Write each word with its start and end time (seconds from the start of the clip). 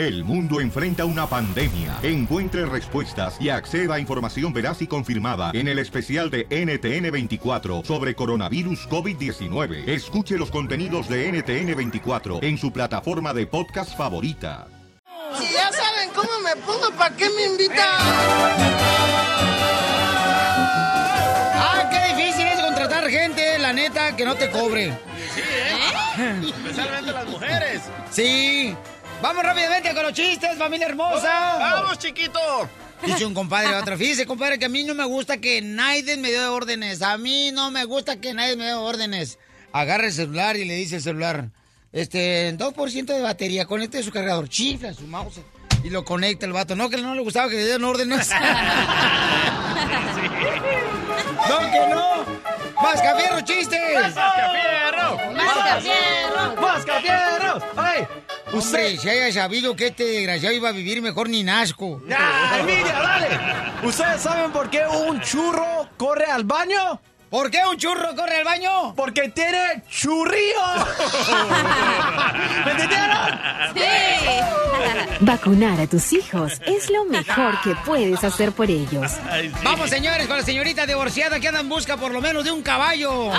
El 0.00 0.24
mundo 0.24 0.62
enfrenta 0.62 1.04
una 1.04 1.26
pandemia. 1.26 1.98
Encuentre 2.02 2.64
respuestas 2.64 3.36
y 3.38 3.50
acceda 3.50 3.96
a 3.96 4.00
información 4.00 4.50
veraz 4.50 4.80
y 4.80 4.86
confirmada 4.86 5.50
en 5.52 5.68
el 5.68 5.78
especial 5.78 6.30
de 6.30 6.48
NTN24 6.48 7.84
sobre 7.84 8.14
coronavirus 8.14 8.88
COVID-19. 8.88 9.86
Escuche 9.86 10.38
los 10.38 10.50
contenidos 10.50 11.06
de 11.06 11.30
NTN24 11.30 12.42
en 12.42 12.56
su 12.56 12.72
plataforma 12.72 13.34
de 13.34 13.46
podcast 13.46 13.94
favorita. 13.94 14.68
Si 15.38 15.52
ya 15.52 15.70
saben 15.70 16.08
cómo 16.14 16.30
me 16.44 16.56
pongo, 16.62 16.90
¿para 16.96 17.14
qué 17.14 17.28
me 17.28 17.44
invitan? 17.44 17.76
Ah, 21.58 21.90
qué 21.90 22.14
difícil 22.14 22.46
es 22.46 22.58
contratar 22.58 23.06
gente, 23.10 23.58
la 23.58 23.74
neta, 23.74 24.16
que 24.16 24.24
no 24.24 24.34
te 24.34 24.50
cobre. 24.50 24.96
Sí, 25.34 25.42
¿eh? 25.42 26.40
Especialmente 26.42 27.12
las 27.12 27.28
mujeres. 27.28 27.82
Sí. 28.10 28.74
Vamos 29.22 29.44
rápidamente 29.44 29.94
con 29.94 30.02
los 30.02 30.12
chistes, 30.14 30.56
familia 30.56 30.86
hermosa. 30.86 31.58
¡Vamos, 31.58 31.98
chiquito! 31.98 32.40
Dice 33.04 33.26
un 33.26 33.34
compadre 33.34 33.74
otra. 33.80 33.96
Fíjese, 33.96 34.26
compadre, 34.26 34.58
que 34.58 34.64
a 34.64 34.68
mí 34.68 34.82
no 34.84 34.94
me 34.94 35.04
gusta 35.04 35.38
que 35.38 35.60
nadie 35.60 36.16
me 36.16 36.30
dé 36.30 36.46
órdenes. 36.46 37.02
A 37.02 37.18
mí 37.18 37.50
no 37.52 37.70
me 37.70 37.84
gusta 37.84 38.20
que 38.20 38.32
nadie 38.32 38.56
me 38.56 38.64
dé 38.64 38.74
órdenes. 38.74 39.38
Agarra 39.72 40.06
el 40.06 40.12
celular 40.12 40.56
y 40.56 40.64
le 40.64 40.74
dice 40.74 40.96
el 40.96 41.02
celular. 41.02 41.50
Este, 41.92 42.56
2% 42.56 43.04
de 43.06 43.20
batería, 43.20 43.66
conecte 43.66 44.02
su 44.02 44.10
cargador. 44.10 44.48
Chifla 44.48 44.94
su 44.94 45.06
mouse 45.06 45.40
y 45.84 45.90
lo 45.90 46.04
conecta 46.04 46.46
el 46.46 46.52
vato. 46.52 46.74
No, 46.74 46.88
que 46.88 46.96
no 46.96 47.14
le 47.14 47.20
gustaba 47.20 47.48
que 47.50 47.56
le 47.56 47.64
dieran 47.64 47.84
órdenes. 47.84 48.30
No, 51.48 51.58
que 51.70 51.86
no. 51.88 52.24
¡Mascafierro, 52.82 53.40
chistes! 53.42 53.94
¡Mascafierro! 53.94 55.32
¡Mascafierro! 55.32 56.60
¡Mascafierro! 56.60 57.62
¡Ay! 57.76 58.06
Hombre, 58.52 58.96
si 58.96 59.08
haya 59.08 59.32
sabido 59.32 59.76
que 59.76 59.88
este 59.88 60.04
desgraciado 60.04 60.54
iba 60.54 60.70
a 60.70 60.72
vivir 60.72 61.02
mejor 61.02 61.28
ni 61.28 61.42
Nasco. 61.42 62.00
¡Ay, 62.16 62.62
mira, 62.64 63.00
dale! 63.00 63.28
¿Ustedes 63.86 64.20
saben 64.22 64.50
por 64.50 64.68
qué 64.70 64.86
un 64.86 65.20
churro 65.20 65.88
corre 65.96 66.26
al 66.26 66.44
baño? 66.44 67.00
¿Por 67.30 67.48
qué 67.48 67.60
un 67.64 67.76
churro 67.76 68.16
corre 68.16 68.38
al 68.38 68.44
baño? 68.44 68.92
Porque 68.96 69.28
tiene 69.28 69.84
churrío. 69.88 70.60
¿Me 72.64 72.72
entendieron? 72.72 73.40
Vacunar 75.20 75.80
a 75.80 75.86
tus 75.86 76.12
hijos 76.12 76.60
es 76.66 76.90
lo 76.90 77.04
mejor 77.04 77.60
que 77.60 77.76
puedes 77.86 78.24
hacer 78.24 78.50
por 78.50 78.68
ellos. 78.68 79.12
Vamos, 79.62 79.90
señores, 79.90 80.26
con 80.26 80.38
la 80.38 80.42
señorita 80.42 80.86
divorciada 80.86 81.38
que 81.38 81.46
anda 81.46 81.60
en 81.60 81.68
busca 81.68 81.96
por 81.96 82.10
lo 82.10 82.20
menos 82.20 82.42
de 82.42 82.50
un 82.50 82.62
caballo. 82.62 83.30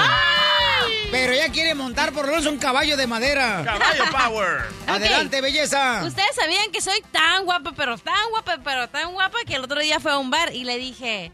Pero 1.12 1.34
ella 1.34 1.50
quiere 1.52 1.76
montar 1.76 2.14
por 2.14 2.26
lo 2.26 2.32
menos 2.32 2.46
un 2.46 2.60
caballo 2.60 2.96
de 2.96 3.08
madera. 3.08 3.64
¡Caballo 3.66 4.04
power! 4.10 4.62
Adelante, 4.88 5.42
belleza. 5.42 6.04
Ustedes 6.06 6.34
sabían 6.34 6.72
que 6.72 6.80
soy 6.80 7.02
tan 7.12 7.44
guapa, 7.44 7.74
pero 7.76 7.98
tan 7.98 8.30
guapa, 8.30 8.58
pero 8.64 8.88
tan 8.88 9.12
guapa 9.12 9.40
que 9.46 9.56
el 9.56 9.64
otro 9.66 9.82
día 9.82 10.00
fue 10.00 10.14
a 10.14 10.18
un 10.18 10.30
bar 10.30 10.56
y 10.56 10.64
le 10.64 10.78
dije. 10.78 11.34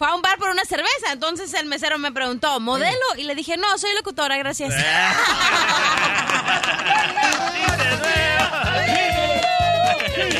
Fue 0.00 0.08
a 0.08 0.14
un 0.14 0.22
bar 0.22 0.38
por 0.38 0.48
una 0.48 0.64
cerveza. 0.64 1.12
Entonces 1.12 1.52
el 1.52 1.66
mesero 1.66 1.98
me 1.98 2.10
preguntó, 2.10 2.58
¿modelo? 2.58 2.96
Y 3.18 3.24
le 3.24 3.34
dije, 3.34 3.58
no, 3.58 3.76
soy 3.76 3.90
locutora, 3.94 4.38
gracias. 4.38 4.72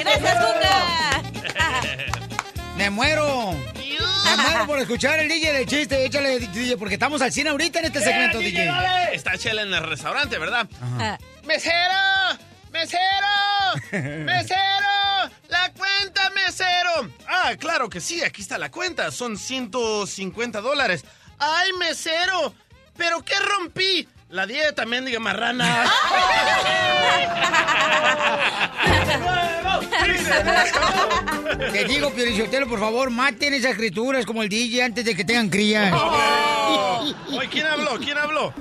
gracias, 0.01 0.35
Cuca. 0.35 1.23
Me 2.79 2.89
muero. 2.89 3.53
Me 3.53 4.37
muero 4.43 4.67
por 4.67 4.79
escuchar 4.79 5.19
el 5.19 5.29
DJ 5.29 5.53
del 5.53 5.67
chiste. 5.67 6.07
Échale, 6.07 6.39
DJ, 6.39 6.79
porque 6.79 6.95
estamos 6.95 7.21
al 7.21 7.31
cine 7.31 7.51
ahorita 7.51 7.81
en 7.81 7.85
este 7.85 8.01
segmento, 8.01 8.39
DJ. 8.39 8.73
Está 9.13 9.37
Chela 9.37 9.61
en 9.61 9.75
el 9.75 9.83
restaurante, 9.83 10.39
¿verdad? 10.39 10.67
¡Mesero! 11.45 12.39
¡Mesero! 12.73 12.97
¡Mesero! 13.93 14.89
¡La 15.61 15.73
cuenta, 15.73 16.31
mesero! 16.31 17.11
Ah, 17.29 17.53
claro 17.59 17.91
que 17.91 18.01
sí, 18.01 18.23
aquí 18.23 18.41
está 18.41 18.57
la 18.57 18.71
cuenta. 18.71 19.11
Son 19.11 19.37
150 19.37 20.63
dólares. 20.63 21.05
¡Ay, 21.39 21.75
mesero! 21.75 22.55
¿Pero 22.97 23.23
qué 23.23 23.35
rompí? 23.39 24.09
La 24.31 24.47
dieta, 24.47 24.87
mendiga 24.87 25.21
marrana. 25.21 25.67
Te 31.73 31.85
digo, 31.85 32.11
Piorichotelo, 32.11 32.67
por 32.67 32.81
favor, 32.81 33.11
maten 33.11 33.53
esas 33.53 33.77
criaturas 33.77 34.25
como 34.25 34.43
el 34.43 34.49
DJ 34.49 34.85
antes 34.85 35.05
de 35.05 35.15
que 35.15 35.27
tengan 35.27 35.51
crías. 35.51 35.93
Oh. 35.95 37.13
Oye, 37.37 37.49
¿quién 37.51 37.67
habló? 37.67 37.99
¿Quién 37.99 38.17
habló? 38.17 38.55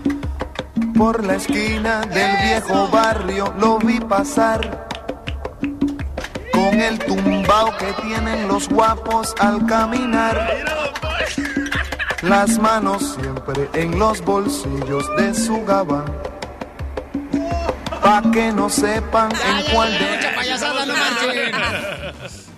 Por 0.98 1.26
la 1.26 1.36
esquina 1.36 2.02
del 2.02 2.38
viejo 2.44 2.90
barrio 2.90 3.54
lo 3.58 3.80
vi 3.80 4.02
pasar 4.02 4.89
con 6.60 6.82
el 6.82 7.00
tumbao 7.00 7.78
que 7.78 7.94
tienen 8.02 8.48
los 8.48 8.68
guapos 8.68 9.34
al 9.40 9.66
caminar. 9.66 10.66
Las 12.22 12.60
manos 12.60 13.16
siempre 13.16 13.70
en 13.74 13.98
los 13.98 14.22
bolsillos 14.22 15.06
de 15.16 15.34
su 15.34 15.64
gabán. 15.64 16.14
Pa' 18.02 18.22
que 18.34 18.52
no 18.52 18.70
sepan 18.70 19.32
en 19.32 19.74
cuál 19.74 19.98
de 19.98 20.32
payasada, 20.36 20.86
no. 20.86 20.94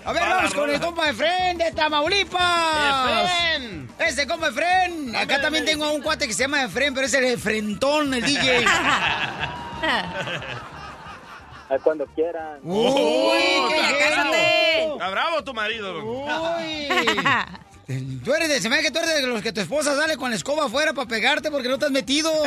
A 0.04 0.14
ver, 0.14 0.24
vamos 0.24 0.54
con 0.56 0.70
el 0.70 0.80
compa 0.80 1.06
de 1.06 1.14
Fren 1.14 1.58
de 1.60 1.72
Tamaulipas. 1.72 3.24
Efren. 3.24 3.90
Ese 4.00 4.26
compa 4.26 4.48
Efren. 4.48 5.16
Acá 5.16 5.40
también 5.42 5.66
tengo 5.66 5.86
a 5.86 5.92
un 5.92 6.02
cuate 6.02 6.28
que 6.28 6.34
se 6.34 6.44
llama 6.44 6.64
Efren, 6.64 6.96
pero 6.96 7.06
es 7.06 7.14
el 7.14 7.26
Efrentón, 7.26 8.16
el 8.16 8.24
DJ. 8.24 8.66
Cuando 11.80 12.06
quieran. 12.08 12.60
Uy, 12.64 13.40
qué 13.70 13.98
cásate. 14.00 14.84
Está 14.94 15.10
bravo 15.10 15.44
tu 15.44 15.54
marido. 15.54 16.04
Uy. 16.04 16.88
Tú 18.24 18.34
eres 18.34 18.48
de, 18.48 18.62
se 18.62 18.70
me 18.70 18.80
que 18.82 18.90
tú 18.92 19.00
eres 19.00 19.16
de 19.16 19.28
los 19.28 19.42
que 19.42 19.52
tu 19.52 19.60
esposa 19.60 19.94
sale 19.98 20.16
con 20.16 20.30
la 20.30 20.38
escoba 20.38 20.66
afuera 20.68 20.94
para 20.94 21.10
pegarte 21.10 21.52
porque 21.52 21.68
no 21.68 21.78
te 21.78 21.86
has 21.86 21.92
metido. 21.92 22.32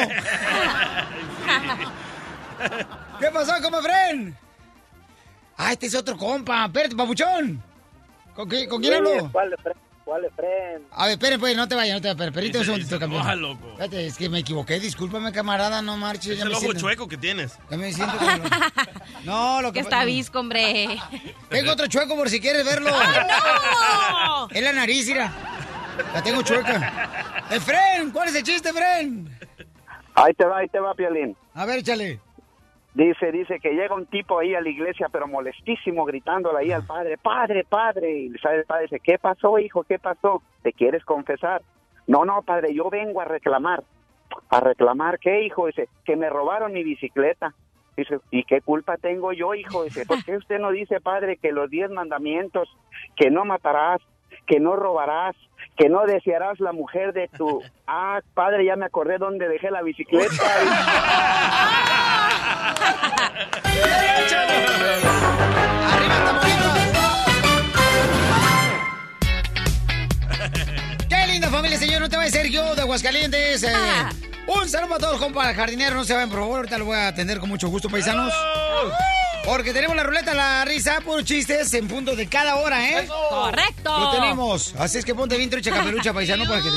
¿Qué 3.20 3.26
pasó, 3.30 3.52
compa 3.62 3.78
Efren? 3.80 4.36
Ah, 5.56 5.72
este 5.72 5.86
es 5.86 5.94
otro 5.94 6.16
compa. 6.16 6.64
Espérate, 6.66 6.96
papuchón. 6.96 7.62
¿Con, 8.34 8.48
qué- 8.48 8.66
con 8.68 8.80
quién 8.80 8.94
hablo? 8.94 9.28
¿Cuál 9.32 9.54
¿Cuál 10.04 10.20
de 10.22 10.30
fren? 10.30 10.82
A 10.90 11.04
ver, 11.06 11.12
esperen, 11.12 11.40
pues, 11.40 11.56
no 11.56 11.66
te 11.66 11.74
vayas, 11.74 11.94
no 11.96 12.02
te 12.02 12.08
vayas. 12.14 12.32
Permíteme 12.34 12.58
un 12.60 12.64
segundito, 12.66 12.98
campeón. 13.00 13.22
enoja, 13.22 13.34
loco. 13.36 13.68
Espérate, 13.70 14.06
es 14.06 14.18
que 14.18 14.28
me 14.28 14.40
equivoqué. 14.40 14.78
Discúlpame, 14.78 15.32
camarada, 15.32 15.80
no 15.80 15.96
marches. 15.96 16.32
Es 16.32 16.38
ya 16.38 16.42
el 16.44 16.50
me 16.50 16.54
ojo 16.56 16.64
siento- 16.66 16.80
chueco 16.80 17.08
que 17.08 17.16
tienes. 17.16 17.58
Ya 17.70 17.76
me 17.78 17.90
siento 17.90 18.16
como... 18.18 18.30
No, 19.24 19.62
lo 19.62 19.72
que... 19.72 19.78
Que 19.78 19.84
está 19.84 20.04
visco, 20.04 20.40
hombre. 20.40 20.88
Tengo 21.48 21.72
otro 21.72 21.86
chueco 21.86 22.14
por 22.16 22.28
si 22.28 22.38
quieres 22.38 22.64
verlo. 22.66 22.90
¡No! 22.90 24.48
Es 24.50 24.62
la 24.62 24.72
nariz, 24.74 25.06
mira. 25.08 25.32
La 26.12 26.22
tengo 26.22 26.42
chueca. 26.42 27.44
Efren, 27.50 28.10
¿cuál 28.10 28.28
es 28.28 28.34
el 28.34 28.42
chiste, 28.42 28.68
Efren? 28.70 29.28
Ahí 30.16 30.34
te 30.34 30.44
va, 30.44 30.58
ahí 30.58 30.68
te 30.68 30.80
va, 30.80 30.92
Piolín. 30.94 31.34
A 31.54 31.64
ver, 31.64 31.78
échale. 31.78 32.20
Dice, 32.94 33.32
dice 33.32 33.58
que 33.58 33.72
llega 33.72 33.96
un 33.96 34.06
tipo 34.06 34.38
ahí 34.38 34.54
a 34.54 34.60
la 34.60 34.68
iglesia, 34.68 35.08
pero 35.10 35.26
molestísimo, 35.26 36.04
gritándole 36.04 36.60
ahí 36.60 36.70
al 36.70 36.86
padre, 36.86 37.18
padre, 37.18 37.64
padre. 37.64 38.12
Y 38.12 38.30
sale 38.38 38.58
el 38.58 38.64
padre 38.64 38.84
dice, 38.84 39.00
¿qué 39.00 39.18
pasó, 39.18 39.58
hijo? 39.58 39.82
¿Qué 39.82 39.98
pasó? 39.98 40.42
¿Te 40.62 40.72
quieres 40.72 41.04
confesar? 41.04 41.62
No, 42.06 42.24
no, 42.24 42.42
padre, 42.42 42.72
yo 42.72 42.88
vengo 42.90 43.20
a 43.20 43.24
reclamar. 43.24 43.82
¿A 44.48 44.60
reclamar 44.60 45.18
qué, 45.18 45.42
hijo? 45.42 45.66
Dice, 45.66 45.88
que 46.04 46.14
me 46.14 46.30
robaron 46.30 46.72
mi 46.72 46.84
bicicleta. 46.84 47.52
Dice, 47.96 48.20
¿y 48.30 48.44
qué 48.44 48.60
culpa 48.60 48.96
tengo 48.96 49.32
yo, 49.32 49.54
hijo? 49.54 49.82
Dice, 49.82 50.06
¿por 50.06 50.24
qué 50.24 50.36
usted 50.36 50.60
no 50.60 50.70
dice, 50.70 51.00
padre, 51.00 51.36
que 51.36 51.50
los 51.50 51.68
diez 51.70 51.90
mandamientos, 51.90 52.68
que 53.16 53.28
no 53.28 53.44
matarás, 53.44 54.00
que 54.46 54.60
no 54.60 54.76
robarás, 54.76 55.34
que 55.76 55.88
no 55.88 56.04
desearás 56.06 56.60
la 56.60 56.72
mujer 56.72 57.12
de 57.12 57.28
tu... 57.28 57.60
Ah, 57.86 58.20
padre, 58.32 58.64
ya 58.64 58.76
me 58.76 58.86
acordé 58.86 59.18
dónde 59.18 59.46
dejé 59.46 59.70
la 59.70 59.82
bicicleta. 59.82 60.32
¡Arriba, 65.92 66.24
Tamaulipas! 66.24 66.74
¡Qué 71.08 71.26
linda 71.28 71.48
familia, 71.50 71.78
señor! 71.78 72.00
No 72.00 72.08
te 72.08 72.16
va 72.16 72.24
a 72.24 72.28
ser 72.28 72.48
yo 72.48 72.74
de 72.74 72.82
Aguascalientes. 72.82 73.62
eh. 73.62 73.72
Un 74.46 74.68
saludo 74.68 74.90
para 74.90 75.00
todos, 75.00 75.18
compa 75.20 75.54
jardinero. 75.54 75.96
No 75.96 76.04
se 76.04 76.12
vayan, 76.14 76.28
por 76.30 76.40
favor. 76.40 76.56
Ahorita 76.58 76.78
lo 76.78 76.84
voy 76.86 76.96
a 76.96 77.08
atender 77.08 77.38
con 77.40 77.48
mucho 77.48 77.68
gusto, 77.68 77.88
paisanos. 77.88 78.32
Porque 79.44 79.72
tenemos 79.72 79.96
la 79.96 80.02
ruleta, 80.04 80.32
la 80.34 80.64
risa, 80.64 81.00
por 81.04 81.22
chistes 81.24 81.72
en 81.74 81.86
punto 81.88 82.16
de 82.16 82.28
cada 82.28 82.56
hora, 82.56 82.88
¿eh? 82.88 83.06
Correcto. 83.30 83.98
Lo 83.98 84.10
tenemos. 84.10 84.74
Así 84.78 84.98
es 84.98 85.04
que 85.04 85.14
ponte 85.14 85.36
bien 85.36 85.50
trucha 85.50 85.70
capelucha, 85.70 86.12
paisano, 86.14 86.46
para 86.46 86.62
que 86.62 86.68
te... 86.70 86.76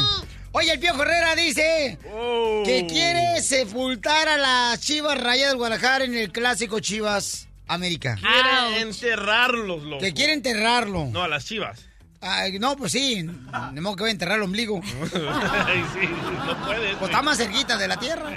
Oye, 0.57 0.71
el 0.73 0.79
Piojo 0.79 1.03
Herrera 1.03 1.35
dice 1.35 1.99
Oh. 2.11 2.63
que 2.65 2.87
quiere 2.87 3.41
sepultar 3.41 4.27
a 4.27 4.37
las 4.37 4.79
Chivas 4.79 5.19
Rayadas 5.21 5.51
del 5.51 5.57
Guadalajara 5.57 6.05
en 6.05 6.15
el 6.15 6.31
clásico 6.31 6.79
Chivas 6.79 7.47
América. 7.67 8.15
Quiere 8.19 8.81
enterrarlos, 8.81 9.83
loco. 9.83 10.01
Que 10.01 10.13
quiere 10.13 10.33
enterrarlo. 10.33 11.05
No, 11.11 11.21
a 11.23 11.27
las 11.27 11.45
chivas. 11.45 11.85
Ay, 12.21 12.57
no, 12.57 12.75
pues 12.75 12.93
sí. 12.93 13.21
De 13.73 13.81
modo 13.81 13.95
que 13.97 14.03
voy 14.03 14.09
a 14.09 14.13
enterrar 14.13 14.37
el 14.37 14.43
ombligo. 14.43 14.81
Ay, 15.13 15.83
sí, 15.93 16.07
no 16.47 16.65
puedes. 16.65 16.95
Pues 16.95 17.11
está 17.11 17.21
más 17.21 17.37
cerquita 17.37 17.77
de 17.77 17.87
la 17.87 17.97
tierra. 17.97 18.35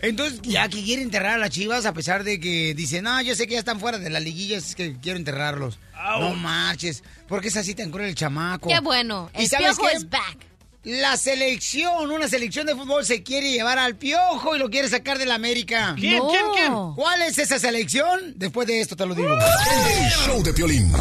Entonces, 0.00 0.40
ya 0.42 0.68
que 0.68 0.84
quiere 0.84 1.02
enterrar 1.02 1.34
a 1.34 1.38
las 1.38 1.50
chivas, 1.50 1.84
a 1.84 1.92
pesar 1.92 2.22
de 2.22 2.38
que 2.38 2.74
dice, 2.74 3.02
no, 3.02 3.20
yo 3.22 3.34
sé 3.34 3.48
que 3.48 3.54
ya 3.54 3.58
están 3.58 3.80
fuera 3.80 3.98
de 3.98 4.08
la 4.10 4.20
liguilla, 4.20 4.56
es 4.58 4.76
que 4.76 4.96
quiero 5.02 5.18
enterrarlos. 5.18 5.80
No 6.20 6.34
marches. 6.34 7.02
¿Por 7.26 7.40
qué 7.40 7.48
es 7.48 7.56
así 7.56 7.74
tan 7.74 7.90
cruel 7.90 8.10
el 8.10 8.14
chamaco? 8.14 8.68
Qué 8.68 8.78
bueno. 8.78 9.28
¿Y 9.36 9.42
El 9.42 9.48
sabes 9.48 9.66
piojo 9.76 9.88
qué? 9.90 9.96
is 9.96 10.08
back. 10.08 10.38
La 10.84 11.16
selección, 11.16 12.10
una 12.10 12.28
selección 12.28 12.64
de 12.64 12.74
fútbol 12.74 13.04
se 13.04 13.24
quiere 13.24 13.50
llevar 13.50 13.78
al 13.78 13.96
piojo 13.96 14.54
y 14.54 14.60
lo 14.60 14.70
quiere 14.70 14.88
sacar 14.88 15.18
de 15.18 15.26
la 15.26 15.34
América. 15.34 15.96
¿Quién, 15.98 16.22
quién, 16.30 16.44
quién? 16.54 16.72
¿Cuál 16.94 17.22
es 17.22 17.36
esa 17.38 17.58
selección? 17.58 18.34
Después 18.36 18.68
de 18.68 18.80
esto 18.80 18.94
te 18.94 19.04
lo 19.04 19.14
digo. 19.14 19.28
El 19.34 20.10
show 20.24 20.42
de 20.42 20.52
Piolín. 20.52 20.92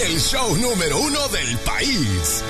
El 0.00 0.20
show 0.20 0.56
número 0.56 0.98
uno 0.98 1.28
del 1.28 1.58
país. 1.58 2.44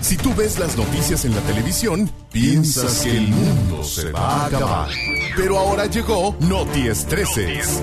Si 0.00 0.16
tú 0.16 0.34
ves 0.34 0.58
las 0.58 0.76
noticias 0.76 1.24
en 1.24 1.34
la 1.34 1.40
televisión, 1.42 2.10
piensas 2.32 3.00
que 3.00 3.10
el 3.10 3.28
mundo 3.28 3.84
se 3.84 4.10
va 4.10 4.44
a 4.44 4.46
acabar. 4.46 4.88
Pero 5.36 5.58
ahora 5.58 5.86
llegó 5.86 6.36
Noti 6.40 6.88
Estreses. 6.88 7.82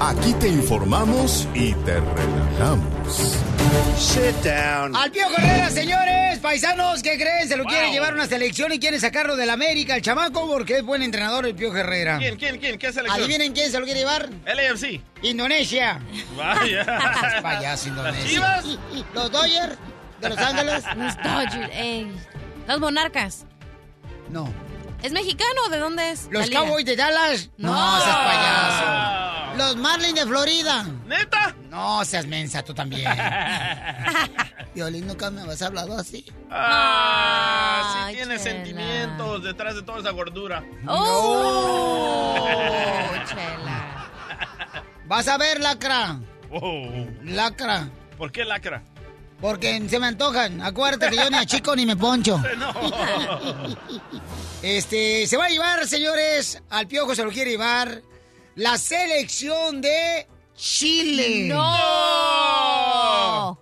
Aquí 0.00 0.32
te 0.34 0.48
informamos 0.48 1.48
y 1.54 1.72
te 1.74 2.00
relajamos. 2.00 3.36
Sit 3.98 4.44
down. 4.44 4.94
Al 4.94 5.10
Piojo 5.10 5.34
Herrera, 5.38 5.70
señores, 5.70 6.38
paisanos, 6.38 7.02
¿qué 7.02 7.18
creen? 7.18 7.48
Se 7.48 7.56
lo 7.56 7.64
quiere 7.64 7.90
llevar 7.90 8.12
a 8.12 8.14
una 8.14 8.26
selección 8.26 8.72
y 8.72 8.78
quiere 8.78 9.00
sacarlo 9.00 9.36
de 9.36 9.44
la 9.44 9.54
América, 9.54 9.96
el 9.96 10.02
chamaco, 10.02 10.46
porque 10.46 10.78
es 10.78 10.84
buen 10.84 11.02
entrenador 11.02 11.46
el 11.46 11.54
Piojo 11.56 11.76
Herrera. 11.76 12.18
¿Quién, 12.18 12.36
quién, 12.36 12.58
quién? 12.58 12.78
¿Qué 12.78 12.92
selección? 12.92 13.24
¿Adivinen 13.24 13.52
quién 13.52 13.70
se 13.70 13.78
lo 13.78 13.84
quiere 13.84 14.00
llevar? 14.00 14.28
LAFC. 14.46 15.00
Indonesia. 15.22 16.00
Vaya. 16.36 17.40
Payaso 17.42 17.88
Indonesia. 17.88 18.40
¿Las 18.40 18.64
Chivas? 18.64 18.78
¿Los 19.14 19.30
Dodgers 19.30 19.76
de 20.20 20.28
Los 20.28 20.38
Ángeles? 20.38 20.84
Los 20.96 21.16
Dodgers, 21.16 21.70
ey. 21.72 22.12
Los 22.68 22.80
Monarcas. 22.80 23.46
No. 24.30 24.52
¿Es 25.02 25.12
mexicano 25.12 25.50
o 25.66 25.70
de 25.70 25.78
dónde 25.78 26.10
es? 26.10 26.28
¿Los? 26.30 26.50
Cowboys 26.50 26.84
de 26.84 26.94
Dallas? 26.96 27.50
No, 27.56 27.72
No. 27.74 28.00
seas 28.04 28.16
payaso. 28.16 29.56
¿Los 29.56 29.76
Marlins 29.76 30.14
de 30.14 30.26
Florida? 30.26 30.84
¿Neta? 31.06 31.54
No, 31.70 32.04
seas 32.04 32.26
mensa 32.26 32.62
tú 32.62 32.72
también. 32.74 33.10
Violín, 34.74 35.06
nunca 35.06 35.30
me 35.30 35.42
has 35.42 35.60
hablado 35.62 35.98
así. 35.98 36.24
Ah, 36.50 38.04
Ay, 38.06 38.14
sí 38.14 38.16
tiene 38.18 38.38
Chela. 38.38 38.50
sentimientos 38.50 39.42
detrás 39.42 39.74
de 39.74 39.82
toda 39.82 39.98
esa 40.00 40.10
gordura. 40.10 40.62
¡Oh! 40.86 42.36
Chela. 43.28 44.06
Vas 45.06 45.26
a 45.28 45.36
ver, 45.38 45.60
lacra. 45.60 46.20
Oh. 46.50 46.88
Lacra. 47.24 47.88
¿Por 48.16 48.30
qué 48.30 48.44
lacra? 48.44 48.82
Porque 49.40 49.82
se 49.88 49.98
me 49.98 50.06
antojan. 50.06 50.60
Acuérdate 50.60 51.10
que 51.10 51.16
yo 51.16 51.30
ni 51.30 51.36
a 51.38 51.46
chico 51.46 51.74
ni 51.74 51.86
me 51.86 51.96
poncho. 51.96 52.40
No. 52.58 52.74
Este, 54.62 55.26
se 55.26 55.36
va 55.38 55.46
a 55.46 55.48
llevar, 55.48 55.86
señores, 55.88 56.62
al 56.68 56.86
piojo 56.86 57.14
se 57.14 57.24
lo 57.24 57.30
quiere 57.30 57.52
llevar 57.52 58.02
la 58.56 58.76
selección 58.76 59.80
de 59.80 60.26
Chile. 60.54 61.48
¡No! 61.48 61.60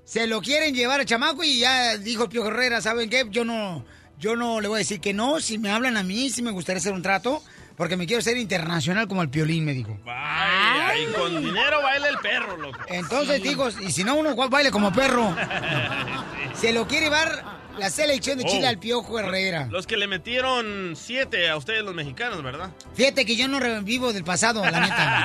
Se 0.04 0.26
lo 0.26 0.40
quieren 0.40 0.74
llevar 0.74 0.98
al 0.98 1.06
chamaco 1.06 1.44
y 1.44 1.60
ya 1.60 1.96
dijo 1.96 2.24
el 2.24 2.28
piojo 2.28 2.48
Herrera, 2.48 2.80
¿saben 2.80 3.08
qué? 3.08 3.24
Yo 3.30 3.44
no, 3.44 3.84
yo 4.18 4.34
no 4.34 4.60
le 4.60 4.66
voy 4.66 4.78
a 4.78 4.78
decir 4.78 5.00
que 5.00 5.14
no. 5.14 5.38
Si 5.38 5.58
me 5.58 5.70
hablan 5.70 5.96
a 5.96 6.02
mí, 6.02 6.30
sí 6.30 6.42
me 6.42 6.50
gustaría 6.50 6.80
hacer 6.80 6.92
un 6.92 7.02
trato. 7.02 7.44
Porque 7.78 7.96
me 7.96 8.06
quiero 8.06 8.20
ser 8.20 8.36
internacional 8.36 9.06
como 9.08 9.22
el 9.22 9.30
piolín, 9.30 9.64
me 9.64 9.72
dijo. 9.72 9.96
Vaya, 10.04 10.98
y 10.98 11.06
con 11.12 11.40
dinero 11.42 11.80
baila 11.80 12.08
el 12.08 12.18
perro, 12.18 12.56
loco. 12.56 12.78
Entonces 12.88 13.40
digo, 13.42 13.68
y 13.80 13.92
si 13.92 14.02
no 14.04 14.16
uno 14.16 14.30
igual 14.32 14.50
baile 14.50 14.70
como 14.72 14.92
perro. 14.92 15.34
Se 16.54 16.72
lo 16.72 16.88
quiere 16.88 17.04
llevar 17.06 17.44
la 17.78 17.88
selección 17.88 18.36
de 18.38 18.44
Chile 18.44 18.66
Oh. 18.66 18.68
al 18.70 18.78
piojo 18.78 19.18
Herrera. 19.20 19.68
Los 19.70 19.86
que 19.86 19.96
le 19.96 20.08
metieron 20.08 20.94
siete 20.96 21.48
a 21.48 21.56
ustedes 21.56 21.84
los 21.84 21.94
mexicanos, 21.94 22.42
¿verdad? 22.42 22.70
Fíjate 22.94 23.24
que 23.24 23.36
yo 23.36 23.46
no 23.46 23.60
revivo 23.60 24.12
del 24.12 24.24
pasado, 24.24 24.64
la 24.68 24.80
neta. 24.80 25.24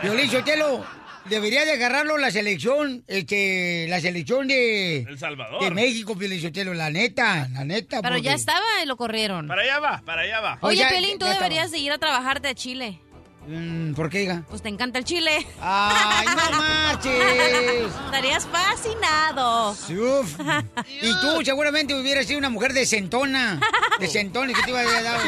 Violín 0.02 0.30
Sotelo, 0.30 0.84
debería 1.30 1.64
de 1.64 1.72
agarrarlo 1.72 2.18
la 2.18 2.30
selección, 2.30 3.02
este, 3.06 3.86
la 3.88 4.00
selección 4.00 4.46
de, 4.48 4.98
El 5.02 5.18
Salvador. 5.18 5.62
de 5.62 5.70
México, 5.70 6.14
Violín 6.14 6.42
Sotelo, 6.42 6.74
la 6.74 6.90
neta, 6.90 7.48
la 7.52 7.64
neta. 7.64 8.02
Pero 8.02 8.18
ya 8.18 8.34
estaba 8.34 8.64
y 8.82 8.86
lo 8.86 8.96
corrieron. 8.96 9.48
Para 9.48 9.62
allá 9.62 9.78
va, 9.78 10.02
para 10.04 10.22
allá 10.22 10.40
va. 10.40 10.58
Oye, 10.60 10.82
Oye, 10.84 10.94
Pelín, 10.94 11.18
tú 11.18 11.24
ya 11.24 11.32
estaba. 11.32 11.48
deberías 11.48 11.70
de 11.70 11.78
ir 11.78 11.92
a 11.92 11.98
trabajarte 11.98 12.48
a 12.48 12.54
Chile. 12.54 13.00
Mm, 13.46 13.94
¿Por 13.94 14.10
qué, 14.10 14.24
hija? 14.24 14.44
Pues 14.50 14.60
te 14.60 14.68
encanta 14.68 14.98
el 14.98 15.04
chile. 15.06 15.46
¡Ay, 15.62 16.26
no 16.26 16.58
marches! 16.58 17.86
Estarías 18.04 18.46
fascinado. 18.46 19.70
Uf. 19.70 20.38
Y 21.02 21.10
tú 21.22 21.42
seguramente 21.44 21.94
hubieras 21.98 22.26
sido 22.26 22.38
una 22.38 22.50
mujer 22.50 22.74
decentona. 22.74 23.58
Decentona, 23.98 24.52
que 24.52 24.62
te 24.62 24.70
iba 24.70 24.80
a 24.80 25.02
dar. 25.02 25.20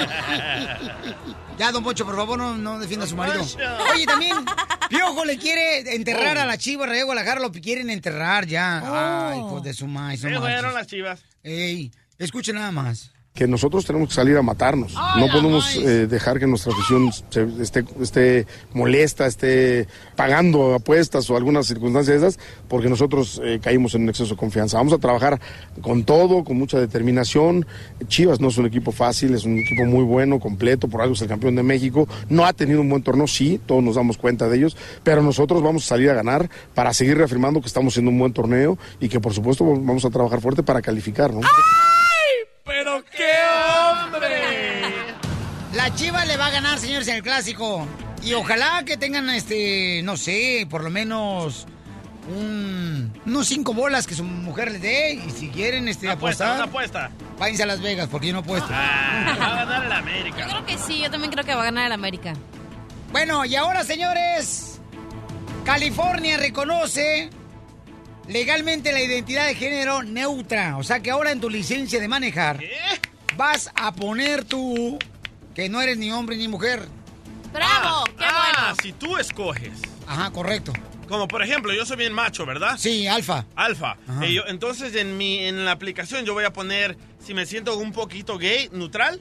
Ya, 1.63 1.71
don 1.71 1.85
Pocho, 1.85 2.05
por 2.05 2.17
favor, 2.17 2.37
no, 2.37 2.59
no 2.59 2.81
defienda 2.81 3.07
a 3.07 3.09
su 3.09 3.15
marido. 3.15 3.41
Oye, 3.93 4.05
también, 4.05 4.35
Piojo 4.89 5.25
le 5.25 5.39
quiere 5.39 5.95
enterrar 5.95 6.37
a 6.37 6.45
la 6.45 6.59
chiva 6.59 6.87
Rayo 6.87 7.05
Guadalajara, 7.05 7.41
lo 7.41 7.53
quieren 7.53 7.89
enterrar 7.89 8.47
ya. 8.47 9.31
Ay, 9.31 9.41
pues 9.49 9.63
de 9.63 9.73
su 9.73 9.87
maíz. 9.87 10.21
Se 10.23 10.37
fueron 10.37 10.75
las 10.75 10.89
chivas. 10.89 11.23
Ey, 11.45 11.93
escuchen 12.19 12.57
nada 12.57 12.73
más. 12.73 13.13
Que 13.35 13.47
nosotros 13.49 13.87
tenemos 13.87 14.09
que 14.11 14.15
salir 14.15 14.37
a 14.37 14.43
matarnos. 14.43 14.93
No 15.19 15.27
podemos 15.33 15.77
eh, 15.77 16.07
dejar 16.07 16.39
que 16.39 16.47
nuestra 16.47 16.71
afición 16.73 17.11
se- 17.31 17.49
esté, 17.63 17.83
esté 18.01 18.47
molesta, 18.75 19.27
esté 19.27 19.89
pagando 20.17 20.75
apuestas 20.75 21.31
o 21.31 21.37
algunas 21.37 21.67
circunstancias 21.67 22.21
de 22.21 22.29
esas, 22.29 22.39
porque 22.69 22.91
nosotros 22.91 23.41
eh, 23.43 23.59
caímos 23.63 23.95
en 23.95 24.03
un 24.03 24.11
exceso 24.11 24.35
de 24.35 24.37
confianza. 24.37 24.77
Vamos 24.77 24.93
a 24.93 24.99
trabajar 24.99 25.41
con 25.81 26.05
todo, 26.05 26.45
con 26.45 26.59
mucha 26.59 26.79
determinación. 26.79 27.65
Chivas 28.07 28.39
no 28.39 28.49
es 28.49 28.59
un 28.59 28.67
equipo 28.67 28.93
fácil, 28.93 29.35
es 29.35 29.45
un 29.45 29.59
equipo 29.59 29.87
muy 29.87 30.05
bueno, 30.05 30.39
completo, 30.39 30.89
por 30.89 31.01
algo 31.01 31.15
es 31.15 31.23
el 31.23 31.29
campeón 31.29 31.57
de 31.57 31.63
México. 31.63 32.07
No 32.29 32.45
ha 32.45 32.53
tenido 32.53 32.83
un 32.83 32.91
buen 32.91 33.03
torneo, 33.03 33.27
sí, 33.27 33.59
todos 33.65 33.83
nos 33.83 33.95
damos 33.95 34.19
cuenta 34.19 34.47
de 34.51 34.59
ellos, 34.59 34.77
pero 35.05 35.23
nosotros 35.23 35.63
vamos 35.63 35.85
a 35.87 35.89
salir 35.89 36.11
a 36.11 36.15
ganar 36.15 36.51
para 36.75 36.93
seguir 36.93 37.17
reafirmando 37.17 37.63
que 37.63 37.67
estamos 37.67 37.95
haciendo 37.95 38.11
un 38.11 38.19
buen 38.19 38.35
torneo 38.35 38.77
y 39.01 39.09
que 39.09 39.21
por 39.21 39.33
supuesto 39.33 39.65
vamos 39.65 40.05
a 40.05 40.11
trabajar 40.11 40.43
fuerte 40.43 40.63
para 40.63 40.83
calificar, 40.83 41.33
¿no? 41.33 41.41
¡Pero 41.41 41.53
La 45.93 45.99
chiva 45.99 46.25
le 46.25 46.37
va 46.39 46.47
a 46.47 46.51
ganar, 46.51 46.79
señores, 46.79 47.07
en 47.09 47.17
el 47.17 47.23
clásico. 47.23 47.87
Y 48.23 48.33
ojalá 48.33 48.83
que 48.87 48.97
tengan, 48.97 49.29
este, 49.31 50.01
no 50.03 50.17
sé, 50.17 50.67
por 50.71 50.83
lo 50.83 50.89
menos 50.91 51.67
un, 52.35 53.13
unos 53.27 53.47
cinco 53.47 53.75
bolas 53.75 54.07
que 54.07 54.15
su 54.15 54.25
mujer 54.25 54.73
les 54.73 54.81
dé. 54.81 55.13
Y 55.27 55.31
si 55.31 55.49
quieren 55.51 55.89
este, 55.89 56.07
Una 56.07 56.15
apuesta, 56.15 56.45
apostar, 56.45 56.57
una 56.57 56.71
apuesta. 57.11 57.11
váyanse 57.39 57.63
a 57.65 57.67
Las 57.67 57.83
Vegas, 57.83 58.09
porque 58.11 58.29
yo 58.29 58.33
no 58.33 58.39
apuesto. 58.39 58.69
Ah, 58.73 59.37
va 59.39 59.45
a 59.61 59.65
ganar 59.67 59.85
el 59.85 59.91
Yo 59.91 59.97
América. 59.97 60.47
creo 60.49 60.65
que 60.67 60.79
sí, 60.79 60.99
yo 60.99 61.11
también 61.11 61.31
creo 61.31 61.45
que 61.45 61.55
va 61.55 61.61
a 61.61 61.65
ganar 61.67 61.87
el 61.87 61.93
América. 61.93 62.33
Bueno, 63.13 63.45
y 63.45 63.55
ahora, 63.55 63.85
señores, 63.85 64.81
California 65.65 66.39
reconoce 66.39 67.29
legalmente 68.29 68.93
la 68.93 69.03
identidad 69.03 69.47
de 69.47 69.55
género 69.55 70.03
neutra. 70.03 70.79
O 70.79 70.83
sea 70.85 71.01
que 71.01 71.11
ahora 71.11 71.33
en 71.33 71.41
tu 71.41 71.51
licencia 71.51 72.01
de 72.01 72.09
manejar 72.09 72.61
vas 73.37 73.71
a 73.75 73.93
poner 73.93 74.45
tú 74.45 74.99
que 75.55 75.69
no 75.69 75.81
eres 75.81 75.99
ni 75.99 76.11
hombre 76.13 76.37
ni 76.37 76.49
mujer. 76.49 76.87
¡Bravo! 77.53 78.05
¡Qué 78.19 78.25
Ah, 78.27 78.53
bueno! 78.71 78.77
si 78.83 78.93
tú 78.93 79.19
escoges. 79.19 79.81
Ajá, 80.07 80.31
correcto. 80.31 80.73
Como 81.09 81.29
por 81.29 81.43
ejemplo, 81.43 81.75
yo 81.75 81.85
soy 81.85 81.99
bien 81.99 82.13
macho, 82.13 82.47
¿verdad? 82.47 82.77
Sí, 82.79 83.07
alfa. 83.07 83.45
Alfa. 83.55 83.99
Ajá. 84.09 84.27
Y 84.27 84.35
yo- 84.35 84.45
entonces 84.47 84.95
en 84.97 85.19
mi 85.19 85.39
en 85.41 85.65
la 85.67 85.73
aplicación 85.73 86.25
yo 86.25 86.33
voy 86.33 86.45
a 86.45 86.53
poner 86.53 86.97
si 87.23 87.35
me 87.35 87.45
siento 87.45 87.77
un 87.77 87.93
poquito 87.93 88.39
gay, 88.39 88.71
neutral. 88.73 89.21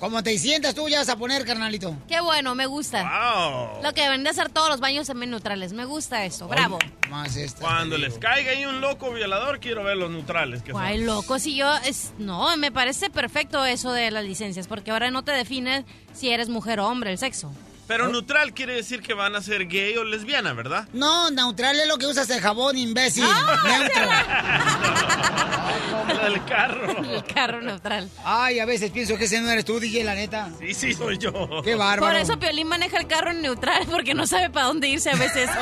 Como 0.00 0.22
te 0.22 0.38
sientas 0.38 0.74
tú, 0.74 0.88
ya 0.88 1.00
vas 1.00 1.10
a 1.10 1.16
poner, 1.16 1.44
carnalito. 1.44 1.94
¡Qué 2.08 2.22
bueno! 2.22 2.54
Me 2.54 2.64
gusta. 2.64 3.02
Wow. 3.02 3.82
Lo 3.82 3.92
que 3.92 4.00
deben 4.00 4.24
de 4.24 4.30
hacer 4.30 4.48
todos 4.48 4.70
los 4.70 4.80
baños 4.80 5.06
también 5.06 5.30
neutrales. 5.30 5.74
Me 5.74 5.84
gusta 5.84 6.24
eso. 6.24 6.48
¡Bravo! 6.48 6.78
Más 7.10 7.36
esta. 7.36 7.60
Cuando 7.60 7.98
les 7.98 8.18
caiga 8.18 8.52
ahí 8.52 8.64
un 8.64 8.80
loco 8.80 9.12
violador, 9.12 9.60
quiero 9.60 9.84
ver 9.84 9.98
los 9.98 10.10
neutrales 10.10 10.62
que 10.62 10.72
son. 10.72 11.06
loco, 11.06 11.38
si 11.38 11.54
yo 11.54 11.70
es 11.84 12.12
no, 12.16 12.56
me 12.56 12.72
parece 12.72 13.10
perfecto 13.10 13.62
eso 13.66 13.92
de 13.92 14.10
las 14.10 14.24
licencias, 14.24 14.66
porque 14.68 14.90
ahora 14.90 15.10
no 15.10 15.22
te 15.22 15.32
define 15.32 15.84
si 16.14 16.30
eres 16.30 16.48
mujer 16.48 16.80
o 16.80 16.88
hombre 16.88 17.10
el 17.10 17.18
sexo. 17.18 17.52
Pero 17.90 18.08
neutral 18.08 18.54
quiere 18.54 18.74
decir 18.74 19.02
que 19.02 19.14
van 19.14 19.34
a 19.34 19.42
ser 19.42 19.66
gay 19.66 19.96
o 19.96 20.04
lesbiana, 20.04 20.52
¿verdad? 20.52 20.86
No, 20.92 21.28
neutral 21.32 21.80
es 21.80 21.88
lo 21.88 21.98
que 21.98 22.06
usas 22.06 22.30
el 22.30 22.40
jabón, 22.40 22.78
imbécil. 22.78 23.24
Neutro. 23.24 24.02
el 26.24 26.44
carro. 26.44 27.16
El 27.16 27.24
carro 27.24 27.60
neutral. 27.60 28.08
Ay, 28.24 28.60
a 28.60 28.64
veces 28.64 28.92
pienso 28.92 29.16
que 29.16 29.24
ese 29.24 29.40
no 29.40 29.50
eres 29.50 29.64
tú, 29.64 29.80
DJ, 29.80 30.04
la 30.04 30.14
neta. 30.14 30.50
Sí, 30.60 30.72
sí, 30.72 30.94
soy 30.94 31.18
yo. 31.18 31.32
Qué 31.64 31.74
bárbaro. 31.74 32.12
Por 32.12 32.14
eso 32.14 32.38
Piolín 32.38 32.68
maneja 32.68 32.96
el 32.96 33.08
carro 33.08 33.32
en 33.32 33.42
neutral, 33.42 33.84
porque 33.90 34.14
no 34.14 34.24
sabe 34.24 34.50
para 34.50 34.66
dónde 34.66 34.86
irse 34.86 35.10
a 35.10 35.16
veces. 35.16 35.50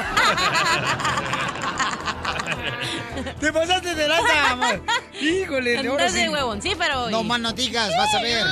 Te 3.41 3.53
pasaste 3.55 3.95
de 3.95 4.07
lanza, 4.07 4.51
amor. 4.51 4.83
Híjole, 5.19 5.79
ahora 5.79 5.93
Andas 5.93 6.13
sí. 6.13 6.19
de 6.19 6.29
huevón, 6.29 6.61
sí, 6.61 6.75
pero... 6.79 7.09
No 7.09 7.25
más 7.25 7.41
noticas, 7.41 7.91
vas 7.97 8.15
a 8.15 8.21
ver. 8.21 8.47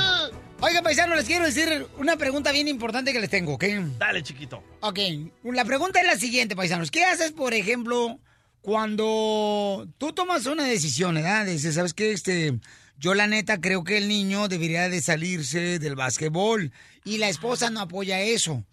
Oiga, 0.59 0.81
paisano, 0.81 1.13
les 1.13 1.25
quiero 1.25 1.45
decir 1.45 1.85
una 1.99 2.17
pregunta 2.17 2.51
bien 2.51 2.67
importante 2.67 3.13
que 3.13 3.19
les 3.19 3.29
tengo, 3.29 3.53
¿ok? 3.53 3.63
Dale, 3.99 4.23
chiquito. 4.23 4.63
Ok, 4.79 4.99
la 5.43 5.63
pregunta 5.65 6.01
es 6.01 6.07
la 6.07 6.17
siguiente, 6.17 6.55
paisanos. 6.55 6.89
¿Qué 6.89 7.03
haces, 7.05 7.31
por 7.31 7.53
ejemplo, 7.53 8.19
cuando 8.61 9.87
tú 9.99 10.13
tomas 10.13 10.47
una 10.47 10.63
decisión, 10.63 11.13
¿verdad? 11.13 11.45
Dices, 11.45 11.75
¿sabes 11.75 11.93
qué? 11.93 12.11
Este, 12.11 12.59
yo 12.97 13.13
la 13.13 13.27
neta 13.27 13.61
creo 13.61 13.83
que 13.83 13.97
el 13.97 14.07
niño 14.07 14.47
debería 14.47 14.89
de 14.89 14.99
salirse 14.99 15.77
del 15.77 15.95
básquetbol 15.95 16.71
y 17.05 17.19
la 17.19 17.29
esposa 17.29 17.69
no 17.69 17.81
apoya 17.81 18.19
eso. 18.21 18.65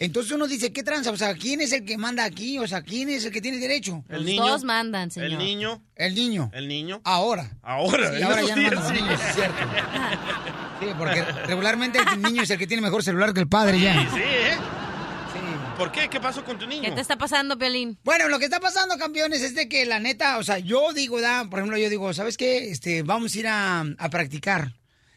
Entonces 0.00 0.32
uno 0.32 0.48
dice, 0.48 0.72
¿qué 0.72 0.82
tranza? 0.82 1.12
O 1.12 1.16
sea, 1.16 1.34
¿quién 1.34 1.60
es 1.60 1.72
el 1.72 1.84
que 1.84 1.98
manda 1.98 2.24
aquí? 2.24 2.58
O 2.58 2.66
sea, 2.66 2.82
¿quién 2.82 3.08
es 3.10 3.24
el 3.24 3.32
que 3.32 3.40
tiene 3.40 3.58
derecho? 3.58 4.04
El 4.08 4.24
niño. 4.24 4.44
Todos 4.44 4.64
mandan, 4.64 5.10
señor. 5.12 5.30
El 5.30 5.38
niño. 5.38 5.82
El 5.94 6.14
niño. 6.16 6.50
El 6.52 6.66
niño. 6.66 7.00
Ahora. 7.04 7.56
Ahora. 7.62 8.16
Sí, 8.16 8.22
ahora 8.22 8.42
ya 8.42 8.56
no 8.56 8.70
los 8.70 8.88
sí. 8.88 8.94
es 9.12 9.34
cierto. 9.34 9.56
Sí, 10.80 10.86
porque 10.96 11.22
regularmente 11.46 11.98
el 11.98 12.22
niño 12.22 12.42
es 12.42 12.50
el 12.50 12.58
que 12.58 12.66
tiene 12.66 12.80
mejor 12.82 13.02
celular 13.02 13.32
que 13.34 13.40
el 13.40 13.48
padre 13.48 13.80
ya. 13.80 13.94
Sí, 14.12 14.20
¿eh? 14.20 14.56
¿Por 15.76 15.92
qué? 15.92 16.08
¿Qué 16.08 16.18
pasó 16.20 16.44
con 16.44 16.58
tu 16.58 16.66
niño? 16.66 16.82
¿Qué 16.82 16.90
te 16.90 17.00
está 17.00 17.16
pasando, 17.16 17.56
Piolín? 17.56 17.98
Bueno, 18.02 18.28
lo 18.28 18.38
que 18.40 18.46
está 18.46 18.58
pasando, 18.58 18.98
campeones, 18.98 19.42
es 19.42 19.54
de 19.54 19.68
que 19.68 19.86
la 19.86 20.00
neta, 20.00 20.38
o 20.38 20.42
sea, 20.42 20.58
yo 20.58 20.92
digo, 20.92 21.20
da, 21.20 21.44
por 21.48 21.60
ejemplo, 21.60 21.78
yo 21.78 21.88
digo, 21.88 22.12
¿sabes 22.14 22.36
qué? 22.36 22.70
Este, 22.70 23.02
vamos 23.04 23.34
a 23.34 23.38
ir 23.38 23.46
a, 23.46 23.84
a 23.96 24.08
practicar. 24.10 24.72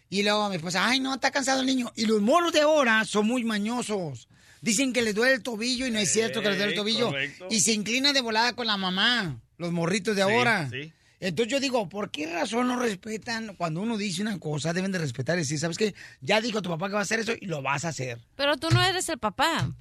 Y 0.10 0.22
luego 0.24 0.50
mi 0.50 0.58
esposa, 0.58 0.88
ay, 0.88 1.00
no, 1.00 1.15
está 1.15 1.32
cansado 1.32 1.62
el 1.62 1.65
niño. 1.65 1.91
Y 1.96 2.06
los 2.06 2.22
moros 2.22 2.53
de 2.53 2.62
ahora 2.62 3.06
son 3.06 3.25
muy 3.25 3.44
mañosos. 3.44 4.27
Dicen 4.62 4.94
que 4.94 5.01
les 5.01 5.15
duele 5.15 5.34
el 5.36 5.41
tobillo 5.41 5.88
y 5.88 5.91
no 5.91 5.98
es 5.98 6.12
cierto 6.13 6.41
que 6.44 6.50
les 6.50 6.58
duele 6.58 6.74
el 6.74 6.77
Eh, 6.77 6.82
tobillo. 6.82 7.08
correcto. 7.08 7.48
Y 7.50 7.62
se 7.62 7.72
inclina 7.72 8.13
de 8.13 8.22
volada 8.22 8.53
con 8.53 8.68
la 8.68 8.77
mamá, 8.77 9.39
los 9.58 9.72
morritos 9.72 10.15
de 10.15 10.24
Sí, 10.24 10.30
ahora. 10.30 10.70
sí. 10.70 10.94
Entonces 11.22 11.51
yo 11.51 11.60
digo, 11.60 11.88
¿por 11.88 12.10
qué 12.10 12.25
razón 12.25 12.68
no 12.68 12.78
respetan? 12.78 13.56
Cuando 13.56 13.80
uno 13.80 13.96
dice 13.96 14.24
una 14.24 14.40
cosa, 14.40 14.74
deben 14.74 14.92
de 14.92 14.98
respetar 14.98 15.38
y 15.38 15.42
decir, 15.42 15.60
¿sabes 15.60 15.78
qué? 15.78 15.94
Ya 16.20 16.42
dijo 16.42 16.63
tu 16.63 16.70
papá 16.70 16.88
que 16.88 16.94
va 16.94 17.00
a 17.00 17.04
hacer 17.04 17.20
eso 17.20 17.34
y 17.40 17.46
lo 17.46 17.62
vas 17.62 17.86
a 17.86 17.90
hacer. 17.90 18.20
Pero 18.36 18.58
tú 18.58 18.70
no 18.72 18.84
eres 18.84 19.08
el 19.08 19.20
papá. 19.20 19.72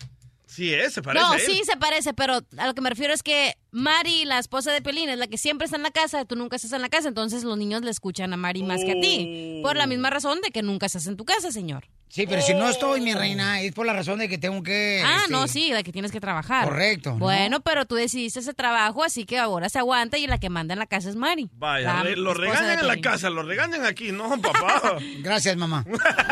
Sí, 0.45 0.75
¿eh? 0.75 0.91
Se 0.91 1.01
parece 1.01 1.25
no, 1.25 1.33
a 1.33 1.37
él. 1.37 1.43
sí 1.47 1.63
se 1.65 1.79
parece, 1.79 2.13
pero 2.13 2.41
a 2.59 2.67
lo 2.67 2.75
que 2.75 2.83
me 2.83 2.91
refiero 2.91 3.15
es 3.15 3.23
que 3.23 3.55
Mari, 3.71 4.27
la 4.27 4.39
esposa 4.39 4.71
de 4.71 4.83
Pelín, 4.83 5.09
es 5.09 5.17
la 5.17 5.29
que 5.29 5.39
siempre 5.39 5.65
está 5.65 5.79
en 5.79 5.83
la 5.83 5.93
casa, 5.93 6.27
tú 6.27 6.37
nunca 6.37 6.57
estás 6.57 6.73
en 6.73 6.83
la 6.83 6.91
casa, 6.91 7.09
entonces 7.09 7.43
los 7.43 7.57
niños 7.57 7.81
le 7.83 7.91
escuchan 7.91 8.33
a 8.35 8.37
Mari 8.37 8.63
más 8.63 8.85
que 8.85 8.93
a 8.93 9.01
ti. 9.01 9.61
Por 9.63 9.77
la 9.77 9.87
misma 9.87 10.11
razón 10.11 10.41
de 10.43 10.51
que 10.51 10.63
nunca 10.63 10.87
estás 10.87 11.07
en 11.07 11.17
tu 11.17 11.25
casa, 11.25 11.51
señor. 11.53 11.89
Sí, 12.13 12.27
pero 12.27 12.43
si 12.43 12.55
no 12.55 12.69
estoy, 12.69 13.01
mi 13.01 13.15
reina, 13.15 13.61
es 13.63 13.73
por 13.73 13.87
la 13.87 13.93
razón 13.93 14.19
de 14.19 14.29
que 14.29 14.37
tengo 14.37 14.63
que... 14.65 15.01
Ah, 15.05 15.19
este, 15.23 15.33
no, 15.33 15.47
sí, 15.47 15.71
de 15.73 15.85
que 15.85 15.93
tienes 15.93 16.11
que 16.11 16.19
trabajar. 16.21 16.65
Correcto, 16.69 17.11
¿no? 17.13 17.19
Bueno, 17.19 17.61
pero 17.61 17.85
tú 17.87 17.95
decidiste 17.95 18.41
ese 18.41 18.53
trabajo, 18.53 19.05
así 19.05 19.25
que 19.25 19.39
ahora 19.39 19.69
se 19.69 19.79
aguanta 19.79 20.19
y 20.19 20.27
la 20.27 20.39
que 20.39 20.51
manda 20.51 20.73
en 20.75 20.81
la 20.81 20.87
casa 20.87 21.09
es 21.09 21.15
Mari. 21.15 21.49
Vaya, 21.55 21.87
la 21.95 22.03
re- 22.03 22.17
lo 22.17 22.35
regañan 22.35 22.81
en 22.81 22.87
la 22.89 23.01
casa, 23.01 23.31
lo 23.31 23.43
regañan 23.45 23.85
aquí, 23.85 24.11
no, 24.11 24.41
papá. 24.43 24.97
Gracias, 25.21 25.57
mamá. 25.57 25.85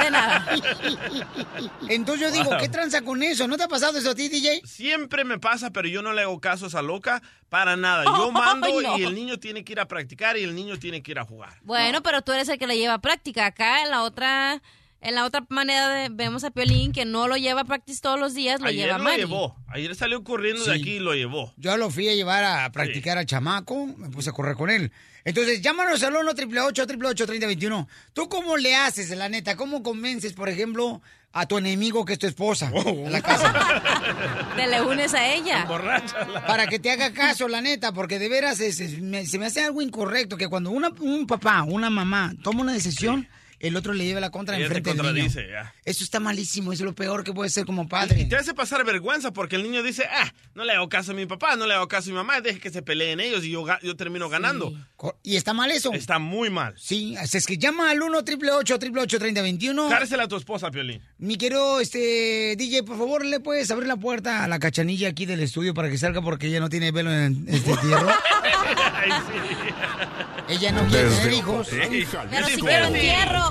De 0.02 0.10
nada. 0.10 0.46
Entonces 1.88 2.20
yo 2.22 2.30
digo, 2.32 2.50
Wow. 2.50 2.58
¿qué 2.60 2.68
tranza 2.68 3.02
con 3.02 3.22
eso? 3.22 3.46
¿No 3.46 3.56
te 3.56 3.62
ha 3.64 3.68
pasado 3.68 3.98
eso 3.98 4.10
a 4.10 4.14
ti, 4.14 4.28
DJ? 4.28 4.62
Siempre 4.64 5.24
me 5.24 5.38
pasa, 5.38 5.70
pero 5.70 5.88
yo 5.88 6.02
no 6.02 6.12
le 6.12 6.22
hago 6.22 6.40
caso 6.40 6.64
a 6.64 6.68
esa 6.68 6.82
loca 6.82 7.22
para 7.48 7.76
nada. 7.76 8.04
Yo 8.04 8.30
mando 8.32 8.68
no. 8.80 8.98
y 8.98 9.04
el 9.04 9.14
niño 9.14 9.38
tiene 9.38 9.64
que 9.64 9.72
ir 9.72 9.80
a 9.80 9.86
practicar 9.88 10.36
y 10.36 10.42
el 10.42 10.54
niño 10.54 10.78
tiene 10.78 11.02
que 11.02 11.12
ir 11.12 11.18
a 11.18 11.24
jugar. 11.24 11.52
Bueno, 11.62 12.02
pero 12.02 12.22
tú 12.22 12.32
eres 12.32 12.48
el 12.48 12.58
que 12.58 12.66
le 12.66 12.76
lleva 12.76 12.94
a 12.94 13.00
práctica. 13.00 13.46
Acá 13.46 13.82
en 13.82 13.90
la 13.90 14.02
otra, 14.02 14.60
en 15.00 15.14
la 15.14 15.24
otra 15.24 15.44
manera 15.48 15.88
de, 15.88 16.08
vemos 16.10 16.44
a 16.44 16.50
Piolín 16.50 16.92
que 16.92 17.04
no 17.04 17.28
lo 17.28 17.36
lleva 17.36 17.60
a 17.62 17.64
práctica 17.64 17.98
todos 18.02 18.18
los 18.18 18.34
días, 18.34 18.60
lo 18.60 18.66
Ayer 18.66 18.86
lleva 18.86 18.96
a 18.96 18.98
lo 18.98 19.16
llevó. 19.16 19.56
Ayer 19.68 19.94
salió 19.94 20.24
corriendo 20.24 20.64
de 20.64 20.74
Sí. 20.74 20.80
aquí 20.80 20.90
y 20.96 20.98
lo 20.98 21.14
llevó. 21.14 21.52
Yo 21.56 21.76
lo 21.76 21.90
fui 21.90 22.08
a 22.08 22.14
llevar 22.14 22.44
a 22.44 22.70
practicar 22.72 23.16
al 23.18 23.26
chamaco, 23.26 23.86
me 23.86 24.08
puse 24.10 24.30
a 24.30 24.32
correr 24.32 24.56
con 24.56 24.70
él. 24.70 24.90
Entonces, 25.24 25.60
llámanos 25.60 26.02
al 26.02 26.14
1 26.16 26.30
888 26.30 27.26
3021 27.26 27.88
¿Tú 28.14 28.28
cómo 28.28 28.56
le 28.56 28.74
haces, 28.74 29.10
la 29.10 29.28
neta? 29.28 29.56
¿Cómo 29.56 29.82
convences, 29.82 30.32
por 30.32 30.48
ejemplo, 30.48 31.02
a 31.32 31.44
tu 31.46 31.58
enemigo 31.58 32.04
que 32.06 32.14
es 32.14 32.18
tu 32.18 32.26
esposa 32.26 32.70
en 32.74 33.12
la 33.12 33.20
casa? 33.20 33.52
Te 34.56 34.66
le 34.66 34.80
unes 34.80 35.12
a 35.14 35.26
ella. 35.32 35.64
Borráchala. 35.66 36.46
Para 36.46 36.66
que 36.66 36.78
te 36.78 36.90
haga 36.90 37.12
caso, 37.12 37.46
la 37.46 37.60
neta, 37.60 37.92
porque 37.92 38.18
de 38.18 38.28
veras 38.28 38.60
es- 38.60 38.80
es- 38.80 39.00
me- 39.00 39.26
se 39.26 39.38
me 39.38 39.46
hace 39.46 39.62
algo 39.62 39.82
incorrecto 39.82 40.36
que 40.36 40.48
cuando 40.48 40.70
una- 40.70 40.90
un 41.00 41.26
papá, 41.26 41.62
una 41.62 41.90
mamá 41.90 42.32
toma 42.42 42.62
una 42.62 42.72
decisión, 42.72 43.28
el 43.60 43.76
otro 43.76 43.92
le 43.92 44.04
lleva 44.04 44.20
la 44.20 44.30
contra 44.30 44.56
Ella 44.56 44.66
enfrente 44.66 44.90
del 44.90 44.98
niño. 44.98 45.08
contradice, 45.24 45.48
ya. 45.50 45.74
Eso 45.84 46.04
está 46.04 46.20
malísimo, 46.20 46.72
eso 46.72 46.82
es 46.82 46.86
lo 46.86 46.94
peor 46.94 47.24
que 47.24 47.32
puede 47.32 47.50
ser 47.50 47.66
como 47.66 47.82
Y 47.84 47.86
padre. 47.86 48.24
te 48.24 48.36
hace 48.36 48.54
pasar 48.54 48.84
vergüenza 48.84 49.32
porque 49.32 49.56
el 49.56 49.62
niño 49.62 49.82
dice, 49.82 50.04
ah, 50.10 50.32
no 50.54 50.64
le 50.64 50.72
hago 50.72 50.88
caso 50.88 51.12
a 51.12 51.14
mi 51.14 51.26
papá, 51.26 51.56
no 51.56 51.66
le 51.66 51.74
hago 51.74 51.88
caso 51.88 52.10
a 52.10 52.12
mi 52.12 52.16
mamá, 52.16 52.40
deje 52.40 52.60
que 52.60 52.70
se 52.70 52.82
peleen 52.82 53.20
ellos 53.20 53.44
y 53.44 53.50
yo, 53.50 53.64
termino 53.96 54.28
ganando. 54.28 54.72
¿Y 55.22 55.36
está 55.36 55.52
mal 55.54 55.70
eso? 55.70 55.92
Está 55.92 56.18
muy 56.18 56.50
mal. 56.50 56.74
Sí, 56.76 57.16
así 57.16 57.38
es 57.38 57.46
que 57.46 57.58
llama 57.58 57.90
al 57.90 58.02
1 58.02 58.18
888 58.18 59.18
3021 59.18 59.88
Cársela 59.88 60.24
a 60.24 60.28
tu 60.28 60.36
esposa, 60.36 60.70
Piolín. 60.70 61.02
Mi 61.18 61.36
querido 61.36 61.80
este, 61.80 62.54
DJ, 62.56 62.82
por 62.84 62.96
favor, 62.98 63.24
¿le 63.24 63.40
puedes 63.40 63.70
abrir 63.70 63.88
la 63.88 63.96
puerta 63.96 64.44
a 64.44 64.48
la 64.48 64.58
cachanilla 64.58 65.08
aquí 65.08 65.26
del 65.26 65.40
estudio 65.40 65.74
para 65.74 65.88
que 65.90 65.98
salga 65.98 66.22
porque 66.22 66.46
ella 66.46 66.60
no 66.60 66.68
tiene 66.68 66.92
pelo 66.92 67.12
en 67.12 67.44
este 67.48 67.76
tierra? 67.76 68.16
Ay, 68.94 69.10
sí. 69.10 70.54
Ella 70.54 70.72
no 70.72 70.86
quiere 70.88 71.08
tener 71.10 71.32
hijos. 71.32 71.68
Pero 71.70 72.46
si 72.48 72.60
quiero 72.60 72.88
Piolín. 72.88 72.96
entierro. 72.96 73.47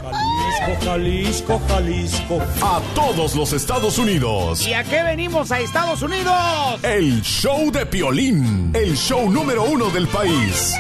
Jalisco, 0.84 1.62
Jalisco. 1.68 2.40
A 2.62 2.82
todos 2.94 3.36
los 3.36 3.54
Estados 3.54 3.98
Unidos. 3.98 4.66
¿Y 4.68 4.74
a 4.74 4.84
qué 4.84 5.04
venimos 5.04 5.52
a 5.52 5.60
Estados 5.60 6.02
Unidos? 6.02 6.34
El 6.84 7.22
show 7.22 7.72
de 7.72 7.86
Piolín. 7.86 8.72
El 8.74 8.96
show 8.96 9.30
número 9.30 9.64
uno 9.64 9.90
del 9.90 10.08
país. 10.08 10.74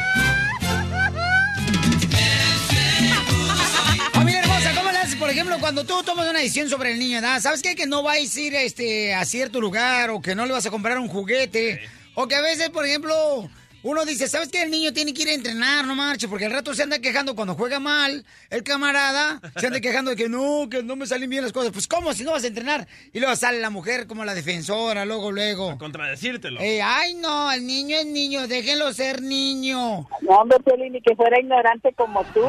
Familia 4.13 4.41
hermosa, 4.41 4.73
¿cómo 4.75 4.91
le 4.91 4.97
haces, 4.97 5.15
por 5.15 5.29
ejemplo, 5.29 5.57
cuando 5.59 5.83
tú 5.83 6.03
tomas 6.03 6.29
una 6.29 6.39
decisión 6.39 6.69
sobre 6.69 6.93
el 6.93 6.99
niño, 6.99 7.21
¿verdad? 7.21 7.41
¿Sabes 7.41 7.61
qué? 7.61 7.75
Que 7.75 7.85
no 7.85 8.03
vais 8.03 8.35
a 8.35 8.39
ir 8.39 8.55
este, 8.55 9.13
a 9.13 9.25
cierto 9.25 9.61
lugar 9.61 10.09
o 10.09 10.21
que 10.21 10.35
no 10.35 10.45
le 10.45 10.53
vas 10.53 10.65
a 10.65 10.71
comprar 10.71 10.97
un 10.99 11.07
juguete. 11.07 11.81
O 12.15 12.27
que 12.27 12.35
a 12.35 12.41
veces, 12.41 12.69
por 12.69 12.85
ejemplo, 12.85 13.49
uno 13.83 14.05
dice, 14.05 14.27
¿sabes 14.27 14.49
qué? 14.49 14.63
El 14.63 14.71
niño 14.71 14.93
tiene 14.93 15.13
que 15.13 15.21
ir 15.21 15.29
a 15.29 15.33
entrenar, 15.33 15.85
no 15.85 15.95
marche, 15.95 16.27
porque 16.27 16.45
al 16.45 16.51
rato 16.51 16.73
se 16.73 16.83
anda 16.83 16.99
quejando 16.99 17.35
cuando 17.35 17.55
juega 17.55 17.79
mal. 17.79 18.25
El 18.49 18.63
camarada 18.63 19.39
se 19.55 19.67
anda 19.67 19.79
quejando 19.79 20.11
de 20.11 20.17
que 20.17 20.29
no, 20.29 20.67
que 20.69 20.83
no 20.83 20.95
me 20.95 21.05
salen 21.05 21.29
bien 21.29 21.43
las 21.43 21.53
cosas. 21.53 21.71
Pues, 21.71 21.87
¿cómo 21.87 22.13
si 22.13 22.23
no 22.23 22.31
vas 22.31 22.43
a 22.43 22.47
entrenar? 22.47 22.87
Y 23.13 23.19
luego 23.19 23.35
sale 23.35 23.59
la 23.59 23.69
mujer 23.69 24.07
como 24.07 24.25
la 24.25 24.33
defensora, 24.33 25.05
luego, 25.05 25.31
luego. 25.31 25.77
Contradecírtelo. 25.77 26.59
Eh, 26.59 26.81
ay, 26.81 27.13
no, 27.15 27.51
el 27.51 27.65
niño 27.65 27.97
es 27.97 28.05
niño, 28.05 28.47
déjenlo 28.47 28.91
ser 28.93 29.21
niño. 29.21 30.07
No, 30.21 30.35
hombre, 30.35 30.57
Piolín, 30.59 30.93
ni 30.93 31.01
que 31.01 31.15
fuera 31.15 31.39
ignorante 31.39 31.93
como 31.93 32.23
tú. 32.25 32.45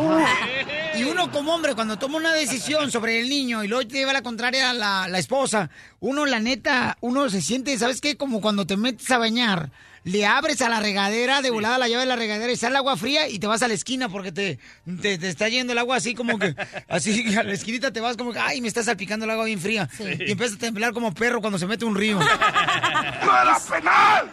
Y 0.95 1.05
uno 1.05 1.31
como 1.31 1.55
hombre, 1.55 1.75
cuando 1.75 1.99
toma 1.99 2.17
una 2.17 2.33
decisión 2.33 2.91
sobre 2.91 3.21
el 3.21 3.29
niño 3.29 3.63
y 3.63 3.69
luego 3.69 3.87
te 3.87 3.95
lleva 3.95 4.13
la 4.13 4.23
contraria 4.23 4.71
a 4.71 4.75
la, 4.75 5.09
la 5.09 5.19
esposa, 5.19 5.71
uno 6.01 6.27
la 6.27 6.41
neta, 6.41 6.97
uno 7.01 7.29
se 7.31 7.41
siente, 7.41 7.77
¿sabes 7.79 8.01
qué? 8.01 8.17
Como 8.17 8.41
cuando 8.41 8.67
te 8.67 8.77
metes 8.77 9.11
a 9.11 9.19
bañar, 9.19 9.71
le 10.09 10.25
abres 10.25 10.63
a 10.63 10.69
la 10.69 10.81
regadera, 10.81 11.43
de 11.43 11.51
volada 11.51 11.77
la 11.77 11.87
llave 11.87 12.01
de 12.01 12.07
la 12.07 12.17
regadera 12.17 12.51
y 12.51 12.57
sale 12.57 12.77
agua 12.79 12.97
fría 12.97 13.29
y 13.29 13.39
te 13.39 13.47
vas 13.47 13.63
a 13.63 13.69
la 13.69 13.75
esquina 13.75 14.09
porque 14.09 14.33
te, 14.33 14.59
te, 15.03 15.19
te 15.19 15.29
está 15.29 15.49
yendo 15.49 15.73
el 15.75 15.79
agua 15.79 15.97
así 15.97 16.15
como 16.15 16.39
que, 16.39 16.55
así 16.89 17.37
a 17.37 17.43
la 17.43 17.53
esquinita 17.53 17.93
te 17.93 18.01
vas 18.01 18.17
como 18.17 18.33
que, 18.33 18.39
ay, 18.39 18.61
me 18.63 18.69
está 18.69 18.83
salpicando 18.83 19.27
el 19.27 19.31
agua 19.31 19.45
bien 19.45 19.61
fría. 19.61 19.89
Y 20.01 20.33
empiezas 20.33 20.57
a 20.57 20.61
temblar 20.61 20.93
como 20.95 21.13
perro 21.13 21.41
cuando 21.41 21.59
se 21.59 21.67
mete 21.67 21.85
un 21.85 21.95
río. 21.95 22.19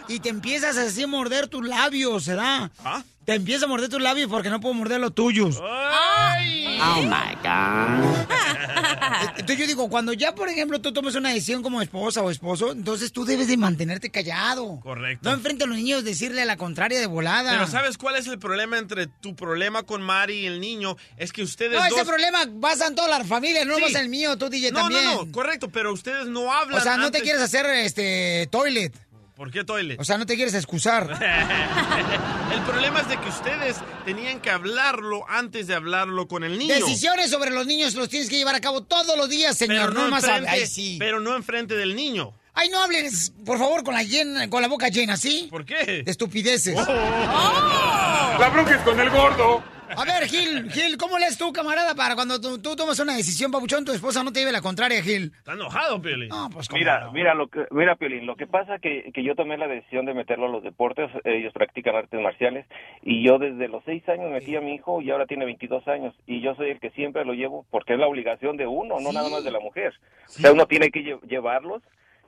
Y 0.07 0.19
te 0.19 0.29
empiezas 0.29 0.77
así 0.77 1.03
a 1.03 1.07
morder 1.07 1.47
tus 1.47 1.65
labios, 1.67 2.23
¿será? 2.23 2.71
¿Ah? 2.83 3.03
Te 3.25 3.33
empiezas 3.33 3.63
a 3.63 3.67
morder 3.67 3.89
tus 3.89 4.01
labios 4.01 4.29
porque 4.29 4.49
no 4.51 4.59
puedo 4.59 4.75
morder 4.75 4.99
los 4.99 5.13
tuyos. 5.15 5.59
Ay. 5.63 6.79
Oh 6.79 7.01
my 7.01 7.35
God. 7.41 8.25
Entonces 9.37 9.57
yo 9.57 9.67
digo, 9.67 9.89
cuando 9.89 10.13
ya, 10.13 10.35
por 10.35 10.47
ejemplo, 10.49 10.79
tú 10.79 10.93
tomas 10.93 11.15
una 11.15 11.29
decisión 11.29 11.63
como 11.63 11.81
esposa 11.81 12.21
o 12.21 12.29
esposo, 12.29 12.71
entonces 12.71 13.11
tú 13.11 13.25
debes 13.25 13.47
de 13.47 13.57
mantenerte 13.57 14.09
callado. 14.11 14.79
Correcto. 14.81 15.27
No 15.29 15.35
enfrente 15.35 15.63
a 15.63 15.67
los 15.67 15.77
niños 15.77 16.03
decirle 16.03 16.41
a 16.41 16.45
la 16.45 16.57
contraria 16.57 16.99
de 16.99 17.05
volada. 17.07 17.51
Pero 17.51 17.67
¿sabes 17.67 17.97
cuál 17.97 18.15
es 18.15 18.27
el 18.27 18.39
problema 18.39 18.77
entre 18.77 19.07
tu 19.07 19.35
problema 19.35 19.83
con 19.83 20.01
Mari 20.01 20.39
y 20.41 20.45
el 20.45 20.59
niño? 20.59 20.97
Es 21.17 21.31
que 21.33 21.43
ustedes 21.43 21.73
No, 21.79 21.83
dos... 21.89 21.97
ese 21.99 22.05
problema 22.05 22.39
pasa 22.61 22.87
en 22.87 22.95
todas 22.95 23.09
las 23.19 23.27
familias, 23.27 23.65
no 23.65 23.75
Sí. 23.77 23.93
el 23.95 24.09
mío, 24.09 24.37
tú 24.37 24.49
DJ 24.49 24.71
No, 24.71 24.79
también. 24.81 25.03
no, 25.05 25.25
no, 25.25 25.31
correcto, 25.31 25.69
pero 25.69 25.93
ustedes 25.93 26.27
no 26.27 26.51
hablan 26.51 26.79
O 26.79 26.83
sea, 26.83 26.97
no 26.97 27.11
te 27.11 27.21
quieres 27.21 27.41
hacer 27.41 27.65
este 27.67 28.47
toilet. 28.51 28.93
¿Por 29.35 29.51
qué 29.51 29.65
toilet? 29.65 29.99
O 29.99 30.05
sea, 30.05 30.17
no 30.17 30.25
te 30.25 30.35
quieres 30.35 30.53
excusar. 30.53 31.03
el 32.53 32.61
problema 32.61 33.01
es 33.01 33.09
de 33.09 33.17
que 33.17 33.29
ustedes 33.29 33.77
tenían 34.05 34.39
que 34.39 34.49
hablarlo 34.49 35.29
antes 35.29 35.67
de 35.67 35.75
hablarlo 35.75 36.27
con 36.27 36.43
el 36.43 36.57
niño. 36.57 36.73
Decisiones 36.73 37.31
sobre 37.31 37.51
los 37.51 37.67
niños 37.67 37.95
los 37.95 38.07
tienes 38.07 38.29
que 38.29 38.37
llevar 38.37 38.55
a 38.55 38.61
cabo 38.61 38.83
todos 38.83 39.17
los 39.17 39.29
días, 39.29 39.57
señor. 39.57 39.89
Pero 39.89 40.03
no, 40.03 40.09
más 40.09 40.23
enfrente, 40.23 40.49
Ay, 40.49 40.67
sí. 40.67 40.95
pero 40.99 41.19
no 41.19 41.35
enfrente 41.35 41.75
del 41.75 41.95
niño. 41.95 42.33
Ay, 42.53 42.69
no 42.69 42.81
hables, 42.81 43.33
por 43.45 43.59
favor, 43.59 43.83
con 43.83 43.93
la, 43.93 44.03
llena, 44.03 44.49
con 44.49 44.61
la 44.61 44.69
boca 44.69 44.87
llena, 44.87 45.17
¿sí? 45.17 45.47
¿Por 45.49 45.65
qué? 45.65 46.03
De 46.03 46.11
estupideces. 46.11 46.73
La 46.75 48.49
bronca 48.53 48.75
es 48.75 48.81
con 48.83 48.97
el 48.97 49.09
gordo. 49.09 49.61
A 49.97 50.03
ver, 50.05 50.27
Gil, 50.27 50.69
Gil, 50.71 50.97
¿cómo 50.97 51.17
lees 51.19 51.37
tú, 51.37 51.51
camarada, 51.53 51.93
para 51.95 52.15
cuando 52.15 52.39
tú, 52.41 52.59
tú 52.61 52.75
tomas 52.75 52.99
una 52.99 53.15
decisión, 53.15 53.51
papuchón, 53.51 53.85
tu 53.85 53.91
esposa 53.91 54.23
no 54.23 54.31
te 54.31 54.39
lleve 54.39 54.51
la 54.51 54.61
contraria, 54.61 55.01
Gil? 55.01 55.31
Está 55.37 55.53
enojado, 55.53 56.01
Piolín. 56.01 56.29
No, 56.29 56.49
pues 56.51 56.67
¿cómo 56.67 56.79
Mira, 56.79 57.01
no? 57.05 57.11
mira, 57.11 57.33
lo 57.35 57.47
que, 57.47 57.65
mira, 57.71 57.95
Piolín, 57.95 58.25
lo 58.25 58.35
que 58.35 58.47
pasa 58.47 58.79
que, 58.79 59.11
que 59.13 59.23
yo 59.23 59.35
tomé 59.35 59.57
la 59.57 59.67
decisión 59.67 60.05
de 60.05 60.13
meterlo 60.13 60.47
a 60.47 60.49
los 60.49 60.63
deportes, 60.63 61.09
ellos 61.23 61.53
practican 61.53 61.95
artes 61.95 62.19
marciales, 62.19 62.65
y 63.03 63.23
yo 63.25 63.37
desde 63.37 63.67
los 63.67 63.83
seis 63.85 64.07
años 64.09 64.31
metí 64.31 64.55
a 64.55 64.61
mi 64.61 64.75
hijo 64.75 65.01
y 65.01 65.11
ahora 65.11 65.25
tiene 65.27 65.45
22 65.45 65.87
años, 65.87 66.13
y 66.25 66.41
yo 66.41 66.55
soy 66.55 66.71
el 66.71 66.79
que 66.79 66.89
siempre 66.91 67.25
lo 67.25 67.33
llevo 67.33 67.65
porque 67.71 67.93
es 67.93 67.99
la 67.99 68.07
obligación 68.07 68.57
de 68.57 68.67
uno, 68.67 68.99
no 68.99 69.09
Sí. 69.09 69.15
nada 69.15 69.29
más 69.29 69.43
de 69.43 69.51
la 69.51 69.59
mujer. 69.59 69.93
O 70.27 70.29
sea, 70.29 70.51
uno 70.51 70.65
tiene 70.65 70.89
que 70.89 71.01
lle- 71.01 71.21
llevarlos 71.27 71.81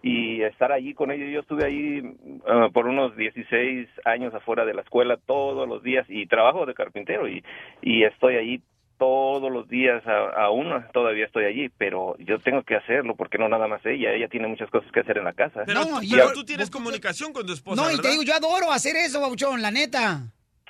y 0.03 0.41
estar 0.43 0.71
allí 0.71 0.93
con 0.93 1.11
ellos. 1.11 1.29
Yo 1.31 1.39
estuve 1.41 1.65
ahí 1.65 2.01
ah, 2.47 2.69
por 2.73 2.87
unos 2.87 3.15
16 3.17 3.87
años 4.05 4.33
afuera 4.33 4.65
de 4.65 4.73
la 4.73 4.81
escuela 4.81 5.17
todos 5.25 5.67
los 5.67 5.83
días 5.83 6.05
y 6.09 6.27
trabajo 6.27 6.65
de 6.65 6.73
carpintero 6.73 7.27
y, 7.27 7.43
y 7.81 8.03
estoy 8.03 8.35
ahí 8.35 8.61
todos 8.99 9.51
los 9.51 9.67
días, 9.69 10.01
a- 10.07 10.43
aún 10.45 10.69
todavía 10.91 11.25
estoy 11.25 11.45
allí, 11.45 11.69
pero 11.77 12.15
yo 12.17 12.39
tengo 12.39 12.63
que 12.63 12.75
hacerlo 12.75 13.15
porque 13.15 13.37
no 13.37 13.47
nada 13.47 13.67
más 13.67 13.85
ella, 13.85 14.11
ella 14.13 14.27
tiene 14.27 14.47
muchas 14.47 14.69
cosas 14.71 14.91
que 14.91 15.01
hacer 15.01 15.19
en 15.19 15.25
la 15.25 15.33
casa. 15.33 15.61
Pero, 15.67 15.81
No, 15.81 15.85
tú, 15.99 16.03
y 16.03 16.09
pero 16.11 16.23
ahora- 16.23 16.33
tú 16.33 16.43
tienes 16.45 16.69
comunicación 16.71 17.31
con 17.31 17.45
tu 17.45 17.53
esposa, 17.53 17.79
No, 17.81 17.91
y 17.91 17.99
te 18.01 18.09
digo, 18.09 18.23
yo 18.23 18.33
adoro 18.33 18.71
hacer 18.71 18.95
eso, 18.95 19.21
babuchón, 19.21 19.61
la 19.61 19.69
neta. 19.69 20.21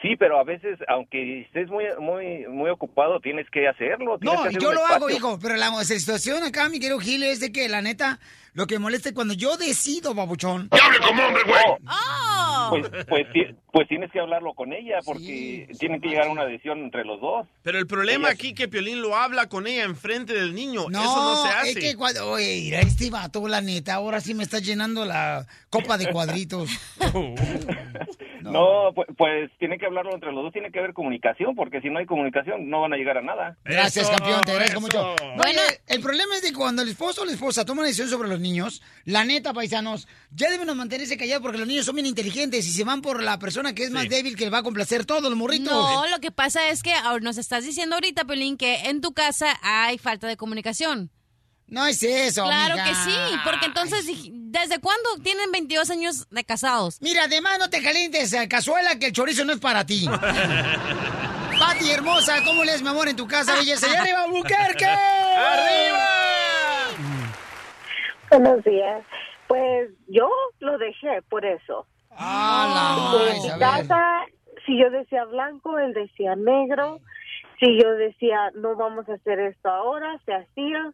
Sí, 0.02 0.16
pero 0.16 0.40
a 0.40 0.44
veces, 0.44 0.78
aunque 0.90 1.42
estés 1.42 1.70
muy 1.70 1.86
muy 2.00 2.46
muy 2.48 2.70
ocupado, 2.70 3.20
tienes 3.20 3.50
que 3.50 3.68
hacerlo. 3.68 4.20
tienes 4.20 4.38
No, 4.38 4.44
que 4.44 4.50
hacer 4.50 4.62
yo 4.62 4.72
lo 4.74 4.86
hago, 4.86 5.10
hijo, 5.10 5.40
pero 5.42 5.56
la 5.56 5.72
situación 5.86 6.44
acá, 6.44 6.70
mi 6.70 6.80
querido 6.80 7.00
Gil, 7.00 7.24
es 7.24 7.40
de 7.40 7.52
que 7.52 7.68
la 7.68 7.82
neta, 7.82 8.20
lo 8.58 8.66
que 8.66 8.80
molesta 8.80 9.10
es 9.10 9.14
cuando 9.16 9.36
yo 9.36 9.56
decido, 9.56 10.16
babuchón. 10.16 10.68
hable 10.72 10.98
como 11.08 11.24
hombre, 11.28 11.44
güey! 11.46 11.64
¡Oh! 11.88 12.70
Pues, 12.72 13.06
pues, 13.08 13.32
ti- 13.32 13.56
pues 13.72 13.88
tienes 13.88 14.12
que 14.12 14.20
hablarlo 14.20 14.54
con 14.56 14.74
ella 14.74 14.98
porque 15.06 15.70
tienen 15.80 16.02
que 16.02 16.10
llegar 16.10 16.28
a 16.28 16.32
una 16.32 16.44
decisión 16.46 16.80
entre 16.80 17.06
los 17.06 17.22
dos. 17.22 17.46
Pero 17.62 17.78
el 17.78 17.86
problema 17.86 18.30
aquí 18.30 18.56
que 18.56 18.68
Piolín 18.68 19.00
lo 19.02 19.16
habla 19.16 19.48
con 19.48 19.68
ella 19.68 19.84
enfrente 19.84 20.34
del 20.34 20.56
niño. 20.56 20.90
No, 20.90 21.00
Eso 21.04 21.16
no 21.24 21.44
se 21.44 21.50
hace. 21.50 21.70
es 21.70 21.76
que 21.78 21.96
cuando, 21.96 22.28
oye, 22.32 22.62
mira, 22.64 22.80
este 22.80 23.12
vato, 23.12 23.48
la 23.48 23.62
neta, 23.62 23.94
ahora 23.94 24.20
sí 24.22 24.34
me 24.34 24.42
está 24.44 24.58
llenando 24.60 25.06
la 25.06 25.46
copa 25.70 25.98
de 26.00 26.10
cuadritos. 26.12 26.70
No, 28.42 28.94
pues, 28.96 29.08
pues 29.18 29.52
tiene 29.60 29.78
que 29.78 29.86
hablarlo 29.86 30.14
entre 30.14 30.32
los 30.32 30.42
dos, 30.42 30.54
tiene 30.54 30.72
que 30.72 30.80
haber 30.80 30.94
comunicación, 30.94 31.54
porque 31.54 31.82
si 31.82 31.90
no 31.90 32.00
hay 32.00 32.06
comunicación 32.06 32.70
no 32.70 32.80
van 32.80 32.94
a 32.94 32.96
llegar 32.96 33.18
a 33.18 33.22
nada. 33.22 33.58
Gracias, 33.66 34.10
campeón, 34.10 34.42
te 34.46 34.52
agradezco 34.54 34.80
mucho. 34.80 35.16
Bueno, 35.36 35.60
el 35.88 36.00
problema 36.02 36.36
es 36.36 36.42
de 36.44 36.50
que 36.50 36.54
cuando 36.56 36.82
el 36.82 36.88
esposo 36.88 37.24
o 37.24 37.26
la 37.26 37.34
esposa 37.34 37.66
toma 37.66 37.80
una 37.82 37.88
decisión 37.88 38.10
sobre 38.10 38.30
los 38.30 38.40
niños, 38.40 38.47
la 39.06 39.24
neta, 39.24 39.54
paisanos, 39.54 40.08
ya 40.32 40.50
deben 40.50 40.76
mantenerse 40.76 41.18
callados 41.18 41.42
porque 41.42 41.58
los 41.58 41.68
niños 41.68 41.86
son 41.86 41.96
bien 41.96 42.06
inteligentes 42.06 42.66
y 42.68 42.72
se 42.72 42.84
van 42.84 43.02
por 43.02 43.22
la 43.22 43.40
persona 43.40 43.74
que 43.74 43.84
es 43.84 43.92
más 43.92 44.10
débil 44.10 44.36
que 44.36 44.46
le 44.46 44.50
va 44.50 44.60
a 44.60 44.64
complacer 44.64 45.06
todo, 45.06 45.30
los 45.30 45.38
morritos. 45.38 45.72
No, 45.72 46.08
lo 46.08 46.20
que 46.20 46.32
pasa 46.32 46.68
es 46.70 46.84
que 46.84 46.94
nos 47.22 47.38
estás 47.38 47.64
diciendo 47.64 47.96
ahorita, 47.96 48.26
Pelín, 48.26 48.58
que 48.58 48.90
en 48.90 49.02
tu 49.02 49.14
casa 49.14 49.58
hay 49.62 49.98
falta 49.98 50.28
de 50.28 50.38
comunicación. 50.38 51.12
No 51.68 51.86
es 51.86 52.02
eso, 52.02 52.46
Claro 52.46 52.76
amiga. 52.76 52.88
que 52.88 52.96
sí, 52.96 53.18
porque 53.44 53.66
entonces, 53.66 54.06
¿desde 54.32 54.80
cuándo 54.80 55.10
tienen 55.22 55.52
22 55.52 55.90
años 55.90 56.28
de 56.30 56.46
casados? 56.46 56.98
Mira, 57.02 57.26
además 57.26 57.60
no 57.60 57.70
te 57.70 57.82
calientes, 57.82 58.32
eh, 58.32 58.48
cazuela, 58.48 58.98
que 58.98 59.08
el 59.08 59.12
chorizo 59.14 59.44
no 59.44 59.52
es 59.52 59.60
para 59.60 59.86
ti. 59.86 60.08
Pati 61.60 61.90
hermosa, 61.90 62.42
¿cómo 62.46 62.64
lees, 62.64 62.82
mi 62.82 62.88
amor, 62.88 63.10
en 63.10 63.16
tu 63.18 63.28
casa, 63.28 63.56
belleza? 63.56 63.88
¡Y 63.92 63.96
arriba, 63.96 64.28
Bucarque! 64.28 64.86
¡Arriba! 64.86 66.17
Buenos 68.32 68.64
días. 68.64 69.04
Pues 69.48 69.90
yo 70.08 70.30
lo 70.60 70.78
dejé 70.78 71.22
por 71.30 71.46
eso. 71.46 71.88
Ah, 72.12 73.08
la 73.16 73.36
en 73.36 73.42
mi 73.42 73.60
casa, 73.60 74.26
si 74.66 74.78
yo 74.78 74.90
decía 74.90 75.24
blanco, 75.26 75.78
él 75.80 75.94
decía 75.94 76.36
negro. 76.36 77.00
Si 77.60 77.82
yo 77.82 77.92
decía 77.92 78.52
no 78.56 78.76
vamos 78.76 79.08
a 79.10 79.14
hacer 79.14 79.40
esto 79.40 79.70
ahora, 79.70 80.20
se 80.26 80.34
hacía. 80.34 80.94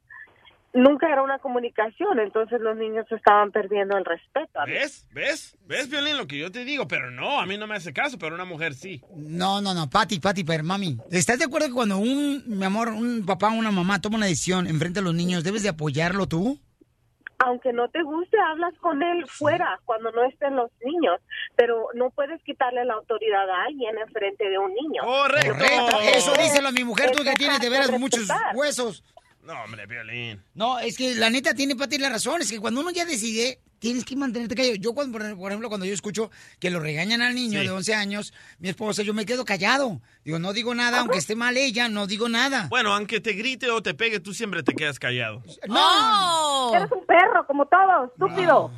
Nunca 0.75 1.07
era 1.07 1.21
una 1.21 1.37
comunicación, 1.37 2.19
entonces 2.19 2.59
los 2.59 2.75
niños 2.75 3.05
estaban 3.11 3.51
perdiendo 3.51 3.95
el 3.95 4.05
respeto. 4.05 4.59
a 4.59 4.65
mí. 4.65 4.71
¿Ves? 4.71 5.07
¿Ves? 5.11 5.55
¿Ves, 5.67 5.87
Piolín, 5.87 6.17
lo 6.17 6.25
que 6.25 6.39
yo 6.39 6.51
te 6.51 6.65
digo? 6.65 6.87
Pero 6.87 7.11
no, 7.11 7.39
a 7.39 7.45
mí 7.45 7.59
no 7.59 7.67
me 7.67 7.75
hace 7.75 7.93
caso, 7.93 8.17
pero 8.17 8.33
una 8.33 8.45
mujer 8.45 8.73
sí. 8.73 8.99
No, 9.15 9.61
no, 9.61 9.75
no, 9.75 9.87
Pati, 9.87 10.19
Pati, 10.19 10.43
pero 10.43 10.63
mami, 10.63 10.97
¿estás 11.11 11.37
de 11.37 11.45
acuerdo 11.45 11.67
que 11.67 11.73
cuando 11.73 11.99
un, 11.99 12.43
mi 12.47 12.65
amor, 12.65 12.89
un 12.89 13.23
papá 13.23 13.49
o 13.49 13.53
una 13.53 13.69
mamá 13.69 14.01
toma 14.01 14.17
una 14.17 14.25
decisión 14.25 14.65
enfrente 14.65 14.99
a 14.99 15.03
los 15.03 15.13
niños, 15.13 15.43
debes 15.43 15.61
de 15.61 15.69
apoyarlo 15.69 16.27
tú? 16.27 16.59
Aunque 17.45 17.73
no 17.73 17.89
te 17.89 18.01
guste, 18.03 18.37
hablas 18.39 18.73
con 18.79 19.03
él 19.03 19.25
fuera 19.27 19.79
cuando 19.85 20.11
no 20.11 20.23
estén 20.23 20.55
los 20.55 20.71
niños, 20.83 21.19
pero 21.55 21.87
no 21.93 22.09
puedes 22.09 22.41
quitarle 22.43 22.85
la 22.85 22.93
autoridad 22.93 23.49
a 23.49 23.63
alguien 23.63 23.97
enfrente 23.97 24.49
de 24.49 24.57
un 24.57 24.73
niño. 24.73 25.03
Correcto, 25.03 25.63
eso 26.13 26.33
díselo 26.33 26.69
a 26.69 26.71
mi 26.71 26.83
mujer, 26.83 27.11
tú 27.11 27.23
que 27.23 27.33
tienes 27.33 27.59
de 27.59 27.69
veras 27.69 27.91
muchos 27.91 28.27
huesos. 28.55 29.03
No, 29.43 29.53
hombre, 29.63 29.87
Piolín. 29.87 30.41
No, 30.53 30.79
es 30.79 30.97
que 30.97 31.15
la 31.15 31.29
neta 31.29 31.53
tiene 31.53 31.75
Pati 31.75 31.97
la 31.97 32.09
razón, 32.09 32.41
es 32.41 32.49
que 32.51 32.59
cuando 32.59 32.79
uno 32.79 32.91
ya 32.91 33.03
decide, 33.05 33.59
tienes 33.79 34.05
que 34.05 34.15
mantenerte 34.15 34.55
callado. 34.55 34.75
Yo, 34.75 34.93
cuando, 34.93 35.17
por 35.37 35.51
ejemplo, 35.51 35.67
cuando 35.67 35.85
yo 35.85 35.93
escucho 35.93 36.31
que 36.59 36.69
lo 36.69 36.79
regañan 36.79 37.21
al 37.21 37.35
niño 37.35 37.59
Sí. 37.59 37.65
de 37.65 37.71
11 37.71 37.93
años, 37.93 38.33
mi 38.59 38.69
esposa, 38.69 39.03
yo 39.03 39.13
me 39.13 39.25
quedo 39.25 39.43
callado. 39.43 39.99
Digo, 40.23 40.39
no 40.39 40.53
digo 40.53 40.73
nada, 40.73 40.99
aunque 41.01 41.17
esté 41.17 41.35
mal 41.35 41.57
ella, 41.57 41.89
no 41.89 42.07
digo 42.07 42.29
nada. 42.29 42.67
Bueno, 42.69 42.93
aunque 42.93 43.19
te 43.19 43.33
grite 43.33 43.69
o 43.69 43.83
te 43.83 43.93
pegue, 43.93 44.21
tú 44.21 44.33
siempre 44.33 44.63
te 44.63 44.73
quedas 44.73 44.97
callado. 44.97 45.43
No. 45.67 46.73
Eres 46.73 46.89
un 46.91 47.05
perro, 47.05 47.45
como 47.45 47.65
todos, 47.65 48.11
estúpido. 48.13 48.71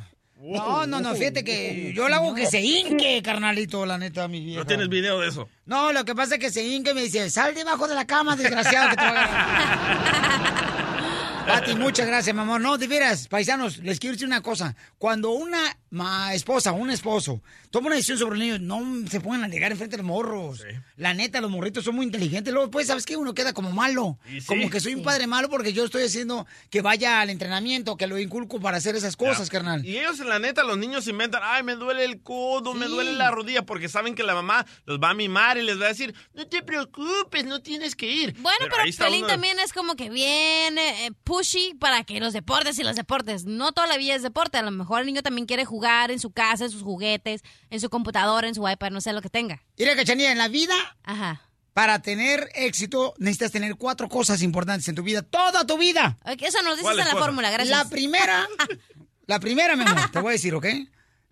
No, 0.46 0.86
no, 0.86 1.00
no, 1.00 1.14
fíjate 1.14 1.42
que 1.42 1.92
yo 1.94 2.08
le 2.08 2.14
hago 2.14 2.34
que 2.34 2.46
se 2.46 2.60
hinque, 2.60 3.20
carnalito, 3.22 3.84
la 3.84 3.98
neta, 3.98 4.28
mi 4.28 4.44
vieja. 4.44 4.60
¿No 4.60 4.66
tienes 4.66 4.88
video 4.88 5.20
de 5.20 5.28
eso? 5.28 5.48
No, 5.64 5.92
lo 5.92 6.04
que 6.04 6.14
pasa 6.14 6.36
es 6.36 6.40
que 6.40 6.50
se 6.50 6.64
hinque 6.64 6.92
y 6.92 6.94
me 6.94 7.02
dice, 7.02 7.28
sal 7.30 7.54
debajo 7.54 7.88
de 7.88 7.94
la 7.94 8.06
cama, 8.06 8.36
desgraciado, 8.36 8.90
que 8.90 8.96
te 8.96 9.02
va 9.02 9.08
a 9.08 9.24
agarrar". 9.24 10.66
Pati, 11.46 11.74
muchas 11.76 12.06
gracias, 12.08 12.34
mi 12.34 12.42
amor. 12.42 12.60
No, 12.60 12.76
de 12.76 12.88
veras, 12.88 13.28
paisanos, 13.28 13.78
les 13.78 14.00
quiero 14.00 14.14
decir 14.14 14.26
una 14.26 14.40
cosa. 14.40 14.74
Cuando 14.98 15.30
una 15.30 15.76
ma- 15.90 16.34
esposa 16.34 16.72
un 16.72 16.90
esposo 16.90 17.40
toma 17.70 17.86
una 17.88 17.96
decisión 17.96 18.18
sobre 18.18 18.36
el 18.36 18.40
niño, 18.40 18.58
no 18.58 19.06
se 19.08 19.20
pongan 19.20 19.44
a 19.44 19.48
negar 19.48 19.70
enfrente 19.70 19.96
de 19.96 20.02
los 20.02 20.06
morros. 20.06 20.64
La 20.96 21.12
neta, 21.12 21.42
los 21.42 21.50
morritos 21.50 21.84
son 21.84 21.94
muy 21.96 22.06
inteligentes. 22.06 22.52
Luego, 22.54 22.70
pues, 22.70 22.86
¿sabes 22.86 23.04
qué? 23.04 23.16
Uno 23.18 23.34
queda 23.34 23.52
como 23.52 23.70
malo. 23.70 24.18
Sí. 24.26 24.40
Como 24.46 24.70
que 24.70 24.80
soy 24.80 24.94
un 24.94 25.02
padre 25.02 25.26
malo 25.26 25.50
porque 25.50 25.74
yo 25.74 25.84
estoy 25.84 26.04
haciendo 26.04 26.46
que 26.70 26.80
vaya 26.80 27.20
al 27.20 27.28
entrenamiento, 27.28 27.98
que 27.98 28.06
lo 28.06 28.18
inculco 28.18 28.60
para 28.60 28.78
hacer 28.78 28.96
esas 28.96 29.14
cosas, 29.16 29.50
carnal. 29.50 29.84
Y 29.84 29.98
ellos, 29.98 30.18
la 30.20 30.38
neta, 30.38 30.62
los 30.62 30.78
niños 30.78 31.06
inventan, 31.06 31.42
ay, 31.44 31.62
me 31.64 31.74
duele 31.74 32.04
el 32.06 32.22
codo, 32.22 32.72
me 32.72 32.86
duele 32.86 33.12
la 33.12 33.30
rodilla, 33.30 33.66
porque 33.66 33.90
saben 33.90 34.14
que 34.14 34.22
la 34.22 34.34
mamá 34.34 34.64
los 34.86 34.98
va 34.98 35.10
a 35.10 35.14
mimar 35.14 35.58
y 35.58 35.62
les 35.62 35.78
va 35.78 35.84
a 35.84 35.88
decir, 35.88 36.14
no 36.32 36.46
te 36.46 36.62
preocupes, 36.62 37.44
no 37.44 37.60
tienes 37.60 37.94
que 37.94 38.10
ir. 38.10 38.32
Bueno, 38.40 38.58
pero, 38.70 38.84
uno- 39.18 39.26
también 39.26 39.58
es 39.58 39.74
como 39.74 39.96
que 39.96 40.08
bien 40.08 40.78
eh, 40.78 41.12
pushy 41.24 41.74
para 41.78 42.04
que 42.04 42.20
los 42.20 42.32
deportes 42.32 42.78
y 42.78 42.84
los 42.84 42.96
deportes. 42.96 43.44
No 43.44 43.72
toda 43.72 43.86
la 43.86 43.98
vida 43.98 44.14
es 44.14 44.22
deporte. 44.22 44.56
A 44.56 44.62
lo 44.62 44.70
mejor 44.70 45.00
el 45.00 45.06
niño 45.06 45.22
también 45.22 45.46
quiere 45.46 45.64
jugar 45.66 45.75
en 45.84 46.18
su 46.20 46.30
casa, 46.30 46.64
en 46.64 46.70
sus 46.70 46.82
juguetes, 46.82 47.42
en 47.70 47.80
su 47.80 47.88
computadora, 47.90 48.48
en 48.48 48.54
su 48.54 48.68
iPad, 48.68 48.90
no 48.90 49.00
sé 49.00 49.12
lo 49.12 49.22
que 49.22 49.28
tenga. 49.30 49.62
Mira, 49.78 49.94
Cachanilla, 49.96 50.32
en 50.32 50.38
la 50.38 50.48
vida, 50.48 50.74
Ajá. 51.04 51.42
para 51.72 52.00
tener 52.02 52.50
éxito, 52.54 53.14
necesitas 53.18 53.52
tener 53.52 53.76
cuatro 53.76 54.08
cosas 54.08 54.42
importantes 54.42 54.88
en 54.88 54.94
tu 54.94 55.02
vida. 55.02 55.22
¡Toda 55.22 55.66
tu 55.66 55.78
vida! 55.78 56.16
Eso 56.24 56.62
nos 56.62 56.72
dices 56.76 56.82
¿Cuáles 56.82 57.02
en 57.02 57.08
la 57.08 57.12
cosas? 57.12 57.26
fórmula, 57.26 57.50
gracias. 57.50 57.76
La 57.78 57.88
primera, 57.88 58.46
la 59.26 59.40
primera, 59.40 59.76
mi 59.76 59.82
amor, 59.82 60.10
te 60.10 60.20
voy 60.20 60.30
a 60.30 60.32
decir, 60.32 60.54
¿ok? 60.54 60.66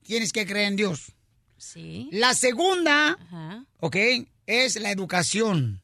Tienes 0.02 0.32
que 0.32 0.44
creer 0.46 0.68
en 0.68 0.76
Dios. 0.76 1.12
Sí. 1.56 2.08
La 2.12 2.34
segunda, 2.34 3.16
Ajá. 3.20 3.64
¿ok? 3.80 3.96
Es 4.46 4.76
la 4.76 4.90
educación. 4.90 5.80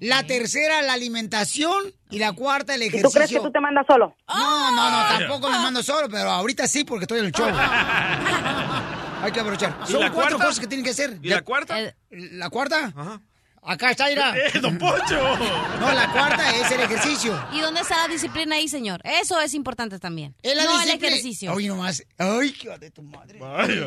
La 0.00 0.22
tercera, 0.26 0.82
la 0.82 0.92
alimentación. 0.94 1.92
Y 2.10 2.18
la 2.18 2.32
cuarta, 2.32 2.74
el 2.74 2.82
¿Y 2.82 2.86
ejercicio. 2.86 3.08
tú 3.10 3.14
crees 3.14 3.30
que 3.30 3.40
tú 3.40 3.50
te 3.50 3.60
mandas 3.60 3.84
solo? 3.88 4.14
No, 4.28 4.70
no, 4.72 4.90
no, 4.90 5.18
tampoco 5.18 5.50
me 5.50 5.58
mando 5.58 5.82
solo, 5.82 6.08
pero 6.08 6.30
ahorita 6.30 6.66
sí, 6.68 6.84
porque 6.84 7.04
estoy 7.04 7.18
en 7.20 7.24
el 7.26 7.32
show. 7.32 7.48
Hay 9.22 9.32
que 9.32 9.40
aprovechar. 9.40 9.76
¿Y 9.88 9.92
Son 9.92 10.00
la 10.00 10.10
cuatro 10.12 10.36
cuarta? 10.36 10.44
cosas 10.46 10.60
que 10.60 10.66
tienen 10.66 10.84
que 10.84 10.90
hacer. 10.90 11.18
¿Y 11.22 11.28
la 11.28 11.42
cuarta? 11.42 11.76
¿La 12.10 12.50
cuarta? 12.50 12.92
Acá 13.66 13.90
está, 13.90 14.10
Ira. 14.10 14.34
¡Eh, 14.36 14.58
don 14.60 14.76
Poncho! 14.78 15.36
No, 15.80 15.92
la 15.92 16.12
cuarta 16.12 16.54
es 16.56 16.70
el 16.70 16.80
ejercicio. 16.80 17.48
¿Y 17.52 17.60
dónde 17.60 17.80
está 17.80 18.06
la 18.06 18.12
disciplina 18.12 18.56
ahí, 18.56 18.68
señor? 18.68 19.00
Eso 19.04 19.40
es 19.40 19.54
importante 19.54 19.98
también. 19.98 20.34
Es 20.42 20.54
la 20.54 20.64
no 20.64 20.82
el 20.82 20.90
ejercicio. 20.90 21.52
Oye, 21.52 21.68
nomás. 21.68 22.04
Ay, 22.18 22.52
qué 22.52 22.76
de 22.78 22.90
tu 22.90 23.02
madre. 23.02 23.40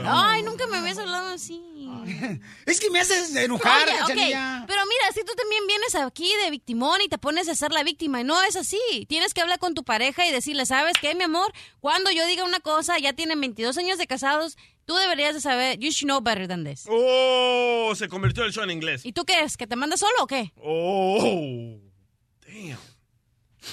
Ay, 0.06 0.42
nunca 0.44 0.66
me 0.68 0.78
habías 0.78 0.98
hablado 0.98 1.28
así. 1.30 1.62
Es 2.66 2.80
que 2.80 2.90
me 2.90 3.00
haces 3.00 3.34
enojar, 3.36 3.88
Oye. 4.06 4.36
Pero 4.68 4.82
mira, 4.86 5.12
si 5.14 5.24
tú 5.24 5.34
también 5.36 5.66
vienes 5.68 5.96
aquí 5.96 6.30
de 6.44 6.52
victimón 6.52 7.00
y 7.02 7.08
te 7.08 7.18
pones 7.18 7.48
a 7.48 7.56
ser 7.56 7.72
la 7.72 7.84
víctima, 7.84 8.22
y 8.22 8.24
no 8.24 8.42
es 8.44 8.56
así. 8.56 9.06
Tienes 9.08 9.34
que 9.34 9.42
hablar 9.42 9.60
con 9.60 9.74
tu 9.74 9.84
pareja 9.84 10.26
y 10.26 10.32
decirle, 10.32 10.66
¿sabes 10.66 10.94
qué, 11.00 11.16
mi 11.16 11.24
amor? 11.24 11.54
Cuando 11.80 12.12
yo 12.12 12.26
diga 12.26 12.44
una 12.44 12.60
cosa, 12.60 12.98
ya 13.00 13.14
tienen 13.14 13.40
22 13.40 13.78
años 13.78 13.98
de 13.98 14.08
casados, 14.08 14.58
tú 14.88 14.96
deberías 14.96 15.36
de 15.36 15.42
saber, 15.42 15.78
you 15.78 15.92
should 15.92 16.08
know 16.08 16.22
better 16.22 16.48
than 16.48 16.64
this. 16.64 16.86
¡Oh! 16.90 17.94
Se 17.96 18.08
convirtió 18.08 18.44
el 18.46 18.54
show 18.54 18.64
en 18.64 18.72
inglés. 18.72 19.06
¿Y 19.06 19.12
tú 19.12 19.26
qué 19.26 19.42
es? 19.42 19.58
¿Que 19.58 19.68
te 19.68 19.76
mandas 19.76 20.00
solo 20.00 20.24
o 20.24 20.28
qué? 20.28 20.54
¡Oh! 20.64 21.78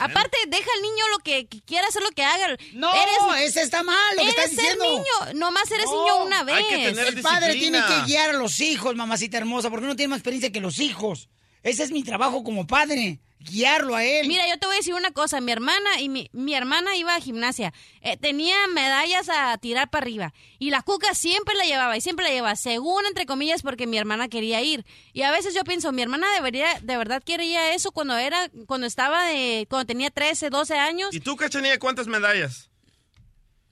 Aparte, 0.01 0.37
deja 0.49 0.69
al 0.77 0.83
niño 0.83 1.05
lo 1.13 1.19
que, 1.21 1.47
que 1.47 1.63
quiera 1.63 1.87
hacer 1.87 2.03
lo 2.03 2.11
que 2.11 2.25
haga. 2.25 2.57
No, 2.73 2.93
ese 3.37 3.63
está 3.63 3.85
mal, 3.85 4.17
lo 4.17 4.23
que 4.25 4.29
eres 4.31 4.45
estás 4.45 4.51
diciendo. 4.57 4.85
niño, 4.85 5.35
nomás 5.39 5.71
eres 5.71 5.87
No, 5.87 6.03
niño 6.03 6.25
una 6.25 6.43
vez. 6.43 6.99
el 6.99 7.23
padre 7.23 7.55
tiene 7.55 7.81
que 7.87 8.03
guiar 8.07 8.31
a 8.31 8.33
los 8.33 8.59
hijos, 8.61 8.97
mamacita 8.97 9.39
hermosa, 9.39 9.71
porque 9.71 9.85
uno 9.85 9.95
tiene 9.95 10.09
más 10.11 10.19
experiencia 10.19 10.51
que 10.51 10.61
los 10.61 10.81
hijos. 10.81 11.29
Ese 11.65 11.83
es 11.83 11.91
mi 11.91 12.03
trabajo 12.03 12.45
como 12.45 12.67
padre, 12.67 13.21
guiarlo 13.41 13.97
a 13.97 14.05
él. 14.05 14.29
Mira, 14.29 14.47
yo 14.47 14.59
te 14.59 14.67
voy 14.67 14.75
a 14.75 14.79
decir 14.79 14.93
una 14.93 15.13
cosa. 15.13 15.41
Mi 15.41 15.51
hermana 15.51 15.99
y 15.99 16.11
mi, 16.11 16.29
mi 16.33 16.55
hermana 16.55 16.95
iba 16.95 17.15
a 17.15 17.21
gimnasia. 17.21 17.73
Eh, 18.03 18.19
tenía 18.19 18.55
medallas 18.69 19.31
a 19.31 19.57
tirar 19.57 19.89
para 19.89 20.05
arriba. 20.05 20.35
Y 20.59 20.69
la 20.69 20.83
cuca 20.83 21.15
siempre 21.15 21.55
la 21.55 21.65
llevaba 21.65 21.97
y 21.97 22.03
siempre 22.03 22.27
la 22.27 22.33
llevaba, 22.33 22.55
según 22.57 23.07
entre 23.07 23.25
comillas, 23.25 23.63
porque 23.63 23.87
mi 23.87 23.97
hermana 23.97 24.29
quería 24.29 24.61
ir. 24.61 24.85
Y 25.15 25.23
a 25.23 25.31
veces 25.31 25.55
yo 25.55 25.65
pienso, 25.65 25.91
mi 25.91 26.03
hermana 26.03 26.31
debería, 26.35 26.67
de 26.83 26.97
verdad 26.99 27.23
quería 27.25 27.73
eso 27.73 27.93
cuando 27.93 28.15
era, 28.19 28.51
cuando 28.67 28.87
estaba 28.87 29.25
de, 29.25 29.67
cuando 29.71 29.87
tenía 29.87 30.11
13, 30.11 30.51
12 30.51 30.75
años. 30.75 31.15
¿Y 31.15 31.21
tú, 31.21 31.35
Cachanilla, 31.37 31.79
cuántas 31.79 32.07
medallas? 32.07 32.71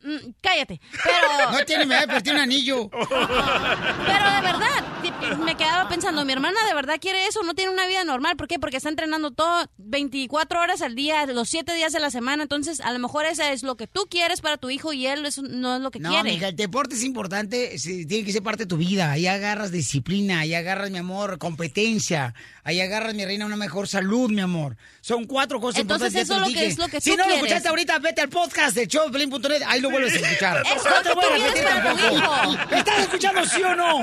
Mm, 0.02 0.32
cállate. 0.40 0.80
Pero. 1.02 1.26
No 1.52 1.64
tiene 1.66 1.86
medalla, 1.86 2.06
pero 2.06 2.22
tiene 2.22 2.38
un 2.38 2.42
anillo. 2.44 2.90
Pero 2.90 4.30
de 4.30 4.40
verdad, 4.40 5.38
me 5.44 5.56
quedaba 5.56 5.88
pensando, 5.88 6.24
mi 6.24 6.32
hermana 6.32 6.58
de 6.66 6.74
verdad 6.74 6.96
quiere 7.00 7.26
eso, 7.26 7.42
no 7.42 7.54
tiene 7.54 7.70
una 7.72 7.86
vida 7.86 8.04
normal. 8.04 8.36
¿Por 8.36 8.48
qué? 8.48 8.58
Porque 8.58 8.76
está 8.78 8.88
entrenando 8.88 9.30
todo 9.32 9.66
24 9.78 10.60
horas 10.60 10.82
al 10.82 10.94
día, 10.94 11.26
los 11.26 11.48
7 11.48 11.74
días 11.74 11.92
de 11.92 12.00
la 12.00 12.10
semana. 12.10 12.42
Entonces, 12.42 12.80
a 12.80 12.92
lo 12.92 12.98
mejor 12.98 13.26
eso 13.26 13.42
es 13.42 13.62
lo 13.62 13.76
que 13.76 13.86
tú 13.86 14.06
quieres 14.08 14.40
para 14.40 14.56
tu 14.56 14.70
hijo 14.70 14.92
y 14.92 15.06
él 15.06 15.24
eso 15.26 15.42
no 15.42 15.76
es 15.76 15.82
lo 15.82 15.90
que 15.90 15.98
No, 15.98 16.10
quiere. 16.10 16.30
mija, 16.32 16.48
el 16.48 16.56
deporte 16.56 16.94
es 16.94 17.02
importante, 17.04 17.76
tiene 17.82 18.24
que 18.24 18.32
ser 18.32 18.42
parte 18.42 18.64
de 18.64 18.68
tu 18.68 18.76
vida. 18.76 19.10
Ahí 19.12 19.26
agarras 19.26 19.70
disciplina, 19.72 20.40
ahí 20.40 20.54
agarras, 20.54 20.90
mi 20.90 20.98
amor, 20.98 21.38
competencia. 21.38 22.34
Ahí 22.64 22.80
agarras, 22.80 23.14
mi 23.14 23.24
reina, 23.24 23.46
una 23.46 23.56
mejor 23.56 23.88
salud, 23.88 24.30
mi 24.30 24.40
amor. 24.40 24.76
Son 25.00 25.24
cuatro 25.24 25.60
cosas 25.60 25.80
Entonces, 25.80 26.08
importantes. 26.14 26.28
ya 26.28 26.34
te 26.34 26.34
eso 26.34 26.40
lo 26.40 26.46
es 26.46 26.52
lo 26.52 26.54
que 26.54 26.60
dije. 26.60 26.72
es 26.72 26.78
lo 26.78 26.88
que 26.88 27.00
Si 27.00 27.10
tú 27.10 27.16
no 27.16 27.28
lo 27.28 27.34
escuchaste 27.34 27.68
ahorita, 27.68 27.98
vete 27.98 28.20
al 28.20 28.28
podcast 28.28 28.74
de 28.76 28.86
showpelín.net. 28.86 29.62
Ahí 29.66 29.80
lo 29.80 29.90
vuelves 29.92 30.14
a 30.14 30.16
escuchar. 30.16 30.62
Eso 30.66 30.90
no 30.90 31.02
te 31.02 31.14
voy 31.14 31.24
a 31.24 31.28
repetir 31.36 31.64
tampoco. 31.64 32.74
¿Estás 32.74 32.98
escuchando 33.00 33.44
sí 33.46 33.62
o 33.62 33.74
no? 33.76 34.02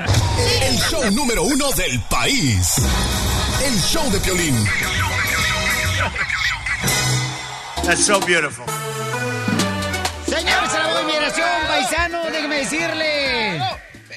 El 0.62 0.78
show 0.78 1.12
número 1.12 1.43
uno 1.43 1.71
del 1.71 1.99
país. 2.10 2.75
El 3.65 3.78
show 3.82 4.10
de 4.12 4.19
Piolín. 4.19 4.56
That's 7.84 8.06
so 8.06 8.19
beautiful. 8.21 8.65
Señores, 10.25 10.73
abogado 10.73 10.95
de 10.95 11.04
inmigración, 11.04 11.49
paisano, 11.67 12.23
déjeme 12.32 12.56
decirle. 12.58 13.62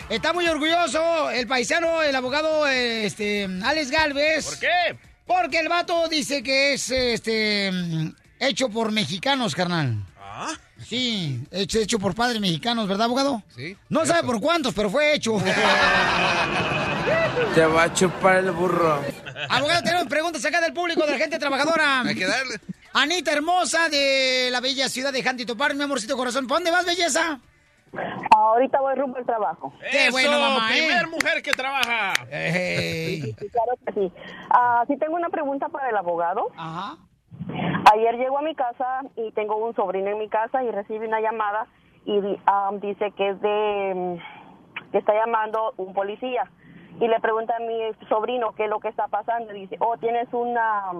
Está 0.08 0.32
muy 0.34 0.46
orgulloso 0.46 1.30
el 1.30 1.46
paisano, 1.46 2.02
el 2.02 2.14
abogado 2.14 2.66
este, 2.68 3.48
Alex 3.64 3.90
Galvez. 3.90 4.44
¿Por 4.44 4.58
qué? 4.58 4.98
Porque 5.26 5.58
el 5.58 5.68
vato 5.68 6.08
dice 6.08 6.42
que 6.42 6.74
es 6.74 6.90
este 6.90 7.70
hecho 8.38 8.68
por 8.68 8.92
mexicanos, 8.92 9.54
carnal. 9.54 10.04
¿Ah? 10.20 10.52
Sí, 10.84 11.44
hecho, 11.50 11.78
hecho 11.78 11.98
por 11.98 12.14
padres 12.14 12.40
mexicanos, 12.40 12.88
¿verdad, 12.88 13.06
abogado? 13.06 13.42
Sí. 13.54 13.76
No 13.88 14.04
sabe 14.06 14.22
por 14.24 14.40
cuántos, 14.40 14.74
pero 14.74 14.90
fue 14.90 15.14
hecho. 15.14 15.38
Te 17.54 17.66
va 17.66 17.84
a 17.84 17.92
chupar 17.92 18.36
el 18.36 18.50
burro. 18.52 19.00
abogado, 19.48 19.82
tenemos 19.82 20.06
preguntas 20.06 20.44
acá 20.44 20.60
del 20.60 20.72
público, 20.72 21.04
de 21.04 21.12
la 21.12 21.18
gente 21.18 21.38
trabajadora. 21.38 22.00
Hay 22.02 22.14
que 22.14 22.26
darle. 22.26 22.56
Anita 22.94 23.32
Hermosa, 23.32 23.88
de 23.88 24.48
la 24.50 24.60
bella 24.60 24.88
ciudad 24.88 25.12
de 25.12 25.20
Huntington 25.28 25.56
Park, 25.56 25.74
mi 25.74 25.84
amorcito 25.84 26.16
corazón. 26.16 26.46
¿Para 26.46 26.58
dónde 26.58 26.70
vas, 26.70 26.84
belleza? 26.84 27.40
Ahorita 28.34 28.80
voy 28.80 28.94
rumbo 28.94 29.18
al 29.18 29.26
trabajo. 29.26 29.72
Qué 29.90 30.04
Eso, 30.04 30.12
bueno, 30.12 30.38
mamá, 30.40 30.74
¿eh? 30.74 30.84
primer 30.86 31.08
mujer 31.08 31.42
que 31.42 31.52
trabaja. 31.52 32.12
Ey. 32.30 33.22
Sí, 33.22 33.34
claro 33.48 33.72
que 33.86 33.92
sí. 33.92 34.12
Ah, 34.50 34.84
sí 34.88 34.96
tengo 34.98 35.16
una 35.16 35.28
pregunta 35.28 35.68
para 35.68 35.90
el 35.90 35.96
abogado. 35.96 36.46
Ajá. 36.56 36.96
Ayer 37.92 38.16
llego 38.16 38.38
a 38.38 38.42
mi 38.42 38.54
casa 38.54 39.02
y 39.16 39.32
tengo 39.32 39.56
un 39.56 39.74
sobrino 39.74 40.10
en 40.10 40.18
mi 40.18 40.28
casa 40.28 40.62
y 40.62 40.70
recibe 40.70 41.06
una 41.06 41.20
llamada 41.20 41.66
y 42.04 42.20
ah, 42.46 42.70
dice 42.80 43.12
que 43.12 43.30
es 43.30 43.40
de 43.40 43.92
mm, 43.94 44.90
que 44.92 44.98
está 44.98 45.14
llamando 45.14 45.74
un 45.76 45.92
policía 45.92 46.50
y 47.00 47.08
le 47.08 47.20
pregunta 47.20 47.54
a 47.56 47.60
mi 47.60 47.78
sobrino 48.08 48.52
qué 48.54 48.64
es 48.64 48.70
lo 48.70 48.80
que 48.80 48.88
está 48.88 49.08
pasando 49.08 49.54
y 49.54 49.62
dice, 49.62 49.76
"Oh, 49.80 49.96
tienes 49.96 50.28
una 50.32 50.92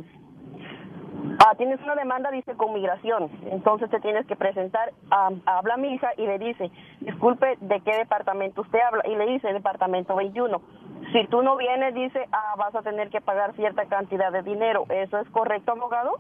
Ah, 1.45 1.55
tienes 1.57 1.81
una 1.83 1.95
demanda, 1.95 2.31
dice, 2.31 2.55
con 2.55 2.73
migración. 2.73 3.31
Entonces 3.51 3.89
te 3.91 4.01
tienes 4.01 4.27
que 4.27 4.37
presentar. 4.37 4.93
Habla 5.47 5.77
mi 5.77 5.95
hija 5.95 6.11
y 6.17 6.27
le 6.27 6.39
dice, 6.39 6.71
disculpe, 7.01 7.57
¿de 7.61 7.81
qué 7.81 7.97
departamento 7.97 8.63
usted 8.63 8.81
habla? 8.81 9.03
Y 9.07 9.15
le 9.15 9.27
dice, 9.27 9.53
departamento 9.53 10.17
21. 10.17 10.61
Si 11.13 11.27
tú 11.29 11.43
no 11.43 11.57
vienes, 11.57 11.95
dice, 11.95 12.21
ah, 12.33 12.55
vas 12.57 12.75
a 12.75 12.83
tener 12.83 13.11
que 13.11 13.21
pagar 13.21 13.55
cierta 13.55 13.85
cantidad 13.87 14.33
de 14.33 14.43
dinero. 14.43 14.87
¿Eso 14.89 15.19
es 15.19 15.29
correcto, 15.29 15.73
abogado? 15.73 16.13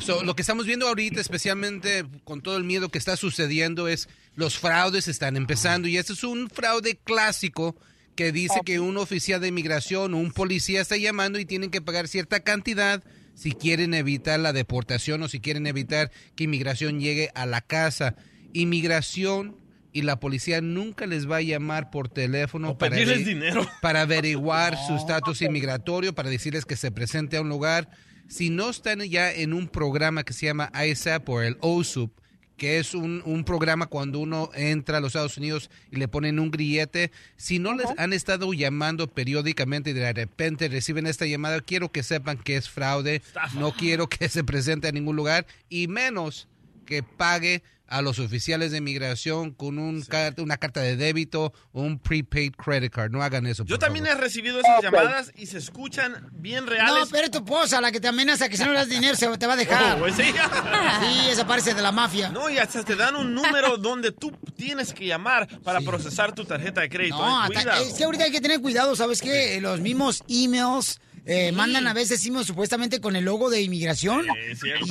So, 0.00 0.22
lo 0.24 0.34
que 0.34 0.42
estamos 0.42 0.66
viendo 0.66 0.88
ahorita, 0.88 1.20
especialmente 1.20 2.04
con 2.24 2.40
todo 2.40 2.56
el 2.56 2.64
miedo 2.64 2.88
que 2.88 2.98
está 2.98 3.16
sucediendo, 3.16 3.88
es 3.88 4.08
los 4.34 4.58
fraudes 4.58 5.08
están 5.08 5.36
empezando 5.36 5.88
y 5.88 5.96
este 5.96 6.12
es 6.12 6.24
un 6.24 6.48
fraude 6.50 6.96
clásico 6.96 7.76
que 8.14 8.32
dice 8.32 8.60
que 8.64 8.80
un 8.80 8.96
oficial 8.96 9.40
de 9.40 9.48
inmigración 9.48 10.14
o 10.14 10.18
un 10.18 10.32
policía 10.32 10.80
está 10.80 10.96
llamando 10.96 11.38
y 11.38 11.44
tienen 11.44 11.70
que 11.70 11.82
pagar 11.82 12.08
cierta 12.08 12.40
cantidad 12.40 13.02
si 13.34 13.52
quieren 13.52 13.92
evitar 13.94 14.40
la 14.40 14.52
deportación 14.52 15.22
o 15.22 15.28
si 15.28 15.40
quieren 15.40 15.66
evitar 15.66 16.10
que 16.34 16.44
inmigración 16.44 17.00
llegue 17.00 17.30
a 17.34 17.44
la 17.44 17.60
casa. 17.60 18.16
Inmigración 18.54 19.56
y 19.96 20.02
la 20.02 20.20
policía 20.20 20.60
nunca 20.60 21.06
les 21.06 21.26
va 21.28 21.38
a 21.38 21.40
llamar 21.40 21.90
por 21.90 22.10
teléfono 22.10 22.76
para, 22.76 22.90
pedirles 22.90 23.24
dinero. 23.24 23.66
para 23.80 24.02
averiguar 24.02 24.76
su 24.86 24.94
estatus 24.94 25.40
inmigratorio, 25.40 26.14
para 26.14 26.28
decirles 26.28 26.66
que 26.66 26.76
se 26.76 26.90
presente 26.90 27.38
a 27.38 27.40
un 27.40 27.48
lugar. 27.48 27.88
Si 28.28 28.50
no 28.50 28.68
están 28.68 29.00
ya 29.00 29.32
en 29.32 29.54
un 29.54 29.68
programa 29.68 30.22
que 30.22 30.34
se 30.34 30.44
llama 30.44 30.70
ISAP 30.86 31.26
o 31.30 31.40
el 31.40 31.56
OSUP, 31.62 32.12
que 32.58 32.78
es 32.78 32.92
un, 32.92 33.22
un 33.24 33.44
programa 33.44 33.86
cuando 33.86 34.18
uno 34.18 34.50
entra 34.54 34.98
a 34.98 35.00
los 35.00 35.12
Estados 35.14 35.38
Unidos 35.38 35.70
y 35.90 35.96
le 35.96 36.08
ponen 36.08 36.40
un 36.40 36.50
grillete, 36.50 37.10
si 37.38 37.58
no 37.58 37.72
les 37.72 37.86
han 37.96 38.12
estado 38.12 38.52
llamando 38.52 39.06
periódicamente 39.06 39.90
y 39.90 39.94
de 39.94 40.12
repente 40.12 40.68
reciben 40.68 41.06
esta 41.06 41.24
llamada, 41.24 41.62
quiero 41.62 41.90
que 41.90 42.02
sepan 42.02 42.36
que 42.36 42.58
es 42.58 42.68
fraude, 42.68 43.22
no 43.54 43.72
quiero 43.72 44.10
que 44.10 44.28
se 44.28 44.44
presente 44.44 44.88
a 44.88 44.92
ningún 44.92 45.16
lugar 45.16 45.46
y 45.70 45.88
menos 45.88 46.48
que 46.86 47.02
pague 47.02 47.62
a 47.88 48.02
los 48.02 48.18
oficiales 48.18 48.72
de 48.72 48.78
inmigración 48.78 49.52
con 49.52 49.78
un 49.78 50.02
car- 50.02 50.34
una 50.38 50.56
carta 50.56 50.80
de 50.80 50.96
débito 50.96 51.52
o 51.70 51.82
un 51.82 52.00
prepaid 52.00 52.52
credit 52.54 52.92
card. 52.92 53.12
No 53.12 53.22
hagan 53.22 53.46
eso. 53.46 53.62
Yo 53.64 53.76
por 53.76 53.84
también 53.84 54.08
he 54.08 54.14
recibido 54.16 54.58
esas 54.58 54.82
llamadas 54.82 55.30
y 55.36 55.46
se 55.46 55.58
escuchan 55.58 56.28
bien 56.32 56.66
reales. 56.66 56.92
No, 57.04 57.06
pero 57.12 57.26
es 57.26 57.30
tu 57.30 57.38
esposa 57.38 57.80
la 57.80 57.92
que 57.92 58.00
te 58.00 58.08
amenaza 58.08 58.48
que 58.48 58.56
si 58.56 58.64
no 58.64 58.72
le 58.72 58.78
das 58.78 58.88
dinero 58.88 59.14
se 59.14 59.28
te 59.38 59.46
va 59.46 59.52
a 59.52 59.56
dejar. 59.56 59.94
Oh, 59.96 59.98
pues 60.00 60.16
sí. 60.16 60.22
Sí, 61.00 61.28
esa 61.30 61.46
parece 61.46 61.74
de 61.74 61.82
la 61.82 61.92
mafia. 61.92 62.30
No, 62.30 62.50
y 62.50 62.58
hasta 62.58 62.82
te 62.82 62.96
dan 62.96 63.14
un 63.14 63.32
número 63.34 63.76
donde 63.76 64.10
tú 64.10 64.32
tienes 64.56 64.92
que 64.92 65.06
llamar 65.06 65.46
para 65.62 65.80
procesar 65.80 66.34
tu 66.34 66.44
tarjeta 66.44 66.80
de 66.80 66.88
crédito. 66.88 67.18
No, 67.18 67.44
Eh, 67.46 67.56
hasta- 67.56 67.80
es 67.82 67.92
que 67.94 68.02
ahorita 68.04 68.24
hay 68.24 68.32
que 68.32 68.40
tener 68.40 68.60
cuidado, 68.60 68.96
¿sabes 68.96 69.20
qué? 69.22 69.60
Los 69.60 69.78
mismos 69.80 70.24
emails 70.28 70.98
eh, 71.26 71.52
mandan 71.52 71.86
a 71.86 71.92
veces 71.92 72.24
emails 72.24 72.46
supuestamente 72.46 73.00
con 73.00 73.16
el 73.16 73.24
logo 73.24 73.50
de 73.50 73.60
inmigración. 73.60 74.24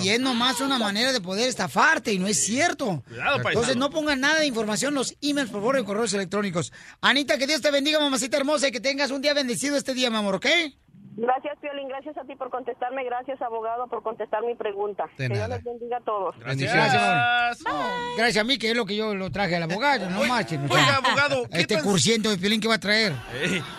y 0.04 0.10
es 0.10 0.20
nomás 0.20 0.60
una 0.60 0.78
manera 0.78 1.14
de 1.14 1.22
poder 1.22 1.48
estafarte 1.48 2.12
y 2.14 2.20
no 2.20 2.28
es 2.28 2.44
cierto. 2.44 3.04
Cuidado. 3.08 3.38
Entonces 3.48 3.76
no 3.78 3.90
pongan 3.90 4.20
nada 4.20 4.40
de 4.40 4.46
información 4.46 4.94
los 4.94 5.16
emails, 5.22 5.50
por 5.50 5.62
favor, 5.62 5.78
en 5.78 5.86
correos 5.86 6.14
electrónicos. 6.14 6.74
Anita, 7.02 7.38
que 7.38 7.48
Dios 7.48 7.62
te 7.62 7.72
bendiga, 7.72 8.00
mamacita 8.00 8.38
hermosa, 8.38 8.68
y 8.68 8.72
que 8.72 8.82
tengas 8.82 9.12
un 9.12 9.22
día 9.22 9.34
bendecido 9.34 9.78
este 9.78 9.94
día, 9.94 10.10
mi 10.10 10.18
amor, 10.18 10.36
¿ok? 10.36 10.48
Gracias, 11.18 11.58
Piolín. 11.62 11.88
Gracias 11.88 12.18
a 12.18 12.24
ti 12.24 12.36
por 12.36 12.50
contestarme. 12.50 13.04
Gracias, 13.06 13.42
abogado, 13.42 13.88
por 13.88 14.04
contestar 14.04 14.44
mi 14.44 14.56
pregunta. 14.56 15.06
De 15.18 15.28
que 15.30 15.34
Dios 15.34 15.50
les 15.50 15.64
bendiga 15.64 15.98
a 15.98 16.02
todos. 16.02 16.36
Gracias. 16.40 17.62
No, 17.64 17.72
gracias 18.18 18.42
a 18.42 18.44
mí, 18.44 18.58
que 18.58 18.72
es 18.72 18.76
lo 18.78 18.86
que 18.86 18.96
yo 18.96 19.16
lo 19.16 19.32
traje 19.32 19.56
al 19.56 19.64
abogado, 19.64 20.10
no 20.10 20.24
marchen. 20.26 20.66
o 20.66 20.68
sea, 20.68 20.78
oiga, 20.78 20.96
abogado, 20.98 21.48
¿qué 21.50 21.62
Este 21.62 21.76
tan- 21.76 21.84
cursiento 21.84 22.30
de 22.30 22.38
Piolín 22.38 22.60
que 22.60 22.68
va 22.68 22.76
a 22.76 22.80
traer. 22.80 23.14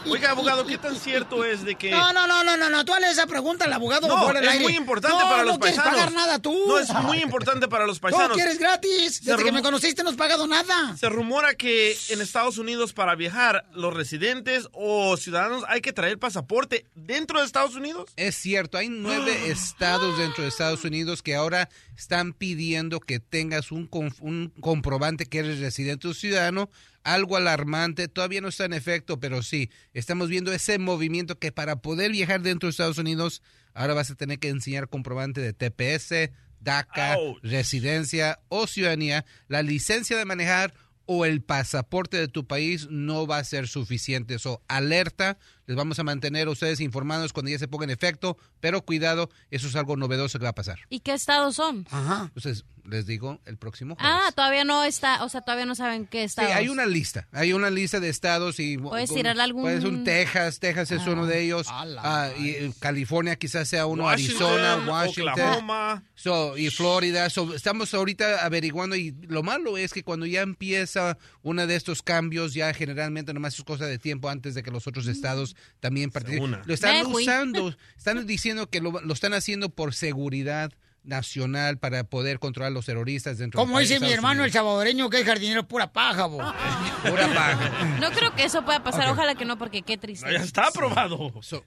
Oiga, 0.09 0.31
abogado, 0.31 0.66
¿qué 0.66 0.79
tan 0.79 0.96
cierto 0.96 1.44
es 1.44 1.64
de 1.64 1.75
que... 1.75 1.90
No, 1.90 2.12
no, 2.12 2.27
no, 2.27 2.42
no, 2.44 2.57
no, 2.57 2.70
no, 2.70 2.85
tú 2.85 2.94
hazle 2.94 3.11
esa 3.11 3.27
pregunta 3.27 3.64
al 3.66 3.72
abogado 3.72 4.09
No, 4.09 4.31
es 4.31 4.49
aire. 4.49 4.64
muy 4.64 4.77
importante 4.77 5.16
No, 5.18 5.29
para 5.29 5.42
no 5.42 5.49
los 5.49 5.59
quieres 5.59 5.77
paisanos. 5.79 6.01
pagar 6.01 6.12
nada 6.14 6.38
tú. 6.38 6.55
No, 6.68 6.79
es 6.79 6.92
muy 7.03 7.18
importante 7.18 7.68
para 7.68 7.87
los 7.87 7.99
paisanos. 8.01 8.37
quieres 8.37 8.59
gratis. 8.59 9.22
Desde 9.25 9.44
que 9.44 9.53
me 9.53 9.62
conociste 9.62 10.03
no 10.03 10.11
has 10.11 10.16
pagado 10.16 10.46
nada. 10.46 10.96
Se 10.96 11.09
rumora 11.09 11.55
que 11.55 11.96
en 12.11 12.20
Estados 12.20 12.59
Unidos 12.59 12.92
para 12.92 13.14
viajar 13.14 13.64
los 13.72 13.92
residentes 13.94 14.68
o 14.72 15.16
ciudadanos 15.16 15.64
hay 15.68 15.81
que 15.81 15.92
traer 15.92 16.18
pasaporte 16.18 16.87
dentro 16.94 17.26
de 17.35 17.45
Estados 17.45 17.75
Unidos. 17.75 18.11
Es 18.17 18.37
cierto, 18.37 18.79
hay 18.79 18.89
nueve 18.89 19.33
estados 19.51 20.19
dentro 20.19 20.43
de 20.43 20.49
Estados 20.49 20.85
Unidos 20.85 21.23
que 21.23 21.35
ahora 21.35 21.69
están 21.97 22.33
pidiendo 22.33 23.01
que 23.01 23.21
tengas 23.21 23.73
un, 23.73 23.89
un 24.21 24.53
comprobante 24.61 25.27
que 25.27 25.39
eres 25.39 25.61
residente 25.61 26.09
o 26.09 26.15
ciudadano. 26.15 26.71
Algo 27.03 27.37
alarmante, 27.37 28.09
todavía 28.09 28.41
no 28.41 28.49
está 28.49 28.65
en 28.65 28.73
efecto, 28.73 29.21
pero 29.21 29.43
sí, 29.43 29.71
estamos 29.93 30.29
viendo 30.29 30.53
ese 30.53 30.79
movimiento 30.79 31.39
que 31.39 31.53
para 31.53 31.77
poder 31.77 32.11
viajar 32.11 32.43
dentro 32.43 32.67
de 32.67 32.71
Estados 32.73 32.99
Unidos, 32.99 33.43
ahora 33.75 33.95
vas 33.95 34.11
a 34.11 34.17
tener 34.17 34.39
que 34.39 34.49
enseñar 34.49 34.89
comprobante 34.89 35.41
de 35.41 35.53
TPS, 35.53 36.33
DACA, 36.61 37.17
residencia 37.43 38.41
o 38.49 38.67
ciudadanía, 38.67 39.25
la 39.47 39.62
licencia 39.62 40.17
de 40.17 40.25
manejar 40.25 40.75
o 41.07 41.25
el 41.25 41.41
pasaporte 41.41 42.17
de 42.17 42.29
tu 42.29 42.47
país 42.47 42.89
no 42.91 43.27
va 43.27 43.39
a 43.39 43.45
ser 43.45 43.69
suficiente. 43.69 44.35
Eso, 44.35 44.62
alerta, 44.69 45.39
les 45.66 45.76
vamos 45.76 45.98
a 45.98 46.05
mantener 46.05 46.48
a 46.48 46.50
ustedes 46.50 46.81
informados 46.81 47.33
cuando 47.33 47.50
ya 47.50 47.59
se 47.59 47.68
ponga 47.68 47.85
en 47.85 47.90
efecto, 47.90 48.37
pero 48.61 48.83
cuidado, 48.83 49.31
eso 49.50 49.68
es 49.68 49.76
algo 49.76 49.96
novedoso 49.96 50.38
que 50.38 50.44
va 50.44 50.50
a 50.50 50.55
pasar. 50.55 50.79
¿Y 50.88 51.00
qué 51.00 51.12
estados 51.12 51.57
son? 51.57 51.87
Ajá. 51.90 52.24
Entonces, 52.35 52.64
les 52.88 53.07
digo 53.07 53.40
el 53.46 53.57
próximo 53.57 53.94
jueves. 53.96 54.12
Ah, 54.27 54.33
todavía 54.35 54.64
no 54.64 54.85
está, 54.85 55.25
o 55.25 55.29
sea, 55.29 55.40
todavía 55.42 55.66
no 55.66 55.75
saben 55.75 56.07
qué 56.07 56.20
Sí, 56.20 56.25
estados. 56.25 56.53
hay 56.53 56.68
una 56.68 56.87
lista, 56.87 57.27
hay 57.33 57.53
una 57.53 57.70
lista 57.70 58.01
de 58.01 58.09
estados 58.09 58.59
y 58.61 58.79
¿Puedes 58.79 59.09
con- 59.11 59.16
tirar 59.16 59.38
algún- 59.40 59.62
Puede 59.62 59.81
ser 59.81 59.88
un 59.88 60.05
Texas, 60.05 60.59
Texas 60.61 60.90
es 60.92 61.07
uno 61.07 61.27
de 61.27 61.42
ellos, 61.42 61.66
ah, 61.70 62.31
y 62.38 62.51
eh, 62.51 62.72
California 62.79 63.37
quizás 63.37 63.68
sea 63.68 63.87
uno, 63.87 64.09
Arizona, 64.09 64.85
Washington, 64.87 65.33
Oklahoma. 65.33 66.03
So, 66.14 66.57
y 66.57 66.70
Florida. 66.70 67.29
So, 67.31 67.55
estamos 67.55 67.92
ahorita 67.92 68.44
averiguando 68.44 68.96
y 68.96 69.12
lo 69.29 69.42
malo 69.42 69.77
es 69.77 69.92
que 69.92 70.03
cuando 70.03 70.27
ya 70.27 70.40
empieza 70.42 71.18
uno 71.42 71.66
de 71.66 71.77
estos 71.77 72.03
cambios, 72.03 72.55
ya 72.55 72.72
generalmente 72.72 73.35
nomás 73.35 73.59
es 73.59 73.64
cosa 73.64 73.87
de 73.87 73.99
tiempo 73.99 74.29
antes 74.29 74.55
de 74.55 74.62
que 74.62 74.70
los 74.70 74.87
otros 74.87 75.07
estados 75.07 75.57
también 75.81 76.11
participen. 76.11 76.59
Lo 76.64 76.75
están 76.75 77.07
usando, 77.07 77.75
están 77.96 78.27
diciendo 78.27 78.70
que 78.70 78.81
lo, 78.81 79.01
lo 79.01 79.12
están 79.14 79.35
haciendo 79.35 79.68
por 79.68 79.94
seguridad 79.94 80.72
nacional 81.07 81.79
para 81.79 82.05
poder 82.05 82.38
controlar 82.38 82.73
los 82.73 82.87
terroristas 82.87 83.38
dentro 83.38 83.59
Como 83.59 83.79
dice 83.79 83.95
de 83.95 84.01
mi 84.01 84.12
hermano 84.12 84.45
el 84.45 84.53
salvadoreño 84.53 85.09
que 85.09 85.21
es 85.21 85.27
jardinero 85.27 85.66
pura 85.66 85.92
paja, 85.92 86.27
bo. 86.27 86.38
Pura 87.09 87.29
paja. 87.35 87.99
No 88.01 88.11
creo 88.11 88.35
que 88.35 88.45
eso 88.45 88.64
pueda 88.64 88.83
pasar, 88.83 89.09
ojalá 89.09 89.35
que 89.35 89.45
no, 89.45 89.59
porque 89.59 89.83
qué 89.83 89.97
triste. 89.97 90.35
está 90.37 90.69
aprobado. 90.69 91.33
So, 91.42 91.64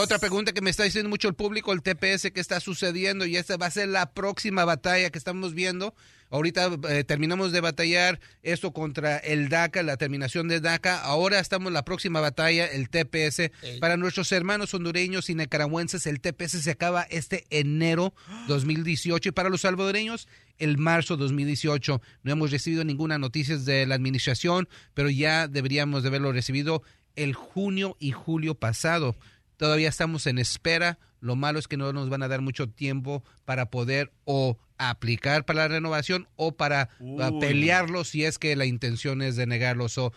otra 0.00 0.18
pregunta 0.18 0.52
que 0.52 0.60
me 0.60 0.70
está 0.70 0.84
diciendo 0.84 1.08
mucho 1.08 1.28
el 1.28 1.34
público, 1.34 1.72
el 1.72 1.82
TPS, 1.82 2.30
que 2.32 2.40
está 2.40 2.60
sucediendo? 2.60 3.26
Y 3.26 3.36
esta 3.36 3.56
va 3.56 3.66
a 3.66 3.70
ser 3.70 3.88
la 3.88 4.12
próxima 4.12 4.64
batalla 4.64 5.10
que 5.10 5.18
estamos 5.18 5.54
viendo. 5.54 5.94
Ahorita 6.32 6.70
eh, 6.88 7.04
terminamos 7.04 7.52
de 7.52 7.60
batallar 7.60 8.18
esto 8.42 8.72
contra 8.72 9.18
el 9.18 9.50
DACA, 9.50 9.82
la 9.82 9.98
terminación 9.98 10.48
de 10.48 10.60
DACA. 10.60 10.98
Ahora 10.98 11.38
estamos 11.38 11.68
en 11.68 11.74
la 11.74 11.84
próxima 11.84 12.20
batalla, 12.20 12.64
el 12.64 12.88
TPS. 12.88 13.50
Para 13.80 13.98
nuestros 13.98 14.32
hermanos 14.32 14.72
hondureños 14.72 15.28
y 15.28 15.34
nicaragüenses, 15.34 16.06
el 16.06 16.22
TPS 16.22 16.62
se 16.62 16.70
acaba 16.70 17.02
este 17.02 17.44
enero 17.50 18.14
2018. 18.48 19.28
Y 19.28 19.32
para 19.32 19.50
los 19.50 19.60
salvadoreños, 19.60 20.26
el 20.56 20.78
marzo 20.78 21.18
2018. 21.18 22.00
No 22.22 22.32
hemos 22.32 22.50
recibido 22.50 22.82
ninguna 22.82 23.18
noticia 23.18 23.58
de 23.58 23.84
la 23.84 23.94
administración, 23.94 24.70
pero 24.94 25.10
ya 25.10 25.48
deberíamos 25.48 26.02
de 26.02 26.08
haberlo 26.08 26.32
recibido 26.32 26.82
el 27.14 27.34
junio 27.34 27.98
y 28.00 28.12
julio 28.12 28.54
pasado. 28.54 29.16
Todavía 29.58 29.90
estamos 29.90 30.26
en 30.26 30.38
espera. 30.38 30.98
Lo 31.20 31.36
malo 31.36 31.58
es 31.58 31.68
que 31.68 31.76
no 31.76 31.92
nos 31.92 32.08
van 32.08 32.22
a 32.22 32.28
dar 32.28 32.40
mucho 32.40 32.70
tiempo 32.70 33.22
para 33.44 33.66
poder 33.66 34.12
o 34.24 34.56
aplicar 34.90 35.44
para 35.44 35.62
la 35.62 35.68
renovación 35.68 36.28
o 36.36 36.56
para 36.56 36.90
uh, 37.00 37.22
Uy. 37.22 37.40
pelearlo 37.40 38.04
si 38.04 38.24
es 38.24 38.38
que 38.38 38.56
la 38.56 38.66
intención 38.66 39.22
es 39.22 39.36
de 39.36 39.46
negarlo. 39.46 39.88
So, 39.88 40.12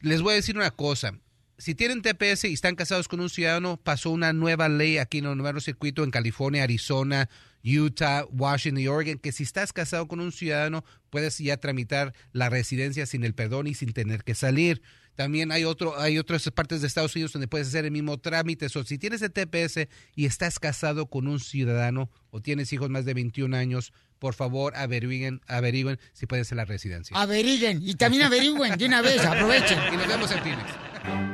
les 0.00 0.22
voy 0.22 0.32
a 0.32 0.36
decir 0.36 0.56
una 0.56 0.70
cosa. 0.70 1.18
Si 1.58 1.74
tienen 1.74 2.02
TPS 2.02 2.44
y 2.44 2.52
están 2.52 2.76
casados 2.76 3.08
con 3.08 3.20
un 3.20 3.30
ciudadano, 3.30 3.78
pasó 3.78 4.10
una 4.10 4.34
nueva 4.34 4.68
ley 4.68 4.98
aquí 4.98 5.18
en 5.18 5.26
el 5.26 5.38
nuevo 5.38 5.58
circuito 5.60 6.04
en 6.04 6.10
California, 6.10 6.64
Arizona, 6.64 7.30
Utah, 7.64 8.26
Washington 8.30 8.82
y 8.82 8.88
Oregon, 8.88 9.18
que 9.18 9.32
si 9.32 9.42
estás 9.42 9.72
casado 9.72 10.06
con 10.06 10.20
un 10.20 10.32
ciudadano, 10.32 10.84
puedes 11.08 11.38
ya 11.38 11.56
tramitar 11.56 12.14
la 12.32 12.50
residencia 12.50 13.06
sin 13.06 13.24
el 13.24 13.34
perdón 13.34 13.66
y 13.68 13.74
sin 13.74 13.92
tener 13.92 14.22
que 14.22 14.34
salir. 14.34 14.82
También 15.16 15.50
hay 15.50 15.64
otro, 15.64 15.98
hay 15.98 16.18
otras 16.18 16.48
partes 16.50 16.82
de 16.82 16.86
Estados 16.86 17.16
Unidos 17.16 17.32
donde 17.32 17.48
puedes 17.48 17.68
hacer 17.68 17.86
el 17.86 17.90
mismo 17.90 18.18
trámite. 18.18 18.66
O 18.66 18.84
si 18.84 18.98
tienes 18.98 19.22
el 19.22 19.32
TPS 19.32 19.88
y 20.14 20.26
estás 20.26 20.58
casado 20.58 21.06
con 21.06 21.26
un 21.26 21.40
ciudadano 21.40 22.10
o 22.30 22.42
tienes 22.42 22.70
hijos 22.74 22.90
más 22.90 23.06
de 23.06 23.14
21 23.14 23.56
años, 23.56 23.94
por 24.18 24.34
favor 24.34 24.76
averigüen, 24.76 25.40
averigüen 25.46 25.98
si 26.12 26.26
puedes 26.26 26.46
hacer 26.46 26.56
la 26.56 26.64
residencia. 26.64 27.16
Averigüen 27.16 27.80
y 27.82 27.94
también 27.94 28.22
averigüen 28.24 28.76
de 28.76 28.86
una 28.86 29.02
vez, 29.02 29.24
aprovechen. 29.24 29.78
Y 29.92 29.96
nos 29.96 30.06
vemos 30.08 30.30
en 30.30 30.38
Phoenix. 30.40 30.64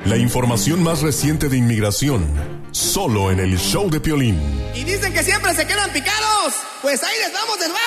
La 0.05 0.17
información 0.17 0.83
más 0.83 1.01
reciente 1.01 1.49
de 1.49 1.57
inmigración, 1.57 2.27
solo 2.73 3.31
en 3.31 3.41
el 3.41 3.59
show 3.59 3.89
de 3.91 4.01
Piolín. 4.01 4.39
Y 4.75 4.85
dicen 4.85 5.13
que 5.13 5.23
siempre 5.23 5.55
se 5.55 5.67
quedan 5.67 5.91
picados. 5.93 6.55
Pues 6.83 7.03
ahí 7.03 7.17
les 7.19 7.33
vamos 7.33 7.59
de 7.59 7.69
nuevo. 7.69 7.83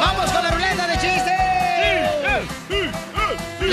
¡Vamos 0.00 0.30
con 0.32 0.42
la 0.42 0.50
ruleta 0.50 0.86
de 0.88 0.94
chistes! 0.94 1.40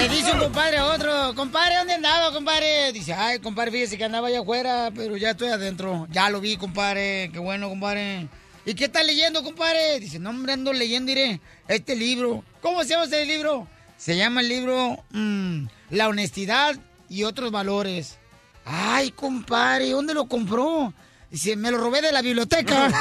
Dice 0.09 0.31
un 0.31 0.39
compadre 0.39 0.77
a 0.77 0.85
otro, 0.85 1.35
compadre, 1.35 1.75
¿dónde 1.77 1.95
andaba, 1.95 2.31
compadre? 2.31 2.91
Dice, 2.93 3.13
ay, 3.13 3.39
compadre, 3.39 3.71
fíjese 3.71 3.97
que 3.97 4.05
andaba 4.05 4.27
allá 4.27 4.39
afuera, 4.39 4.89
pero 4.95 5.17
ya 5.17 5.31
estoy 5.31 5.49
adentro. 5.49 6.07
Ya 6.09 6.29
lo 6.29 6.39
vi, 6.39 6.55
compadre, 6.55 7.29
qué 7.33 7.39
bueno, 7.39 7.67
compadre. 7.67 8.27
¿Y 8.65 8.73
qué 8.73 8.85
está 8.85 9.03
leyendo, 9.03 9.43
compadre? 9.43 9.99
Dice, 9.99 10.17
no, 10.19 10.29
hombre, 10.29 10.53
ando 10.53 10.71
leyendo, 10.71 11.09
diré, 11.09 11.41
este 11.67 11.95
libro. 11.95 12.43
¿Cómo 12.61 12.83
se 12.83 12.89
llama 12.89 13.03
este 13.03 13.25
libro? 13.25 13.67
Se 13.97 14.15
llama 14.15 14.41
el 14.41 14.49
libro 14.49 15.03
mm, 15.11 15.65
La 15.89 16.07
honestidad 16.07 16.75
y 17.09 17.23
otros 17.23 17.51
valores. 17.51 18.17
Ay, 18.65 19.11
compadre, 19.11 19.89
¿dónde 19.91 20.13
lo 20.13 20.27
compró? 20.27 20.93
Dice, 21.29 21.55
me 21.55 21.71
lo 21.71 21.79
robé 21.79 22.01
de 22.01 22.11
la 22.11 22.21
biblioteca. 22.21 22.91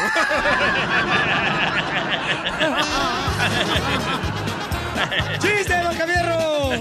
¡Chiste, 5.41 5.77
don 5.83 5.97
Javierro! 5.97 6.77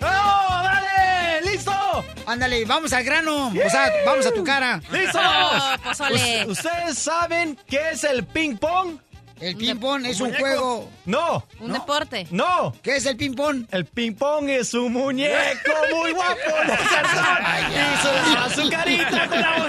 ¡No, 0.00 0.62
dale! 0.62 1.42
¡Listo! 1.50 2.04
Ándale, 2.26 2.64
vamos 2.64 2.92
al 2.92 3.04
grano. 3.04 3.48
O 3.48 3.70
sea, 3.70 3.90
vamos 4.06 4.26
a 4.26 4.30
tu 4.32 4.44
cara. 4.44 4.80
¡Listo! 4.90 5.20
Pozole. 5.84 6.44
Us- 6.46 6.58
¿Ustedes 6.58 6.98
saben 6.98 7.58
qué 7.68 7.90
es 7.90 8.04
el 8.04 8.24
ping-pong? 8.24 8.98
El 9.40 9.56
ping-pong 9.56 10.04
es 10.06 10.20
un 10.20 10.28
muñeco? 10.30 10.40
juego. 10.44 10.90
No. 11.04 11.46
Un 11.60 11.72
deporte. 11.72 12.26
No. 12.32 12.74
¿Qué 12.82 12.96
es 12.96 13.06
el 13.06 13.16
ping-pong? 13.16 13.66
El 13.70 13.84
ping-pong 13.86 14.48
es 14.50 14.74
un 14.74 14.92
muñeco 14.92 15.72
muy 15.94 16.10
guapo 16.12 16.34
de 16.66 16.76
salsa. 16.76 17.38
Y 17.70 18.54
su, 18.54 18.62
su 18.62 18.68
carita 18.70 19.28
con 19.28 19.40
la 19.40 19.58
voz. 19.58 19.68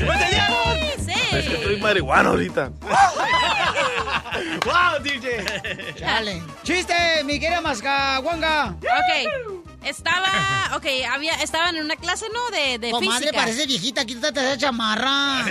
¿Me 0.00 0.12
entendieron? 0.12 0.84
Es 1.32 1.46
que 1.48 1.54
estoy 1.54 1.76
marihuana 1.80 2.28
ahorita. 2.28 2.70
¡Wow, 4.64 5.02
DJ! 5.02 5.94
Dale. 6.00 6.42
¡Chiste, 6.62 6.94
mi 7.24 7.38
querida 7.38 7.60
Mascahuanga! 7.60 8.76
Ok. 8.80 9.64
Estaba, 9.84 10.70
ok, 10.76 10.86
había, 11.12 11.34
estaban 11.42 11.76
en 11.76 11.84
una 11.84 11.96
clase, 11.96 12.24
¿no? 12.32 12.48
De, 12.56 12.78
de 12.78 12.90
Comadre, 12.90 13.18
física. 13.26 13.38
parece 13.38 13.66
viejita, 13.66 14.06
quítate 14.06 14.40
esa 14.40 14.56
chamarra. 14.56 15.44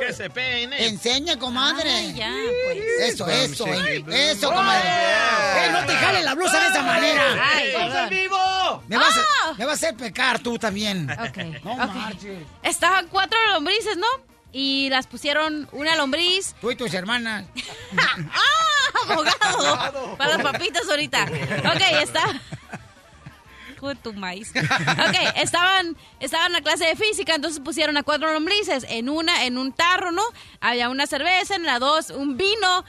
Que 0.00 0.12
se 0.12 0.28
peine. 0.30 0.84
Enseña, 0.84 1.38
comadre. 1.38 1.88
Ay, 1.88 2.14
ya, 2.14 2.32
pues. 2.64 3.12
Eso, 3.12 3.28
eso, 3.28 3.66
eh, 3.68 4.04
eso, 4.10 4.48
comadre. 4.52 4.88
Eh, 4.88 5.70
no 5.70 5.86
te 5.86 5.92
jales 5.94 6.24
la 6.24 6.34
blusa 6.34 6.58
de 6.60 6.68
esa 6.70 6.82
manera. 6.82 7.22
Ay, 7.54 7.72
¡Vamos 7.78 7.94
en 7.94 8.08
vivo! 8.10 8.82
Me 8.88 8.96
vas, 8.96 9.14
Ah. 9.16 9.50
a, 9.50 9.54
me 9.54 9.64
vas 9.64 9.74
a 9.82 9.86
hacer 9.86 9.96
pecar 9.96 10.40
tú 10.40 10.58
también. 10.58 11.08
Ok, 11.10 11.36
No 11.64 11.72
ok. 11.74 11.94
marches. 11.94 12.42
Estaban 12.64 13.06
cuatro 13.06 13.38
lombrices, 13.52 13.96
¿no? 13.96 14.06
Y 14.52 14.88
las 14.90 15.06
pusieron 15.06 15.68
una 15.72 15.94
lombriz. 15.96 16.54
Tú 16.60 16.70
y 16.70 16.76
tus 16.76 16.94
hermanas. 16.94 17.44
¡Ah! 17.98 19.12
Abogado. 19.12 20.16
Para 20.16 20.36
las 20.36 20.42
papitas 20.42 20.88
ahorita. 20.88 21.24
Ok, 21.24 21.82
está. 22.02 22.40
Tu 24.02 24.12
maíz. 24.12 24.50
Ok, 24.56 25.16
estaban, 25.36 25.96
estaban 26.18 26.48
en 26.48 26.52
la 26.54 26.60
clase 26.62 26.84
de 26.84 26.96
física, 26.96 27.34
entonces 27.34 27.60
pusieron 27.60 27.96
a 27.96 28.02
cuatro 28.02 28.32
lombrices. 28.32 28.84
En 28.88 29.08
una, 29.08 29.44
en 29.44 29.56
un 29.56 29.72
tarro, 29.72 30.10
¿no? 30.10 30.22
Había 30.60 30.88
una 30.88 31.06
cerveza, 31.06 31.54
en 31.54 31.64
la 31.64 31.78
dos, 31.78 32.10
un 32.10 32.36
vino. 32.36 32.84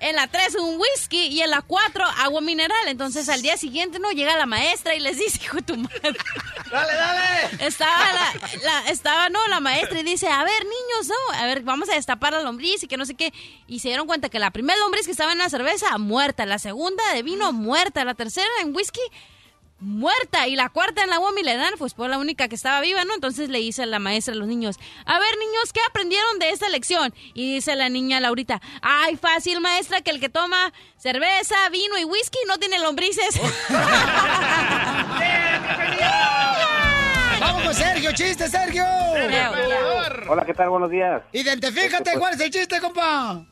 En 0.00 0.14
la 0.16 0.26
tres, 0.28 0.54
un 0.54 0.78
whisky. 0.80 1.26
Y 1.26 1.42
en 1.42 1.50
la 1.50 1.62
cuatro, 1.62 2.04
agua 2.18 2.40
mineral. 2.40 2.88
Entonces 2.88 3.28
al 3.28 3.42
día 3.42 3.56
siguiente, 3.56 3.98
¿no? 3.98 4.10
Llega 4.12 4.36
la 4.36 4.46
maestra 4.46 4.94
y 4.94 5.00
les 5.00 5.18
dice, 5.18 5.40
hijo 5.44 5.56
de 5.56 5.62
tu 5.62 5.76
madre. 5.76 5.98
¡Dale, 6.70 6.92
dale! 6.94 7.66
Estaba, 7.66 8.12
la, 8.12 8.34
la- 8.62 8.90
estaba, 8.90 9.28
no, 9.28 9.46
la 9.48 9.60
maestra 9.60 10.00
y 10.00 10.02
dice, 10.02 10.28
a 10.28 10.44
ver, 10.44 10.62
niños, 10.64 11.08
no, 11.08 11.34
a 11.38 11.46
ver, 11.46 11.62
vamos 11.62 11.88
a 11.88 11.94
destapar 11.94 12.32
la 12.32 12.42
lombriz 12.42 12.82
y 12.82 12.88
que 12.88 12.96
no 12.96 13.06
sé 13.06 13.14
qué. 13.14 13.32
Y 13.66 13.80
se 13.80 13.88
dieron 13.88 14.06
cuenta 14.06 14.28
que 14.28 14.38
la 14.38 14.50
primera 14.50 14.78
lombriz 14.80 15.06
que 15.06 15.12
estaba 15.12 15.32
en 15.32 15.38
la 15.38 15.48
cerveza, 15.48 15.96
muerta. 15.98 16.44
La 16.46 16.58
segunda 16.58 17.02
de 17.14 17.22
vino, 17.22 17.52
muerta. 17.52 18.04
La 18.04 18.14
tercera 18.14 18.48
en 18.62 18.74
whisky, 18.74 19.00
muerta. 19.80 20.46
Y 20.48 20.56
la 20.56 20.68
cuarta 20.68 21.02
en 21.02 21.10
la 21.10 21.16
agua 21.16 21.32
milenar, 21.32 21.74
pues 21.78 21.94
fue 21.94 22.08
la 22.08 22.18
única 22.18 22.48
que 22.48 22.54
estaba 22.54 22.80
viva, 22.80 23.04
¿no? 23.04 23.14
Entonces 23.14 23.48
le 23.48 23.58
dice 23.58 23.86
la 23.86 23.98
maestra 23.98 24.34
a 24.34 24.36
los 24.36 24.48
niños, 24.48 24.78
a 25.04 25.18
ver, 25.18 25.38
niños, 25.38 25.72
¿qué 25.72 25.80
aprendieron 25.88 26.38
de 26.38 26.50
esta 26.50 26.68
lección? 26.68 27.14
Y 27.34 27.54
dice 27.54 27.76
la 27.76 27.88
niña 27.88 28.20
Laurita, 28.20 28.60
ay, 28.82 29.16
fácil, 29.16 29.60
maestra, 29.60 30.00
que 30.00 30.10
el 30.10 30.20
que 30.20 30.28
toma 30.28 30.72
cerveza, 30.96 31.56
vino 31.70 31.98
y 31.98 32.04
whisky 32.04 32.38
no 32.46 32.58
tiene 32.58 32.78
lombrices. 32.78 33.40
Vamos 37.40 37.62
con 37.62 37.74
Sergio, 37.74 38.12
chiste, 38.12 38.48
Sergio. 38.48 38.84
Hola, 40.28 40.44
¿qué 40.44 40.54
tal? 40.54 40.70
Buenos 40.70 40.90
días. 40.90 41.22
Identifícate, 41.32 42.18
¿cuál 42.18 42.34
es 42.34 42.40
el 42.40 42.50
chiste, 42.50 42.80
compa? 42.80 43.44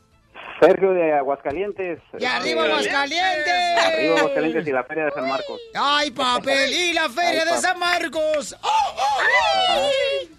Sergio 0.61 0.93
de 0.93 1.13
Aguascalientes. 1.13 2.01
Y 2.19 2.25
arriba 2.25 2.65
Aguascalientes. 2.65 3.85
Arriba 3.85 4.19
Aguascalientes 4.19 4.67
y 4.67 4.73
la 4.73 4.85
Feria 4.85 5.05
de 5.05 5.11
San 5.13 5.29
Marcos. 5.29 5.61
Ay, 5.75 6.11
papel, 6.11 6.73
y 6.73 6.93
la 6.93 7.09
feria 7.09 7.43
Ay, 7.43 7.53
de 7.53 7.61
San 7.61 7.79
Marcos. 7.79 8.57
¡Oh, 8.63 8.69
oh, 8.97 9.21
oh! 9.71 10.36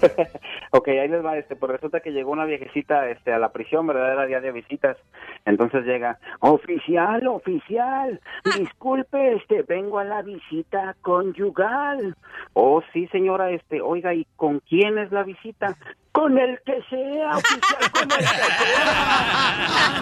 Ok, 0.72 0.88
ahí 0.88 1.08
les 1.08 1.24
va, 1.24 1.38
este, 1.38 1.56
pues 1.56 1.72
resulta 1.72 2.00
que 2.00 2.10
llegó 2.12 2.32
una 2.32 2.44
viejecita, 2.44 3.08
este, 3.08 3.32
a 3.32 3.38
la 3.38 3.50
prisión, 3.52 3.86
¿verdad? 3.86 4.12
Era 4.12 4.26
día 4.26 4.40
de 4.40 4.52
visitas. 4.52 4.96
Entonces 5.44 5.84
llega, 5.84 6.18
oficial, 6.40 7.26
oficial, 7.28 8.20
disculpe, 8.58 9.34
este, 9.36 9.62
vengo 9.62 9.98
a 9.98 10.04
la 10.04 10.22
visita 10.22 10.94
conyugal. 11.02 12.14
Oh, 12.52 12.82
sí, 12.92 13.06
señora, 13.08 13.50
este, 13.50 13.80
oiga, 13.80 14.12
¿y 14.14 14.26
con 14.36 14.60
quién 14.60 14.98
es 14.98 15.10
la 15.12 15.22
visita? 15.22 15.76
Con 16.12 16.38
el 16.38 16.58
que 16.64 16.82
sea, 16.88 17.36
oficial, 17.36 17.92
con 17.92 18.10
el 18.10 18.18
que 18.18 18.24
sea. 18.24 19.96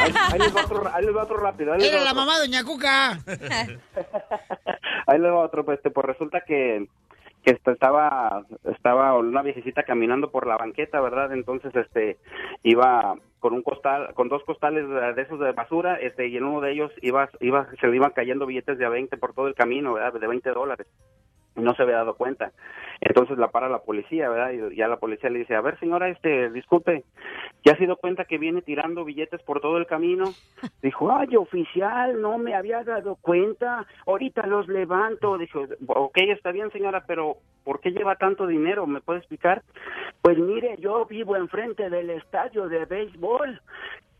Ahí, 0.00 0.12
ahí 0.32 0.38
les 0.38 0.54
va 0.56 0.64
otro, 0.64 0.90
ahí 0.92 1.04
les 1.04 1.16
va 1.16 1.22
otro 1.24 1.36
rápido. 1.38 1.72
Ahí 1.72 1.80
les 1.80 1.88
Era 1.88 1.98
va 1.98 2.04
la 2.04 2.10
otro. 2.12 2.20
mamá 2.24 2.38
Doña 2.38 2.64
Cuca. 2.64 3.18
Ahí 5.06 5.18
le 5.18 5.30
va 5.30 5.40
otro, 5.40 5.64
pues, 5.64 5.78
este, 5.78 5.90
pues 5.90 6.06
resulta 6.06 6.42
que, 6.42 6.86
que 7.54 7.70
estaba, 7.72 8.44
estaba 8.64 9.16
una 9.16 9.42
viejecita 9.42 9.82
caminando 9.82 10.30
por 10.30 10.46
la 10.46 10.56
banqueta, 10.56 11.00
¿verdad? 11.00 11.32
Entonces, 11.32 11.74
este, 11.74 12.18
iba 12.62 13.14
con 13.38 13.54
un 13.54 13.62
costal, 13.62 14.12
con 14.14 14.28
dos 14.28 14.42
costales 14.44 14.88
de 14.88 15.14
de 15.14 15.22
esos 15.22 15.38
de 15.40 15.52
basura, 15.52 15.94
este, 15.96 16.26
y 16.28 16.36
en 16.36 16.44
uno 16.44 16.60
de 16.60 16.72
ellos 16.72 16.92
iba, 17.00 17.30
iba, 17.40 17.68
se 17.80 17.86
le 17.86 17.96
iban 17.96 18.10
cayendo 18.10 18.46
billetes 18.46 18.78
de 18.78 18.84
a 18.84 18.88
20 18.88 19.16
por 19.16 19.32
todo 19.32 19.46
el 19.46 19.54
camino, 19.54 19.94
¿verdad? 19.94 20.20
De 20.20 20.26
20 20.26 20.50
dólares. 20.50 20.86
No 21.58 21.74
se 21.74 21.82
había 21.82 21.96
dado 21.96 22.14
cuenta. 22.14 22.52
Entonces 23.00 23.38
la 23.38 23.48
para 23.48 23.68
la 23.68 23.80
policía, 23.80 24.28
¿verdad? 24.28 24.52
Y 24.52 24.76
ya 24.76 24.88
la 24.88 24.98
policía 24.98 25.30
le 25.30 25.40
dice, 25.40 25.54
a 25.54 25.60
ver 25.60 25.78
señora, 25.78 26.08
este, 26.08 26.50
disculpe, 26.50 27.04
¿ya 27.64 27.76
se 27.76 27.86
dio 27.86 27.96
cuenta 27.96 28.24
que 28.24 28.38
viene 28.38 28.62
tirando 28.62 29.04
billetes 29.04 29.42
por 29.42 29.60
todo 29.60 29.78
el 29.78 29.86
camino? 29.86 30.24
Dijo, 30.82 31.12
ay, 31.12 31.36
oficial, 31.36 32.20
no 32.20 32.38
me 32.38 32.54
había 32.54 32.82
dado 32.82 33.16
cuenta, 33.16 33.86
ahorita 34.06 34.46
los 34.46 34.68
levanto. 34.68 35.38
Dijo, 35.38 35.64
ok, 35.86 36.16
está 36.18 36.52
bien 36.52 36.70
señora, 36.72 37.04
pero 37.06 37.36
¿por 37.64 37.80
qué 37.80 37.90
lleva 37.90 38.16
tanto 38.16 38.46
dinero? 38.46 38.86
¿Me 38.86 39.00
puede 39.00 39.20
explicar? 39.20 39.62
Pues 40.22 40.38
mire, 40.38 40.76
yo 40.78 41.04
vivo 41.06 41.36
enfrente 41.36 41.90
del 41.90 42.10
estadio 42.10 42.68
de 42.68 42.84
béisbol 42.84 43.60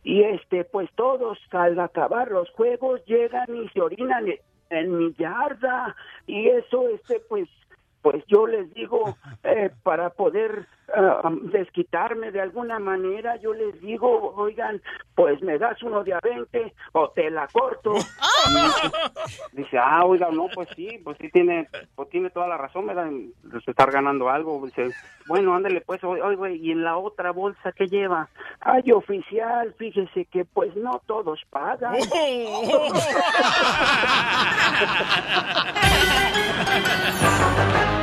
y 0.05 0.23
este, 0.23 0.65
pues 0.65 0.89
todos 0.95 1.39
al 1.51 1.79
acabar 1.81 2.31
los 2.31 2.49
juegos 2.51 3.05
llegan 3.07 3.55
y 3.55 3.69
se 3.71 3.81
orinan 3.81 4.27
en 4.71 4.99
mi 4.99 5.15
yarda 5.15 5.97
y 6.27 6.49
eso, 6.49 6.89
este, 6.89 7.21
pues 7.29 7.49
pues 8.11 8.25
yo 8.27 8.47
les 8.47 8.73
digo, 8.73 9.19
eh, 9.45 9.71
para 9.83 10.09
poder 10.09 10.67
ah, 10.95 11.31
desquitarme 11.53 12.31
de 12.31 12.41
alguna 12.41 12.79
manera, 12.79 13.37
yo 13.37 13.53
les 13.53 13.79
digo, 13.83 14.33
oigan, 14.35 14.81
pues 15.15 15.43
me 15.43 15.59
das 15.59 15.83
uno 15.83 16.03
de 16.03 16.15
a 16.15 16.21
20 16.23 16.73
o 16.93 17.11
te 17.11 17.29
la 17.29 17.47
corto. 17.49 17.93
Dice, 19.53 19.77
ah, 19.77 20.07
oiga, 20.07 20.31
no, 20.33 20.47
pues 20.55 20.71
sí, 20.75 20.99
pues 21.05 21.19
sí 21.21 21.29
tiene, 21.31 21.69
pues 21.95 22.09
tiene 22.09 22.31
toda 22.31 22.49
la 22.49 22.57
razón, 22.57 22.87
me 22.87 22.95
dan, 22.95 23.31
estar 23.67 23.91
ganando 23.91 24.31
algo. 24.31 24.65
Dice, 24.65 24.89
bueno, 25.27 25.55
ándale 25.55 25.83
pues, 25.83 26.03
oye, 26.03 26.35
güey, 26.35 26.67
y 26.67 26.71
en 26.71 26.85
la 26.85 26.97
otra 26.97 27.33
bolsa 27.33 27.73
que 27.73 27.89
lleva, 27.89 28.31
ay, 28.61 28.91
oficial, 28.91 29.75
fíjese 29.77 30.25
que 30.25 30.47
pues 30.47 30.75
no 30.77 31.03
todos 31.05 31.43
pagan. 31.51 31.95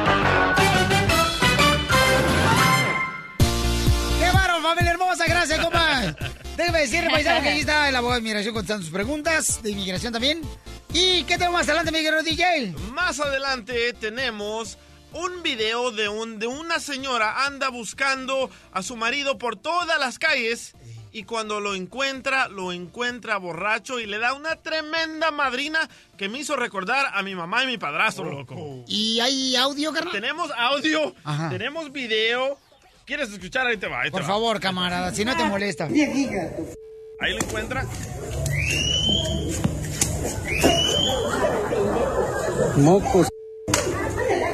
familia 4.65 4.91
hermosa! 4.91 5.25
Gracias, 5.28 5.60
compa. 5.60 6.15
Déjame 6.58 6.80
decirle, 6.80 7.10
paisano, 7.10 7.41
que 7.43 7.49
aquí 7.49 7.60
está 7.60 7.88
el 7.89 7.95
abogado 7.95 8.15
de 8.15 8.21
inmigración 8.21 8.54
contestando 8.54 8.84
sus 8.84 8.93
preguntas, 8.93 9.62
de 9.62 9.71
inmigración 9.71 10.12
también. 10.12 10.41
¿Y 10.93 11.23
qué 11.23 11.38
tenemos 11.38 11.54
más 11.60 11.67
adelante, 11.67 11.91
mi 11.91 11.99
querido 11.99 12.23
DJ? 12.23 12.73
Más 12.91 13.19
adelante 13.19 13.93
tenemos 13.93 14.78
un 15.13 15.43
video 15.43 15.91
de, 15.91 16.10
un, 16.10 16.39
de 16.39 16.47
una 16.47 16.80
señora 16.80 17.45
anda 17.45 17.69
buscando 17.69 18.49
a 18.71 18.82
su 18.82 18.95
marido 18.95 19.38
por 19.38 19.56
todas 19.56 19.99
las 19.99 20.17
calles 20.17 20.73
y 21.12 21.23
cuando 21.23 21.62
lo 21.62 21.75
encuentra, 21.75 22.49
lo 22.49 22.73
encuentra 22.73 23.38
borracho 23.38 23.99
y 23.99 24.06
le 24.06 24.17
da 24.17 24.34
una 24.34 24.58
tremenda 24.58 25.32
madrina 25.32 25.89
que 26.17 26.28
me 26.28 26.39
hizo 26.39 26.56
recordar 26.58 27.12
a 27.13 27.23
mi 27.23 27.36
mamá 27.36 27.63
y 27.63 27.67
mi 27.67 27.78
padrastro, 27.78 28.30
loco. 28.30 28.84
¿Y 28.88 29.19
hay 29.21 29.56
audio, 29.56 29.93
carnal? 29.93 30.12
Tenemos 30.12 30.51
audio, 30.58 31.15
Ajá. 31.23 31.49
tenemos 31.49 31.91
video. 31.91 32.58
¿Quieres 33.05 33.31
escuchar? 33.31 33.67
Ahí 33.67 33.77
te 33.77 33.87
va. 33.87 34.01
ahí 34.01 34.05
te 34.05 34.11
Por 34.11 34.23
va. 34.23 34.27
favor, 34.27 34.59
camarada, 34.59 35.13
si 35.13 35.23
no 35.23 35.37
te 35.37 35.43
molesta. 35.43 35.85
Ahí 35.85 37.33
lo 37.33 37.39
encuentra. 37.39 37.85
Mocos. 42.77 43.27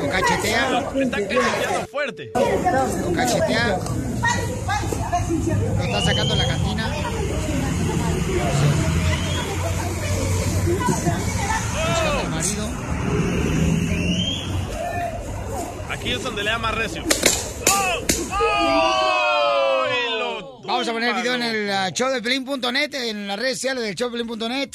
Lo 0.01 0.09
cachetea. 0.09 0.91
Me 0.93 1.03
está 1.03 1.17
cacheteando 1.17 1.87
fuerte. 1.87 2.31
Lo 2.33 3.13
cachetea. 3.13 3.79
Lo 5.77 5.83
está 5.83 6.01
sacando 6.01 6.35
la 6.35 6.47
cantina. 6.47 6.91
Marido. 12.29 12.69
Aquí 15.89 16.11
es 16.11 16.23
donde 16.23 16.43
le 16.43 16.51
da 16.51 16.57
más 16.57 16.75
recio. 16.75 17.03
Vamos 20.63 20.87
a 20.87 20.93
poner 20.93 21.09
el 21.09 21.21
video 21.21 21.35
en 21.35 21.43
el 21.43 21.69
uh, 21.69 21.93
showdepelín.net, 21.93 22.93
en 22.95 23.27
las 23.27 23.37
redes 23.37 23.57
sociales 23.57 23.83
del 23.83 23.93
showdepelín.net. 23.93 24.71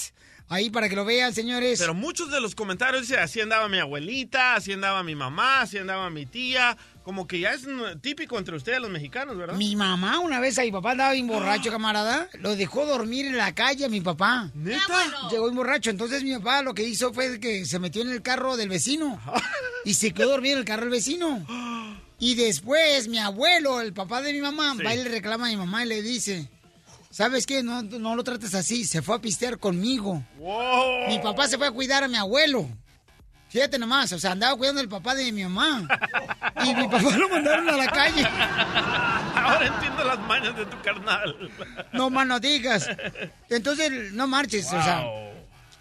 Ahí 0.48 0.70
para 0.70 0.88
que 0.88 0.94
lo 0.94 1.04
vean, 1.04 1.34
señores. 1.34 1.80
Pero 1.80 1.94
muchos 1.94 2.30
de 2.30 2.40
los 2.40 2.54
comentarios 2.54 3.02
dicen, 3.02 3.18
así 3.18 3.40
andaba 3.40 3.68
mi 3.68 3.78
abuelita, 3.78 4.54
así 4.54 4.72
andaba 4.72 5.02
mi 5.02 5.16
mamá, 5.16 5.62
así 5.62 5.78
andaba 5.78 6.08
mi 6.10 6.24
tía. 6.24 6.76
Como 7.02 7.26
que 7.26 7.40
ya 7.40 7.52
es 7.52 7.66
mm, 7.66 8.00
típico 8.00 8.38
entre 8.38 8.54
ustedes 8.54 8.80
los 8.80 8.90
mexicanos, 8.90 9.36
¿verdad? 9.36 9.56
Mi 9.56 9.74
mamá 9.74 10.20
una 10.20 10.38
vez 10.38 10.58
a 10.58 10.62
mi 10.62 10.70
papá 10.70 10.92
andaba 10.92 11.12
bien 11.14 11.26
borracho, 11.26 11.70
camarada. 11.72 12.28
Lo 12.40 12.54
dejó 12.54 12.86
dormir 12.86 13.26
en 13.26 13.36
la 13.36 13.54
calle 13.54 13.86
a 13.86 13.88
mi 13.88 14.00
papá. 14.00 14.50
¿Neta? 14.54 15.28
Llegó 15.30 15.46
bien 15.46 15.56
borracho. 15.56 15.90
Entonces 15.90 16.22
mi 16.22 16.34
papá 16.36 16.62
lo 16.62 16.74
que 16.74 16.84
hizo 16.84 17.12
fue 17.12 17.40
que 17.40 17.64
se 17.64 17.80
metió 17.80 18.02
en 18.02 18.10
el 18.10 18.22
carro 18.22 18.56
del 18.56 18.68
vecino. 18.68 19.20
Y 19.84 19.94
se 19.94 20.10
quedó 20.10 20.30
dormido 20.30 20.54
en 20.54 20.58
el 20.60 20.64
carro 20.64 20.82
del 20.82 20.90
vecino. 20.90 21.46
Y 22.18 22.34
después 22.34 23.08
mi 23.08 23.18
abuelo, 23.18 23.80
el 23.80 23.92
papá 23.92 24.22
de 24.22 24.32
mi 24.32 24.40
mamá, 24.40 24.74
Sí. 24.76 24.82
va 24.84 24.94
y 24.94 25.02
le 25.02 25.10
reclama 25.10 25.46
a 25.46 25.50
mi 25.50 25.56
mamá 25.56 25.84
y 25.84 25.88
le 25.88 26.02
dice... 26.02 26.48
¿Sabes 27.10 27.46
qué? 27.46 27.62
No, 27.62 27.80
no 27.82 28.14
lo 28.14 28.22
trates 28.24 28.54
así. 28.54 28.84
Se 28.84 29.00
fue 29.00 29.16
a 29.16 29.18
pistear 29.20 29.58
conmigo. 29.58 30.22
Wow. 30.36 31.08
Mi 31.08 31.18
papá 31.18 31.48
se 31.48 31.56
fue 31.56 31.66
a 31.66 31.70
cuidar 31.70 32.04
a 32.04 32.08
mi 32.08 32.16
abuelo. 32.16 32.68
Fíjate 33.48 33.78
nomás, 33.78 34.12
o 34.12 34.18
sea, 34.18 34.32
andaba 34.32 34.54
cuidando 34.54 34.82
al 34.82 34.88
papá 34.90 35.14
de 35.14 35.32
mi 35.32 35.42
mamá. 35.44 35.88
Y 36.62 36.74
mi 36.74 36.86
papá 36.88 37.16
lo 37.16 37.28
mandaron 37.30 37.70
a 37.70 37.76
la 37.76 37.86
calle. 37.86 38.22
Ahora 39.34 39.66
entiendo 39.66 40.04
las 40.04 40.18
mañas 40.20 40.56
de 40.56 40.66
tu 40.66 40.78
carnal. 40.82 41.50
No 41.94 42.10
más 42.10 42.26
no 42.26 42.38
digas. 42.38 42.86
Entonces, 43.48 44.12
no 44.12 44.26
marches, 44.26 44.66
o 44.66 44.70
sea. 44.82 45.02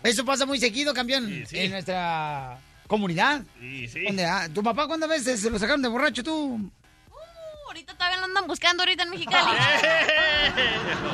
Eso 0.04 0.24
pasa 0.24 0.46
muy 0.46 0.58
seguido, 0.60 0.94
campeón, 0.94 1.44
en 1.52 1.72
nuestra 1.72 2.60
comunidad. 2.88 3.42
Sí, 3.60 3.88
sí. 3.88 4.04
Donde, 4.06 4.26
ah, 4.26 4.48
¿Tu 4.54 4.64
papá 4.64 4.88
cuántas 4.88 5.10
veces 5.10 5.42
se 5.42 5.50
lo 5.50 5.60
sacaron 5.60 5.82
de 5.82 5.90
borracho 5.90 6.24
tú? 6.24 6.56
Uh, 6.56 6.72
ahorita 7.68 7.94
todavía 7.94 8.18
lo 8.20 8.26
andan 8.26 8.48
buscando 8.48 8.84
ahorita 8.84 9.04
en 9.04 9.10
Mexicali. 9.10 9.46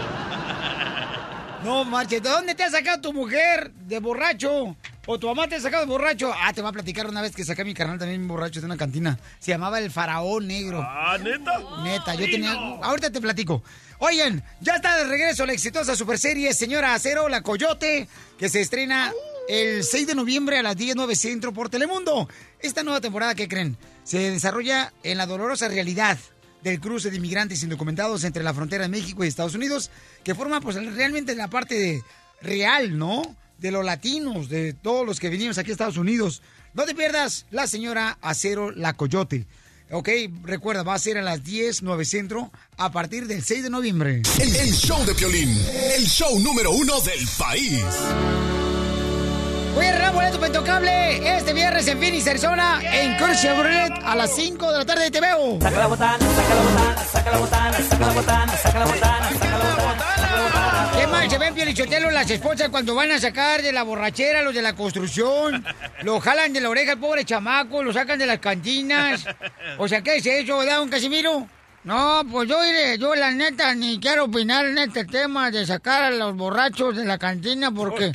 No 1.64 1.86
marches, 1.86 2.24
¿de 2.24 2.30
dónde 2.30 2.56
te 2.56 2.64
ha 2.64 2.72
sacado 2.72 3.02
tu 3.02 3.14
mujer 3.14 3.72
de 3.72 4.00
borracho? 4.00 4.76
¿O 5.06 5.20
tu 5.20 5.28
mamá 5.28 5.48
te 5.48 5.56
ha 5.56 5.60
sacado 5.60 5.84
de 5.86 5.92
borracho? 5.92 6.34
Ah, 6.36 6.52
te 6.54 6.62
voy 6.62 6.70
a 6.70 6.74
platicar 6.74 7.06
una 7.08 7.22
vez 7.22 7.36
que 7.36 7.46
saqué 7.46 7.62
a 7.62 7.66
mi 7.66 7.76
carnal 7.76 8.00
también 8.00 8.28
borracho 8.28 8.62
de 8.62 8.66
una 8.66 8.78
cantina. 8.78 9.20
Se 9.38 9.52
llamaba 9.52 9.78
el 9.78 9.92
faraón 9.92 10.48
negro. 10.48 10.82
Ah, 10.84 11.20
¿neta? 11.22 11.60
Neta, 11.84 12.16
yo 12.16 12.26
Sí, 12.26 12.32
tenía... 12.32 12.54
no. 12.54 12.84
Ahorita 12.84 13.12
te 13.12 13.22
platico. 13.22 13.62
Oigan, 14.00 14.44
ya 14.60 14.78
está 14.78 14.98
de 14.98 15.04
regreso 15.04 15.46
la 15.46 15.54
exitosa 15.54 15.96
superserie 15.96 16.52
Señora 16.56 16.96
Acero, 16.96 17.30
La 17.30 17.44
Coyote, 17.44 18.08
que 18.40 18.50
se 18.50 18.62
estrena 18.62 19.14
el 19.48 19.84
6 19.84 20.08
de 20.08 20.16
noviembre 20.16 20.58
a 20.58 20.64
las 20.64 20.76
10, 20.78 20.96
9 20.96 21.16
centro 21.16 21.54
por 21.54 21.70
Telemundo. 21.70 22.28
Esta 22.60 22.84
nueva 22.84 23.02
temporada, 23.02 23.36
¿qué 23.36 23.48
creen? 23.48 23.78
Se 24.04 24.18
desarrolla 24.32 24.94
en 25.04 25.18
la 25.18 25.26
dolorosa 25.26 25.68
realidad 25.68 26.18
del 26.64 26.80
cruce 26.80 27.10
de 27.10 27.18
inmigrantes 27.18 27.64
indocumentados 27.64 28.24
entre 28.24 28.44
la 28.44 28.54
frontera 28.54 28.84
de 28.84 28.90
México 28.90 29.24
y 29.24 29.28
Estados 29.28 29.56
Unidos, 29.56 29.90
que 30.24 30.36
forma 30.36 30.62
pues 30.62 30.76
realmente 30.76 31.36
la 31.36 31.50
parte 31.50 31.76
de- 31.76 32.04
real, 32.42 32.98
¿no? 32.98 33.36
De 33.58 33.72
los 33.72 33.86
latinos, 33.86 34.50
de 34.50 34.74
todos 34.74 35.06
los 35.06 35.20
que 35.20 35.30
venimos 35.30 35.58
aquí 35.58 35.70
a 35.70 35.74
Estados 35.74 35.98
Unidos. 35.98 36.42
No 36.74 36.84
te 36.86 36.96
pierdas 36.96 37.46
La 37.52 37.68
Señora 37.68 38.18
Acero, 38.22 38.72
La 38.72 38.94
Coyote. 38.94 39.46
Ok, 39.92 40.10
recuerda, 40.44 40.84
va 40.84 40.94
a 40.94 41.00
ser 41.00 41.18
a 41.18 41.22
las 41.22 41.44
10, 41.44 41.82
9 41.84 42.06
centro, 42.06 42.52
a 42.78 42.92
partir 42.92 43.28
del 43.28 43.44
6 43.44 43.64
de 43.64 43.70
noviembre. 43.70 44.22
El, 44.40 44.56
el 44.56 44.72
show 44.74 45.04
de 45.06 45.14
Piolín, 45.14 45.50
el 45.96 46.06
show 46.08 46.40
número 46.40 46.72
uno 46.72 47.02
del 47.02 47.28
país. 47.38 47.84
Voy 49.74 49.86
a 49.86 49.90
arreglar 49.90 50.14
boleto 50.14 50.36
para 50.38 50.48
Intocable 50.48 51.38
este 51.38 51.54
viernes 51.54 51.88
en 51.88 52.00
Phoenix, 52.00 52.28
Arizona, 52.28 52.80
en 52.92 53.18
Curse 53.18 53.42
Chevrolet 53.48 53.94
a 54.04 54.16
las 54.16 54.36
5 54.36 54.72
de 54.72 54.78
la 54.78 54.86
tarde. 54.86 55.10
Te 55.10 55.22
veo. 55.22 55.60
Saca 55.62 55.78
la 55.78 55.88
botana, 55.88 56.18
saca 56.18 56.56
la 56.56 56.62
botana, 56.62 57.04
saca 57.04 57.32
la 57.32 57.38
botana, 57.38 57.78
saca 57.78 58.00
la 58.00 58.14
botana, 58.14 58.58
saca 58.58 58.80
la 58.80 58.86
botana, 58.86 59.30
saca 59.30 59.50
la 59.50 60.44
botana. 60.44 60.92
¿Qué 61.00 61.08
mal 61.08 61.30
se 61.30 61.38
ven, 61.38 61.56
Piolichotelo, 61.56 62.12
las 62.12 62.30
esposas 62.30 62.70
cuando 62.70 62.96
van 62.96 63.12
a 63.12 63.20
sacar 63.20 63.62
de 63.62 63.72
la 63.72 63.84
borrachera 63.84 64.42
los 64.42 64.54
de 64.54 64.62
la 64.62 64.76
construcción? 64.76 65.66
Lo 66.02 66.20
jalan 66.20 66.52
de 66.52 66.60
la 66.62 66.70
oreja 66.70 66.94
al 66.94 67.00
pobre 67.00 67.24
chamaco, 67.24 67.82
lo 67.82 67.94
sacan 67.94 68.20
de 68.20 68.26
las 68.26 68.40
cantinas. 68.40 69.26
O 69.78 69.88
sea, 69.88 70.02
¿qué 70.02 70.18
es 70.18 70.26
eso, 70.26 70.58
verdad, 70.58 70.78
don 70.78 70.90
Casimiro? 70.90 71.48
No, 71.84 72.22
pues 72.32 72.48
yo 72.48 72.64
iré, 72.64 72.98
yo 73.00 73.16
la 73.16 73.32
neta 73.32 73.74
ni 73.74 74.00
quiero 74.00 74.26
opinar 74.26 74.66
en 74.66 74.78
este 74.78 75.04
tema 75.06 75.50
de 75.50 75.66
sacar 75.66 76.04
a 76.04 76.12
los 76.12 76.36
borrachos 76.36 76.96
de 76.96 77.06
la 77.06 77.18
cantina 77.18 77.72
porque 77.72 78.12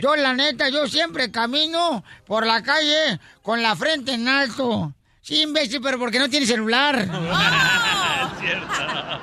yo 0.00 0.16
la 0.16 0.32
neta, 0.32 0.70
yo 0.70 0.86
siempre 0.86 1.30
camino 1.30 2.02
por 2.26 2.46
la 2.46 2.62
calle 2.62 3.20
con 3.42 3.62
la 3.62 3.76
frente 3.76 4.14
en 4.14 4.26
alto. 4.26 4.94
Sí, 5.20 5.42
imbécil, 5.42 5.80
pero 5.82 5.98
porque 5.98 6.18
no 6.18 6.28
tiene 6.28 6.46
celular. 6.46 7.06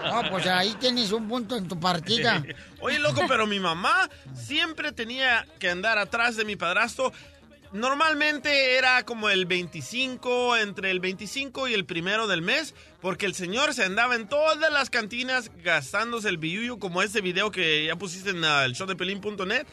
No, 0.08 0.30
pues 0.30 0.48
ahí 0.48 0.74
tienes 0.80 1.12
un 1.12 1.28
punto 1.28 1.58
en 1.58 1.68
tu 1.68 1.80
partida. 1.80 2.44
Oye, 2.80 2.98
loco, 3.00 3.22
pero 3.28 3.46
mi 3.46 3.60
mamá 3.60 4.10
siempre 4.34 4.92
tenía 4.92 5.46
que 5.60 5.70
andar 5.70 5.98
atrás 5.98 6.36
de 6.38 6.46
mi 6.46 6.56
padrastro. 6.56 7.12
Normalmente 7.74 8.78
era 8.78 9.04
como 9.04 9.30
el 9.30 9.46
25, 9.46 10.58
entre 10.58 10.92
el 10.92 11.00
25 11.00 11.68
y 11.68 11.74
el 11.74 11.86
primero 11.86 12.28
del 12.28 12.42
mes, 12.42 12.74
porque 13.02 13.26
el 13.26 13.34
señor 13.36 13.74
se 13.74 13.84
andaba 13.84 14.16
en 14.16 14.28
todas 14.28 14.72
las 14.72 14.90
cantinas 14.90 15.52
gastándose 15.64 16.30
el 16.30 16.38
billuyo, 16.38 16.80
como 16.80 17.02
ese 17.02 17.22
video 17.22 17.52
que 17.52 17.86
ya 17.86 17.96
pusiste 17.96 18.32
en 18.32 18.44
el 18.44 18.74
show 18.74 18.88
de 18.88 18.96
pelín.net. 18.96 19.66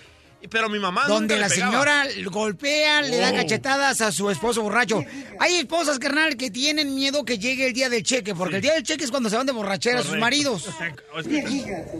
y- 0.43 0.49
pero 0.49 0.69
mi 0.69 0.79
mamá 0.79 1.07
donde 1.09 1.37
nunca 1.37 1.41
la 1.41 1.49
le 1.49 1.55
señora 1.55 2.07
golpea, 2.31 3.01
le 3.01 3.17
da 3.17 3.31
Oh. 3.31 3.35
cachetadas 3.37 4.03
a 4.03 4.13
su 4.13 4.29
esposo 4.31 4.61
borracho. 4.61 5.03
Hay 5.41 5.55
esposas, 5.55 5.99
carnal, 5.99 6.37
que 6.37 6.51
tienen 6.51 6.95
miedo 6.95 7.25
que 7.25 7.39
llegue 7.39 7.69
el 7.69 7.73
día 7.73 7.89
del 7.89 8.03
cheque, 8.03 8.35
porque 8.35 8.57
el 8.57 8.63
día 8.63 8.75
del 8.75 8.83
cheque 8.83 9.05
es 9.05 9.11
cuando 9.11 9.31
se 9.31 9.37
van 9.39 9.47
de 9.47 9.53
borrachera 9.53 10.01
sus 10.01 10.09
Correcto. 10.09 10.21
maridos. 10.21 10.69
Es 11.17 11.27
que- 11.27 11.95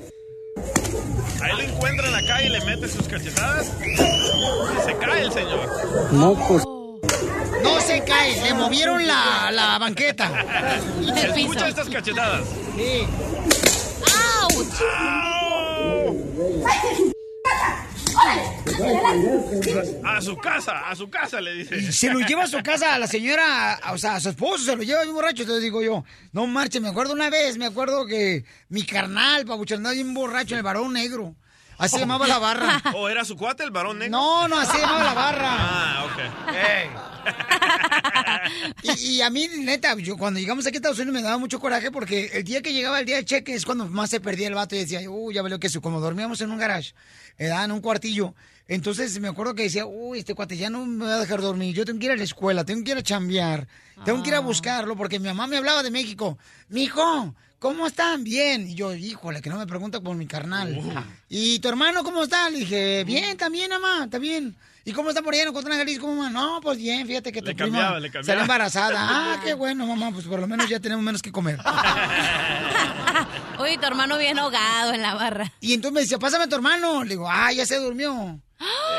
Ahí 1.43 1.53
lo 1.53 1.61
encuentra 1.63 2.07
en 2.07 2.13
la 2.13 2.27
calle 2.27 2.47
y 2.47 2.51
le 2.51 2.61
mete 2.67 2.89
sus 2.89 3.09
cachetadas 3.09 3.73
y 3.81 4.87
se 4.87 4.97
cae 4.99 5.23
el 5.23 5.33
señor. 5.33 6.13
No, 6.13 6.35
pues. 6.47 6.63
No 7.63 7.81
se 7.81 8.03
cae, 8.05 8.41
le 8.43 8.55
movieron 8.55 9.07
la, 9.07 9.51
la 9.53 9.79
banqueta. 9.79 10.31
Escucha 11.37 11.69
estas 11.69 11.89
cachetadas. 11.89 12.43
Sí. 12.77 13.07
A 20.05 20.21
su 20.21 20.37
casa, 20.37 20.89
a 20.89 20.95
su 20.95 21.09
casa, 21.11 21.41
le 21.41 21.55
dice. 21.55 21.77
Y 21.77 21.93
se 21.93 22.13
lo 22.13 22.21
lleva 22.21 22.45
a 22.45 22.47
su 22.47 22.63
casa 22.63 22.95
a 22.95 22.99
la 22.99 23.07
señora, 23.07 23.75
a- 23.75 23.93
o 23.93 23.99
sea, 23.99 24.17
a 24.17 24.21
su 24.21 24.29
esposo, 24.31 24.65
se 24.65 24.77
lo 24.77 24.83
lleva 24.83 25.03
bien 25.03 25.15
borracho. 25.15 25.43
Entonces 25.43 25.63
digo 25.63 25.83
yo, 25.83 26.05
no 26.33 26.47
marche, 26.47 26.81
me 26.81 26.89
acuerdo 26.89 27.13
una 27.13 27.31
vez, 27.31 27.57
me 27.57 27.67
acuerdo 27.67 28.07
que 28.07 28.45
mi 28.69 28.85
carnal, 28.85 29.45
papuchón, 29.47 29.79
andaba 29.79 29.95
bien 29.95 30.13
borracho 30.15 30.55
en 30.55 30.59
el 30.59 30.63
varón 30.65 30.93
negro. 30.93 31.35
Así 31.79 31.95
se 31.95 32.01
llamaba 32.01 32.27
la 32.29 32.39
barra. 32.39 32.83
¿O 32.95 33.09
era 33.09 33.25
su 33.25 33.37
cuate, 33.37 33.65
el 33.65 33.71
varón 33.71 33.99
negro? 33.99 34.13
No, 34.17 34.49
no, 34.49 34.59
así 34.59 34.73
se 34.73 34.79
llamaba 34.81 35.05
la 35.05 35.15
barra. 35.15 35.49
Ah, 35.51 36.05
ok. 36.07 36.19
Y, 38.83 39.17
y 39.17 39.23
a 39.23 39.31
mí, 39.31 39.49
neta, 39.61 39.97
yo 39.97 40.17
cuando 40.17 40.39
llegamos 40.39 40.67
aquí 40.67 40.77
a 40.77 40.79
Estados 40.79 40.99
Unidos 40.99 41.15
me 41.15 41.23
daba 41.23 41.39
mucho 41.39 41.59
coraje 41.59 41.91
porque 41.91 42.31
el 42.35 42.45
día 42.45 42.63
que 42.63 42.73
llegaba 42.73 43.01
el 43.01 43.07
día 43.07 43.17
del 43.17 43.25
cheque 43.25 43.55
es 43.55 43.65
cuando 43.65 43.89
más 43.89 44.11
se 44.11 44.21
perdía 44.21 44.49
el 44.49 44.55
vato 44.55 44.75
y 44.75 44.81
decía, 44.81 45.09
uy, 45.09 45.35
ya 45.35 45.43
veo 45.43 45.59
que 45.59 45.69
eso, 45.69 45.81
como 45.81 46.01
dormíamos 46.01 46.41
en 46.41 46.51
un 46.51 46.59
garage, 46.59 46.95
eh, 47.39 47.49
en 47.49 47.73
un 47.73 47.81
cuartillo. 47.81 48.35
Entonces 48.67 49.19
me 49.21 49.29
acuerdo 49.29 49.55
que 49.55 49.65
decía, 49.65 49.85
uy, 49.87 50.21
este 50.21 50.35
cuate 50.35 50.57
ya 50.57 50.71
no 50.71 50.87
me 50.87 51.05
va 51.05 51.17
a 51.17 51.21
dejar 51.21 51.41
dormir, 51.41 51.75
yo 51.75 51.85
tengo 51.85 51.99
que 51.99 52.07
ir 52.07 52.13
a 52.13 52.17
la 52.17 52.25
escuela, 52.25 52.65
tengo 52.65 52.83
que 52.85 52.93
ir 52.93 52.97
a 52.97 53.03
chambear, 53.03 53.69
tengo 54.05 54.23
que 54.23 54.31
ir 54.31 54.35
a 54.35 54.41
buscarlo 54.41 54.97
porque 54.97 55.19
mi 55.19 55.29
mamá 55.29 55.47
me 55.47 55.59
hablaba 55.59 55.83
de 55.83 55.91
México. 55.91 56.39
Mijo, 56.69 57.35
¿cómo 57.59 57.87
están? 57.87 58.25
Bien. 58.25 58.69
Y 58.69 58.75
yo, 58.75 58.95
híjole, 58.95 59.43
que 59.43 59.51
no 59.51 59.59
me 59.59 59.67
pregunta 59.67 60.01
por 60.01 60.17
mi 60.17 60.27
carnal. 60.27 60.81
¿Y 61.29 61.59
tu 61.59 61.69
hermano 61.69 62.03
cómo 62.05 62.23
está? 62.23 62.49
Le 62.49 62.61
dije, 62.61 63.05
bien, 63.05 63.37
también, 63.37 63.71
mamá, 63.71 64.05
está 64.05 64.19
bien. 64.19 64.57
¿Y 64.87 64.93
cómo 64.93 65.09
está 65.09 65.23
por 65.23 65.33
allá 65.33 65.45
en 65.45 65.49
Ocotlán, 65.49 65.79
Jalisco, 65.79 66.07
mamá? 66.09 66.29
No, 66.31 66.61
pues 66.63 66.77
bien, 66.79 67.07
fíjate 67.07 67.33
que 67.33 67.41
tu 67.41 67.47
Le 67.47 67.55
prima 67.55 67.69
cambiaba, 67.71 68.01
le 68.01 68.09
cambiaba. 68.11 68.27
salió 68.27 68.43
embarazada. 68.43 68.99
Ah, 69.35 69.41
qué 69.43 69.55
bueno, 69.55 69.87
mamá, 69.87 70.11
pues 70.13 70.27
por 70.27 70.39
lo 70.41 70.47
menos 70.47 70.69
ya 70.69 70.79
tenemos 70.81 71.03
menos 71.05 71.23
que 71.23 71.33
comer. 71.33 71.59
Uy, 73.61 73.79
tu 73.79 73.87
hermano 73.87 74.19
bien 74.19 74.39
ahogado 74.39 74.93
en 74.93 75.03
la 75.03 75.15
barra. 75.15 75.53
Y 75.61 75.73
entonces 75.75 75.95
me 75.95 76.01
decía, 76.03 76.19
pásame 76.19 76.45
a 76.45 76.49
tu 76.49 76.57
hermano. 76.57 77.05
Le 77.05 77.11
digo, 77.11 77.29
ah, 77.31 77.53
ya 77.53 77.65
se 77.65 77.79
durmió. 77.79 78.41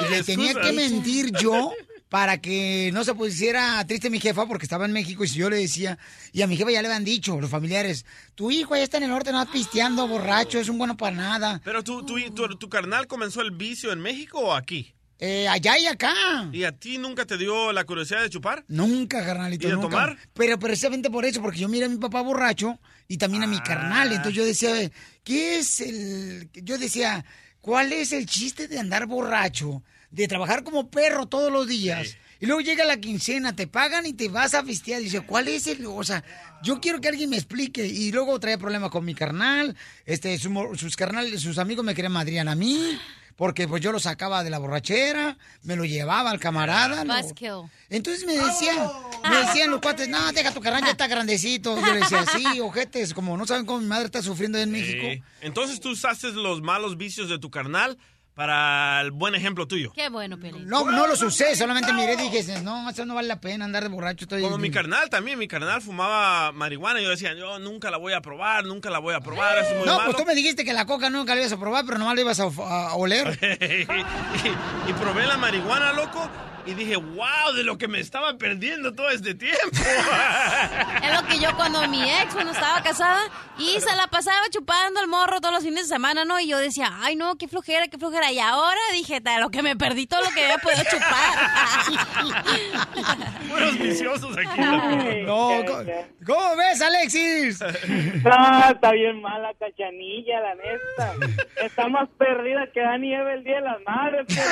Y 0.05 0.09
le 0.11 0.23
tenía 0.23 0.51
Excusa. 0.51 0.69
que 0.69 0.73
mentir 0.75 1.31
yo 1.39 1.71
para 2.09 2.39
que 2.39 2.91
no 2.93 3.03
se 3.03 3.13
pusiera 3.13 3.85
triste 3.85 4.09
mi 4.09 4.19
jefa 4.19 4.45
porque 4.47 4.65
estaba 4.65 4.85
en 4.85 4.93
México 4.93 5.23
y 5.23 5.27
si 5.27 5.39
yo 5.39 5.49
le 5.49 5.57
decía, 5.57 5.97
y 6.31 6.41
a 6.41 6.47
mi 6.47 6.55
jefa 6.55 6.71
ya 6.71 6.81
le 6.81 6.87
habían 6.87 7.03
dicho, 7.03 7.39
los 7.41 7.49
familiares, 7.49 8.05
tu 8.35 8.51
hijo 8.51 8.75
ya 8.75 8.83
está 8.83 8.97
en 8.97 9.03
el 9.03 9.09
norte, 9.09 9.31
no 9.31 9.45
pisteando, 9.51 10.07
borracho, 10.07 10.59
es 10.59 10.69
un 10.69 10.77
bueno 10.77 10.95
para 10.97 11.15
nada. 11.15 11.61
Pero 11.63 11.83
tu, 11.83 12.03
tu, 12.05 12.17
tu, 12.31 12.47
tu 12.57 12.69
carnal 12.69 13.07
comenzó 13.07 13.41
el 13.41 13.51
vicio 13.51 13.91
en 13.91 13.99
México 13.99 14.39
o 14.39 14.53
aquí? 14.53 14.93
Eh, 15.17 15.47
allá 15.47 15.77
y 15.79 15.85
acá. 15.85 16.13
¿Y 16.51 16.63
a 16.63 16.73
ti 16.73 16.97
nunca 16.97 17.25
te 17.25 17.37
dio 17.37 17.71
la 17.71 17.85
curiosidad 17.85 18.21
de 18.21 18.29
chupar? 18.29 18.65
Nunca, 18.67 19.25
carnalito, 19.25 19.65
¿Y 19.65 19.69
de 19.69 19.75
nunca. 19.77 19.89
tomar? 19.89 20.17
Pero 20.33 20.59
precisamente 20.59 21.09
por 21.09 21.23
eso, 21.25 21.41
porque 21.41 21.59
yo 21.59 21.69
miré 21.69 21.85
a 21.85 21.89
mi 21.89 21.97
papá 21.97 22.21
borracho 22.21 22.79
y 23.07 23.17
también 23.17 23.43
a 23.43 23.47
mi 23.47 23.59
carnal. 23.61 24.09
Entonces 24.11 24.33
yo 24.33 24.43
decía, 24.45 24.91
¿qué 25.23 25.57
es 25.59 25.79
el...? 25.79 26.49
Yo 26.53 26.77
decía, 26.77 27.23
¿cuál 27.61 27.93
es 27.93 28.11
el 28.11 28.25
chiste 28.25 28.67
de 28.67 28.77
andar 28.77 29.05
borracho? 29.05 29.83
De 30.11 30.27
trabajar 30.27 30.63
como 30.63 30.89
perro 30.89 31.27
todos 31.27 31.51
los 31.51 31.65
días. 31.67 32.17
Y 32.41 32.47
luego 32.47 32.59
llega 32.59 32.83
la 32.83 32.97
quincena, 32.97 33.55
te 33.55 33.67
pagan 33.67 34.05
y 34.05 34.11
te 34.11 34.27
vas 34.27 34.53
a 34.53 34.63
fistear. 34.65 35.01
Dice, 35.01 35.21
¿cuál 35.21 35.47
es 35.47 35.65
el...? 35.67 35.85
O 35.85 36.03
sea, 36.03 36.25
yo 36.61 36.81
quiero 36.81 36.99
que 36.99 37.07
alguien 37.07 37.29
me 37.29 37.37
explique. 37.37 37.85
Y 37.87 38.11
luego 38.11 38.37
traía 38.41 38.57
problemas 38.57 38.91
con 38.91 39.05
mi 39.05 39.15
carnal. 39.15 39.77
Este, 40.05 40.37
su 40.37 40.73
sus 40.77 40.97
carnales, 40.97 41.41
sus 41.41 41.57
amigos 41.57 41.85
me 41.85 41.95
querían 41.95 42.11
madrear 42.11 42.47
a 42.49 42.55
mí. 42.55 42.99
Porque 43.35 43.67
pues 43.67 43.81
yo 43.83 43.91
lo 43.91 43.99
sacaba 43.99 44.43
de 44.45 44.49
la 44.49 44.59
borrachera, 44.59 45.37
me 45.63 45.75
lo 45.75 45.83
llevaba 45.83 46.31
al 46.31 46.39
camarada. 46.39 47.03
lo- 47.03 47.13
entonces 47.89 48.25
me 48.25 48.33
decían, 48.33 48.77
me 49.29 49.35
decían 49.37 49.69
los 49.71 49.81
cuates, 49.81 50.07
no, 50.07 50.31
deja 50.31 50.53
tu 50.53 50.61
carnal, 50.61 50.83
ya 50.85 50.91
está 50.91 51.07
grandecito. 51.07 51.75
Yo 51.77 51.93
le 51.93 51.99
decía, 51.99 52.25
sí, 52.33 52.59
ojetes, 52.61 53.13
como 53.13 53.35
no 53.35 53.45
saben 53.45 53.65
cómo 53.65 53.79
mi 53.81 53.87
madre 53.87 54.05
está 54.05 54.21
sufriendo 54.21 54.57
en 54.57 54.71
México. 54.71 55.01
Sí. 55.11 55.21
Entonces 55.41 55.79
tú 55.81 55.89
usaste 55.91 56.31
los 56.31 56.61
malos 56.61 56.95
vicios 56.97 57.27
de 57.29 57.37
tu 57.37 57.49
carnal 57.51 57.97
para 58.35 58.99
el 59.01 59.11
buen 59.11 59.33
ejemplo 59.33 59.65
tuyo. 59.67 59.91
Qué 59.95 60.09
bueno, 60.09 60.37
Pelín. 60.37 60.67
No, 60.67 60.91
no 60.91 61.07
los 61.07 61.21
usé, 61.23 61.55
solamente 61.55 61.91
miré 61.93 62.13
y 62.13 62.29
dije, 62.29 62.61
no, 62.61 62.89
eso 62.89 63.05
no 63.05 63.15
vale 63.15 63.27
la 63.29 63.39
pena 63.39 63.65
andar 63.65 63.81
de 63.83 63.89
borracho. 63.89 64.25
Estoy... 64.25 64.41
Como 64.41 64.57
mi 64.57 64.69
carnal 64.69 65.09
también, 65.09 65.39
mi 65.39 65.47
carnal 65.47 65.81
fumaba 65.81 66.51
marihuana 66.51 66.99
y 66.99 67.03
yo 67.05 67.09
decía, 67.09 67.33
yo 67.33 67.59
nunca 67.59 67.89
la 67.89 67.97
voy 67.97 68.11
a 68.13 68.21
probar, 68.21 68.65
nunca 68.65 68.89
la 68.89 68.99
voy 68.99 69.15
a 69.15 69.21
probar, 69.21 69.57
eso 69.59 69.69
es 69.71 69.77
muy 69.77 69.85
No, 69.87 69.93
malo. 69.97 70.05
pues 70.11 70.17
tú 70.17 70.25
me 70.25 70.35
dijiste 70.35 70.65
que 70.65 70.73
la 70.73 70.85
coca 70.85 71.09
nunca 71.09 71.33
la 71.33 71.41
ibas 71.41 71.53
a 71.53 71.57
probar, 71.59 71.85
pero 71.85 71.97
nomás 71.97 72.15
la 72.15 72.21
ibas 72.21 72.39
a, 72.41 72.43
a 72.43 72.95
oler. 72.95 73.39
y, 74.87 74.89
y 74.89 74.93
probé 74.93 75.25
la 75.25 75.37
marihuana, 75.37 75.93
loco, 75.93 76.29
y 76.65 76.73
dije, 76.73 76.95
wow, 76.95 77.53
de 77.55 77.63
lo 77.63 77.77
que 77.77 77.87
me 77.87 77.99
estaba 77.99 78.37
perdiendo 78.37 78.93
todo 78.93 79.09
este 79.09 79.35
tiempo. 79.35 79.55
Es 81.03 81.13
lo 81.21 81.27
que 81.27 81.39
yo 81.39 81.55
cuando 81.55 81.87
mi 81.87 82.01
ex, 82.09 82.33
cuando 82.33 82.51
estaba 82.51 82.81
casada, 82.81 83.21
y 83.57 83.79
se 83.79 83.95
la 83.95 84.07
pasaba 84.07 84.41
chupando 84.49 84.99
el 85.01 85.07
morro 85.07 85.39
todos 85.39 85.53
los 85.53 85.63
fines 85.63 85.87
de 85.87 85.95
semana, 85.95 86.25
¿no? 86.25 86.39
Y 86.39 86.47
yo 86.47 86.57
decía, 86.57 86.89
ay, 87.01 87.15
no, 87.15 87.35
qué 87.35 87.47
flojera, 87.47 87.87
qué 87.87 87.97
flojera. 87.97 88.31
Y 88.31 88.39
ahora 88.39 88.79
dije, 88.93 89.21
"Ta, 89.21 89.39
lo 89.39 89.49
que 89.51 89.61
me 89.61 89.75
perdí 89.75 90.07
todo 90.07 90.21
lo 90.21 90.29
que 90.31 90.43
había 90.43 90.57
podido 90.57 90.83
chupar. 90.89 91.35
Puros 93.49 93.77
viciosos 93.79 94.35
aquí. 94.37 94.59
No, 95.25 95.63
¿cómo, 95.67 95.83
cómo 96.25 96.55
ves, 96.57 96.81
Alexis? 96.81 97.59
No, 98.25 98.69
está 98.71 98.91
bien 98.91 99.21
mala 99.21 99.53
cachanilla, 99.59 100.39
la 100.41 100.55
neta. 100.55 101.13
Está 101.63 101.87
más 101.87 102.09
perdida 102.17 102.67
que 102.73 102.81
da 102.81 102.97
nieve 102.97 103.33
el 103.35 103.43
día 103.43 103.55
de 103.55 103.61
las 103.61 103.81
madres. 103.85 104.25
No, 104.29 104.43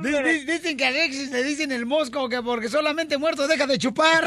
Di- 0.00 0.22
di- 0.22 0.44
Dicen 0.44 0.76
que 0.76 0.84
a 0.84 0.88
Alexis 0.88 1.30
le 1.30 1.42
dicen 1.42 1.72
el 1.72 1.86
mosco 1.86 2.28
que 2.28 2.42
porque 2.42 2.68
solamente 2.68 3.18
muerto 3.18 3.46
deja 3.46 3.66
de 3.66 3.78
chupar. 3.78 4.24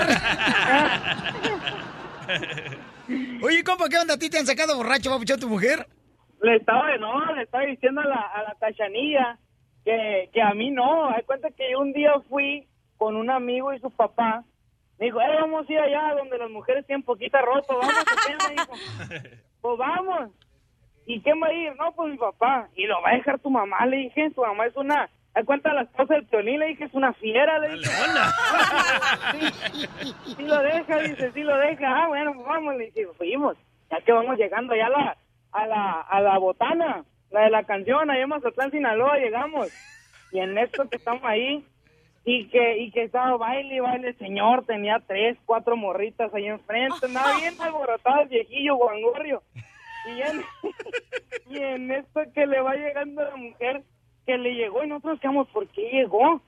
Oye, 3.42 3.64
compa, 3.64 3.88
¿qué 3.90 3.98
onda? 3.98 4.16
¿A 4.16 4.20
ti 4.20 4.30
te 4.30 4.38
han 4.40 4.46
sacado 4.46 4.76
borracho, 4.76 5.10
papuchón, 5.10 5.40
tu 5.40 5.48
mujer? 5.50 5.88
Le 6.42 6.56
estaba, 6.58 6.96
no, 6.98 7.34
le 7.36 7.44
estaba 7.44 7.64
diciendo 7.64 8.02
a 8.02 8.06
la, 8.06 8.16
a 8.36 8.44
la 8.44 8.56
cachanilla 8.60 9.38
que, 9.86 10.30
que 10.34 10.42
a 10.42 10.54
mí 10.54 10.70
no. 10.72 11.10
Hay 11.10 11.24
cuenta 11.24 11.50
que 11.52 11.72
yo 11.72 11.80
un 11.80 11.94
día 11.94 12.12
fui 12.30 12.68
con 12.98 13.16
un 13.16 13.30
amigo 13.30 13.74
y 13.74 13.80
su 13.80 13.90
papá. 13.92 14.44
Me 15.00 15.06
dijo, 15.08 15.22
eh, 15.22 15.38
vamos 15.42 15.68
a 15.70 15.72
ir 15.72 15.80
allá 15.80 16.16
donde 16.18 16.38
las 16.38 16.50
mujeres 16.50 16.86
tienen 16.86 17.04
poquita 17.04 17.40
ropa. 17.42 17.76
Vamos, 17.76 17.94
¿a? 18.28 18.36
Me 18.50 18.56
dijo. 18.56 18.74
Pues 19.60 19.78
vamos. 19.80 20.30
¿Y 21.08 21.22
quién 21.22 21.42
va 21.42 21.48
a 21.48 21.54
ir? 21.54 21.74
No, 21.78 21.94
pues 21.94 22.12
mi 22.12 22.18
papá. 22.18 22.68
Y 22.76 22.86
lo 22.86 23.02
va 23.02 23.12
a 23.12 23.16
dejar 23.16 23.40
tu 23.40 23.50
mamá, 23.50 23.86
le 23.86 23.98
dije. 23.98 24.30
Tu 24.32 24.42
mamá 24.42 24.66
es 24.66 24.76
una... 24.76 25.10
Hay 25.34 25.44
cuenta 25.46 25.74
la 25.74 25.84
esposa 25.84 26.16
del 26.16 26.26
Piolín, 26.26 26.60
le 26.60 26.68
dije, 26.68 26.84
es 26.84 26.94
una 26.94 27.14
fiera, 27.14 27.60
le 27.60 27.70
dije. 27.70 27.90
sí, 29.32 30.14
sí 30.36 30.44
lo 30.44 30.60
deja, 30.62 30.98
dice, 31.00 31.32
sí 31.32 31.44
lo 31.44 31.56
deja. 31.58 32.04
Ah, 32.04 32.08
bueno, 32.08 32.34
pues 32.34 32.46
vamos, 32.46 32.76
le 32.76 32.86
dije, 32.86 33.08
fuimos. 33.18 33.56
Ya 33.90 34.02
que 34.02 34.12
vamos 34.12 34.38
llegando 34.38 34.74
allá 34.74 34.88
a 34.88 34.90
la, 34.90 35.18
a 35.52 35.68
la, 35.68 36.02
a 36.02 36.22
la 36.22 36.38
botana, 36.40 37.06
la 37.30 37.42
de 37.42 37.50
la 37.52 37.64
canción, 37.64 38.10
allá 38.10 38.24
en 38.24 38.30
Mazatlán, 38.30 38.72
Sinaloa, 38.72 39.18
llegamos. 39.18 39.70
Y 40.32 40.40
en 40.40 40.58
esto 40.58 40.90
que 40.90 40.98
estamos 40.98 41.24
ahí, 41.24 41.64
y 42.26 42.48
que, 42.50 42.80
y 42.80 42.92
que 42.92 43.04
estaba 43.04 43.38
baile 43.38 43.76
y 43.76 43.80
baile, 43.80 44.14
señor 44.16 44.66
tenía 44.66 45.02
tres, 45.08 45.38
cuatro 45.46 45.78
morritas 45.78 46.34
ahí 46.34 46.48
enfrente, 46.48 47.06
andaba 47.06 47.38
bien 47.38 47.54
alborotado 47.62 48.24
el 48.24 48.28
viejillo 48.28 48.76
guangorrio. 48.76 49.44
Y 50.08 50.22
en, 50.22 50.44
y 51.50 51.58
en 51.58 51.92
esto 51.92 52.22
que 52.34 52.46
le 52.46 52.62
va 52.62 52.76
llegando 52.76 53.24
la 53.24 53.36
mujer, 53.36 53.84
que 54.26 54.38
le 54.38 54.56
llegó 54.56 54.84
y 54.84 54.88
nosotros 54.88 55.20
quedamos, 55.20 55.48
¿por 55.50 55.68
qué 55.68 55.90
llegó? 55.90 56.42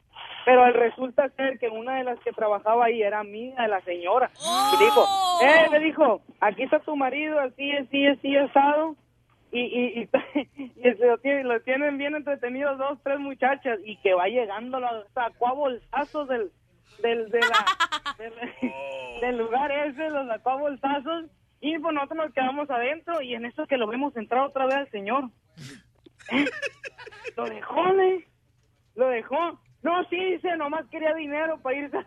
Pero 0.45 0.64
al 0.64 0.74
resulta 0.74 1.30
ser 1.30 1.60
que 1.60 1.70
una 1.70 1.97
de 1.97 2.03
las 2.03 2.20
que 2.20 2.32
trabajaba 2.32 2.86
ahí 2.86 3.01
era 3.01 3.20
amiga 3.20 3.62
de 3.62 3.70
la 3.70 3.82
señora. 3.82 4.32
Y 4.74 4.84
dijo, 4.84 5.05
eh, 5.43 5.68
le 5.72 5.80
dijo, 5.80 6.22
aquí 6.39 6.64
está 6.64 6.80
tu 6.80 6.95
marido, 6.95 7.39
así, 7.39 7.72
así, 7.72 8.07
así, 8.07 8.36
asado. 8.36 8.95
Y, 9.51 9.62
y, 9.62 9.99
y, 10.01 10.10
y 10.76 10.93
se 10.93 11.05
lo, 11.05 11.18
tienen, 11.20 11.47
lo 11.47 11.60
tienen 11.62 11.97
bien 11.97 12.16
entretenidos 12.16 12.78
dos, 12.78 12.99
tres 13.03 13.20
muchachas. 13.20 13.80
Y 13.84 13.97
que 13.97 14.14
va 14.14 14.28
llegando, 14.28 14.80
la 14.80 15.03
sacó 15.14 15.47
a 15.49 15.53
bolsazos 15.53 16.28
del, 16.28 16.51
del, 17.01 17.30
de 17.30 17.39
la, 17.39 17.66
del, 18.18 18.34
del 19.22 19.38
lugar 19.38 19.72
ese, 19.72 20.10
los 20.10 20.28
sacó 20.28 20.49
a 20.51 20.55
bolsazos. 20.55 21.26
Y 21.62 21.78
pues 21.80 21.93
nosotros 21.93 22.26
nos 22.26 22.34
quedamos 22.34 22.70
adentro 22.70 23.22
y 23.22 23.36
en 23.36 23.45
eso 23.45 23.66
que 23.68 23.78
lo 23.78 23.88
vemos 23.88 24.16
entrar 24.16 24.45
otra 24.45 24.66
vez 24.66 24.76
al 24.76 24.89
señor. 24.91 25.26
¿Eh? 26.32 26.45
Lo 27.36 27.45
dejó, 27.45 27.88
¿eh? 27.99 28.28
Lo 28.95 29.10
dejó. 29.10 29.60
No, 29.82 30.03
sí, 30.10 30.18
dice, 30.18 30.55
nomás 30.57 30.86
quería 30.91 31.14
dinero 31.14 31.57
para 31.62 31.78
irse. 31.78 31.97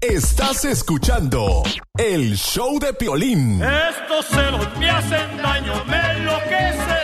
Estás 0.00 0.64
escuchando 0.64 1.62
el 1.96 2.36
show 2.36 2.78
de 2.80 2.92
Piolín. 2.92 3.62
Estos 3.62 4.26
celos 4.26 4.78
me 4.78 4.90
hacen 4.90 5.36
daño, 5.38 5.84
me 5.86 6.10
enloquecen. 6.12 6.97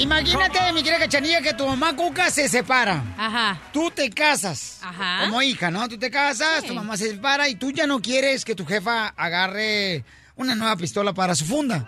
Imagínate, 0.00 0.58
mi 0.72 0.82
querida 0.82 0.98
cachanilla, 0.98 1.42
que 1.42 1.52
tu 1.54 1.66
mamá 1.66 1.94
Cuca 1.94 2.30
se 2.30 2.48
separa. 2.48 3.04
Ajá. 3.18 3.60
Tú 3.72 3.90
te 3.90 4.08
casas. 4.10 4.78
Ajá. 4.82 5.24
Como 5.26 5.42
hija, 5.42 5.70
¿no? 5.70 5.86
Tú 5.88 5.98
te 5.98 6.10
casas, 6.10 6.64
tu 6.64 6.74
mamá 6.74 6.96
se 6.96 7.10
separa 7.10 7.48
y 7.48 7.54
tú 7.56 7.70
ya 7.70 7.86
no 7.86 8.00
quieres 8.00 8.44
que 8.44 8.54
tu 8.54 8.64
jefa 8.64 9.08
agarre 9.08 10.04
una 10.36 10.54
nueva 10.54 10.76
pistola 10.76 11.12
para 11.12 11.34
su 11.34 11.44
funda. 11.44 11.86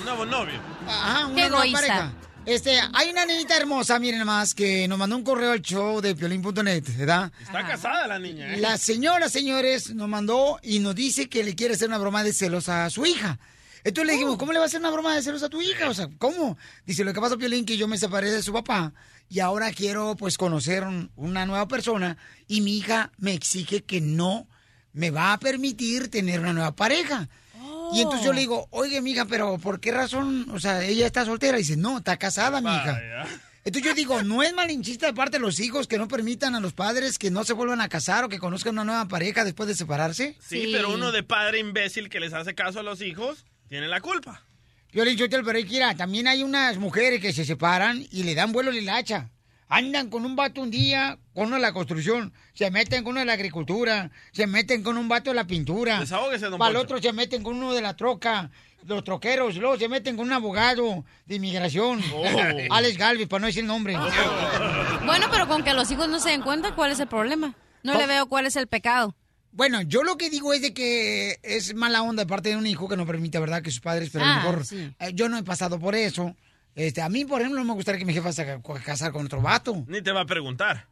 Un 0.00 0.04
nuevo 0.04 0.26
novio. 0.26 0.60
Ajá, 0.86 1.26
una 1.26 1.34
Qué 1.34 1.48
nueva 1.48 1.64
egoísta. 1.66 1.78
pareja. 1.80 2.12
Este, 2.46 2.78
hay 2.92 3.08
una 3.08 3.24
niñita 3.24 3.56
hermosa, 3.56 3.98
miren 3.98 4.22
más, 4.26 4.52
que 4.54 4.86
nos 4.86 4.98
mandó 4.98 5.16
un 5.16 5.24
correo 5.24 5.52
al 5.52 5.62
show 5.62 6.02
de 6.02 6.14
piolín.net, 6.14 6.84
¿verdad? 6.98 7.32
Está 7.40 7.66
casada 7.66 8.06
la 8.06 8.18
niña, 8.18 8.52
¿eh? 8.52 8.58
La 8.58 8.76
señora, 8.76 9.30
señores, 9.30 9.94
nos 9.94 10.08
mandó 10.08 10.58
y 10.62 10.80
nos 10.80 10.94
dice 10.94 11.30
que 11.30 11.42
le 11.42 11.54
quiere 11.54 11.72
hacer 11.72 11.88
una 11.88 11.96
broma 11.96 12.22
de 12.22 12.34
celos 12.34 12.68
a 12.68 12.90
su 12.90 13.06
hija. 13.06 13.38
Entonces 13.84 14.06
le 14.06 14.12
Oh. 14.12 14.16
dijimos, 14.16 14.36
¿cómo 14.38 14.52
le 14.52 14.58
va 14.58 14.64
a 14.64 14.66
hacer 14.66 14.80
una 14.80 14.90
broma 14.90 15.14
de 15.14 15.22
celos 15.22 15.42
a 15.42 15.48
tu 15.48 15.60
hija? 15.62 15.88
O 15.88 15.94
sea, 15.94 16.08
¿cómo? 16.18 16.56
Dice, 16.86 17.04
lo 17.04 17.12
que 17.12 17.20
pasa, 17.20 17.36
Piolín, 17.36 17.64
que 17.66 17.76
yo 17.76 17.86
me 17.86 17.98
separé 17.98 18.30
de 18.30 18.42
su 18.42 18.52
papá 18.52 18.92
y 19.28 19.40
ahora 19.40 19.70
quiero, 19.72 20.16
pues, 20.16 20.38
conocer 20.38 20.84
un- 20.84 21.10
una 21.16 21.44
nueva 21.46 21.68
persona 21.68 22.16
y 22.48 22.62
mi 22.62 22.78
hija 22.78 23.12
me 23.18 23.34
exige 23.34 23.82
que 23.82 24.00
no 24.00 24.48
me 24.94 25.10
va 25.10 25.32
a 25.34 25.38
permitir 25.38 26.08
tener 26.10 26.40
una 26.40 26.52
nueva 26.52 26.74
pareja. 26.74 27.28
Y 27.92 28.00
entonces 28.00 28.24
yo 28.24 28.32
le 28.32 28.40
digo, 28.40 28.66
oye, 28.70 29.00
mija, 29.02 29.26
pero 29.26 29.58
¿por 29.58 29.78
qué 29.78 29.92
razón? 29.92 30.48
O 30.50 30.58
sea, 30.58 30.82
ella 30.84 31.06
está 31.06 31.24
soltera. 31.26 31.58
Y 31.58 31.60
dice, 31.62 31.76
no, 31.76 31.98
está 31.98 32.16
casada, 32.16 32.60
mi 32.60 32.70
hija. 32.74 33.00
Entonces 33.64 33.88
yo 33.90 33.94
digo, 33.94 34.22
¿no 34.22 34.42
es 34.42 34.52
malinchista 34.54 35.06
de 35.06 35.14
parte 35.14 35.36
de 35.38 35.40
los 35.42 35.60
hijos 35.60 35.86
que 35.86 35.96
no 35.98 36.08
permitan 36.08 36.54
a 36.54 36.60
los 36.60 36.72
padres 36.72 37.18
que 37.18 37.30
no 37.30 37.44
se 37.44 37.52
vuelvan 37.52 37.80
a 37.80 37.88
casar 37.88 38.24
o 38.24 38.28
que 38.28 38.38
conozcan 38.38 38.72
una 38.74 38.84
nueva 38.84 39.08
pareja 39.08 39.44
después 39.44 39.68
de 39.68 39.74
separarse? 39.74 40.36
Sí, 40.46 40.70
pero 40.72 40.92
uno 40.92 41.12
de 41.12 41.22
padre 41.22 41.58
imbécil 41.60 42.08
que 42.08 42.20
les 42.20 42.32
hace 42.32 42.54
caso 42.54 42.80
a 42.80 42.82
los 42.82 43.00
hijos 43.00 43.44
tiene 43.74 43.88
la 43.88 44.00
culpa. 44.00 44.40
Yo 44.92 45.04
le 45.04 45.10
he 45.10 45.16
dicho, 45.16 45.26
pero 45.28 45.58
mira, 45.68 45.96
también 45.96 46.28
hay 46.28 46.44
unas 46.44 46.78
mujeres 46.78 47.20
que 47.20 47.32
se 47.32 47.44
separan 47.44 48.06
y 48.12 48.22
le 48.22 48.36
dan 48.36 48.52
vuelo 48.52 48.70
a 48.70 48.74
la 48.74 48.98
hacha. 48.98 49.30
Andan 49.66 50.10
con 50.10 50.24
un 50.24 50.36
vato 50.36 50.60
un 50.60 50.70
día, 50.70 51.18
con 51.34 51.46
uno 51.46 51.56
de 51.56 51.62
la 51.62 51.72
construcción, 51.72 52.32
se 52.52 52.70
meten 52.70 53.02
con 53.02 53.14
uno 53.14 53.20
de 53.20 53.26
la 53.26 53.32
agricultura, 53.32 54.12
se 54.30 54.46
meten 54.46 54.84
con 54.84 54.96
un 54.96 55.08
vato 55.08 55.30
de 55.30 55.34
la 55.34 55.48
pintura. 55.48 55.98
Desahógese, 55.98 56.46
don 56.46 56.58
Para 56.60 56.70
el 56.70 56.76
Poncho. 56.76 56.94
otro 56.94 57.02
se 57.02 57.12
meten 57.12 57.42
con 57.42 57.56
uno 57.56 57.74
de 57.74 57.82
la 57.82 57.96
troca, 57.96 58.48
los 58.86 59.02
troqueros, 59.02 59.56
luego 59.56 59.76
se 59.76 59.88
meten 59.88 60.16
con 60.16 60.26
un 60.28 60.34
abogado 60.34 61.04
de 61.26 61.34
inmigración. 61.34 62.00
Oh. 62.14 62.24
Alex 62.70 62.96
Galvez, 62.96 63.26
para 63.26 63.40
no 63.40 63.46
decir 63.48 63.62
el 63.62 63.66
nombre. 63.66 63.96
Bueno, 65.04 65.26
pero 65.32 65.48
con 65.48 65.64
que 65.64 65.74
los 65.74 65.90
hijos 65.90 66.08
no 66.08 66.20
se 66.20 66.30
den 66.30 66.42
cuenta, 66.42 66.76
¿cuál 66.76 66.92
es 66.92 67.00
el 67.00 67.08
problema? 67.08 67.56
No 67.82 67.98
le 67.98 68.06
veo 68.06 68.26
cuál 68.26 68.46
es 68.46 68.54
el 68.54 68.68
pecado. 68.68 69.16
Bueno, 69.54 69.80
yo 69.82 70.02
lo 70.02 70.16
que 70.16 70.30
digo 70.30 70.52
es 70.52 70.62
de 70.62 70.74
que 70.74 71.38
es 71.42 71.74
mala 71.74 72.02
onda 72.02 72.24
de 72.24 72.26
parte 72.28 72.48
de 72.50 72.56
un 72.56 72.66
hijo 72.66 72.88
que 72.88 72.96
no 72.96 73.06
permite, 73.06 73.38
¿verdad?, 73.38 73.62
que 73.62 73.70
sus 73.70 73.80
padres, 73.80 74.10
pero 74.12 74.24
a 74.24 74.28
Ah, 74.32 74.36
lo 74.36 74.50
mejor 74.50 74.66
sí. 74.66 74.92
eh, 74.98 75.12
yo 75.14 75.28
no 75.28 75.38
he 75.38 75.42
pasado 75.44 75.78
por 75.78 75.94
eso. 75.94 76.34
Este, 76.74 77.00
a 77.02 77.08
mí, 77.08 77.24
por 77.24 77.40
ejemplo, 77.40 77.60
no 77.60 77.66
me 77.66 77.72
gustaría 77.74 78.00
que 78.00 78.04
mi 78.04 78.12
jefa 78.12 78.32
se 78.32 78.44
ca- 78.44 78.60
casar 78.84 79.12
con 79.12 79.24
otro 79.26 79.40
vato. 79.40 79.84
Ni 79.86 80.02
te 80.02 80.10
va 80.10 80.22
a 80.22 80.26
preguntar. 80.26 80.86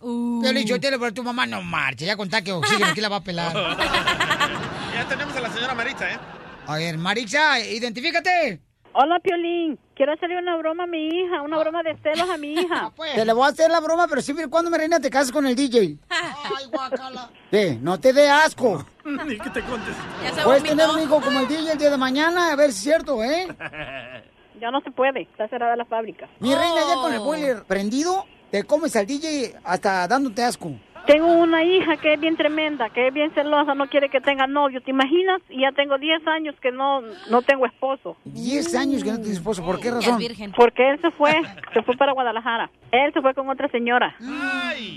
Uh. 0.00 0.42
Yo 0.42 0.50
le 0.52 0.60
dicho, 0.60 0.80
te 0.80 0.90
pero 0.90 1.12
tu 1.12 1.22
mamá 1.22 1.44
no 1.44 1.60
marcha, 1.60 2.06
ya 2.06 2.16
contá 2.16 2.40
que 2.40 2.52
oxígeno, 2.52 2.86
aquí 2.86 3.02
la 3.02 3.10
va 3.10 3.16
a 3.16 3.24
pelar. 3.24 3.52
Ya 4.94 5.06
tenemos 5.06 5.36
a 5.36 5.40
la 5.42 5.52
señora 5.52 5.74
Maritza, 5.74 6.10
¿eh? 6.10 6.18
A 6.66 6.76
ver, 6.78 6.96
Marixa, 6.96 7.60
identifícate. 7.60 8.62
Hola, 8.98 9.18
Piolín. 9.20 9.78
Quiero 9.94 10.12
hacerle 10.14 10.38
una 10.38 10.56
broma 10.56 10.84
a 10.84 10.86
mi 10.86 11.06
hija, 11.08 11.42
una 11.42 11.58
broma 11.58 11.82
de 11.82 11.96
celos 12.02 12.28
a 12.30 12.36
mi 12.38 12.52
hija. 12.60 12.90
Te 13.14 13.24
le 13.26 13.32
voy 13.34 13.44
a 13.44 13.48
hacer 13.48 13.70
la 13.70 13.80
broma, 13.80 14.06
pero 14.08 14.22
siempre 14.22 14.46
y 14.46 14.48
cuando, 14.48 14.70
mi 14.70 14.78
reina, 14.78 14.98
te 14.98 15.10
cases 15.10 15.30
con 15.32 15.46
el 15.46 15.54
DJ. 15.54 15.98
Ay, 16.08 16.64
guacala. 16.72 17.30
¿Qué? 17.50 17.78
No 17.80 17.98
te 18.00 18.12
dé 18.14 18.28
asco. 18.30 18.86
Ni 19.04 19.38
que 19.38 19.50
te 19.50 19.60
contes. 19.62 19.94
Puedes 20.42 20.62
tener 20.62 20.88
un 20.88 21.00
hijo 21.02 21.20
como 21.20 21.40
el 21.40 21.48
DJ 21.48 21.72
el 21.72 21.78
día 21.78 21.90
de 21.90 21.96
mañana, 21.98 22.52
a 22.52 22.56
ver 22.56 22.72
si 22.72 22.78
es 22.78 22.82
cierto, 22.84 23.22
¿eh? 23.22 23.48
Ya 24.58 24.70
no 24.70 24.80
se 24.80 24.90
puede, 24.90 25.20
está 25.20 25.46
cerrada 25.48 25.76
la 25.76 25.84
fábrica. 25.84 26.26
Mi 26.40 26.54
reina, 26.54 26.76
ya 26.76 26.96
Oh. 26.96 27.02
con 27.02 27.12
el 27.12 27.20
boiler 27.20 27.64
prendido, 27.64 28.24
te 28.50 28.64
comes 28.64 28.96
al 28.96 29.06
DJ 29.06 29.54
hasta 29.62 30.08
dándote 30.08 30.42
asco. 30.42 30.70
Tengo 31.06 31.32
una 31.32 31.62
hija 31.62 31.96
que 31.98 32.14
es 32.14 32.20
bien 32.20 32.36
tremenda, 32.36 32.90
que 32.90 33.08
es 33.08 33.14
bien 33.14 33.30
celosa, 33.32 33.74
no 33.74 33.86
quiere 33.86 34.08
que 34.08 34.20
tenga 34.20 34.46
novio, 34.46 34.80
¿te 34.80 34.90
imaginas? 34.90 35.40
Y 35.48 35.60
ya 35.60 35.70
tengo 35.72 35.98
10 35.98 36.26
años 36.26 36.54
que 36.60 36.72
no, 36.72 37.00
no 37.30 37.42
tengo 37.42 37.64
esposo. 37.66 38.16
10 38.24 38.74
años 38.74 39.04
que 39.04 39.10
no 39.10 39.16
tienes 39.18 39.38
esposo, 39.38 39.64
¿por 39.64 39.78
qué 39.78 39.90
razón? 39.90 40.18
Porque 40.56 40.90
él 40.90 41.00
se 41.00 41.10
fue, 41.12 41.32
se 41.72 41.82
fue 41.82 41.96
para 41.96 42.12
Guadalajara. 42.12 42.70
Él 42.90 43.12
se 43.12 43.20
fue 43.20 43.34
con 43.34 43.48
otra 43.48 43.68
señora. 43.68 44.16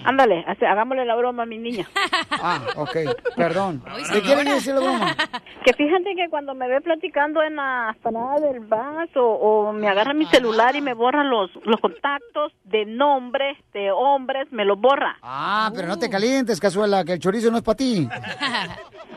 Ándale, 0.05 0.43
hace- 0.47 0.66
hagámosle 0.66 1.05
la 1.05 1.16
broma 1.16 1.43
a 1.43 1.45
mi 1.45 1.57
niña. 1.57 1.88
Ah, 2.41 2.62
ok, 2.78 2.95
perdón. 3.36 3.84
¿Qué 4.14 4.22
quieren 4.22 4.45
decir 4.45 4.74
la 4.74 4.80
broma? 4.80 5.16
Que 5.66 5.74
fíjate 5.74 6.16
que 6.16 6.30
cuando 6.30 6.55
me 6.55 6.70
ve 6.70 6.80
platicando 6.80 7.43
en 7.43 7.57
la 7.57 7.93
parada 8.01 8.39
del 8.39 8.62
bus 8.62 9.16
o, 9.18 9.26
o 9.68 9.74
me 9.74 9.89
agarra 9.89 10.14
mi 10.14 10.26
celular 10.28 10.74
y 10.78 10.82
me 10.82 10.93
borra 10.93 11.26
los, 11.26 11.51
los 11.66 11.82
contactos 11.82 12.53
de 12.64 12.86
nombres 12.86 13.57
de 13.74 13.91
hombres, 13.91 14.47
me 14.51 14.64
los 14.64 14.80
borra. 14.80 15.18
Ah, 15.22 15.70
pero 15.76 15.88
no 15.89 15.99
te 16.00 16.10
calientes, 16.10 16.60
cazuela, 16.60 17.04
que 17.04 17.14
el 17.14 17.20
chorizo 17.20 17.52
no 17.52 17.58
es 17.58 17.64
para 17.64 17.78
ti. 17.78 18.08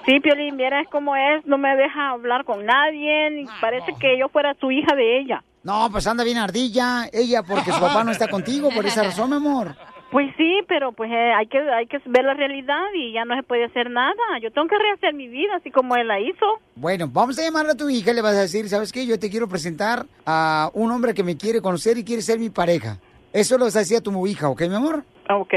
Sí, 0.04 0.18
Piolín, 0.18 0.56
vieras 0.56 0.88
cómo 0.90 1.14
es, 1.14 1.46
no 1.46 1.58
me 1.58 1.76
deja 1.76 2.10
hablar 2.10 2.44
con 2.44 2.66
nadie, 2.66 3.30
ni 3.30 3.46
parece 3.60 3.94
que 4.00 4.18
yo 4.18 4.28
fuera 4.28 4.52
su 4.58 4.72
hija 4.72 4.96
de 4.96 5.20
ella. 5.20 5.44
No, 5.62 5.88
pues 5.92 6.08
anda 6.08 6.24
bien 6.24 6.38
ardilla, 6.38 7.08
ella, 7.12 7.44
porque 7.44 7.70
su 7.70 7.78
papá 7.78 8.02
no 8.02 8.10
está 8.10 8.26
contigo, 8.26 8.70
por 8.74 8.84
esa 8.84 9.04
razón, 9.04 9.30
mi 9.30 9.36
amor. 9.36 9.76
Pues 10.10 10.26
sí, 10.36 10.58
pero 10.68 10.92
pues 10.92 11.10
eh, 11.10 11.32
hay 11.32 11.46
que 11.46 11.58
hay 11.58 11.86
que 11.86 11.98
ver 12.04 12.24
la 12.24 12.34
realidad 12.34 12.82
y 12.94 13.14
ya 13.14 13.24
no 13.24 13.34
se 13.34 13.42
puede 13.44 13.64
hacer 13.64 13.88
nada. 13.88 14.12
Yo 14.42 14.50
tengo 14.50 14.68
que 14.68 14.76
rehacer 14.76 15.14
mi 15.14 15.26
vida 15.26 15.56
así 15.56 15.70
como 15.70 15.96
él 15.96 16.06
la 16.06 16.20
hizo. 16.20 16.44
Bueno, 16.74 17.08
vamos 17.10 17.38
a 17.38 17.42
llamarle 17.42 17.72
a 17.72 17.76
tu 17.76 17.88
hija 17.88 18.10
y 18.10 18.14
le 18.14 18.20
vas 18.20 18.34
a 18.34 18.40
decir, 18.42 18.68
¿sabes 18.68 18.92
qué? 18.92 19.06
Yo 19.06 19.18
te 19.18 19.30
quiero 19.30 19.48
presentar 19.48 20.04
a 20.26 20.68
un 20.74 20.90
hombre 20.90 21.14
que 21.14 21.22
me 21.22 21.38
quiere 21.38 21.62
conocer 21.62 21.96
y 21.96 22.04
quiere 22.04 22.20
ser 22.20 22.38
mi 22.38 22.50
pareja. 22.50 22.98
Eso 23.32 23.56
lo 23.56 23.64
vas 23.64 23.76
a 23.76 23.80
decir 23.80 23.96
a 23.96 24.00
tu 24.00 24.26
hija, 24.26 24.48
¿ok, 24.48 24.60
mi 24.62 24.74
amor? 24.74 25.04
Ok. 25.30 25.54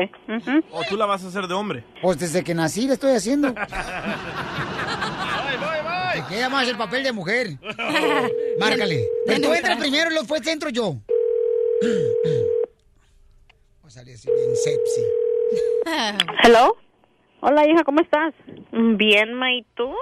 O 0.71 0.83
tú 0.87 0.95
la 0.95 1.05
vas 1.05 1.23
a 1.25 1.27
hacer 1.27 1.47
de 1.47 1.53
hombre. 1.53 1.83
Pues 2.01 2.17
desde 2.19 2.43
que 2.43 2.53
nací 2.53 2.87
le 2.87 2.93
estoy 2.93 3.13
haciendo. 3.13 3.53
Te 3.53 3.63
queda 6.29 6.49
más 6.49 6.67
el 6.69 6.77
papel 6.77 7.03
de 7.03 7.11
mujer. 7.11 7.47
Márcale. 8.59 9.05
Pero 9.27 9.41
tú 9.41 9.53
entras 9.53 9.77
primero 9.77 10.11
y 10.11 10.13
después 10.15 10.47
entro 10.47 10.69
yo. 10.69 10.95
A 13.83 13.89
salir 13.89 14.15
así 14.15 14.29
bien 14.31 14.55
sepsi. 14.55 15.01
Hello. 16.43 16.77
Hola, 17.41 17.67
hija, 17.67 17.83
¿cómo 17.83 17.99
estás? 18.01 18.33
Bien, 18.71 19.33
Ma, 19.33 19.51
¿y 19.53 19.63
tú? 19.75 19.93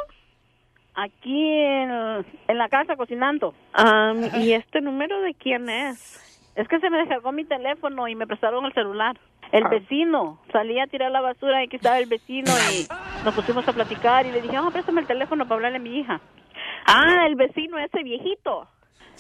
Aquí 0.95 1.49
en, 1.49 1.89
en 2.47 2.57
la 2.57 2.69
casa 2.69 2.95
cocinando. 2.95 3.53
Am, 3.73 4.23
¿Y 4.39 4.53
este 4.53 4.79
número 4.79 5.19
de 5.21 5.33
quién 5.33 5.67
es? 5.69 6.22
Es 6.55 6.67
que 6.67 6.79
se 6.79 6.89
me 6.89 6.97
descargó 6.97 7.31
mi 7.31 7.45
teléfono 7.45 8.07
y 8.07 8.15
me 8.15 8.27
prestaron 8.27 8.65
el 8.65 8.73
celular. 8.73 9.17
El 9.51 9.65
vecino. 9.67 10.39
Salí 10.51 10.79
a 10.79 10.87
tirar 10.87 11.11
la 11.11 11.21
basura 11.21 11.61
y 11.61 11.67
aquí 11.67 11.75
estaba 11.75 11.99
el 11.99 12.07
vecino 12.07 12.51
y 12.71 12.87
nos 13.23 13.33
pusimos 13.33 13.67
a 13.67 13.73
platicar 13.73 14.25
y 14.25 14.31
le 14.31 14.41
dije, 14.41 14.57
oh, 14.59 14.71
préstame 14.71 15.01
el 15.01 15.07
teléfono 15.07 15.45
para 15.45 15.55
hablarle 15.55 15.77
a 15.77 15.81
mi 15.81 15.99
hija. 15.99 16.21
Ah, 16.85 17.25
el 17.27 17.35
vecino 17.35 17.77
ese 17.77 18.03
viejito. 18.03 18.67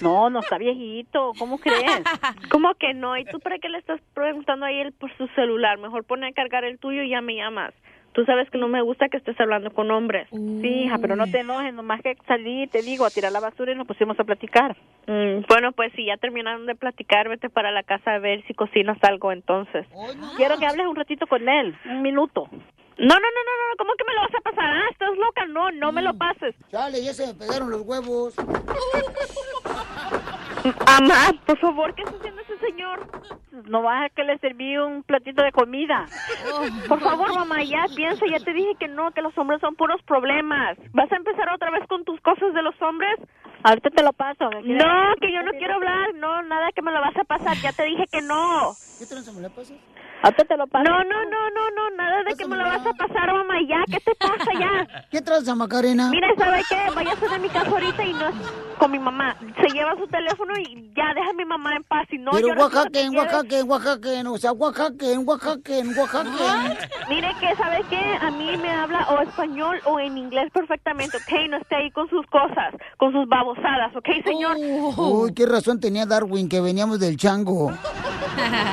No, 0.01 0.29
no 0.29 0.39
está 0.39 0.57
viejito. 0.57 1.33
¿Cómo 1.37 1.59
crees? 1.59 2.03
¿Cómo 2.51 2.73
que 2.75 2.93
no? 2.93 3.15
¿Y 3.17 3.25
tú 3.25 3.39
para 3.39 3.59
qué 3.59 3.69
le 3.69 3.77
estás 3.77 4.01
preguntando 4.13 4.65
a 4.65 4.71
él 4.71 4.91
por 4.93 5.15
su 5.17 5.27
celular? 5.29 5.77
Mejor 5.77 6.03
pone 6.03 6.27
a 6.27 6.33
cargar 6.33 6.63
el 6.63 6.79
tuyo 6.79 7.03
y 7.03 7.09
ya 7.09 7.21
me 7.21 7.35
llamas. 7.35 7.73
Tú 8.13 8.23
sabes 8.25 8.49
que 8.51 8.59
no 8.59 8.67
me 8.67 8.81
gusta 8.81 9.09
que 9.09 9.17
estés 9.17 9.39
hablando 9.39 9.71
con 9.71 9.89
hombres. 9.89 10.27
Sí, 10.29 10.83
hija, 10.85 10.99
pero 10.99 11.15
no 11.15 11.25
te 11.25 11.39
enojes. 11.39 11.73
Nomás 11.73 12.01
que 12.01 12.15
salí, 12.27 12.67
te 12.67 12.83
digo, 12.83 13.05
a 13.05 13.09
tirar 13.09 13.31
la 13.31 13.39
basura 13.39 13.71
y 13.71 13.75
nos 13.75 13.87
pusimos 13.87 14.19
a 14.19 14.23
platicar. 14.23 14.77
Mm, 15.07 15.45
bueno, 15.49 15.71
pues 15.71 15.91
si 15.95 16.05
ya 16.05 16.17
terminaron 16.17 16.67
de 16.67 16.75
platicar, 16.75 17.27
vete 17.27 17.49
para 17.49 17.71
la 17.71 17.81
casa 17.81 18.13
a 18.13 18.19
ver 18.19 18.43
si 18.45 18.53
cocinas 18.53 18.97
algo 19.03 19.31
entonces. 19.31 19.87
Quiero 20.37 20.59
que 20.59 20.67
hables 20.67 20.85
un 20.85 20.95
ratito 20.95 21.25
con 21.25 21.49
él. 21.49 21.75
Un 21.85 22.03
minuto. 22.03 22.47
No, 22.97 23.07
no, 23.07 23.15
no, 23.15 23.19
no, 23.19 23.19
no, 23.19 23.75
¿cómo 23.79 23.93
que 23.97 24.03
me 24.03 24.13
lo 24.13 24.21
vas 24.21 24.35
a 24.35 24.41
pasar? 24.41 24.65
Ah, 24.65 24.87
estás 24.91 25.17
loca, 25.17 25.47
no, 25.47 25.71
no 25.71 25.91
me 25.91 26.03
lo 26.03 26.13
pases. 26.13 26.53
Chale, 26.69 27.03
ya 27.03 27.11
se 27.13 27.25
me 27.25 27.33
pegaron 27.33 27.71
los 27.71 27.81
huevos. 27.81 28.35
Amá, 30.85 31.31
por 31.45 31.57
favor, 31.57 31.95
¿qué 31.95 32.03
está 32.03 32.15
haciendo 32.15 32.42
señor? 32.65 33.07
No 33.69 33.81
vas 33.81 34.05
a 34.05 34.09
que 34.09 34.23
le 34.23 34.37
serví 34.39 34.77
un 34.77 35.03
platito 35.03 35.43
de 35.43 35.51
comida. 35.51 36.05
Por 36.87 36.99
favor, 36.99 37.33
mamá, 37.35 37.63
ya 37.63 37.85
piensa, 37.95 38.25
ya 38.25 38.39
te 38.39 38.53
dije 38.53 38.75
que 38.79 38.87
no, 38.87 39.11
que 39.11 39.21
los 39.21 39.37
hombres 39.37 39.61
son 39.61 39.75
puros 39.75 40.01
problemas. 40.03 40.77
¿Vas 40.91 41.11
a 41.11 41.15
empezar 41.15 41.49
otra 41.53 41.71
vez 41.71 41.87
con 41.87 42.03
tus 42.03 42.19
cosas 42.21 42.53
de 42.53 42.61
los 42.61 42.79
hombres? 42.81 43.15
Ahorita 43.63 43.89
te 43.89 44.03
lo 44.03 44.11
paso. 44.13 44.49
No, 44.63 45.15
que 45.21 45.31
yo 45.31 45.41
no 45.43 45.51
quiero 45.51 45.75
hablar, 45.75 46.13
no, 46.15 46.41
nada 46.43 46.69
que 46.75 46.81
me 46.81 46.91
lo 46.91 46.99
vas 46.99 47.15
a 47.15 47.23
pasar, 47.23 47.55
ya 47.57 47.71
te 47.71 47.83
dije 47.83 48.05
que 48.11 48.21
no. 48.21 48.73
¿Qué 48.99 49.05
tranza 49.05 49.31
me 49.31 49.41
la 49.41 49.49
pasas? 49.49 49.77
Ahorita 50.23 50.45
te 50.45 50.55
lo 50.57 50.65
paso. 50.67 50.83
No, 50.85 50.97
no, 51.03 51.23
no, 51.25 51.49
no, 51.53 51.69
no, 51.75 51.95
nada 51.97 52.23
de 52.23 52.33
que 52.35 52.47
me 52.47 52.55
lo 52.55 52.63
vas 52.63 52.85
a 52.85 52.93
pasar, 52.93 53.33
mamá, 53.33 53.55
ya, 53.67 53.83
¿qué 53.91 53.99
te 53.99 54.15
pasa 54.15 54.51
ya? 54.57 55.05
¿Qué 55.11 55.21
traza, 55.21 55.53
Macarena? 55.53 56.09
Mira, 56.09 56.29
¿sabe 56.37 56.61
qué? 56.69 56.77
Váyase 56.95 57.27
de 57.27 57.39
mi 57.39 57.49
casa 57.49 57.69
ahorita 57.69 58.03
y 58.05 58.13
no 58.13 58.29
es 58.29 58.35
con 58.79 58.89
mi 58.91 58.99
mamá. 58.99 59.35
Se 59.61 59.69
lleva 59.69 59.95
su 59.97 60.07
teléfono 60.07 60.53
y 60.57 60.91
ya, 60.95 61.13
deja 61.13 61.29
a 61.29 61.33
mi 61.33 61.43
mamá 61.45 61.75
en 61.75 61.83
paz. 61.83 62.07
Y 62.11 62.17
no, 62.17 62.31
Pero 62.31 62.47
yo 62.47 62.55
no 62.55 62.61
Oaxaca, 62.61 62.89
que 62.89 63.01
en 63.01 63.11
quieres. 63.11 63.33
Oaxaca, 63.33 63.59
en 63.59 63.69
Oaxaca, 63.69 64.13
en- 64.19 64.27
o 64.27 64.37
sea, 64.37 64.51
Oaxaca, 64.53 65.05
en 65.11 65.27
Oaxaca, 65.27 65.77
en 65.77 65.97
Oaxaca. 65.97 66.77
Mire 67.09 67.35
que, 67.41 67.55
¿sabe 67.55 67.83
qué? 67.89 68.17
A 68.21 68.31
mí 68.31 68.57
me 68.57 68.69
habla 68.71 69.05
o 69.09 69.21
español 69.21 69.79
o 69.85 69.99
en 69.99 70.17
inglés 70.17 70.49
perfectamente, 70.53 71.17
¿ok? 71.17 71.49
No 71.49 71.57
esté 71.57 71.75
ahí 71.75 71.91
con 71.91 72.09
sus 72.09 72.25
cosas, 72.27 72.73
con 72.97 73.11
sus 73.11 73.27
babosadas, 73.27 73.93
¿ok, 73.95 74.07
señor? 74.25 74.55
Uy, 74.57 75.33
qué 75.33 75.45
razón 75.45 75.79
tenía 75.81 76.05
Darwin, 76.05 76.47
que 76.47 76.61
veníamos 76.61 76.99
del 77.01 77.17
chango. 77.17 77.71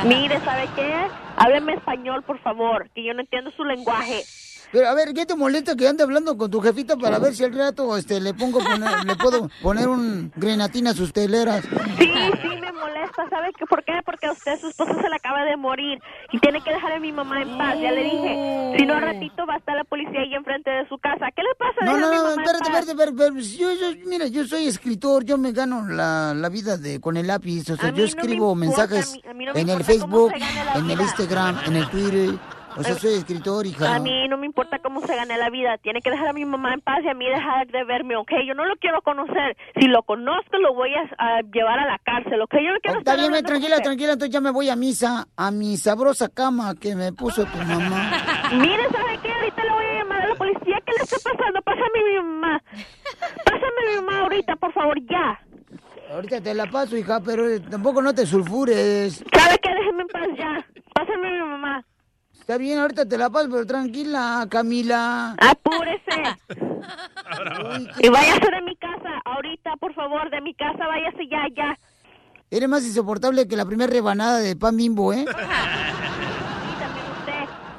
Mire, 0.05 0.41
¿sabe 0.45 0.69
qué? 0.77 1.07
Hábleme 1.41 1.73
español, 1.73 2.23
por 2.23 2.39
favor, 2.41 2.91
que 2.91 3.03
yo 3.03 3.15
no 3.15 3.23
entiendo 3.23 3.51
su 3.53 3.65
lenguaje. 3.65 4.25
Pero 4.73 4.89
a 4.89 4.95
ver, 4.95 5.13
¿qué 5.15 5.27
te 5.27 5.35
molesta 5.35 5.75
que 5.75 5.89
ande 5.89 6.03
hablando 6.05 6.37
con 6.37 6.51
tu 6.51 6.61
jefita 6.61 6.97
para 6.97 7.19
ver 7.19 7.35
si 7.35 7.45
al 7.45 7.53
rato 7.55 7.97
este, 7.97 8.21
le 8.21 8.35
pongo 8.35 8.61
poner- 8.61 9.05
le 9.05 9.17
puedo 9.17 9.49
poner 9.63 9.89
un 9.89 10.33
grenatín 10.37 10.87
a 10.87 10.93
sus 10.95 11.13
teleras? 11.13 11.65
Sí, 11.99 12.07
sí, 12.43 12.49
me 12.61 12.73
molesta, 12.73 13.29
¿sabe 13.29 13.51
por 13.69 13.83
qué? 13.85 13.93
Porque 14.05 14.27
a 14.27 14.33
usted 14.33 14.59
su 14.61 14.69
esposo 14.69 14.95
se 14.95 15.09
le 15.09 15.17
acaba 15.17 15.45
de 15.45 15.57
morir 15.57 15.99
y 16.33 16.39
tiene 16.39 16.61
que 16.63 16.71
dejar 16.71 16.93
a 16.93 17.01
mi 17.01 17.11
mamá 17.13 17.43
en 17.43 17.59
paz, 17.59 17.79
ya 17.81 17.91
le 17.91 18.05
dije. 18.05 18.75
Si 18.79 18.87
no, 18.87 18.95
al 18.95 19.03
ratito 19.03 19.45
va 19.47 19.55
a 19.55 19.59
estar 19.59 19.77
la 19.77 19.85
policía 19.85 20.21
ahí 20.21 20.35
enfrente 20.35 20.71
de 20.71 20.89
su 20.89 20.99
casa. 20.99 21.27
¿Qué 21.35 21.43
le 21.43 21.55
pasa? 21.59 21.85
No, 21.85 21.97
Deja 21.97 22.01
no, 22.01 22.07
a 22.07 22.11
mi 22.11 22.17
no, 22.17 22.29
espérate, 22.43 22.65
espérate, 22.71 22.91
espérate. 22.93 23.43
Yo, 23.57 23.73
yo, 23.73 24.09
mira, 24.09 24.27
yo 24.29 24.45
soy 24.47 24.67
escritor, 24.69 25.25
yo 25.25 25.37
me 25.37 25.53
gano 25.53 25.87
la, 25.89 26.33
la 26.35 26.49
vida 26.49 26.77
de 26.77 27.01
con 27.01 27.17
el 27.17 27.27
lápiz, 27.27 27.69
o 27.71 27.77
sea, 27.77 27.87
yo 27.91 27.93
no 27.93 27.97
me 27.99 28.05
escribo 28.05 28.53
importa, 28.53 28.87
mensajes 28.87 29.09
a 29.13 29.13
mí- 29.17 29.23
a 29.31 29.35
mí 29.35 29.45
no 29.47 29.55
me 29.55 29.61
en 29.61 29.69
el 29.69 29.85
Facebook, 29.85 30.33
en 30.77 30.91
el. 30.91 31.01
Instagram, 31.01 31.59
en 31.67 31.77
el 31.77 31.89
Twitter, 31.91 32.31
o 32.77 32.83
sea, 32.83 32.95
soy 32.95 33.15
escritor, 33.15 33.67
hija. 33.67 33.95
A 33.95 33.99
mí 33.99 34.29
no 34.29 34.37
me 34.37 34.47
importa 34.47 34.79
cómo 34.79 35.01
se 35.07 35.15
gane 35.15 35.37
la 35.37 35.51
vida. 35.51 35.79
Tiene 35.79 36.01
que 36.01 36.11
dejar 36.11 36.29
a 36.29 36.33
mi 36.33 36.45
mamá 36.45 36.75
en 36.75 36.81
paz 36.81 37.01
y 37.05 37.09
a 37.09 37.15
mí 37.15 37.27
dejar 37.27 37.67
de 37.67 37.85
verme, 37.85 38.17
¿ok? 38.17 38.33
Yo 38.47 38.55
no 38.55 38.65
lo 38.65 38.77
quiero 38.77 39.03
conocer. 39.03 39.57
Si 39.79 39.87
lo 39.89 40.03
conozco, 40.03 40.59
lo 40.59 40.75
voy 40.75 40.91
a, 40.95 41.03
a 41.19 41.41
llevar 41.43 41.79
a 41.79 41.87
la 41.87 41.99
cárcel, 41.99 42.41
¿ok? 42.43 42.55
Yo 42.55 42.73
no 42.73 42.81
quiero 42.83 42.99
Está 42.99 43.17
bien, 43.17 43.33
tranquila, 43.45 43.81
tranquila, 43.81 44.13
entonces 44.13 44.33
ya 44.33 44.41
me 44.41 44.51
voy 44.51 44.69
a 44.71 44.77
misa, 44.77 45.27
a 45.37 45.51
mi 45.51 45.77
sabrosa 45.77 46.29
cama 46.29 46.75
que 46.75 46.95
me 46.95 47.13
puso 47.13 47.45
tu 47.45 47.59
mamá. 47.59 48.13
Mire, 48.53 48.89
¿sabe 48.91 49.19
qué? 49.23 49.33
Ahorita 49.33 49.65
le 49.65 49.71
voy 49.73 49.85
a 49.85 49.95
llamar 49.99 50.23
a 50.23 50.29
la 50.29 50.35
policía. 50.35 50.79
¿Qué 50.87 50.93
le 50.93 51.03
está 51.05 51.17
pasando? 51.31 51.63
Pásame 51.63 51.99
a 51.99 52.09
mi 52.09 52.17
mamá. 52.29 52.63
Pásame 53.45 53.67
a 53.67 53.91
mi 53.91 53.97
mamá 54.07 54.19
ahorita, 54.21 54.57
por 54.57 54.73
favor, 54.73 54.99
ya. 55.09 55.41
Ahorita 56.13 56.41
te 56.41 56.55
la 56.55 56.67
paso, 56.67 56.97
hija, 56.97 57.21
pero 57.21 57.49
eh, 57.49 57.61
tampoco 57.61 58.03
no 58.03 58.13
te 58.15 58.27
sulfures. 58.27 59.25
¿Sabe 59.33 59.57
qué? 59.63 59.71
Déjeme 59.75 60.03
en 60.03 60.09
paz 60.09 60.29
ya. 60.37 60.67
Pásame 60.95 61.29
a 61.29 61.31
mi 61.31 61.51
mamá. 61.51 61.85
Está 62.51 62.59
bien, 62.59 62.81
ahorita 62.81 63.07
te 63.07 63.17
la 63.17 63.31
paso, 63.31 63.49
pero 63.49 63.65
tranquila, 63.65 64.45
Camila. 64.51 65.37
Apúrese. 65.39 66.37
Y 68.03 68.09
váyase 68.09 68.41
de 68.51 68.63
mi 68.63 68.75
casa, 68.75 69.21
ahorita, 69.25 69.77
por 69.79 69.95
favor, 69.95 70.29
de 70.31 70.41
mi 70.41 70.53
casa, 70.55 70.85
váyase 70.85 71.29
ya, 71.31 71.47
ya. 71.55 71.79
Eres 72.51 72.69
más 72.69 72.83
insoportable 72.85 73.47
que 73.47 73.55
la 73.57 73.65
primera 73.67 73.89
rebanada 73.93 74.39
de 74.39 74.57
pan 74.57 74.77
bimbo, 74.77 75.13
¿eh? 75.13 75.25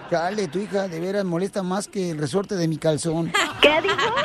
Chale, 0.10 0.48
tu 0.48 0.60
hija 0.60 0.88
de 0.88 1.02
veras 1.02 1.26
molesta 1.26 1.64
más 1.64 1.90
que 1.90 2.12
el 2.12 2.18
resorte 2.18 2.56
de 2.56 2.70
mi 2.70 2.78
calzón. 2.78 3.30
¿Qué 3.62 3.82
dijo? 3.82 4.16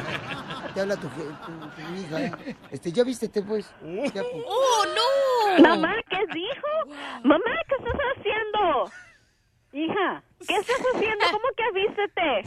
Te 0.75 0.81
habla 0.81 0.95
tu, 0.97 1.09
je- 1.09 1.37
tu- 1.45 1.83
tu 1.83 2.01
hija. 2.01 2.21
¿eh? 2.23 2.57
Este, 2.71 2.93
ya 2.93 3.03
vístete, 3.03 3.43
pues. 3.43 3.69
Ya, 3.83 4.23
pues. 4.23 4.45
¡Oh, 4.47 4.85
no! 5.59 5.69
Mamá, 5.69 5.93
¿qué 6.09 6.19
dijo? 6.33 6.95
Mamá, 7.25 7.45
¿qué 7.69 7.75
estás 7.81 8.01
haciendo? 8.17 8.93
Hija. 9.73 10.23
¿Qué 10.47 10.55
estás 10.57 10.81
haciendo? 10.95 11.25
¿Cómo 11.31 11.45
que 11.57 11.81
vístete? 11.81 12.45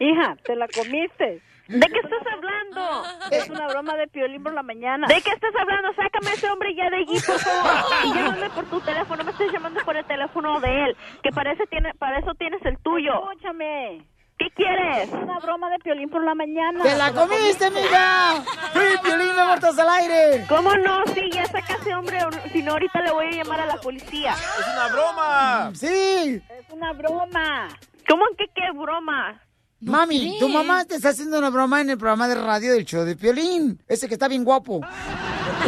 Hija, 0.00 0.36
te 0.44 0.56
la 0.56 0.68
comiste. 0.68 1.42
¿De 1.68 1.86
qué 1.86 1.98
estás 1.98 2.26
hablando? 2.32 3.04
Es 3.30 3.50
una 3.50 3.68
broma 3.68 3.94
de 3.96 4.06
piolín 4.08 4.42
por 4.42 4.54
la 4.54 4.62
mañana. 4.62 5.06
¿De 5.06 5.20
qué 5.20 5.30
estás 5.30 5.54
hablando? 5.54 5.92
Sácame 5.94 6.30
a 6.30 6.32
ese 6.32 6.50
hombre 6.50 6.74
ya 6.74 6.88
de 6.88 6.96
allí, 6.96 7.20
por 7.20 7.38
favor. 7.38 8.14
Llámame 8.14 8.50
por 8.50 8.64
tu 8.70 8.80
teléfono. 8.80 9.22
Me 9.24 9.32
estás 9.32 9.52
llamando 9.52 9.80
por 9.84 9.94
el 9.94 10.04
teléfono 10.06 10.60
de 10.60 10.84
él. 10.84 10.96
Que 11.22 11.30
parece 11.30 11.66
tiene, 11.66 11.92
para 11.94 12.20
eso 12.20 12.32
tienes 12.34 12.64
el 12.64 12.78
tuyo. 12.78 13.12
Escúchame. 13.30 14.02
¿Qué 14.38 14.50
quieres? 14.54 15.08
Es 15.08 15.12
una 15.12 15.38
broma 15.40 15.68
de 15.70 15.78
piolín 15.78 16.08
por 16.08 16.24
la 16.24 16.34
mañana. 16.34 16.82
¡Te 16.82 16.96
la 16.96 17.12
comiste, 17.12 17.70
mija! 17.70 18.36
¡Sí, 18.72 18.98
Piolín, 19.02 19.34
me 19.36 19.44
muertas 19.44 19.76
al 19.78 19.88
aire! 19.88 20.44
¿Cómo 20.48 20.74
no? 20.76 21.04
Sí, 21.12 21.28
ya 21.32 21.44
saca 21.46 21.74
a 21.74 21.76
ese 21.76 21.94
hombre. 21.94 22.18
Si 22.52 22.62
no, 22.62 22.72
ahorita 22.72 23.02
le 23.02 23.10
voy 23.10 23.26
a 23.26 23.30
llamar 23.42 23.60
a 23.60 23.66
la 23.66 23.76
policía. 23.76 24.34
¡Es 24.34 24.66
una 24.72 24.88
broma! 24.88 25.70
¡Sí! 25.74 26.40
Es 26.58 26.70
una 26.70 26.92
broma. 26.92 27.68
¿Cómo 28.08 28.24
que 28.36 28.46
qué 28.54 28.70
broma? 28.74 29.40
Mami, 29.80 30.38
tu 30.38 30.48
mamá 30.48 30.84
te 30.84 30.96
está 30.96 31.10
haciendo 31.10 31.38
una 31.38 31.50
broma 31.50 31.80
en 31.80 31.90
el 31.90 31.98
programa 31.98 32.26
de 32.28 32.34
radio 32.36 32.72
del 32.72 32.84
show 32.84 33.04
de 33.04 33.16
Piolín. 33.16 33.80
Ese 33.88 34.08
que 34.08 34.14
está 34.14 34.28
bien 34.28 34.44
guapo. 34.44 34.80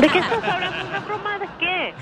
¿De 0.01 0.09
qué 0.09 0.18
estás 0.18 0.45
hablando? 0.45 0.87
¿Una 0.89 1.01
broma 1.01 1.39
de 1.39 1.49
qué? 1.59 1.95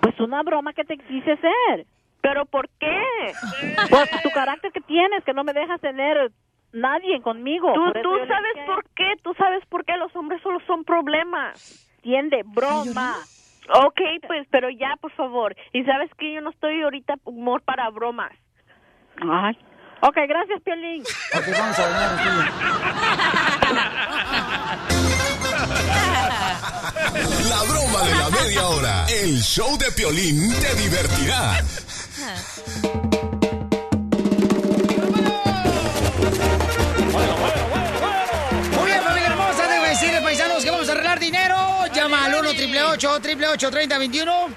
Pues 0.00 0.20
una 0.20 0.42
broma 0.42 0.72
que 0.72 0.84
te 0.84 0.96
quise 0.96 1.36
ser. 1.36 1.86
¿Pero 2.22 2.46
por 2.46 2.68
qué? 2.80 3.02
Pues 3.90 4.22
tu 4.22 4.30
carácter 4.30 4.72
que 4.72 4.80
tienes, 4.80 5.22
que 5.24 5.34
no 5.34 5.44
me 5.44 5.52
dejas 5.52 5.80
tener 5.80 6.30
nadie 6.72 7.20
conmigo. 7.20 7.72
Tú, 7.74 7.84
Por 7.84 8.00
tú 8.02 8.16
sabes 8.26 8.66
por 8.66 8.84
qué, 8.94 9.14
tú 9.22 9.34
sabes 9.34 9.64
por 9.66 9.84
qué 9.84 9.96
los 9.96 10.14
hombres 10.16 10.40
solo 10.42 10.58
son 10.66 10.84
problemas. 10.84 11.88
Entiende, 11.96 12.42
broma. 12.44 13.16
Ok, 13.84 14.00
pues, 14.26 14.46
pero 14.50 14.70
ya, 14.70 14.96
por 15.00 15.12
favor. 15.12 15.54
Y 15.72 15.84
sabes 15.84 16.10
que 16.18 16.32
yo 16.32 16.40
no 16.40 16.50
estoy 16.50 16.82
ahorita 16.82 17.14
humor 17.24 17.62
para 17.62 17.88
bromas. 17.90 18.32
Ay. 19.20 19.56
Ok, 20.00 20.16
gracias, 20.28 20.60
Piolín. 20.62 21.02
Ok, 21.02 21.46
vamos 21.56 21.78
a 21.78 21.82
La 27.48 27.62
broma 27.62 28.02
de 28.04 28.14
la 28.14 28.30
media 28.30 28.66
hora. 28.66 29.06
El 29.08 29.40
show 29.42 29.76
de 29.78 29.92
Piolín 29.92 30.52
te 30.60 30.74
divertirá. 30.74 31.62
Muy 38.72 38.86
bien, 38.86 39.02
familia 39.02 39.28
hermosa, 39.28 39.68
déjame 39.68 39.88
decirles, 39.88 40.20
paisanos, 40.22 40.64
que 40.64 40.70
vamos 40.70 40.88
a 40.88 40.92
arreglar 40.92 41.20
dinero. 41.20 41.56
Llama 41.94 42.24
al 42.24 42.34
1 42.34 42.50
888 42.50 43.70
3021 43.70 44.48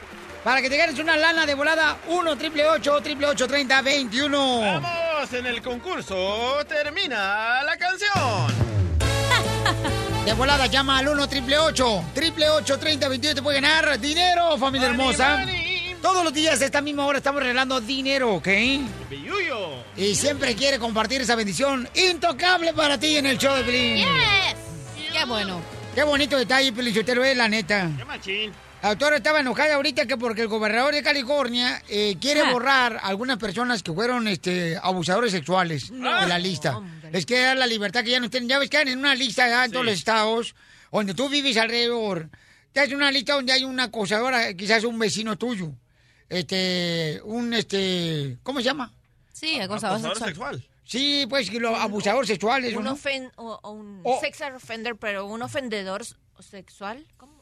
para 0.43 0.62
que 0.62 0.70
te 0.70 0.78
ganes 0.78 0.99
una 0.99 1.18
lana 1.18 1.45
de 1.45 1.56
volada. 1.56 1.97
1 2.08 2.32
888 2.32 3.47
3021 3.47 4.60
Vamos 4.62 5.34
en 5.34 5.45
el 5.47 5.62
concurso. 5.62 6.64
Termina 6.68 7.64
la 7.64 7.78
canción. 7.78 8.74
De 10.26 10.34
volada, 10.34 10.65
llama 10.65 10.97
al 10.97 11.07
1 11.07 11.23
888 11.23 12.78
3021 12.80 13.36
Te 13.36 13.41
puede 13.41 13.61
ganar 13.61 13.99
dinero, 13.99 14.57
familia 14.57 14.89
Money, 14.89 15.05
hermosa. 15.07 15.38
money. 15.38 15.95
Todos 16.01 16.23
los 16.23 16.34
días, 16.34 16.61
a 16.61 16.65
esta 16.65 16.82
misma 16.82 17.05
hora, 17.05 17.17
estamos 17.19 17.41
regalando 17.41 17.80
dinero, 17.82 18.36
¿ok? 18.36 18.47
Y 19.97 20.15
siempre 20.15 20.55
quiere 20.55 20.78
compartir 20.78 21.21
esa 21.21 21.36
bendición 21.36 21.88
intocable 21.95 22.73
para 22.73 22.99
ti 22.99 23.17
en 23.17 23.26
el 23.28 23.38
show 23.38 23.55
de 23.55 23.63
Pelín. 23.63 23.97
Yes. 23.97 24.07
Qué 25.13 25.26
bueno. 25.26 25.61
Qué 25.95 26.03
bonito 26.03 26.38
detalle, 26.38 26.73
Pelichotero, 26.73 27.23
es 27.23 27.36
la 27.38 27.47
neta. 27.47 27.89
Qué 27.97 28.05
machín. 28.05 28.51
La 28.82 28.89
autora 28.91 29.17
estaba 29.17 29.39
enojada 29.39 29.76
ahorita 29.76 30.05
que 30.05 30.15
porque 30.15 30.41
el 30.43 30.47
gobernador 30.47 30.93
de 30.93 31.01
California 31.01 31.82
eh, 31.89 32.17
quiere 32.21 32.41
Ah. 32.41 32.51
borrar 32.51 32.97
a 32.97 33.07
algunas 33.07 33.38
personas 33.39 33.82
que 33.82 33.91
fueron 33.91 34.28
este, 34.28 34.78
abusadores 34.82 35.32
sexuales 35.32 35.89
de 35.89 35.97
la 36.28 36.38
lista. 36.38 36.80
Les 37.11 37.26
quiere 37.26 37.43
dar 37.45 37.57
la 37.57 37.65
libertad 37.65 38.03
que 38.03 38.11
ya 38.11 38.19
no 38.19 38.30
tienen. 38.30 38.47
Ya 38.47 38.59
ves 38.59 38.69
que 38.69 38.80
en 38.82 38.99
una 38.99 39.15
lista 39.15 39.47
ya 39.47 39.65
en 39.65 39.71
todos 39.71 39.86
los 39.86 39.95
estados 39.95 40.55
donde 40.91 41.13
tú 41.15 41.30
vives 41.30 41.57
alrededor. 41.57 42.30
Te 42.73 42.82
hacen 42.82 42.95
una 42.97 43.09
lista 43.11 43.34
donde 43.34 43.53
hay 43.53 43.63
una 43.63 43.84
acosadora, 43.86 44.53
quizás 44.53 44.84
un 44.84 44.99
vecino 44.99 45.36
tuyo. 45.38 45.71
Este, 46.30 47.21
un 47.23 47.53
este, 47.53 48.38
¿cómo 48.43 48.59
se 48.59 48.65
llama? 48.65 48.91
Sí, 49.34 49.59
acosador 49.59 49.97
Acosador 49.99 50.17
sexual. 50.28 50.55
sexual. 50.59 50.69
Sí, 50.86 51.26
pues 51.30 51.49
que 51.49 51.59
los 51.59 51.78
abusadores 51.78 52.28
sexuales, 52.28 52.76
un, 52.76 52.84
¿no? 52.84 52.95
ofen- 52.95 53.32
o- 53.38 53.59
o 53.63 53.71
un 53.71 54.01
O- 54.03 54.19
sex 54.21 54.39
offender, 54.55 54.95
pero 54.95 55.26
un 55.26 55.41
ofendedor 55.41 56.03
sexual. 56.39 57.03
¿Cómo, 57.17 57.34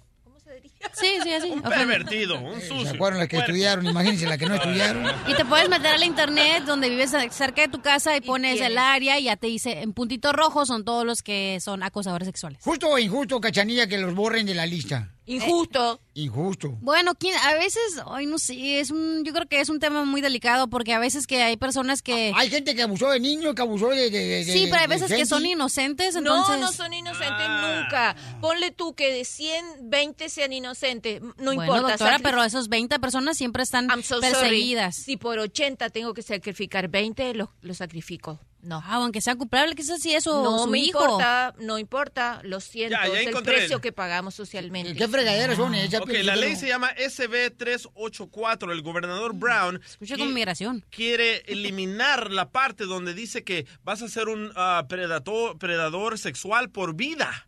Sí, 0.93 1.07
sí, 1.23 1.33
así. 1.33 1.49
Un 1.49 1.61
pervertido, 1.61 2.39
un 2.39 2.59
¿Se 2.59 2.67
sucio. 2.67 2.89
acuerdan 2.91 3.19
las 3.19 3.27
que 3.29 3.37
estudiaron? 3.37 3.85
Imagínense 3.87 4.25
las 4.27 4.37
que 4.37 4.45
no 4.45 4.55
estudiaron. 4.61 5.05
Y 5.27 5.33
te 5.33 5.45
puedes 5.45 5.69
meter 5.69 5.87
al 5.87 6.03
internet 6.03 6.63
donde 6.65 6.89
vives 6.89 7.11
cerca 7.31 7.61
de 7.61 7.67
tu 7.69 7.81
casa 7.81 8.15
y 8.17 8.21
pones 8.21 8.59
el 8.61 8.77
área 8.77 9.17
y 9.19 9.23
ya 9.25 9.35
te 9.37 9.47
dice 9.47 9.81
en 9.81 9.93
puntito 9.93 10.33
rojo 10.33 10.65
son 10.65 10.83
todos 10.85 11.05
los 11.05 11.23
que 11.23 11.59
son 11.61 11.83
acosadores 11.83 12.27
sexuales. 12.27 12.59
Justo 12.61 12.89
o 12.89 12.99
injusto, 12.99 13.39
cachanilla, 13.39 13.87
que 13.87 13.97
los 13.97 14.13
borren 14.13 14.45
de 14.45 14.53
la 14.55 14.65
lista. 14.65 15.12
Injusto. 15.25 15.99
Injusto. 16.15 16.77
Bueno, 16.81 17.15
¿quién- 17.15 17.35
a 17.37 17.53
veces, 17.55 17.81
ay, 18.07 18.25
no 18.25 18.37
sé, 18.37 18.79
es 18.79 18.91
un, 18.91 19.23
yo 19.23 19.33
creo 19.33 19.47
que 19.47 19.61
es 19.61 19.69
un 19.69 19.79
tema 19.79 20.03
muy 20.05 20.21
delicado 20.21 20.67
porque 20.69 20.93
a 20.93 20.99
veces 20.99 21.25
que 21.27 21.41
hay 21.41 21.57
personas 21.57 22.01
que... 22.01 22.31
Hay 22.35 22.49
gente 22.49 22.75
que 22.75 22.83
abusó 22.83 23.09
de 23.09 23.19
niños, 23.19 23.55
que 23.55 23.61
abusó 23.61 23.89
de... 23.89 24.09
de- 24.09 24.27
de- 24.27 24.43
Sí, 24.45 24.67
pero 24.69 24.81
hay 24.81 24.87
veces 24.87 25.11
que 25.11 25.25
son 25.25 25.45
inocentes, 25.45 26.15
entonces... 26.15 26.55
No, 26.59 26.65
no 26.65 26.71
son 26.71 26.93
inocentes 26.93 27.47
nunca. 27.47 28.15
Ponle 28.41 28.71
tú 28.71 28.93
que 28.93 29.11
de 29.13 29.25
100, 29.25 29.89
20 29.89 30.29
sean 30.29 30.53
inocentes. 30.53 31.21
No 31.21 31.31
Bueno, 31.53 31.63
importa. 31.63 31.87
doctora, 31.89 32.19
pero 32.19 32.43
esos 32.43 32.67
20 32.69 32.99
personas 32.99 33.37
siempre 33.37 33.63
están 33.63 33.87
sorry. 34.03 34.21
perseguidas. 34.21 34.95
Si 34.97 35.17
por 35.17 35.39
80 35.39 35.89
tengo 35.89 36.13
que 36.13 36.21
sacrificar 36.21 36.89
20, 36.89 37.33
los 37.33 37.49
lo 37.61 37.73
sacrifico. 37.73 38.39
No. 38.63 38.81
Ah, 38.85 38.95
aunque 38.95 39.19
sea 39.19 39.35
culpable, 39.35 39.75
quizás 39.75 40.01
si 40.01 40.15
eso 40.15 40.41
no 40.41 40.63
su 40.63 40.69
me 40.69 40.79
hijo. 40.79 40.99
importa, 41.01 41.53
no 41.59 41.77
importa, 41.77 42.39
lo 42.43 42.61
siento, 42.61 42.95
Ya, 42.97 43.07
ya 43.09 43.19
es 43.19 43.27
el 43.27 43.43
precio 43.43 43.81
que 43.81 43.91
pagamos 43.91 44.35
socialmente. 44.35 44.95
¿Qué 44.95 45.07
fregaderas 45.09 45.57
son 45.57 45.75
esas? 45.75 45.99
Ok, 45.99 46.09
la 46.23 46.37
ley 46.37 46.55
se 46.55 46.69
llama 46.69 46.89
SB 46.97 47.51
384. 47.57 48.71
El 48.71 48.81
gobernador 48.81 49.33
Brown 49.35 49.81
Escucha 49.85 50.17
como 50.17 50.31
migración. 50.31 50.85
quiere 50.89 51.43
eliminar 51.51 52.31
la 52.31 52.51
parte 52.51 52.85
donde 52.85 53.13
dice 53.13 53.43
que 53.43 53.67
vas 53.83 54.01
a 54.01 54.07
ser 54.07 54.29
un 54.29 54.51
ah, 54.55 54.85
predator, 54.87 55.57
predador 55.57 56.17
sexual 56.17 56.69
por 56.69 56.95
vida. 56.95 57.47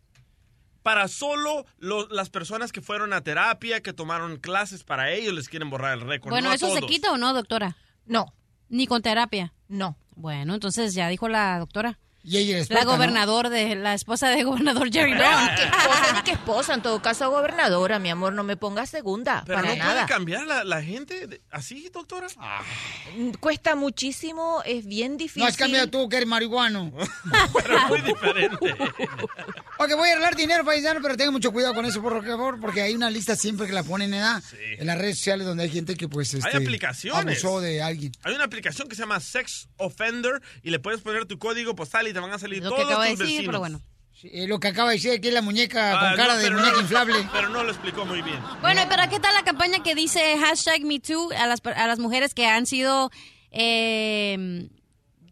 Para 0.82 1.08
solo 1.08 1.64
lo- 1.78 2.06
las 2.08 2.30
personas 2.30 2.70
que 2.72 2.80
fueron 2.82 3.12
a 3.12 3.22
terapia, 3.22 3.80
que 3.82 3.92
tomaron 3.92 4.36
clases 4.36 4.84
para 4.84 5.10
ellos, 5.12 5.32
les 5.34 5.48
quieren 5.48 5.68
borrar 5.70 5.94
el 5.94 6.02
récord. 6.02 6.30
Bueno, 6.30 6.48
no 6.50 6.54
¿eso 6.54 6.72
se 6.74 6.82
quita 6.82 7.10
o 7.10 7.16
no, 7.16 7.32
doctora? 7.32 7.76
No. 8.04 8.32
Ni 8.68 8.86
con 8.86 9.00
terapia. 9.02 9.52
No. 9.66 9.96
Bueno, 10.16 10.54
entonces 10.54 10.94
ya 10.94 11.08
dijo 11.08 11.28
la 11.28 11.58
doctora. 11.58 11.98
Y 12.28 12.38
ella 12.38 12.58
es 12.58 12.70
La 12.70 12.84
gobernador 12.84 13.50
de 13.50 13.76
la 13.76 13.94
esposa 13.94 14.28
de 14.30 14.42
gobernador 14.42 14.90
Jerry 14.92 15.12
No, 15.12 15.18
Brown. 15.18 15.44
ni 15.44 15.54
que 15.54 15.62
esposa, 15.62 16.12
ni 16.16 16.22
que 16.22 16.30
esposa, 16.32 16.74
en 16.74 16.82
todo 16.82 17.00
caso 17.00 17.30
gobernadora, 17.30 18.00
mi 18.00 18.10
amor, 18.10 18.32
no 18.32 18.42
me 18.42 18.56
ponga 18.56 18.84
segunda, 18.84 19.44
Pero 19.46 19.58
para 19.60 19.68
no 19.70 19.76
nada. 19.76 19.92
puede 19.92 20.06
cambiar 20.06 20.44
la, 20.44 20.64
la 20.64 20.82
gente 20.82 21.28
de- 21.28 21.40
así, 21.52 21.88
doctora. 21.94 22.26
Cuesta 23.38 23.76
muchísimo, 23.76 24.60
es 24.64 24.86
bien 24.86 25.16
difícil. 25.16 25.42
No 25.44 25.48
has 25.48 25.56
cambiado 25.56 25.88
tú, 25.88 26.08
que 26.08 26.16
eres 26.16 26.28
marihuano. 26.28 26.92
Pero 27.62 27.88
muy 27.88 28.00
diferente. 28.02 28.74
Ok, 29.78 29.90
voy 29.94 30.08
a 30.08 30.12
arreglar 30.12 30.34
dinero, 30.36 30.64
paisano, 30.64 31.02
pero 31.02 31.18
tengan 31.18 31.34
mucho 31.34 31.52
cuidado 31.52 31.74
con 31.74 31.84
eso, 31.84 32.00
por 32.00 32.24
favor, 32.24 32.58
porque 32.58 32.80
hay 32.80 32.94
una 32.94 33.10
lista 33.10 33.36
siempre 33.36 33.66
que 33.66 33.74
la 33.74 33.82
ponen 33.82 34.14
¿eh? 34.14 34.22
en 34.78 34.86
las 34.86 34.96
redes 34.96 35.18
sociales 35.18 35.46
donde 35.46 35.64
hay 35.64 35.68
gente 35.70 35.96
que, 35.96 36.08
pues, 36.08 36.32
este, 36.32 36.48
Hay 36.48 36.62
aplicaciones. 36.64 37.44
abusó 37.44 37.60
de 37.60 37.82
alguien. 37.82 38.10
Hay 38.22 38.32
una 38.34 38.44
aplicación 38.44 38.88
que 38.88 38.96
se 38.96 39.02
llama 39.02 39.20
Sex 39.20 39.68
Offender 39.76 40.40
y 40.62 40.70
le 40.70 40.78
puedes 40.78 41.02
poner 41.02 41.26
tu 41.26 41.38
código 41.38 41.74
postal 41.76 42.08
y 42.08 42.14
te 42.16 42.20
van 42.20 42.32
a 42.32 42.38
salir 42.38 42.62
Lo 42.62 42.70
que 42.70 42.76
todos 42.76 42.88
acaba 42.90 43.04
de 43.04 43.10
decir, 43.10 43.26
vecinos. 43.26 43.46
pero 43.46 43.58
bueno. 43.60 43.80
Sí, 44.14 44.30
eh, 44.32 44.46
lo 44.48 44.58
que 44.58 44.68
acaba 44.68 44.88
de 44.88 44.96
decir 44.96 45.12
aquí 45.12 45.28
es 45.28 45.34
la 45.34 45.42
muñeca 45.42 45.92
Ah, 45.94 46.00
con 46.08 46.16
cara 46.16 46.34
no, 46.34 46.40
de 46.40 46.50
muñeca 46.50 46.72
no- 46.72 46.80
inflable. 46.80 47.14
Pero 47.32 47.48
no 47.50 47.62
lo 47.64 47.70
explicó 47.70 48.06
muy 48.06 48.22
bien. 48.22 48.38
Bueno, 48.62 48.80
pero 48.88 49.02
¿qué 49.10 49.20
tal 49.20 49.34
la 49.34 49.42
campaña 49.44 49.82
que 49.82 49.94
dice 49.94 50.38
hashtag 50.38 50.82
MeToo 50.84 51.30
a 51.38 51.46
las, 51.46 51.60
a 51.64 51.86
las 51.86 51.98
mujeres 51.98 52.32
que 52.32 52.46
han 52.46 52.64
sido... 52.64 53.10
eh, 53.50 54.68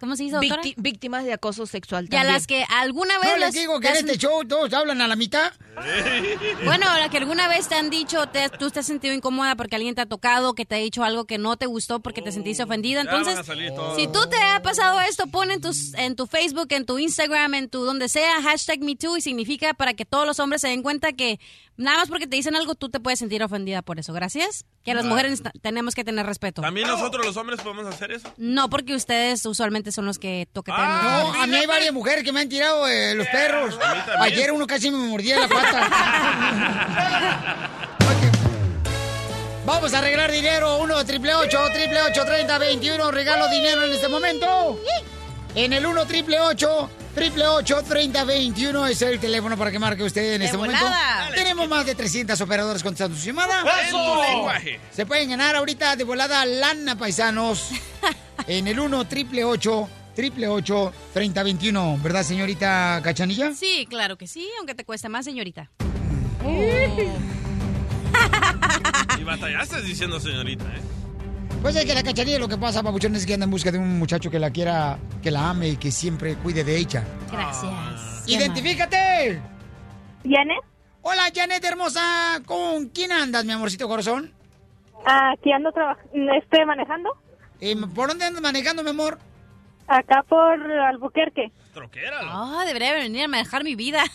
¿Cómo 0.05 0.17
se 0.17 0.25
dice, 0.25 0.37
doctora? 0.37 0.63
Victi- 0.63 0.75
víctimas 0.77 1.25
de 1.25 1.33
acoso 1.33 1.65
sexual 1.67 2.09
Y 2.11 2.17
a 2.17 2.25
las 2.25 2.47
que 2.47 2.65
alguna 2.69 3.19
vez... 3.19 3.27
No 3.31 3.37
les 3.37 3.41
las- 3.41 3.55
digo 3.55 3.81
que 3.81 3.89
en 3.89 3.95
las- 3.95 4.03
este 4.05 4.19
show 4.19 4.45
todos 4.45 4.73
hablan 4.75 5.01
a 5.01 5.09
la 5.09 5.17
mitad. 5.17 5.53
Bueno, 6.65 6.87
la 6.99 7.09
que 7.09 7.19
alguna 7.19 7.49
vez 7.49 7.69
te 7.69 7.75
han 7.75 7.91
dicho, 7.91 8.27
te- 8.29 8.49
tú 8.49 8.71
te 8.71 8.81
has 8.81 8.87
sentido 8.87 9.13
incómoda 9.15 9.57
porque 9.57 9.77
alguien 9.77 9.95
te 9.95 10.01
ha 10.03 10.07
tocado, 10.07 10.55
que 10.55 10.65
te 10.65 10.75
ha 10.77 10.79
dicho 10.79 11.05
algo 11.05 11.25
que 11.25 11.39
no 11.39 11.57
te 11.57 11.67
gustó 11.67 12.01
porque 12.01 12.23
te 12.23 12.33
sentiste 12.33 12.63
ofendida. 12.63 13.03
ya 13.05 13.11
van 13.11 13.19
Entonces, 13.21 13.49
a 13.49 13.97
si 13.97 14.07
tú 14.07 14.27
te 14.29 14.37
ha 14.37 14.61
pasado 14.63 15.01
esto, 15.01 15.27
pon 15.27 15.51
en, 15.51 15.61
tus, 15.61 15.95
en 15.95 16.17
tu 16.17 16.27
Facebook, 16.27 16.69
en 16.71 16.87
tu 16.87 16.99
Instagram, 16.99 17.55
en 17.55 17.69
tu 17.69 17.85
donde 17.85 18.09
sea, 18.09 18.43
hashtag 18.43 18.81
MeToo 18.81 19.17
y 19.17 19.21
significa 19.21 19.75
para 19.75 19.95
que 19.95 20.05
todos 20.05 20.27
los 20.27 20.39
hombres 20.39 20.61
se 20.61 20.69
den 20.69 20.83
cuenta 20.83 21.13
que 21.13 21.39
nada 21.77 21.99
más 21.99 22.09
porque 22.09 22.27
te 22.27 22.37
dicen 22.37 22.55
algo, 22.57 22.75
tú 22.75 22.89
te 22.89 23.01
puedes 23.01 23.19
sentir 23.19 23.43
ofendida 23.43 23.83
por 23.83 23.99
eso. 23.99 24.13
Gracias. 24.13 24.65
Que 24.85 24.95
las 24.95 25.05
Ah. 25.05 25.09
mujeres 25.09 25.43
tenemos 25.63 25.95
que 25.95 26.05
tener 26.05 26.25
respeto. 26.27 26.63
¿También 26.63 26.87
nosotros 26.89 27.25
los 27.27 27.37
hombres 27.37 27.61
podemos 27.61 27.87
hacer 27.87 28.13
eso? 28.13 28.33
No, 28.37 28.69
porque 28.71 28.95
ustedes 28.95 29.45
usualmente 29.47 29.93
son 29.93 30.05
los 30.07 30.19
que 30.19 30.49
toquetean. 30.53 30.81
Ah, 30.89 31.21
No, 31.35 31.43
a 31.43 31.47
mí 31.47 31.57
hay 31.57 31.67
varias 31.67 31.93
mujeres 31.93 32.23
que 32.25 32.33
me 32.33 32.41
han 32.41 32.49
tirado 32.49 32.87
eh, 32.89 33.15
los 33.15 33.27
perros. 33.29 33.75
A 33.83 33.95
mí 33.95 34.01
también. 34.07 34.21
Ayer 34.21 34.53
uno 34.53 34.67
casi 34.67 34.91
me 34.91 34.99
mordía 34.99 35.41
la 35.41 35.49
pata. 35.49 35.89
Vamos 39.67 39.95
a 39.95 39.99
arreglar 39.99 40.31
dinero. 40.31 40.77
1 40.79 41.05
triple 41.07 41.35
8 41.35 41.59
triple 41.73 42.03
8 42.03 42.25
30 42.25 42.59
21. 42.59 43.11
Regalo 43.11 43.49
dinero 43.49 43.85
en 43.85 43.93
este 43.93 44.09
momento. 44.09 44.79
En 45.55 45.73
el 45.73 45.87
1 45.87 46.07
triple 46.07 46.41
8 46.41 46.91
triple 47.15 47.47
8 47.47 47.83
30 47.89 48.25
21 48.25 48.87
es 48.89 49.03
el 49.03 49.21
teléfono 49.21 49.57
para 49.57 49.71
que 49.71 49.79
marque 49.79 50.03
usted 50.03 50.35
en 50.35 50.41
De 50.41 50.47
este 50.47 50.57
momento. 50.57 50.83
volada. 50.85 51.31
Tenemos 51.35 51.69
más 51.69 51.87
de 51.87 51.95
300 51.95 52.41
operadoras 52.41 52.83
contestando 52.83 53.17
su 53.17 53.25
llamada. 53.27 53.63
Lenguaje. 54.31 54.81
Se 54.91 55.07
pueden 55.07 55.31
ganar 55.31 55.55
ahorita 55.55 55.95
de 55.97 56.03
volada 56.05 56.45
lana, 56.45 56.99
paisanos. 56.99 57.69
en 58.49 58.67
el 58.67 58.81
1 58.81 59.05
triple 59.07 59.45
8 59.45 59.89
triple 60.17 60.49
8 60.49 60.93
30 61.13 61.43
21. 61.45 61.99
¿Verdad, 62.03 62.25
señorita 62.25 63.01
Cachanilla? 63.05 63.55
Sí, 63.55 63.87
claro 63.89 64.17
que 64.19 64.27
sí, 64.27 64.49
aunque 64.59 64.75
te 64.75 64.85
cueste 64.85 65.09
más, 65.09 65.25
señorita. 65.25 65.71
Y 69.19 69.23
batallaste 69.25 69.83
diciendo 69.83 70.19
señorita, 70.19 70.65
¿eh? 70.65 70.81
Pues 71.65 71.75
es 71.77 71.87
que 71.87 71.95
la 71.95 72.03
cachanilla 72.03 72.39
lo 72.39 72.47
que 72.47 72.59
pasa, 72.59 72.83
papuchón, 72.83 73.15
es 73.15 73.25
que 73.25 73.33
anda 73.33 73.45
en 73.45 73.51
busca 73.51 73.73
de 73.73 73.79
un 73.79 73.99
muchacho 73.99 74.31
que 74.31 74.39
la 74.39 74.51
quiera, 74.51 74.99
que 75.23 75.31
la 75.31 75.49
ame 75.49 75.71
y 75.71 75.77
que 75.79 75.91
siempre 75.91 76.35
cuide 76.35 76.63
de 76.63 76.77
ella. 76.77 77.03
Gracias. 77.33 78.29
¡Identifícate! 78.29 79.41
¿Janet? 80.25 80.59
Hola, 81.01 81.23
Janet 81.35 81.65
hermosa. 81.65 82.43
¿Con 82.45 82.91
quién 82.91 83.13
andas, 83.13 83.47
mi 83.47 83.53
amorcito 83.53 83.89
corazón? 83.89 84.31
Aquí 85.07 85.53
ando 85.53 85.73
trabajando, 85.73 86.35
estoy 86.35 86.67
manejando. 86.67 87.17
¿Por 87.95 88.09
dónde 88.09 88.27
andas 88.27 88.43
manejando, 88.43 88.83
mi 88.83 88.91
amor? 88.91 89.19
Acá 89.89 90.23
por 90.29 90.71
Albuquerque. 90.71 91.51
Troquera. 91.73 92.19
Ah, 92.25 92.65
debería 92.67 92.93
venir 92.93 93.25
a 93.25 93.29
manejar 93.29 93.65
mi 93.65 93.75
vida. 93.75 94.05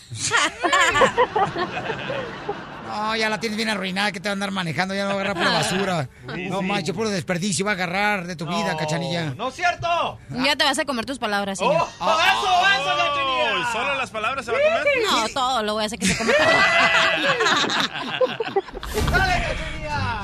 No, 2.90 3.16
ya 3.16 3.28
la 3.28 3.38
tienes 3.40 3.56
bien 3.56 3.68
arruinada, 3.68 4.12
que 4.12 4.20
te 4.20 4.28
va 4.28 4.32
a 4.32 4.34
andar 4.34 4.50
manejando, 4.50 4.94
ya 4.94 5.02
no 5.02 5.08
va 5.08 5.12
a 5.12 5.20
agarrar 5.20 5.36
pura 5.36 5.50
basura. 5.50 6.08
Sí, 6.34 6.46
no 6.48 6.60
sí. 6.60 6.64
manches, 6.64 6.94
puro 6.94 7.10
desperdicio 7.10 7.64
va 7.64 7.72
a 7.72 7.74
agarrar 7.74 8.26
de 8.26 8.36
tu 8.36 8.46
vida, 8.46 8.76
cachanilla. 8.76 9.34
¡No 9.36 9.48
es 9.48 9.54
cierto! 9.56 10.18
Ya 10.44 10.54
te 10.54 10.64
vas 10.64 10.78
a 10.78 10.84
comer 10.84 11.04
tus 11.04 11.18
palabras, 11.18 11.58
señor. 11.58 11.74
¡Oh, 11.74 12.20
eso, 12.20 12.66
eso, 12.72 12.84
Cachanilla! 12.84 13.52
Oh, 13.52 13.58
¿y 13.58 13.72
¿Solo 13.72 13.94
las 13.96 14.10
palabras 14.10 14.44
se 14.44 14.52
va 14.52 14.58
a 14.58 14.60
comer? 14.62 14.86
No, 15.10 15.28
todo 15.30 15.62
lo 15.62 15.74
voy 15.74 15.82
a 15.82 15.86
hacer 15.86 15.98
que 15.98 16.06
se 16.06 16.16
coma 16.16 16.32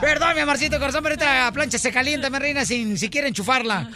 Perdón, 0.00 0.34
mi 0.34 0.40
amorcito 0.40 0.78
corazón, 0.78 1.02
pero 1.02 1.14
esta 1.14 1.50
plancha 1.52 1.78
se 1.78 1.92
calienta, 1.92 2.30
mi 2.30 2.38
reina, 2.38 2.64
sin 2.64 2.98
siquiera 2.98 3.26
enchufarla. 3.28 3.88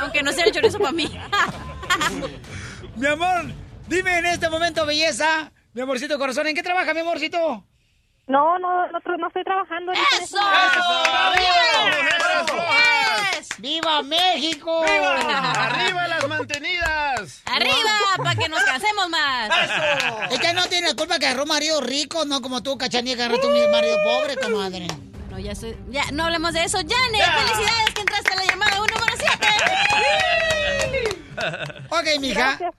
Aunque 0.00 0.22
no 0.22 0.32
sea 0.32 0.44
el 0.44 0.52
chorizo 0.52 0.78
para 0.78 0.92
mí. 0.92 1.10
Mi 2.96 3.06
amor, 3.06 3.52
dime 3.86 4.18
en 4.18 4.26
este 4.26 4.48
momento, 4.48 4.84
belleza, 4.86 5.52
mi 5.74 5.82
amorcito 5.82 6.18
corazón, 6.18 6.46
¿en 6.46 6.54
qué 6.54 6.62
trabaja, 6.62 6.94
mi 6.94 7.00
amorcito? 7.00 7.64
No, 8.28 8.58
no, 8.58 8.86
no, 8.88 9.16
no 9.18 9.26
estoy 9.28 9.44
trabajando. 9.44 9.92
ahorita 9.92 10.16
en 10.16 10.22
¡Eso! 10.24 10.38
este 13.38 13.54
¡Viva 13.58 14.02
México! 14.02 14.82
¡Arriba 14.84 16.08
las 16.08 16.28
mantenidas! 16.28 17.42
¡Arriba! 17.46 17.90
Para 18.18 18.34
que 18.34 18.48
nos 18.48 18.62
cansemos 18.64 19.08
más. 19.08 19.50
Es 20.30 20.40
que 20.40 20.52
no 20.52 20.66
tiene 20.66 20.94
culpa 20.96 21.18
que 21.18 21.26
agarró 21.26 21.46
marido 21.46 21.80
rico, 21.80 22.24
no 22.24 22.42
como 22.42 22.62
tú, 22.62 22.76
cachanilla, 22.76 23.16
que 23.16 23.22
agarraste 23.22 23.46
un 23.46 23.70
marido 23.70 23.96
pobre, 24.04 24.36
comadre. 24.36 24.86
Bueno, 25.30 25.38
ya, 25.38 25.52
estoy- 25.52 25.76
ya 25.90 26.02
no 26.12 26.24
hablemos 26.24 26.52
de 26.52 26.64
eso. 26.64 26.78
Janet, 26.78 27.24
felicidades 27.24 27.94
que 27.94 28.00
entraste 28.00 28.32
a 28.32 28.36
la 28.36 28.44
llamada 28.44 28.82
1 28.82 28.86
número 28.94 29.12
7. 29.16 29.48
Ok, 31.90 32.20
mija. 32.20 32.56
Gracias. 32.58 32.72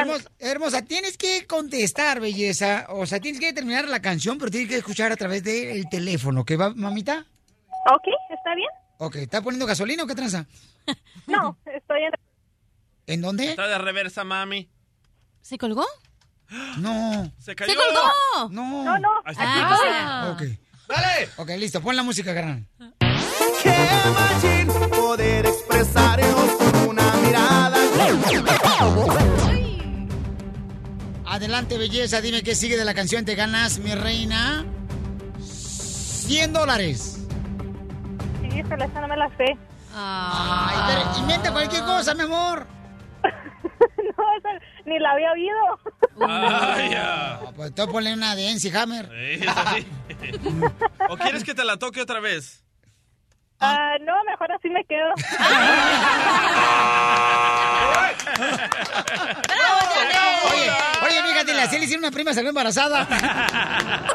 Hermosa, 0.00 0.30
hermosa, 0.38 0.82
tienes 0.82 1.16
que 1.18 1.46
contestar, 1.46 2.20
belleza. 2.20 2.86
O 2.90 3.06
sea, 3.06 3.20
tienes 3.20 3.40
que 3.40 3.52
terminar 3.52 3.88
la 3.88 4.00
canción, 4.00 4.38
pero 4.38 4.50
tienes 4.50 4.68
que 4.68 4.76
escuchar 4.76 5.12
a 5.12 5.16
través 5.16 5.42
del 5.44 5.88
teléfono. 5.88 6.44
¿Qué 6.44 6.56
va, 6.56 6.70
mamita? 6.74 7.26
Ok, 7.92 8.04
¿está 8.30 8.54
bien? 8.54 8.68
Ok, 8.98 9.16
¿está 9.16 9.42
poniendo 9.42 9.66
gasolina 9.66 10.04
o 10.04 10.06
qué 10.06 10.14
tranza? 10.14 10.46
No, 11.26 11.56
estoy 11.64 12.02
en... 12.02 12.12
¿En 13.06 13.20
dónde? 13.22 13.50
Está 13.50 13.66
de 13.66 13.78
reversa, 13.78 14.24
mami. 14.24 14.68
¿Se 15.40 15.56
colgó? 15.58 15.86
No. 16.78 17.32
Se 17.38 17.54
cayó. 17.54 17.72
¡Se 17.72 17.78
colgó! 17.78 18.48
No. 18.50 18.84
No, 18.84 18.98
no. 18.98 19.10
Está. 19.26 19.42
Ah, 19.42 20.30
Ok. 20.34 20.42
¡Dale! 20.88 21.28
Ok, 21.36 21.48
listo. 21.58 21.80
Pon 21.80 21.96
la 21.96 22.02
música, 22.02 22.32
gran. 22.32 22.68
Adelante, 31.54 31.78
belleza. 31.78 32.20
Dime 32.20 32.42
qué 32.42 32.56
sigue 32.56 32.76
de 32.76 32.84
la 32.84 32.94
canción. 32.94 33.24
Te 33.24 33.36
ganas, 33.36 33.78
mi 33.78 33.94
reina. 33.94 34.64
100 35.40 36.52
dólares. 36.52 37.28
Sí, 38.40 38.58
híjole, 38.58 38.86
esa 38.86 39.00
no 39.00 39.06
me 39.06 39.16
la 39.16 39.28
sé. 39.36 39.56
Ay, 39.94 40.76
pero 40.88 41.18
inventa 41.20 41.52
cualquier 41.52 41.84
cosa, 41.84 42.12
mi 42.16 42.22
amor. 42.22 42.66
no, 43.22 44.24
esa, 44.36 44.48
ni 44.84 44.98
la 44.98 45.12
había 45.12 45.30
oído. 45.30 45.56
Vaya. 46.16 47.38
No, 47.40 47.52
pues 47.52 47.72
tú 47.72 47.86
ponle 47.86 48.12
una 48.12 48.34
de 48.34 48.50
NC 48.50 48.74
Hammer. 48.74 49.06
Sí, 49.06 49.44
eso 49.44 49.54
sí. 49.76 49.86
¿O 51.08 51.16
quieres 51.16 51.44
que 51.44 51.54
te 51.54 51.64
la 51.64 51.76
toque 51.76 52.00
otra 52.00 52.18
vez? 52.18 52.63
Ah, 53.60 53.94
no, 54.00 54.12
mejor 54.24 54.50
así 54.52 54.68
me 54.68 54.84
quedo. 54.84 55.14
Oye, 60.52 60.70
oye, 61.06 61.22
fíjate, 61.28 61.54
la 61.54 61.66
Celia 61.68 61.84
hicieron 61.84 62.04
una 62.04 62.10
prima, 62.12 62.32
salió 62.34 62.48
embarazada. 62.50 63.06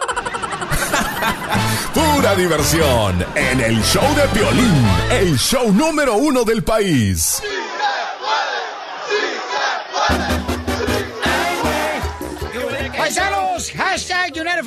Pura 1.93 2.35
diversión 2.35 3.25
en 3.35 3.61
el 3.61 3.81
show 3.83 4.03
de 4.15 4.27
violín, 4.39 4.85
el 5.11 5.37
show 5.37 5.71
número 5.71 6.15
uno 6.15 6.43
del 6.43 6.63
país. 6.63 7.41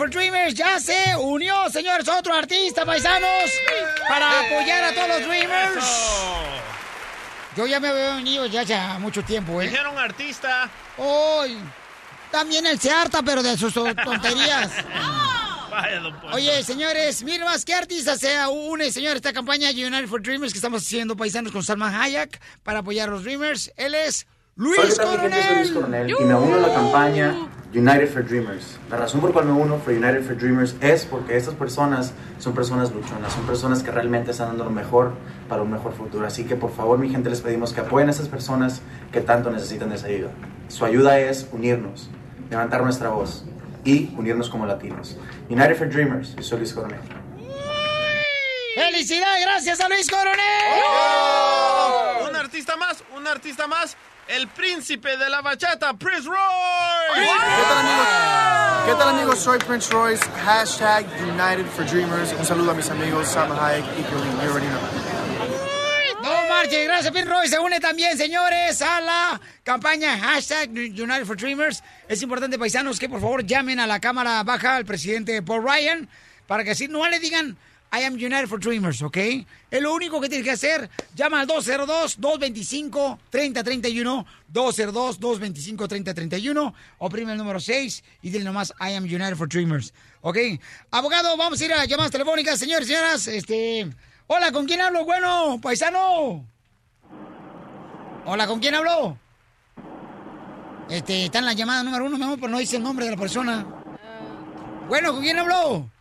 For 0.03 0.11
Dreamers 0.11 0.55
ya 0.55 0.80
se 0.80 1.14
unió, 1.16 1.70
señores, 1.70 2.09
otro 2.09 2.34
artista, 2.34 2.84
paisanos, 2.84 3.53
para 4.09 4.40
apoyar 4.40 4.82
a 4.82 4.92
todos 4.94 5.09
los 5.11 5.28
Dreamers. 5.28 5.84
Yo 7.57 7.66
ya 7.68 7.78
me 7.78 7.86
había 7.88 8.16
unido 8.16 8.46
ya 8.46 8.62
hace 8.62 8.76
mucho 8.98 9.22
tiempo, 9.22 9.62
¿eh? 9.62 9.68
Dijeron 9.68 9.96
artista. 9.96 10.68
Hoy. 10.98 11.57
También 12.32 12.66
él 12.66 12.80
se 12.80 12.90
harta, 12.90 13.22
pero 13.22 13.44
de 13.44 13.57
sus 13.57 13.72
ton- 13.72 13.94
tonterías. 13.94 14.72
Oye, 16.32 16.64
señores, 16.64 17.22
miren 17.22 17.44
más, 17.44 17.64
¿qué 17.64 17.74
artista 17.74 18.18
se 18.18 18.44
une, 18.48 18.90
señores, 18.90 19.16
esta 19.16 19.32
campaña 19.32 19.70
United 19.70 20.09
for 20.09 20.20
Dreamers 20.20 20.53
que 20.53 20.59
estamos 20.59 20.82
haciendo 20.82 21.16
paisanos 21.16 21.53
con 21.53 21.62
Salman 21.62 21.94
Hayek 21.94 22.40
para 22.64 22.80
apoyar 22.80 23.09
a 23.09 23.12
los 23.12 23.22
Dreamers? 23.22 23.72
Él 23.76 23.94
es 23.94 24.26
Luis. 24.57 24.76
Soy 24.76 24.86
Luis 24.86 24.98
Coronel. 24.98 25.72
Coronel 25.72 26.11
y 26.11 26.24
me 26.24 26.34
uno 26.34 26.57
a 26.57 26.59
la 26.59 26.74
campaña 26.74 27.34
United 27.72 28.12
for 28.12 28.22
Dreamers. 28.22 28.78
La 28.90 28.98
razón 28.98 29.20
por 29.20 29.30
la 29.30 29.34
cual 29.34 29.46
me 29.46 29.53
uno 29.53 29.78
for 29.78 29.94
United 29.94 30.22
for 30.24 30.36
Dreamers 30.36 30.76
es 30.82 31.07
porque 31.07 31.38
estas 31.38 31.55
personas 31.55 32.12
son 32.38 32.55
personas 32.55 32.92
luchonas, 32.92 33.32
son 33.32 33.46
personas 33.46 33.82
que 33.82 33.90
realmente 33.90 34.30
están 34.32 34.48
dando 34.48 34.64
lo 34.64 34.70
mejor 34.70 35.14
para 35.48 35.62
un 35.62 35.70
mejor 35.70 35.94
futuro. 35.94 36.26
Así 36.26 36.44
que 36.44 36.55
por 36.55 36.74
favor, 36.74 36.98
mi 36.98 37.09
gente, 37.09 37.30
les 37.30 37.40
pedimos 37.40 37.72
que 37.72 37.80
apoyen 37.80 38.09
a 38.09 38.11
estas 38.11 38.28
personas 38.28 38.82
que 39.11 39.22
tanto 39.22 39.50
necesitan 39.50 39.88
de 39.88 39.96
esa 39.96 40.09
ayuda. 40.09 40.30
Su 40.68 40.84
ayuda 40.84 41.18
es 41.18 41.48
unirnos, 41.50 42.11
levantar 42.50 42.82
nuestra 42.82 43.09
voz 43.09 43.44
y 43.84 44.14
unirnos 44.18 44.50
como 44.50 44.66
latinos. 44.66 45.16
United 45.48 45.76
for 45.76 45.88
Dreamers, 45.88 46.36
yo 46.36 46.42
soy 46.42 46.59
Luis 46.59 46.74
Coronel. 46.74 47.00
¡Felicidades! 48.74 49.44
¡Gracias 49.44 49.80
a 49.80 49.88
Luis 49.88 50.11
Coronel! 50.11 50.36
Un 52.28 52.36
artista 52.36 52.76
más, 52.76 53.03
un 53.16 53.26
artista 53.26 53.66
más. 53.66 53.96
El 54.29 54.49
príncipe 54.49 55.16
de 55.16 55.29
la 55.29 55.43
bachata, 55.43 55.93
Prince 55.95 56.27
Roy. 56.27 56.37
¿Qué 57.14 57.62
tal 57.68 57.79
amigos? 57.79 58.07
¿Qué 58.87 58.95
tal 58.95 59.09
amigos? 59.09 59.39
Soy 59.41 59.59
Prince 59.59 59.93
Royce, 59.93 60.25
hashtag 60.45 61.05
United 61.20 61.66
for 61.77 61.85
Dreamers. 61.85 62.33
Un 62.33 62.45
saludo 62.45 62.70
a 62.70 62.75
mis 62.75 62.89
amigos 62.89 63.29
Salma 63.29 63.66
Hayek 63.66 63.85
y 63.99 64.03
Piolín. 64.03 64.33
You 64.33 64.51
already 64.51 64.66
know. 64.68 66.23
No 66.23 66.49
marche, 66.49 66.85
gracias 66.85 67.12
Pin 67.12 67.27
Roy. 67.27 67.49
Se 67.49 67.59
une 67.59 67.81
también, 67.81 68.16
señores, 68.16 68.81
a 68.81 69.01
la 69.01 69.41
campaña 69.64 70.16
hashtag 70.16 70.70
United 70.70 71.27
for 71.27 71.37
Dreamers. 71.37 71.83
Es 72.09 72.23
importante, 72.23 72.59
paisanos, 72.59 72.99
que 73.01 73.09
por 73.09 73.20
favor 73.20 73.45
llamen 73.45 73.81
a 73.81 73.87
la 73.87 73.99
Cámara 74.01 74.43
Baja 74.45 74.77
al 74.77 74.85
presidente 74.85 75.43
Paul 75.43 75.64
Ryan 75.64 76.09
para 76.47 76.64
que 76.64 76.70
así 76.70 76.87
no 76.87 77.07
le 77.09 77.18
digan 77.18 77.57
I 77.95 78.05
am 78.05 78.14
United 78.14 78.49
for 78.49 78.59
Dreamers, 78.59 79.03
¿ok? 79.03 79.18
Es 79.70 79.82
lo 79.82 79.93
único 79.93 80.18
que 80.18 80.30
tienes 80.30 80.47
que 80.47 80.53
hacer. 80.53 80.88
Llama 81.14 81.43
al 81.43 81.49
202-225-3031, 81.49 84.24
202-225-3031, 84.51 86.72
oprime 86.99 87.32
el 87.32 87.38
número 87.38 87.61
6 87.61 88.03
y 88.22 88.30
dile 88.30 88.45
nomás 88.45 88.72
I 88.80 88.95
am 88.95 89.05
United 89.05 89.36
for 89.36 89.47
Dreamers, 89.47 89.93
¿ok? 90.22 90.38
Abogado, 90.90 91.36
vamos 91.36 91.61
a 91.61 91.64
ir 91.66 91.74
a 91.74 91.84
llamadas 91.84 92.12
telefónicas, 92.12 92.59
señores 92.59 92.88
y 92.88 92.93
señoras. 92.93 93.28
Este, 93.28 93.90
hola, 94.26 94.51
¿con 94.53 94.64
quién 94.64 94.80
hablo? 94.80 95.05
Bueno, 95.05 95.61
paisano. 95.61 96.47
Hola, 98.24 98.47
¿con 98.47 98.59
quién 98.59 98.74
hablo? 98.74 99.18
Este, 100.88 101.26
está 101.26 101.40
en 101.40 101.45
la 101.45 101.53
llamada 101.53 101.82
número 101.82 102.07
uno, 102.07 102.16
mi 102.16 102.24
amor, 102.24 102.38
pero 102.40 102.53
no 102.53 102.59
dice 102.59 102.78
el 102.78 102.82
nombre 102.82 103.05
de 103.05 103.11
la 103.11 103.18
persona. 103.18 103.66
Bueno, 104.88 105.12
¿con 105.12 105.20
quién 105.20 105.38
habló? 105.38 105.91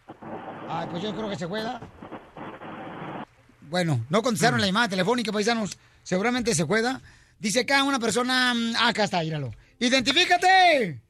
Ay, 0.74 0.88
pues 0.90 1.04
yo 1.04 1.14
creo 1.14 1.30
que 1.30 1.36
se 1.36 1.46
juega. 1.48 1.82
Bueno, 3.70 4.06
no 4.10 4.22
contestaron 4.22 4.62
la 4.62 4.68
llamada 4.68 4.88
telefónica, 4.88 5.32
paisanos. 5.32 5.78
Seguramente 6.02 6.56
se 6.56 6.64
juega. 6.64 7.02
Dice 7.40 7.62
acá 7.62 7.84
una 7.84 8.00
persona. 8.00 8.54
mm, 8.54 8.76
ah, 8.78 8.88
acá 8.88 9.04
está, 9.04 9.20
míralo. 9.20 9.52
¡Identifícate! 9.80 11.02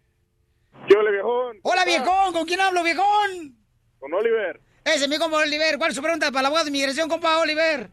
¿Qué 0.88 0.96
hola, 0.96 1.12
viejón? 1.12 1.60
Hola, 1.62 1.86
viejón. 1.86 2.34
¿Con 2.34 2.46
quién 2.48 2.60
hablo, 2.60 2.84
viejón? 2.84 3.56
Con 4.00 4.12
Oliver. 4.14 4.60
Ese 4.84 5.04
es 5.04 5.10
mi 5.10 5.20
compa 5.20 5.38
Oliver. 5.38 5.78
¿Cuál 5.78 5.92
es 5.92 5.96
su 5.96 6.02
pregunta 6.02 6.32
para 6.32 6.42
la 6.42 6.48
abogado 6.48 6.66
de 6.66 6.72
inmigración, 6.72 7.08
compa 7.08 7.38
Oliver? 7.38 7.92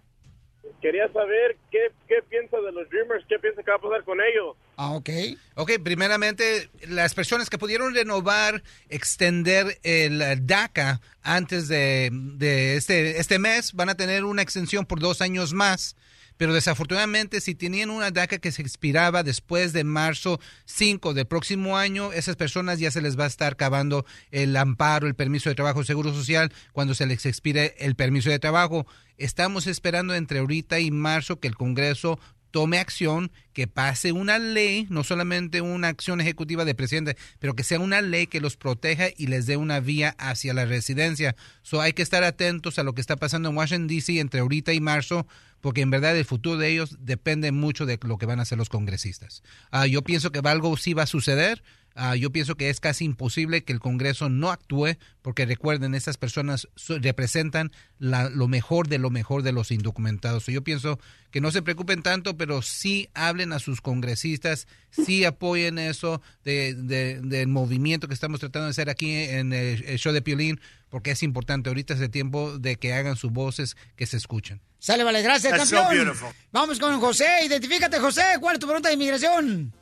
Quería 0.81 1.13
saber 1.13 1.59
qué, 1.71 1.93
qué 2.07 2.23
piensa 2.31 2.57
de 2.59 2.73
los 2.73 2.89
Dreamers, 2.89 3.27
qué 3.29 3.39
piensa 3.39 3.63
que 3.63 3.71
va 3.71 3.77
a 3.77 3.81
pasar 3.81 4.05
con 4.05 4.19
ellos. 4.23 4.57
Ah, 4.81 4.93
ok. 4.93 5.11
Ok, 5.57 5.73
primeramente, 5.83 6.71
las 6.87 7.13
personas 7.13 7.51
que 7.51 7.59
pudieron 7.59 7.97
renovar, 7.97 8.63
extender 8.89 9.81
el 9.83 10.23
eh, 10.23 10.39
DACA 10.41 11.01
antes 11.21 11.67
de, 11.67 12.11
de 12.13 12.77
este, 12.77 13.19
este 13.19 13.41
mes 13.41 13.73
van 13.73 13.89
a 13.89 13.97
tener 13.97 14.23
una 14.23 14.43
extensión 14.43 14.87
por 14.87 15.01
dos 15.01 15.21
años 15.21 15.53
más. 15.53 15.97
Pero 16.37 16.55
desafortunadamente, 16.55 17.41
si 17.41 17.57
tenían 17.57 17.91
una 17.91 18.13
DACA 18.13 18.39
que 18.39 18.53
se 18.53 18.63
expiraba 18.63 19.25
después 19.25 19.73
de 19.73 19.83
marzo 19.83 20.39
5 20.67 21.13
del 21.13 21.27
próximo 21.27 21.77
año, 21.77 22.13
esas 22.13 22.37
personas 22.37 22.79
ya 22.79 22.93
se 22.93 23.03
les 23.03 23.19
va 23.19 23.25
a 23.25 23.27
estar 23.27 23.55
acabando 23.55 24.07
el 24.31 24.57
amparo, 24.57 25.09
el 25.09 25.17
permiso 25.17 25.49
de 25.49 25.57
trabajo, 25.57 25.83
seguro 25.83 26.15
social, 26.15 26.53
cuando 26.73 26.95
se 26.95 27.07
les 27.07 27.27
expire 27.27 27.75
el 27.81 27.97
permiso 27.97 28.31
de 28.31 28.39
trabajo. 28.39 28.87
Estamos 29.17 29.67
esperando 29.67 30.15
entre 30.15 30.39
ahorita 30.39 30.79
y 30.79 30.93
marzo 30.93 31.41
que 31.41 31.49
el 31.49 31.57
Congreso 31.57 32.21
tome 32.51 32.79
acción, 32.79 33.31
que 33.53 33.67
pase 33.67 34.13
una 34.13 34.39
ley, 34.39 34.87
no 34.91 35.05
solamente 35.05 35.61
una 35.61 35.89
acción 35.89 36.21
ejecutiva 36.21 36.65
de 36.65 36.75
presidente, 36.75 37.17
pero 37.39 37.55
que 37.55 37.65
sea 37.65 37.81
una 37.81 38.01
ley 38.01 38.27
que 38.27 38.41
los 38.41 38.57
proteja 38.57 39.09
y 39.17 39.27
les 39.27 39.47
dé 39.47 39.57
una 39.57 39.81
vía 39.81 40.15
hacia 40.19 40.55
la 40.55 40.65
residencia. 40.65 41.37
So 41.63 41.81
hay 41.81 41.93
que 41.93 42.03
estar 42.03 42.25
atentos 42.25 42.79
a 42.79 42.83
lo 42.83 42.95
que 42.95 43.01
está 43.01 43.17
pasando 43.17 43.49
en 43.49 43.57
Washington 43.57 43.89
DC 43.89 44.21
entre 44.21 44.41
ahorita 44.41 44.73
y 44.73 44.81
marzo, 44.81 45.27
porque 45.61 45.81
en 45.81 45.91
verdad 45.91 46.17
el 46.17 46.25
futuro 46.25 46.57
de 46.57 46.69
ellos 46.69 46.97
depende 47.01 47.53
mucho 47.53 47.87
de 47.87 47.99
lo 48.03 48.19
que 48.19 48.27
van 48.27 48.39
a 48.39 48.43
hacer 48.43 48.59
los 48.59 48.69
congresistas. 48.69 49.43
Ah, 49.71 49.87
yo 49.87 50.03
pienso 50.03 50.31
que 50.31 50.41
algo 50.45 50.77
sí 50.77 50.95
va 50.95 51.03
a 51.03 51.07
suceder. 51.07 51.63
Ah, 52.01 52.15
yo 52.15 52.31
pienso 52.31 52.55
que 52.55 52.71
es 52.71 52.79
casi 52.79 53.05
imposible 53.05 53.65
que 53.65 53.73
el 53.73 53.81
Congreso 53.81 54.29
no 54.29 54.51
actúe, 54.53 54.97
porque 55.21 55.45
recuerden, 55.47 55.97
estas 55.97 56.17
personas 56.17 56.69
so- 56.77 56.99
representan 57.01 57.73
la- 57.99 58.31
lo 58.31 58.47
mejor 58.47 58.87
de 58.87 58.99
lo 58.99 59.11
mejor 59.11 59.43
de 59.43 59.51
los 59.51 59.73
indocumentados. 59.73 60.45
So, 60.45 60.53
yo 60.53 60.63
pienso 60.63 61.01
que 61.33 61.41
no 61.41 61.51
se 61.51 61.61
preocupen 61.61 62.03
tanto, 62.03 62.37
pero 62.37 62.63
sí 62.63 63.09
hablen 63.15 63.53
a 63.53 63.59
sus 63.59 63.81
congresistas, 63.81 64.69
sí 64.91 65.25
apoyen 65.25 65.79
eso 65.79 66.23
de, 66.45 66.75
de- 66.75 67.21
del 67.21 67.49
movimiento 67.49 68.07
que 68.07 68.15
estamos 68.15 68.39
tratando 68.39 68.67
de 68.67 68.71
hacer 68.71 68.91
aquí 68.91 69.11
en 69.13 69.53
el, 69.53 69.83
el 69.85 69.99
show 69.99 70.13
de 70.13 70.23
Piolín, 70.23 70.61
porque 70.91 71.11
es 71.11 71.23
importante. 71.25 71.69
Ahorita 71.69 71.95
es 71.95 72.01
el 72.01 72.11
tiempo 72.11 72.59
de 72.59 72.77
que 72.77 72.93
hagan 72.93 73.17
sus 73.17 73.33
voces 73.33 73.77
que 73.97 74.07
se 74.07 74.17
escuchen. 74.17 74.61
Sale, 74.79 75.03
vale, 75.03 75.21
gracias, 75.23 75.53
That's 75.53 75.71
campeón. 75.71 76.07
Vamos 76.53 76.79
con 76.79 77.01
José. 77.01 77.27
Identifícate, 77.45 77.99
José. 77.99 78.23
¿Cuál 78.41 78.55
es 78.55 78.61
tu 78.61 78.67
pregunta 78.67 78.89
de 78.89 78.95
inmigración? 78.95 79.73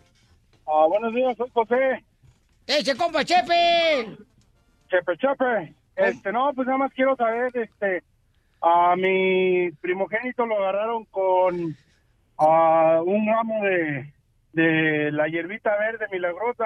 Ah, 0.66 0.86
buenos 0.88 1.14
días, 1.14 1.36
soy 1.36 1.48
José. 1.52 2.04
¡Eche, 2.66 2.96
compa, 2.96 3.24
Chepe! 3.24 4.16
Chepe, 4.88 5.16
chepe. 5.16 5.74
Este, 5.94 6.32
no, 6.32 6.52
pues 6.54 6.66
nada 6.66 6.78
más 6.78 6.92
quiero 6.92 7.14
saber, 7.16 7.56
este, 7.56 8.02
a 8.60 8.96
mi 8.96 9.70
primogénito 9.80 10.44
lo 10.44 10.58
agarraron 10.58 11.04
con 11.06 11.76
ah, 12.38 13.00
un 13.04 13.26
gramo 13.26 13.62
de, 13.62 14.12
de 14.56 15.10
la 15.12 15.28
hierbita 15.28 15.70
verde 15.76 16.06
milagrosa. 16.10 16.64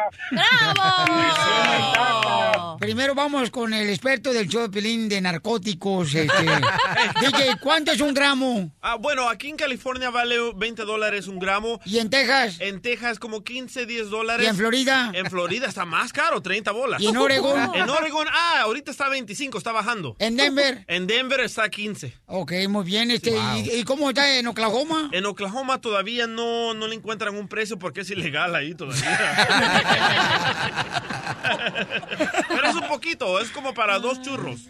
Primero 2.79 3.15
vamos 3.17 3.51
con 3.51 3.75
el 3.75 3.91
experto 3.91 4.33
del 4.33 4.49
show 4.49 4.63
de 4.63 4.69
Pelín 4.71 5.09
de 5.09 5.21
narcóticos. 5.21 6.15
Este. 6.15 6.43
DJ, 7.21 7.57
¿cuánto 7.61 7.91
es 7.91 8.01
un 8.01 8.15
gramo? 8.15 8.71
Ah, 8.81 8.95
bueno, 8.95 9.29
aquí 9.29 9.49
en 9.49 9.57
California 9.57 10.11
vale 10.11 10.37
20 10.55 10.85
dólares 10.85 11.27
un 11.27 11.41
gramo. 11.41 11.81
¿Y 11.85 11.99
en 11.99 12.09
Texas? 12.11 12.59
En 12.61 12.81
Texas 12.81 13.19
como 13.19 13.43
15, 13.43 13.87
10 13.87 14.09
dólares. 14.09 14.47
¿Y 14.47 14.51
en 14.51 14.57
Florida? 14.57 15.11
En 15.13 15.27
Florida 15.27 15.67
está 15.67 15.85
más 15.85 16.13
caro, 16.13 16.41
30 16.41 16.71
bolas. 16.71 17.03
¿Y 17.03 17.09
en 17.09 17.17
Oregón? 17.17 17.75
En 17.75 17.91
Oregón, 17.91 18.29
ah, 18.31 18.61
ahorita 18.63 18.93
está 18.93 19.09
25, 19.09 19.59
está 19.59 19.73
bajando. 19.73 20.15
¿En 20.21 20.37
Denver? 20.37 20.85
En 20.87 21.09
Denver 21.09 21.41
está 21.41 21.69
15. 21.69 22.15
Ok, 22.27 22.53
muy 22.69 22.85
bien. 22.85 23.11
Este, 23.11 23.31
Wow. 23.33 23.57
¿y, 23.65 23.71
y 23.81 23.85
cómo 23.85 24.09
está 24.11 24.39
en 24.39 24.47
Oklahoma? 24.47 25.09
En 25.13 25.27
Oklahoma 25.27 25.81
todavía 25.81 26.27
no, 26.27 26.75
no 26.75 26.87
le 26.89 26.95
encuentran 26.95 27.35
un 27.37 27.49
precio 27.49 27.79
porque 27.81 28.03
es 28.03 28.11
ilegal 28.11 28.55
ahí 28.55 28.75
todavía. 28.75 29.03
Pero 32.49 32.69
es 32.69 32.75
un 32.77 32.89
poquito, 32.89 33.41
es 33.41 33.51
como 33.51 33.75
para 33.75 33.99
dos 33.99 34.21
churros. 34.23 34.61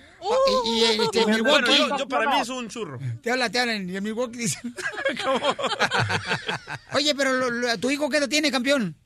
y, 0.67 0.71
y, 0.71 0.85
este, 1.03 1.23
Bueno, 1.25 1.45
Milwaukee. 1.69 1.77
yo, 1.79 1.99
yo 1.99 2.09
para 2.09 2.31
mí 2.31 2.41
es 2.41 2.49
un 2.49 2.69
churro. 2.69 2.99
Te 3.23 3.31
habla, 3.31 3.51
te 3.51 3.61
hablan. 3.61 3.89
Y 3.91 3.97
en 3.97 4.03
Milwaukee 4.05 4.39
dicen. 4.39 4.61
Oye, 6.93 7.15
pero 7.15 7.33
lo- 7.33 7.51
lo- 7.51 7.79
¿tu 7.79 7.91
hijo 7.91 8.09
qué 8.09 8.19
edad 8.19 8.29
tiene, 8.29 8.51
campeón? 8.51 8.97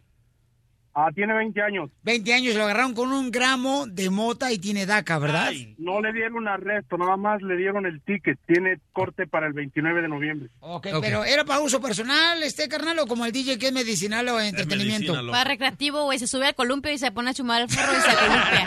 Ah, 0.96 1.10
tiene 1.12 1.34
20 1.34 1.60
años. 1.60 1.90
20 2.04 2.34
años, 2.34 2.54
lo 2.54 2.62
agarraron 2.62 2.94
con 2.94 3.12
un 3.12 3.32
gramo 3.32 3.86
de 3.86 4.10
mota 4.10 4.52
y 4.52 4.58
tiene 4.58 4.86
DACA, 4.86 5.18
¿verdad? 5.18 5.50
No 5.76 6.00
le 6.00 6.12
dieron 6.12 6.46
arresto, 6.46 6.96
nada 6.96 7.16
más 7.16 7.42
le 7.42 7.56
dieron 7.56 7.84
el 7.84 8.00
ticket. 8.02 8.38
Tiene 8.46 8.78
corte 8.92 9.26
para 9.26 9.48
el 9.48 9.54
29 9.54 10.02
de 10.02 10.08
noviembre. 10.08 10.50
Ok, 10.60 10.86
pero 11.00 11.24
¿era 11.24 11.44
para 11.44 11.58
uso 11.60 11.80
personal, 11.80 12.40
este 12.44 12.68
carnal, 12.68 13.00
o 13.00 13.08
como 13.08 13.26
el 13.26 13.32
DJ 13.32 13.58
que 13.58 13.66
es 13.66 13.72
medicinal 13.72 14.28
o 14.28 14.40
entretenimiento? 14.40 15.14
Para 15.32 15.42
recreativo, 15.42 16.04
güey, 16.04 16.20
se 16.20 16.28
sube 16.28 16.46
al 16.46 16.54
columpio 16.54 16.92
y 16.92 16.98
se 16.98 17.10
pone 17.10 17.30
a 17.30 17.34
chumar 17.34 17.62
el 17.62 17.68
forro 17.68 17.92
y 17.92 18.00
se 18.00 18.16
columpia. 18.16 18.66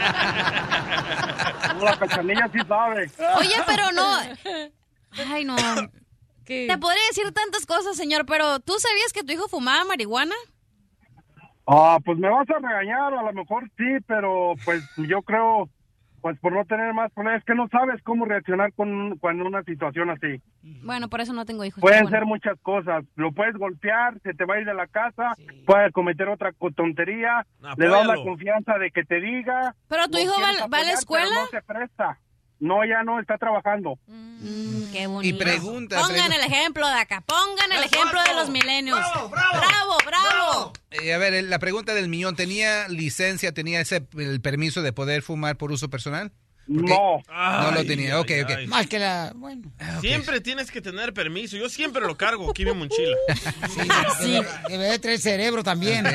La 1.82 1.98
cachanilla 1.98 2.50
sí 2.52 2.60
sabe. 2.68 3.10
Oye, 3.38 3.56
pero 3.66 3.92
no. 3.94 4.20
Ay, 5.32 5.46
no. 5.46 5.56
Te 6.44 6.78
podría 6.78 7.04
decir 7.10 7.32
tantas 7.32 7.66
cosas, 7.66 7.96
señor, 7.96 8.26
pero 8.26 8.60
¿tú 8.60 8.74
sabías 8.80 9.14
que 9.14 9.24
tu 9.24 9.32
hijo 9.32 9.48
fumaba 9.48 9.86
marihuana? 9.86 10.36
Ah, 11.68 11.97
pues 12.03 12.18
me 12.18 12.30
vas 12.30 12.49
a 12.49 12.59
regañar, 12.59 13.13
a 13.13 13.24
lo 13.24 13.34
mejor 13.34 13.70
sí, 13.78 13.97
pero 14.07 14.53
pues 14.63 14.82
yo 14.97 15.22
creo, 15.22 15.68
pues 16.22 16.39
por 16.39 16.53
no 16.53 16.63
tener 16.65 16.93
más 16.93 17.11
problemas, 17.11 17.39
es 17.39 17.45
que 17.45 17.55
no 17.55 17.68
sabes 17.68 18.01
cómo 18.03 18.24
reaccionar 18.26 18.72
con, 18.74 19.18
con 19.18 19.41
una 19.41 19.61
situación 19.63 20.09
así. 20.09 20.41
Bueno, 20.84 21.09
por 21.09 21.20
eso 21.22 21.34
no 21.34 21.45
tengo 21.45 21.65
hijos. 21.65 21.82
Pueden 21.82 22.07
ser 22.09 22.26
muchas 22.26 22.57
cosas. 22.61 23.03
Lo 23.15 23.32
puedes 23.34 23.55
golpear, 23.55 24.18
se 24.22 24.34
te 24.34 24.45
va 24.45 24.55
a 24.55 24.59
ir 24.61 24.65
de 24.65 24.74
la 24.74 24.88
casa, 24.88 25.34
puede 25.65 25.91
cometer 25.91 26.30
otra 26.30 26.51
tontería, 26.76 27.45
le 27.78 27.88
das 27.89 28.07
la 28.07 28.15
confianza 28.24 28.78
de 28.78 28.91
que 28.91 29.03
te 29.03 29.20
diga. 29.20 29.76
Pero 29.89 30.07
tu 30.07 30.18
hijo 30.18 30.34
va- 30.41 30.68
va 30.68 30.78
a 30.80 30.84
la 30.84 30.93
escuela. 30.93 31.26
No 31.41 31.47
se 31.47 31.61
presta. 31.61 32.18
No, 32.60 32.84
ya 32.86 33.03
no, 33.03 33.20
está 33.20 33.38
trabajando. 33.38 33.99
Mm, 34.08 34.91
qué 34.91 35.08
bonito. 35.08 35.38
pregunta, 35.38 35.97
Pongan 35.97 36.14
pregunta. 36.14 36.36
el 36.36 36.51
ejemplo 36.51 36.88
de 36.88 36.93
acá. 36.93 37.22
Pongan 37.22 37.72
el 37.72 37.84
ejemplo 37.84 38.24
de 38.24 38.34
los 38.34 38.49
milenios. 38.49 38.99
Bravo, 38.99 39.30
bravo. 39.30 39.97
bravo. 40.05 40.74
Eh, 40.91 41.14
a 41.14 41.18
ver, 41.18 41.43
la 41.43 41.60
pregunta 41.60 41.93
del 41.93 42.10
millón, 42.10 42.36
¿tenía 42.36 42.88
licencia, 42.88 43.53
tenía 43.53 43.82
ese 43.82 44.08
el 44.18 44.41
permiso 44.41 44.82
de 44.82 44.93
poder 44.93 45.22
fumar 45.22 45.58
por 45.58 45.72
uso 45.72 45.89
personal? 45.89 46.32
Porque 46.68 46.91
No. 46.91 47.24
No 47.63 47.72
lo 47.72 47.86
tenía, 47.86 48.20
ok, 48.20 48.30
ay, 48.32 48.41
ok. 48.41 48.49
ay. 48.57 48.68
Más 48.68 48.88
que 48.88 48.99
la... 48.99 49.32
Bueno. 49.36 49.72
Siempre 50.01 50.41
tienes 50.41 50.70
que 50.70 50.82
tener 50.82 51.13
permiso. 51.13 51.55
Yo 51.57 51.70
siempre 51.70 52.01
lo 52.01 52.18
cargo 52.18 52.49
aquí 52.51 52.65
mi 52.65 52.74
mochila. 52.74 53.15
Sí. 54.20 54.32
Debe, 54.32 54.47
debe 54.70 54.97
de 54.99 55.18
cerebro 55.18 55.63
también. 55.63 56.05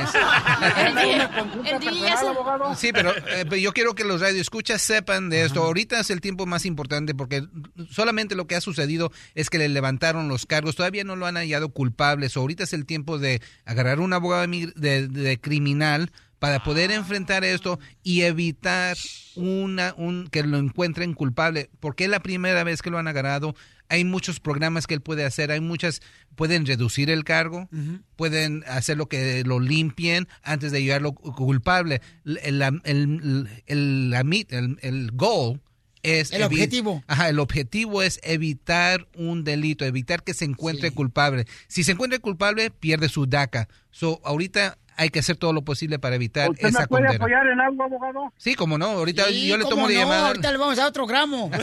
Sí, 2.77 2.93
pero 2.93 3.11
eh, 3.17 3.45
pero 3.45 3.57
yo 3.57 3.73
quiero 3.73 3.95
que 3.95 4.05
los 4.05 4.21
radioescuchas 4.21 4.81
sepan 4.83 5.31
de 5.31 5.45
esto. 5.45 5.63
Ahorita 5.63 6.01
es 6.01 6.11
el 6.11 6.21
tiempo 6.21 6.47
más 6.47 6.65
importante 6.67 7.15
porque 7.15 7.45
solamente 7.91 8.35
lo 8.35 8.47
que 8.47 8.57
ha 8.57 8.61
sucedido 8.61 9.13
es 9.35 9.51
que 9.51 9.59
le 9.59 9.69
levantaron 9.69 10.29
los 10.29 10.47
cargos. 10.47 10.77
Todavía 10.77 11.05
no 11.05 11.17
lo 11.17 11.27
han 11.27 11.37
hallado 11.37 11.71
culpable. 11.71 12.29
So, 12.29 12.41
ahorita 12.41 12.65
es 12.65 12.73
el 12.73 12.87
tiempo 12.87 13.19
de 13.19 13.41
agarrar 13.65 14.01
un 14.01 14.13
abogado 14.13 14.47
de, 14.47 14.73
de- 14.75 15.09
de 15.09 15.41
criminal 15.41 16.11
para 16.43 16.65
poder 16.65 16.91
enfrentar 16.91 17.45
esto 17.45 17.79
y 18.03 18.23
evitar 18.23 18.97
una 19.37 19.95
un 19.97 20.27
que 20.27 20.43
lo 20.43 20.59
encuentren 20.59 21.15
culpable 21.15 21.71
porque 21.79 22.03
es 22.03 22.11
la 22.11 22.19
primera 22.19 22.65
vez 22.65 22.83
que 22.83 22.91
lo 22.91 22.99
han 22.99 23.07
agarrado. 23.07 23.55
Hay 23.89 24.05
muchos 24.05 24.41
programas 24.41 24.89
que 24.89 24.95
él 24.95 25.01
puede 25.03 25.25
hacer 25.25 25.53
hay 25.53 25.61
muchas 25.61 26.01
pueden 26.35 26.67
reducir 26.67 27.11
el 27.11 27.23
cargo 27.23 27.69
pueden 28.17 28.65
hacer 28.67 28.97
lo 28.97 29.07
que 29.07 29.45
lo 29.45 29.61
limpien 29.61 30.27
antes 30.43 30.73
de 30.73 30.83
llevarlo 30.83 31.13
cu- 31.13 31.33
culpable. 31.33 32.01
El 32.25 32.61
el, 32.61 32.81
el, 32.83 33.49
el, 33.67 34.11
la 34.11 34.25
mit- 34.25 34.53
el- 34.53 34.79
el 34.83 35.13
goal 35.13 35.61
es 36.03 36.33
El 36.33 36.43
objetivo. 36.43 37.03
Ajá, 37.07 37.29
el 37.29 37.39
objetivo 37.39 38.03
es 38.03 38.19
evitar 38.23 39.07
un 39.17 39.45
delito, 39.45 39.85
evitar 39.85 40.23
que 40.23 40.35
se 40.35 40.45
encuentre 40.45 40.91
culpable. 40.91 41.47
Si 41.69 41.85
se 41.85 41.93
encuentra 41.93 42.19
culpable, 42.19 42.71
pierde 42.71 43.09
su 43.09 43.27
DACA. 43.27 43.69
So, 43.91 44.21
ahorita 44.25 44.79
hay 44.97 45.09
que 45.11 45.21
hacer 45.21 45.37
todo 45.37 45.53
lo 45.53 45.63
posible 45.63 45.99
para 45.99 46.17
evitar 46.17 46.51
¿Usted 46.51 46.69
esa 46.69 46.81
me 46.81 46.87
puede 46.87 47.07
condena. 47.07 47.25
apoyar 47.25 47.47
en 47.47 47.61
algo, 47.61 47.83
abogado? 47.85 48.33
Sí, 48.37 48.55
como 48.55 48.77
no, 48.79 48.87
ahorita 48.87 49.25
Sí, 49.29 49.47
yo 49.47 49.57
le 49.57 49.65
tomo 49.65 49.89
la 49.89 49.95
no, 49.95 50.01
llamada. 50.01 50.27
Ahorita 50.29 50.53
le 50.53 50.59
vamos 50.59 50.75
a 50.79 50.83
dar 50.83 50.89
otro 50.91 51.07
gramo. 51.07 51.51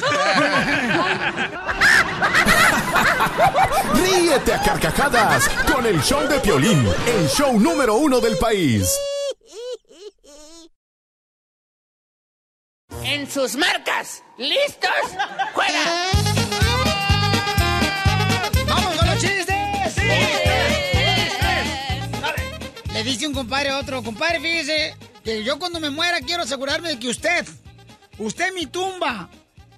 Ríete 3.93 4.53
a 4.53 4.61
carcajadas 4.63 5.49
con 5.71 5.85
el 5.85 6.01
show 6.01 6.27
de 6.27 6.39
Piolín, 6.39 6.85
el 7.07 7.27
show 7.27 7.59
número 7.59 7.95
uno 7.95 8.19
del 8.19 8.37
país. 8.37 8.89
En 13.03 13.29
sus 13.29 13.55
marcas, 13.55 14.23
¿listos? 14.37 14.89
¡Juega! 15.53 15.83
¡Vamos 18.67 18.95
con 18.95 19.07
los 19.07 19.17
chistes! 19.19 19.95
Le 22.93 23.03
dice 23.03 23.27
un 23.27 23.33
compadre 23.33 23.69
a 23.69 23.79
otro, 23.79 24.03
compadre, 24.03 24.39
fíjese 24.39 24.95
que 25.23 25.43
yo 25.43 25.57
cuando 25.57 25.79
me 25.79 25.89
muera 25.89 26.19
quiero 26.21 26.43
asegurarme 26.43 26.89
de 26.89 26.99
que 26.99 27.09
usted, 27.09 27.45
usted 28.17 28.53
mi 28.53 28.65
tumba, 28.65 29.29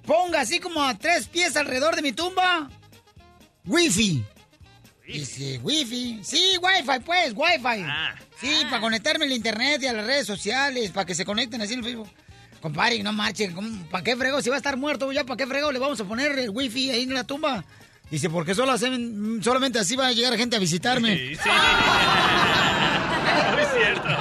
ponga 0.06 0.40
así 0.40 0.58
como 0.58 0.82
a 0.82 0.96
tres 0.96 1.28
pies 1.28 1.56
alrededor 1.56 1.96
de 1.96 2.02
mi 2.02 2.12
tumba, 2.12 2.68
wifi. 3.64 4.24
Dice, 5.06 5.58
wifi. 5.62 6.20
Sí, 6.22 6.56
wifi, 6.60 7.00
pues, 7.04 7.32
wifi. 7.34 7.84
Sí, 8.40 8.62
para 8.64 8.80
conectarme 8.80 9.24
al 9.24 9.32
internet 9.32 9.82
y 9.82 9.86
a 9.86 9.92
las 9.92 10.06
redes 10.06 10.26
sociales, 10.26 10.90
para 10.90 11.04
que 11.04 11.14
se 11.14 11.24
conecten 11.24 11.60
así 11.60 11.74
en 11.74 11.80
el 11.80 11.84
Facebook. 11.84 12.10
Compadre, 12.62 13.02
no 13.02 13.12
marche, 13.12 13.52
¿para 13.90 14.04
qué 14.04 14.16
fregó? 14.16 14.40
Si 14.40 14.48
va 14.48 14.54
a 14.54 14.58
estar 14.58 14.76
muerto 14.76 15.10
ya, 15.12 15.24
¿para 15.24 15.36
qué 15.36 15.46
fregó? 15.48 15.72
Le 15.72 15.80
vamos 15.80 16.00
a 16.00 16.04
poner 16.04 16.38
el 16.38 16.50
wifi 16.50 16.90
ahí 16.90 17.02
en 17.02 17.12
la 17.14 17.24
tumba. 17.24 17.64
Dice, 18.08 18.30
porque 18.30 18.54
solo 18.54 18.70
hacen- 18.72 19.42
solamente 19.42 19.78
así 19.80 19.96
va 19.96 20.06
a 20.06 20.12
llegar 20.12 20.36
gente 20.36 20.54
a 20.56 20.60
visitarme. 20.60 21.16
Sí, 21.16 21.34
sí. 21.36 21.40
Muy 23.52 23.64
cierto. 23.82 24.08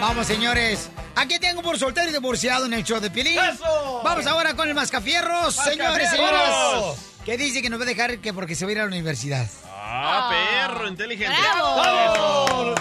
Vamos, 0.00 0.26
señores. 0.26 0.90
Aquí 1.16 1.38
tengo 1.38 1.62
por 1.62 1.78
soltero 1.78 2.10
y 2.10 2.12
divorciado 2.12 2.66
en 2.66 2.74
el 2.74 2.84
show 2.84 3.00
de 3.00 3.10
Pielín. 3.10 3.38
¡Eso! 3.38 4.02
Vamos 4.04 4.26
ahora 4.26 4.54
con 4.54 4.68
el 4.68 4.74
mascafierros, 4.74 5.54
señores, 5.54 6.08
¡Mascafierros! 6.10 6.40
señoras. 6.40 6.96
Que 7.24 7.38
dice 7.38 7.62
que 7.62 7.70
nos 7.70 7.80
va 7.80 7.84
a 7.84 7.86
dejar 7.86 8.18
que 8.18 8.34
porque 8.34 8.54
se 8.54 8.66
va 8.66 8.70
a 8.70 8.72
ir 8.72 8.78
a 8.80 8.82
la 8.82 8.88
universidad. 8.88 9.48
Ah, 9.66 10.30
perro, 10.68 10.88
inteligente. 10.88 11.34
¡Vamos! 11.40 12.74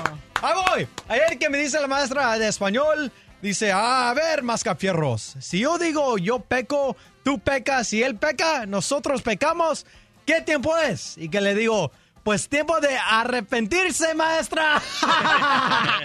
Ahí 0.43 0.53
voy. 0.69 0.87
Ayer 1.07 1.39
que 1.39 1.49
me 1.49 1.57
dice 1.57 1.79
la 1.79 1.87
maestra 1.87 2.37
de 2.37 2.49
español, 2.49 3.09
dice, 3.41 3.71
"Ah, 3.71 4.09
a 4.09 4.13
ver, 4.13 4.43
mascafierros, 4.43 5.35
si 5.39 5.59
yo 5.59 5.77
digo 5.77 6.17
yo 6.17 6.39
peco, 6.39 6.97
tú 7.23 7.39
pecas 7.39 7.93
y 7.93 8.03
él 8.03 8.17
peca, 8.17 8.65
nosotros 8.65 9.21
pecamos, 9.21 9.85
¿qué 10.25 10.41
tiempo 10.41 10.75
es? 10.77 11.17
Y 11.17 11.29
que 11.29 11.39
le 11.39 11.55
digo, 11.55 11.93
pues 12.25 12.49
tiempo 12.49 12.77
de 12.81 12.97
arrepentirse, 12.97 14.13
maestra. 14.15 14.81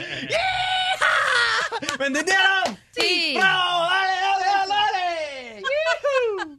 ¿Me 1.99 2.07
entendieron? 2.07 2.79
Sí. 2.93 3.35
¡Bravo! 3.37 3.89
¡Dale, 3.89 4.13
dale, 4.21 4.69
dale! 4.69 5.63
¡Yujú! 5.63 6.59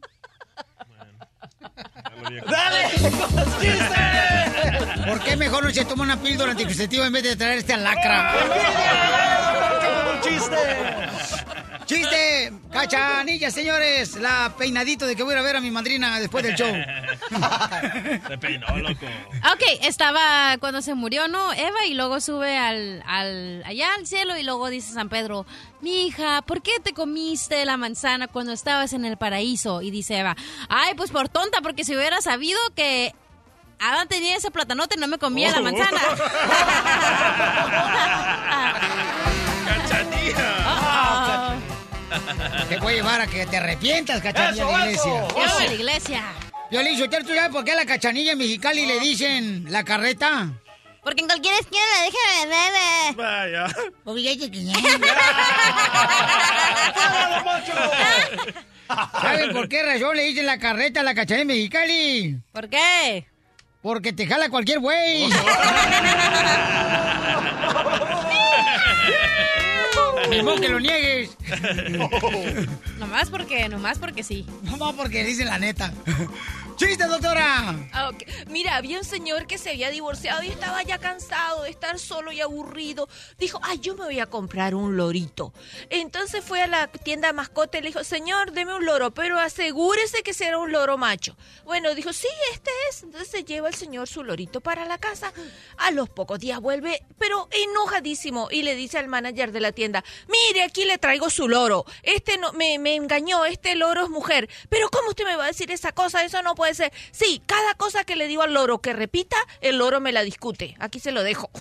¡Dale! 2.46 3.10
con 3.10 3.36
los 3.36 3.60
chistes! 3.60 5.06
¿Por 5.06 5.20
qué 5.20 5.36
mejor 5.36 5.64
no 5.64 5.70
se 5.70 5.84
toma 5.84 6.04
una 6.04 6.20
píldora 6.20 6.52
anticonceptiva 6.52 7.06
en 7.06 7.12
vez 7.12 7.22
de 7.22 7.36
traer 7.36 7.58
este 7.58 7.76
lacra? 7.76 8.34
¡Un 10.14 10.20
chiste! 10.20 10.56
¡Chiste! 11.90 12.52
¡Cachanilla, 12.70 13.50
señores! 13.50 14.14
La 14.14 14.54
peinadito 14.56 15.06
de 15.06 15.16
que 15.16 15.24
voy 15.24 15.34
a 15.34 15.42
ver 15.42 15.56
a 15.56 15.60
mi 15.60 15.72
madrina 15.72 16.20
después 16.20 16.44
del 16.44 16.54
show. 16.54 16.70
Se 18.28 18.38
peinó, 18.38 18.78
loco. 18.78 19.06
Ok, 19.52 19.62
estaba 19.82 20.56
cuando 20.60 20.82
se 20.82 20.94
murió, 20.94 21.26
¿no? 21.26 21.52
Eva 21.52 21.84
y 21.88 21.94
luego 21.94 22.20
sube 22.20 22.56
al, 22.56 23.02
al 23.08 23.64
allá 23.64 23.88
al 23.98 24.06
cielo 24.06 24.38
y 24.38 24.44
luego 24.44 24.70
dice 24.70 24.92
San 24.92 25.08
Pedro, 25.08 25.46
mi 25.80 26.06
hija, 26.06 26.42
¿por 26.42 26.62
qué 26.62 26.78
te 26.80 26.92
comiste 26.92 27.64
la 27.64 27.76
manzana 27.76 28.28
cuando 28.28 28.52
estabas 28.52 28.92
en 28.92 29.04
el 29.04 29.16
paraíso? 29.16 29.82
Y 29.82 29.90
dice 29.90 30.18
Eva, 30.18 30.36
ay, 30.68 30.94
pues 30.94 31.10
por 31.10 31.28
tonta, 31.28 31.60
porque 31.60 31.82
si 31.82 31.96
hubiera 31.96 32.20
sabido 32.20 32.60
que 32.76 33.12
Adán 33.80 34.06
tenía 34.06 34.36
ese 34.36 34.52
platanote 34.52 34.96
no 34.96 35.08
me 35.08 35.18
comía 35.18 35.50
la 35.50 35.60
manzana. 35.60 36.00
Cachanilla. 39.66 41.59
Te 42.68 42.78
voy 42.78 42.94
a 42.94 42.96
llevar 42.96 43.20
a 43.20 43.26
que 43.26 43.46
te 43.46 43.56
arrepientas, 43.56 44.20
cachanilla, 44.20 44.64
de 44.64 44.72
la 44.72 44.86
iglesia. 44.86 45.28
Llevo 45.28 45.58
a 45.58 45.64
la 45.64 45.74
iglesia. 45.74 46.22
Violín, 46.70 46.98
Sotelo, 46.98 47.26
¿tú 47.26 47.34
sabes 47.34 47.50
por 47.50 47.64
qué 47.64 47.72
a 47.72 47.76
la 47.76 47.86
cachanilla 47.86 48.32
en 48.32 48.38
Mexicali 48.38 48.86
le 48.86 49.00
dicen 49.00 49.66
la 49.68 49.84
carreta? 49.84 50.52
Porque 51.02 51.22
en 51.22 51.28
cualquier 51.28 51.54
esquina 51.54 51.80
la 51.96 52.02
deja 52.04 52.18
de 52.40 52.46
bebé. 52.46 53.14
Vaya. 53.16 53.66
Hay 54.06 54.38
que 54.38 54.50
¿Saben 59.20 59.52
por 59.52 59.68
qué 59.68 59.82
razón 59.82 60.16
le 60.16 60.22
dicen 60.24 60.46
la 60.46 60.58
carreta 60.58 61.00
a 61.00 61.02
la 61.02 61.14
cachanilla 61.14 61.42
en 61.42 61.48
Mexicali? 61.48 62.38
¿Por 62.52 62.68
qué? 62.68 63.26
Porque 63.82 64.12
te 64.12 64.26
jala 64.26 64.50
cualquier 64.50 64.80
güey. 64.80 65.30
Ni 70.30 70.60
que 70.60 70.68
lo 70.68 70.80
niegues. 70.80 71.36
Nomás 72.98 73.30
porque, 73.30 73.68
nomás 73.68 73.98
porque 73.98 74.22
sí. 74.22 74.46
Nomás 74.62 74.94
porque 74.94 75.24
dicen 75.24 75.46
la 75.46 75.58
neta. 75.58 75.92
¡Chiste, 76.80 77.04
doctora! 77.04 77.76
Ah. 77.92 78.10
Mira, 78.46 78.76
había 78.76 78.96
un 78.96 79.04
señor 79.04 79.46
que 79.46 79.58
se 79.58 79.68
había 79.68 79.90
divorciado 79.90 80.42
y 80.42 80.48
estaba 80.48 80.82
ya 80.82 80.96
cansado 80.96 81.64
de 81.64 81.70
estar 81.70 81.98
solo 81.98 82.32
y 82.32 82.40
aburrido. 82.40 83.06
Dijo, 83.38 83.60
ay, 83.62 83.80
yo 83.80 83.94
me 83.96 84.06
voy 84.06 84.18
a 84.18 84.24
comprar 84.24 84.74
un 84.74 84.96
lorito. 84.96 85.52
Entonces 85.90 86.42
fue 86.42 86.62
a 86.62 86.66
la 86.66 86.86
tienda 86.88 87.34
mascota 87.34 87.76
y 87.76 87.82
le 87.82 87.88
dijo, 87.88 88.02
señor, 88.02 88.52
deme 88.52 88.74
un 88.74 88.86
loro, 88.86 89.10
pero 89.10 89.38
asegúrese 89.38 90.22
que 90.22 90.32
sea 90.32 90.56
un 90.56 90.72
loro 90.72 90.96
macho. 90.96 91.36
Bueno, 91.66 91.94
dijo, 91.94 92.14
sí, 92.14 92.28
este 92.50 92.70
es. 92.88 93.02
Entonces 93.02 93.30
se 93.30 93.44
lleva 93.44 93.68
el 93.68 93.74
señor 93.74 94.08
su 94.08 94.24
lorito 94.24 94.62
para 94.62 94.86
la 94.86 94.96
casa. 94.96 95.34
A 95.76 95.90
los 95.90 96.08
pocos 96.08 96.40
días 96.40 96.60
vuelve, 96.60 97.04
pero 97.18 97.46
enojadísimo, 97.50 98.48
y 98.50 98.62
le 98.62 98.74
dice 98.74 98.96
al 98.96 99.08
manager 99.08 99.52
de 99.52 99.60
la 99.60 99.72
tienda, 99.72 100.02
mire, 100.28 100.62
aquí 100.62 100.86
le 100.86 100.96
traigo 100.96 101.28
su 101.28 101.46
loro. 101.46 101.84
Este 102.02 102.38
no, 102.38 102.54
me, 102.54 102.78
me 102.78 102.94
engañó, 102.94 103.44
este 103.44 103.74
loro 103.74 104.04
es 104.04 104.08
mujer. 104.08 104.48
Pero 104.70 104.88
¿cómo 104.88 105.10
usted 105.10 105.26
me 105.26 105.36
va 105.36 105.44
a 105.44 105.48
decir 105.48 105.70
esa 105.70 105.92
cosa? 105.92 106.24
Eso 106.24 106.40
no 106.40 106.54
puede 106.54 106.69
ser. 106.74 106.92
Sí, 107.12 107.42
cada 107.46 107.74
cosa 107.74 108.04
que 108.04 108.16
le 108.16 108.26
digo 108.26 108.42
al 108.42 108.54
loro 108.54 108.80
que 108.80 108.92
repita, 108.92 109.36
el 109.60 109.78
loro 109.78 110.00
me 110.00 110.12
la 110.12 110.22
discute. 110.22 110.76
Aquí 110.78 111.00
se 111.00 111.12
lo 111.12 111.22
dejo. 111.22 111.50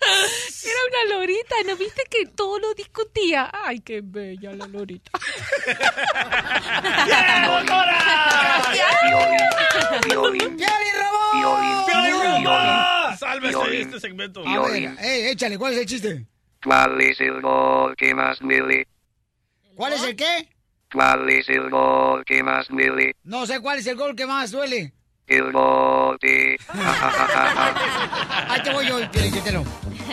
Era 0.00 0.78
una 0.88 1.16
lorita, 1.16 1.54
¿no 1.66 1.76
viste 1.76 2.02
que 2.10 2.26
todo 2.26 2.58
lo 2.58 2.74
discutía? 2.74 3.50
Ay, 3.52 3.80
qué 3.80 4.00
bella 4.02 4.52
la 4.52 4.66
lorita. 4.66 5.10
¡Piolín! 10.02 10.56
¡Piolín! 10.56 12.44
Sálvese 13.18 13.58
Piolín. 13.58 13.80
este 13.82 14.00
segmento. 14.00 14.42
Eh, 14.44 15.30
échale, 15.30 15.58
¿cuál 15.58 15.74
es 15.74 15.80
el 15.80 15.86
chiste? 15.86 16.26
¿Cuál 16.62 17.00
es 17.00 17.20
el 17.20 17.40
gol 17.40 17.96
que 17.96 18.14
más 18.14 18.38
duele? 18.40 18.86
¿Cuál 19.74 19.94
es 19.94 20.02
el 20.02 20.16
qué? 20.16 20.48
¿Cuál 20.92 21.28
es 21.30 21.48
el 21.48 21.70
gol 21.70 22.24
que 22.24 22.42
más 22.42 22.68
duele? 22.68 23.14
No 23.24 23.46
sé 23.46 23.60
cuál 23.60 23.78
es 23.78 23.86
el 23.86 23.96
gol 23.96 24.14
que 24.16 24.26
más 24.26 24.50
duele. 24.50 24.92
El 25.26 25.52
gol 25.52 26.18
de... 26.20 26.58
Ahí 28.48 28.62
te 28.62 28.72
voy 28.72 28.86
yo, 28.86 29.10
Piolichotelo. 29.12 29.64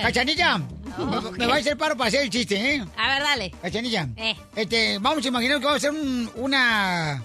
Cachanilla, 0.02 0.60
me, 0.60 1.32
me 1.38 1.48
va 1.48 1.56
a 1.56 1.58
hacer 1.58 1.76
paro 1.76 1.98
para 1.98 2.10
hacer 2.10 2.22
el 2.22 2.30
chiste, 2.30 2.76
¿eh? 2.76 2.86
A 2.96 3.10
ver, 3.16 3.24
dale. 3.24 3.52
Cachanilla, 3.62 4.08
Eh. 4.16 4.36
este, 4.56 5.00
vamos 5.00 5.26
a 5.26 5.28
imaginar 5.28 5.58
que 5.60 5.66
vamos 5.66 5.84
a 5.84 5.88
hacer 5.88 6.00
un- 6.00 6.30
una, 6.36 7.24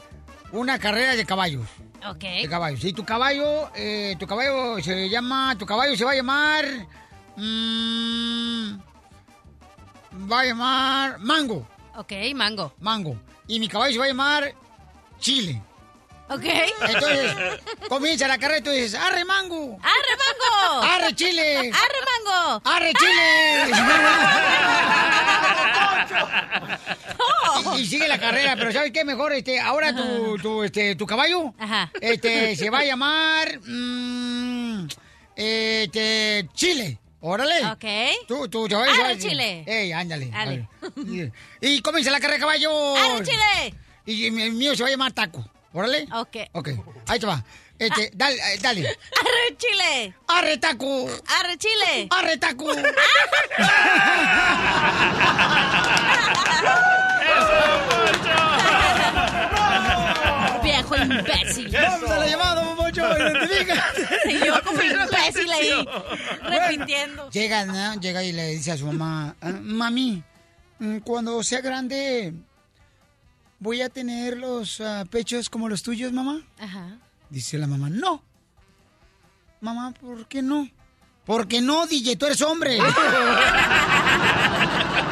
una 0.53 0.79
carrera 0.79 1.15
de 1.15 1.27
caballos. 1.27 1.67
Ok. 2.09 2.21
De 2.23 2.49
caballos. 2.49 2.81
Si 2.81 2.95
tu 2.95 3.05
caballo, 3.05 3.71
eh, 3.77 4.17
tu 4.19 4.27
caballo 4.27 4.83
se 4.83 5.11
llama, 5.11 5.55
tu 5.59 5.67
caballo 5.67 5.95
se 5.95 6.05
va 6.07 6.13
a 6.13 6.17
llamar, 6.17 6.65
mm, 7.37 8.73
va 10.33 10.41
a 10.41 10.45
llamar 10.47 11.19
Mango. 11.21 11.69
Ok, 11.97 12.13
Mango. 12.35 12.73
Mango. 12.81 13.17
Y 13.53 13.61
mi 13.61 13.69
caballo 13.69 13.93
se 13.93 13.99
va 13.99 14.07
a 14.07 14.09
llamar 14.09 14.55
Chile. 15.21 15.61
Ok. 16.31 16.43
Entonces, 16.89 17.37
comienza 17.91 18.27
la 18.27 18.39
carrera 18.39 18.61
y 18.61 18.63
tú 18.63 18.71
dices, 18.71 18.95
¡arre 18.95 19.27
mango! 19.27 19.79
¡Arre 19.83 20.15
mango! 20.25 20.83
¡Arre 20.83 21.15
chile! 21.15 21.71
¡Arre 21.71 22.01
mango! 22.25 22.63
¡Arre 22.65 22.93
chile! 22.95 23.73
y, 27.77 27.81
y 27.81 27.87
sigue 27.87 28.09
la 28.09 28.19
carrera, 28.19 28.57
pero 28.57 28.73
¿sabes 28.73 28.91
qué? 28.91 29.05
Mejor, 29.05 29.35
este, 29.35 29.61
ahora 29.61 29.95
tu, 29.95 30.39
tu, 30.39 30.63
este, 30.63 30.97
tu 30.97 31.05
caballo, 31.07 31.53
este, 32.01 32.57
se 32.57 32.71
va 32.71 32.79
a 32.79 32.85
llamar, 32.85 33.61
mm, 33.67 34.89
este, 35.37 36.49
Chile. 36.55 37.02
Órale. 37.25 37.65
Ok. 37.67 37.85
Tú, 38.27 38.49
tú, 38.49 38.67
te 38.69 38.75
vas 38.75 38.89
a- 38.89 39.05
Arre, 39.05 39.19
Chile. 39.19 39.63
Ey, 39.67 39.93
ándale. 39.93 40.27
Dale. 40.27 40.69
ándale. 40.97 41.33
Y 41.61 41.81
comienza 41.81 42.11
la 42.11 42.19
carrera 42.19 42.35
de 42.35 42.41
caballo. 42.41 42.97
¡Arre, 42.97 43.25
Chile! 43.25 43.75
Y 44.05 44.27
el 44.27 44.53
mío 44.53 44.75
se 44.75 44.83
va 44.83 44.89
a 44.89 44.93
llamar 44.93 45.13
Taco. 45.13 45.49
Órale. 45.73 46.09
Ok. 46.13 46.37
Ok. 46.53 46.69
Ahí 47.07 47.21
te 47.21 47.27
va. 47.27 47.43
Este, 47.79 48.11
dale, 48.15 48.37
eh, 48.37 48.59
dale. 48.61 48.81
¡Arre, 48.89 49.57
Chile! 49.57 50.15
¡Arre, 50.29 50.59
Taco! 50.59 51.09
¡Arre, 51.39 51.57
Chile! 51.59 52.09
¡Arre, 52.11 52.37
Taco! 52.39 52.67
Viejo 60.83 60.97
imbécil. 60.97 61.71
Vamos 61.73 62.11
a 62.11 62.19
la 62.19 62.27
llamada, 62.27 62.65
Momocho. 62.65 63.03
Identifícate. 63.19 64.09
Y 64.31 64.39
yo 64.47 64.63
como 64.65 64.83
imbécil 64.83 65.51
ahí, 65.53 65.89
repitiendo. 66.43 67.31
Llega, 67.31 67.65
¿no? 67.65 68.01
Llega 68.01 68.23
y 68.25 68.33
le 68.33 68.49
dice 68.49 68.73
a 68.73 68.77
su 68.77 68.87
mamá, 68.87 69.35
"Ah, 69.41 69.53
mami, 69.63 70.23
mm, 70.79 70.99
cuando 70.99 71.43
sea 71.43 71.61
grande, 71.61 72.35
¿voy 73.59 73.83
a 73.83 73.89
tener 73.89 74.37
los 74.37 74.81
ah, 74.81 75.05
pechos 75.11 75.49
como 75.49 75.69
los 75.69 75.83
tuyos, 75.83 76.13
mamá? 76.13 76.41
Ajá. 76.59 76.99
Dice 77.31 77.59
la 77.59 77.67
mamá, 77.67 77.89
no. 77.89 78.23
Mamá, 79.61 79.93
¿por 79.93 80.27
qué 80.27 80.43
no? 80.43 80.69
Porque 81.25 81.61
no, 81.61 81.87
DJ, 81.87 82.17
tú 82.17 82.27
eres 82.27 82.43
hombre. 82.43 82.79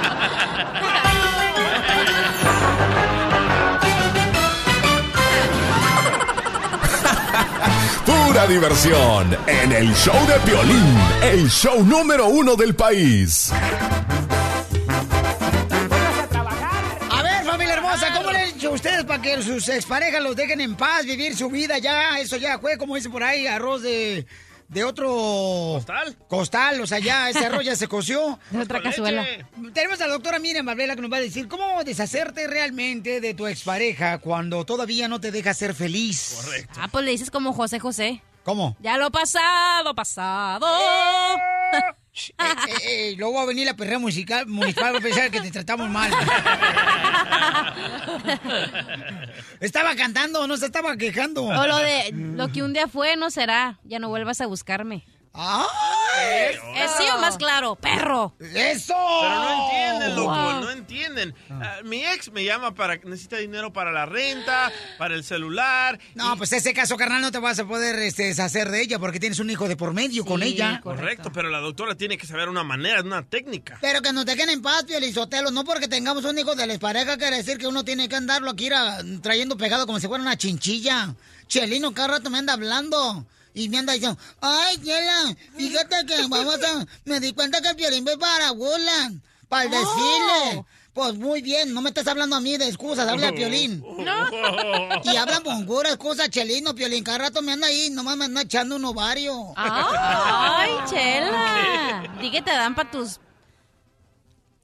Diversión 8.48 9.36
en 9.46 9.70
el 9.70 9.94
show 9.94 10.16
de 10.26 10.38
violín, 10.50 10.96
el 11.22 11.48
show 11.48 11.84
número 11.84 12.26
uno 12.26 12.56
del 12.56 12.74
país. 12.74 13.52
A 17.10 17.22
ver, 17.22 17.44
familia 17.44 17.74
hermosa, 17.74 18.12
¿cómo 18.14 18.32
le 18.32 18.38
han 18.38 18.48
hecho 18.48 18.72
ustedes 18.72 19.04
para 19.04 19.22
que 19.22 19.40
sus 19.42 19.68
exparejas 19.68 20.22
los 20.22 20.34
dejen 20.34 20.60
en 20.62 20.74
paz, 20.74 21.04
vivir 21.04 21.36
su 21.36 21.48
vida 21.48 21.78
ya? 21.78 22.18
Eso 22.18 22.38
ya 22.38 22.58
fue, 22.58 22.76
como 22.76 22.96
dicen 22.96 23.12
por 23.12 23.22
ahí, 23.22 23.46
arroz 23.46 23.82
de, 23.82 24.26
de 24.68 24.84
otro... 24.84 25.08
¿Costal? 25.74 26.16
Costal, 26.26 26.80
o 26.80 26.86
sea, 26.86 26.98
ya 26.98 27.30
ese 27.30 27.46
arroz 27.46 27.64
ya 27.64 27.76
se 27.76 27.86
coció. 27.86 28.38
De 28.50 28.58
otra 28.58 28.82
cazuela. 28.82 29.24
Tenemos 29.74 30.00
a 30.00 30.06
la 30.06 30.14
doctora 30.14 30.38
Miriam 30.40 30.64
Marbella 30.64 30.96
que 30.96 31.02
nos 31.02 31.12
va 31.12 31.18
a 31.18 31.20
decir 31.20 31.46
cómo 31.46 31.84
deshacerte 31.84 32.48
realmente 32.48 33.20
de 33.20 33.34
tu 33.34 33.46
expareja 33.46 34.18
cuando 34.18 34.64
todavía 34.64 35.06
no 35.08 35.20
te 35.20 35.30
deja 35.30 35.54
ser 35.54 35.74
feliz. 35.74 36.40
Correcto. 36.44 36.80
Ah, 36.82 36.88
pues 36.90 37.04
le 37.04 37.12
dices 37.12 37.30
como 37.30 37.52
José 37.52 37.78
José. 37.78 38.22
¿Cómo? 38.44 38.76
Ya 38.80 38.96
lo 38.96 39.10
pasado, 39.10 39.94
pasado. 39.94 40.66
Eh, 41.72 41.78
eh, 42.38 42.74
eh, 42.88 43.14
luego 43.16 43.34
va 43.34 43.42
a 43.42 43.46
venir 43.46 43.66
la 43.66 43.76
perrera 43.76 43.98
musical, 43.98 44.46
municipal 44.46 44.94
va 44.94 44.98
a 44.98 45.00
pensar 45.00 45.30
que 45.30 45.40
te 45.40 45.50
tratamos 45.50 45.88
mal. 45.88 46.10
estaba 49.60 49.94
cantando, 49.94 50.46
no 50.46 50.56
se 50.56 50.66
estaba 50.66 50.96
quejando. 50.96 51.44
O 51.44 51.66
lo 51.66 51.76
de 51.78 52.10
lo 52.12 52.50
que 52.50 52.62
un 52.62 52.72
día 52.72 52.88
fue 52.88 53.16
no 53.16 53.30
será. 53.30 53.78
Ya 53.84 53.98
no 53.98 54.08
vuelvas 54.08 54.40
a 54.40 54.46
buscarme. 54.46 55.04
¡Ay! 55.32 56.56
¿Es 56.76 56.90
sí 56.98 57.04
o 57.14 57.18
más 57.20 57.36
claro? 57.36 57.76
¡Perro! 57.76 58.34
¡Eso! 58.40 58.94
Pero 59.20 59.34
no 59.34 59.64
entienden, 59.64 60.16
loco, 60.16 60.30
Wow. 60.34 60.60
no 60.60 60.70
entienden. 60.70 61.34
Ah, 61.50 61.76
mi 61.84 62.04
ex 62.04 62.32
me 62.32 62.44
llama 62.44 62.74
para 62.74 62.98
que 62.98 63.08
necesita 63.08 63.36
dinero 63.36 63.72
para 63.72 63.92
la 63.92 64.06
renta, 64.06 64.72
para 64.98 65.14
el 65.14 65.22
celular. 65.24 65.98
No, 66.14 66.36
pues 66.36 66.52
ese 66.52 66.74
caso, 66.74 66.96
carnal, 66.96 67.22
no 67.22 67.30
te 67.30 67.38
vas 67.38 67.58
a 67.60 67.64
poder 67.64 67.96
este, 68.00 68.24
deshacer 68.24 68.70
de 68.70 68.82
ella 68.82 68.98
porque 68.98 69.20
tienes 69.20 69.38
un 69.38 69.50
hijo 69.50 69.68
de 69.68 69.76
por 69.76 69.92
medio 69.92 70.24
con 70.24 70.42
ella. 70.42 70.80
Correcto, 70.82 71.30
pero 71.32 71.48
la 71.48 71.60
doctora 71.60 71.94
tiene 71.94 72.18
que 72.18 72.26
saber 72.26 72.48
una 72.48 72.64
manera, 72.64 73.00
una 73.00 73.22
técnica. 73.22 73.78
Pero 73.80 74.02
que 74.02 74.12
nos 74.12 74.26
dejen 74.26 74.50
en 74.50 74.62
paz, 74.62 74.84
Piolizotelo. 74.84 75.50
No 75.52 75.64
porque 75.64 75.86
tengamos 75.88 76.24
un 76.24 76.38
hijo 76.38 76.54
de 76.56 76.66
la 76.66 76.78
pareja 76.78 77.16
quiere 77.16 77.36
decir 77.36 77.58
que 77.58 77.66
uno 77.68 77.84
tiene 77.84 78.08
que 78.08 78.16
andarlo 78.16 78.50
aquí 78.50 78.66
ir 78.66 78.74
trayendo 79.22 79.56
pegado 79.56 79.86
como 79.86 80.00
si 80.00 80.08
fuera 80.08 80.22
una 80.22 80.36
chinchilla. 80.36 81.14
Chelino 81.46 81.92
cada 81.94 82.08
rato 82.18 82.30
me 82.30 82.38
anda 82.38 82.52
hablando. 82.52 83.26
Y 83.54 83.68
me 83.68 83.78
anda 83.78 83.92
diciendo, 83.92 84.18
ay, 84.40 84.76
Chela, 84.82 85.36
fíjate 85.56 86.06
que 86.06 86.16
vamos 86.28 86.58
a... 86.62 86.86
Me 87.04 87.20
di 87.20 87.32
cuenta 87.32 87.60
que 87.60 87.70
el 87.70 87.76
Piolín 87.76 88.04
ve 88.04 88.16
para 88.16 88.52
burla, 88.52 89.12
para 89.48 89.64
el 89.64 89.70
desfile. 89.70 90.64
Pues 90.92 91.14
muy 91.14 91.40
bien, 91.40 91.72
no 91.72 91.82
me 91.82 91.90
estás 91.90 92.06
hablando 92.08 92.34
a 92.34 92.40
mí 92.40 92.56
de 92.56 92.66
excusas, 92.66 93.08
habla 93.08 93.28
a 93.28 93.32
Piolín. 93.32 93.84
No. 94.00 94.30
Y 95.04 95.16
hablan 95.16 95.42
con 95.42 95.66
puras 95.66 95.96
cosas, 95.96 96.30
Chelino, 96.30 96.74
Piolín. 96.74 97.04
Cada 97.04 97.18
rato 97.18 97.42
me 97.42 97.52
anda 97.52 97.66
ahí, 97.66 97.90
nomás 97.90 98.16
me 98.16 98.24
anda 98.26 98.42
echando 98.42 98.76
un 98.76 98.84
ovario. 98.84 99.52
¡Ay, 99.56 100.70
chela! 100.88 102.16
Di 102.20 102.30
que 102.30 102.42
te 102.42 102.50
dan 102.50 102.74
para 102.74 102.90
tus 102.90 103.20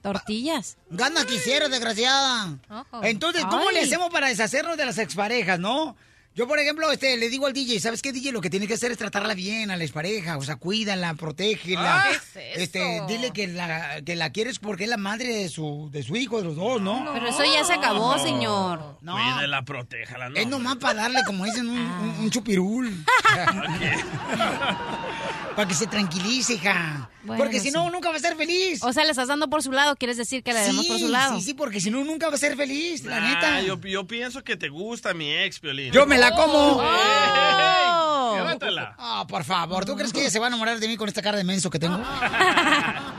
tortillas. 0.03 0.77
Gana 0.91 1.25
quisiera, 1.25 1.69
desgraciada. 1.69 2.59
Entonces, 3.03 3.45
¿cómo 3.45 3.69
Ay. 3.69 3.75
le 3.75 3.81
hacemos 3.83 4.11
para 4.11 4.29
deshacernos 4.29 4.77
de 4.77 4.87
las 4.87 4.99
exparejas, 4.99 5.59
no? 5.59 5.97
Yo, 6.37 6.47
por 6.47 6.59
ejemplo, 6.59 6.93
este, 6.93 7.17
le 7.17 7.31
digo 7.31 7.47
al 7.47 7.55
DJ, 7.55 7.81
¿sabes 7.81 8.03
qué, 8.03 8.13
DJ? 8.13 8.31
Lo 8.31 8.43
que 8.43 8.51
tiene 8.51 8.67
que 8.67 8.75
hacer 8.75 8.93
es 8.93 8.99
tratarla 8.99 9.33
bien 9.33 9.71
a 9.71 9.77
la 9.79 9.85
expareja, 9.85 10.37
o 10.37 10.43
sea, 10.43 10.57
cuídala, 10.57 11.15
protégela. 11.15 12.03
Ah, 12.03 12.05
¿qué 12.11 12.17
es 12.53 12.59
Este, 12.65 13.01
dile 13.09 13.31
que 13.31 13.47
la, 13.47 14.03
que 14.05 14.17
la 14.17 14.29
quieres 14.31 14.59
porque 14.59 14.85
es 14.85 14.91
la 14.91 14.99
madre 14.99 15.29
de 15.35 15.49
su, 15.49 15.89
de 15.91 16.03
su 16.03 16.15
hijo, 16.15 16.37
de 16.37 16.45
los 16.45 16.57
dos, 16.57 16.83
¿no? 16.83 17.09
Pero 17.15 17.29
eso 17.29 17.43
ya 17.43 17.65
se 17.65 17.73
acabó, 17.73 18.19
señor. 18.19 18.99
No. 19.01 19.15
Cuídela, 19.15 19.63
protéjala, 19.63 20.29
¿no? 20.29 20.37
Es 20.37 20.47
nomás 20.47 20.77
para 20.77 21.05
darle, 21.05 21.21
como 21.25 21.47
dicen, 21.47 21.71
un, 21.71 21.79
un- 21.79 22.17
un 22.21 22.31
chupirul. 22.31 23.03
Para 25.57 25.69
que 25.69 25.75
se 25.75 25.87
tranquilice, 25.87 26.55
hija. 26.55 27.09
Bueno, 27.27 27.43
porque 27.43 27.59
si 27.61 27.67
sí. 27.69 27.73
no, 27.73 27.91
nunca 27.91 28.11
va 28.11 28.17
a 28.17 28.21
ser 28.21 28.37
feliz. 28.37 28.83
O 28.83 28.93
sea, 28.93 29.05
le 29.05 29.11
estás 29.11 29.29
dando 29.29 29.49
por 29.51 29.63
su 29.63 29.73
lado, 29.73 29.97
quieres 29.97 30.17
decir 30.17 30.43
que 30.43 30.53
le 30.53 30.61
demos 30.61 30.87
por 30.87 30.99
su 30.99 31.09
lado. 31.09 31.37
Sí, 31.39 31.43
sí, 31.43 31.55
porque 31.55 31.81
si 31.81 31.91
no, 31.91 32.05
nunca 32.05 32.29
va 32.29 32.35
a 32.35 32.39
ser 32.39 32.57
feliz, 32.57 33.05
la 33.05 33.17
Ah, 33.17 33.21
neta. 33.21 33.63
yo, 33.63 33.81
yo 33.81 34.07
pienso 34.07 34.43
que 34.45 34.57
te 34.57 34.69
gusta 34.69 35.13
mi 35.15 35.33
ex, 35.33 35.59
Piolín. 35.61 35.93
Yo 35.93 36.07
me 36.07 36.19
la 36.19 36.33
como. 36.35 36.81
¡Ey! 36.83 38.37
Llévatela. 38.39 38.95
Ah, 38.99 39.25
por 39.29 39.45
favor, 39.45 39.85
¿tú 39.85 39.97
crees 39.97 40.13
que 40.13 40.21
ella 40.21 40.31
se 40.31 40.39
va 40.39 40.47
a 40.47 40.49
enamorar 40.49 40.79
de 40.79 40.89
mí 40.89 40.97
con 40.97 41.09
esta 41.09 41.23
cara 41.23 41.37
de 41.39 41.45
menso 41.45 41.69
que 41.71 41.79
tengo? 41.79 41.99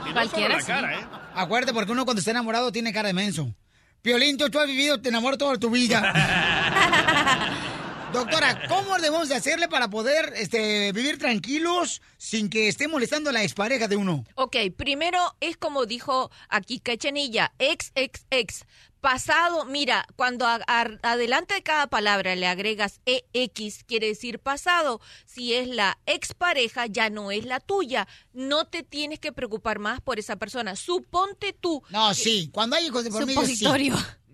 Y 0.08 0.12
no 0.14 0.28
solo 0.30 0.48
la 0.48 0.62
cara, 0.62 0.94
¿eh? 0.98 1.06
Acuérdate, 1.34 1.74
porque 1.74 1.92
uno 1.92 2.04
cuando 2.06 2.20
está 2.20 2.30
enamorado 2.30 2.72
tiene 2.72 2.92
cara 2.94 3.08
de 3.08 3.12
menso. 3.14 3.54
Piolín, 4.00 4.38
tú, 4.38 4.48
tú 4.48 4.58
has 4.58 4.66
vivido, 4.66 4.98
te 5.00 5.10
enamoro 5.10 5.36
toda 5.36 5.58
tu 5.58 5.68
vida. 5.70 6.00
Doctora, 8.12 8.66
¿cómo 8.68 8.96
debemos 8.96 9.28
de 9.28 9.34
hacerle 9.34 9.68
para 9.68 9.88
poder 9.90 10.32
este, 10.36 10.92
vivir 10.92 11.18
tranquilos 11.18 12.00
sin 12.16 12.48
que 12.48 12.68
esté 12.68 12.88
molestando 12.88 13.28
a 13.30 13.32
la 13.34 13.42
expareja 13.42 13.86
de 13.86 13.96
uno? 13.96 14.24
Ok, 14.34 14.56
primero 14.76 15.18
es 15.40 15.56
como 15.58 15.84
dijo 15.84 16.30
aquí 16.48 16.80
Cachanilla, 16.80 17.52
ex, 17.58 17.92
ex, 17.94 18.24
ex. 18.30 18.64
Pasado, 19.00 19.64
mira, 19.66 20.06
cuando 20.16 20.44
a- 20.46 20.58
a- 20.66 20.88
adelante 21.02 21.54
de 21.54 21.62
cada 21.62 21.86
palabra 21.86 22.34
le 22.34 22.48
agregas 22.48 23.00
EX, 23.06 23.84
quiere 23.84 24.08
decir 24.08 24.40
pasado. 24.40 25.00
Si 25.24 25.54
es 25.54 25.68
la 25.68 25.98
expareja, 26.06 26.86
ya 26.86 27.08
no 27.10 27.30
es 27.30 27.44
la 27.44 27.60
tuya. 27.60 28.08
No 28.32 28.64
te 28.66 28.82
tienes 28.82 29.20
que 29.20 29.32
preocupar 29.32 29.78
más 29.78 30.00
por 30.00 30.18
esa 30.18 30.34
persona. 30.36 30.74
Suponte 30.74 31.52
tú. 31.52 31.82
No, 31.90 32.12
sí, 32.14 32.48
cuando 32.52 32.74
hay 32.74 32.86
hijos 32.86 33.04
de 33.04 33.10
por 33.10 33.24
medio, 33.26 33.40
sí. 33.46 33.64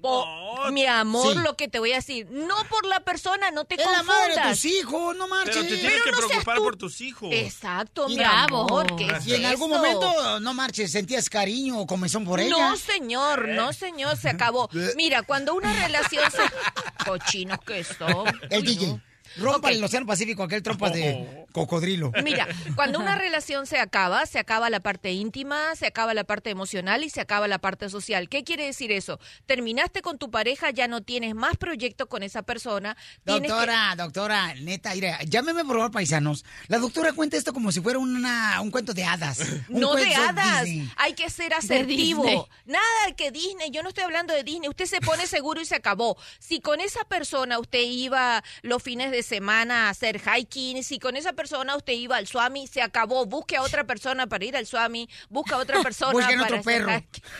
Oh, 0.09 0.70
mi 0.70 0.86
amor, 0.86 1.32
Sí. 1.35 1.39
lo 1.40 1.56
que 1.56 1.68
te 1.68 1.78
voy 1.78 1.93
a 1.93 1.97
decir, 1.97 2.26
no 2.31 2.55
por 2.68 2.86
la 2.86 3.01
persona, 3.01 3.51
no 3.51 3.64
te 3.64 3.74
Es 3.74 3.81
la 3.81 3.86
confundas. 3.98 4.06
madre 4.06 4.35
de 4.43 4.51
tus 4.51 4.64
hijos, 4.64 5.16
no 5.16 5.28
marches. 5.28 5.56
Pero 5.56 5.68
te 5.68 5.76
tienes 5.78 6.02
que 6.02 6.10
no 6.12 6.16
preocupar 6.18 6.56
tú. 6.56 6.62
por 6.64 6.76
tus 6.76 7.01
hijos. 7.01 7.28
Exacto, 7.32 8.09
mi 8.09 8.16
Bravo. 8.16 8.62
amor. 8.62 8.97
¿qué 8.97 9.06
es 9.06 9.26
Y 9.26 9.35
en 9.35 9.44
algún 9.47 9.70
momento, 9.70 10.40
no 10.40 10.55
marches, 10.55 10.93
sentías 10.93 11.28
cariño 11.28 11.78
o 11.81 11.86
comezón 11.86 12.24
por 12.24 12.40
ella. 12.40 12.51
No, 12.51 12.76
señor, 12.76 13.48
no, 13.48 13.72
señor, 13.72 14.16
se 14.16 14.28
acabó. 14.28 14.68
Mira, 14.97 15.22
cuando 15.22 15.55
una 15.55 15.72
relación 15.86 16.24
se... 16.31 17.05
Cochinos 17.05 17.59
que 17.66 17.85
son. 17.85 18.26
El 18.51 18.62
DJ. 18.64 19.01
Rompa 19.36 19.70
el 19.70 19.82
Océano 19.82 20.06
Pacífico, 20.06 20.44
aquel 20.44 20.62
trompas 20.62 20.93
de 20.93 21.44
cocodrilo. 21.55 22.10
Mira, 22.24 22.48
cuando 22.74 22.98
una 22.98 23.14
relación 23.14 23.66
se 23.66 23.78
acaba, 23.78 24.26
se 24.26 24.40
acaba 24.40 24.70
la 24.70 24.81
parte 24.81 25.12
íntima, 25.12 25.76
se 25.76 25.86
acaba 25.86 26.12
la 26.12 26.24
parte 26.24 26.51
emocional 26.51 27.05
y 27.05 27.10
se 27.10 27.20
acaba 27.20 27.47
la 27.47 27.60
parte 27.60 27.89
social. 27.89 28.28
¿Qué 28.28 28.43
quiere 28.43 28.66
decir 28.66 28.90
eso? 28.90 29.20
Terminaste 29.47 30.02
con 30.02 30.18
tu 30.18 30.32
pareja, 30.32 30.70
ya 30.70 30.89
no 30.89 31.02
tienes 31.02 31.36
más 31.36 31.56
proyectos 31.56 32.09
con 32.09 32.24
esa 32.24 32.43
persona. 32.43 32.97
tienes 33.24 33.48
Doctora, 33.48 33.94
doctora, 33.97 34.55
neta, 34.55 34.94
mira, 34.94 35.22
llámeme 35.22 35.64
por 35.64 35.76
favor, 35.76 35.93
paisanos. 35.93 36.44
La 36.66 36.81
doctora 36.81 37.12
cuenta 37.12 37.36
esto 37.36 37.52
como 37.52 37.70
si 37.70 37.81
fuera 37.81 38.01
una, 38.01 38.60
un 38.60 38.72
cuento 38.72 38.93
de 38.93 39.05
hadas. 39.05 39.39
un 39.68 39.81
No 39.81 39.94
de 39.94 40.12
hadas, 40.12 40.64
Disney. 40.64 40.90
hay 40.97 41.14
que 41.14 41.31
ser 41.31 41.55
asertivo. 41.55 42.48
Nada 42.64 42.82
que 43.16 43.31
Disney, 43.31 43.70
yo 43.70 43.85
no 43.85 43.90
estoy 43.90 44.02
hablando 44.02 44.35
de 44.35 44.43
Disney, 44.43 44.68
usted 44.68 44.86
se 44.86 45.01
pone 45.01 45.28
seguro 45.28 45.60
y 45.60 45.66
se 45.66 45.76
acabó. 45.76 46.16
Si 46.40 46.60
con 46.60 46.81
esa 46.81 47.05
persona 47.05 47.60
usted 47.60 47.82
iba 47.85 48.43
los 48.62 48.82
fines 48.82 49.12
de 49.12 49.22
semana 49.22 49.86
a 49.86 49.90
hacer 49.90 50.20
hiking, 50.20 50.82
si 50.82 50.98
con 50.98 51.14
esa 51.16 51.32
persona 51.32 51.44
usted 51.77 51.93
iba 51.93 52.16
al 52.16 52.27
Swami, 52.27 52.66
se 52.66 52.83
acabó. 52.83 53.27
Busque 53.27 53.57
a 53.57 53.62
otra 53.62 53.85
persona 53.85 54.27
para 54.27 54.45
ir 54.45 54.57
al 54.57 54.66
Swami, 54.66 55.09
busca 55.29 55.57
a 55.57 55.59
otra 55.59 55.83
persona 55.83 56.12
Busquen 56.12 56.41
para 56.41 56.57
otro 56.57 56.62
perro. 56.62 56.91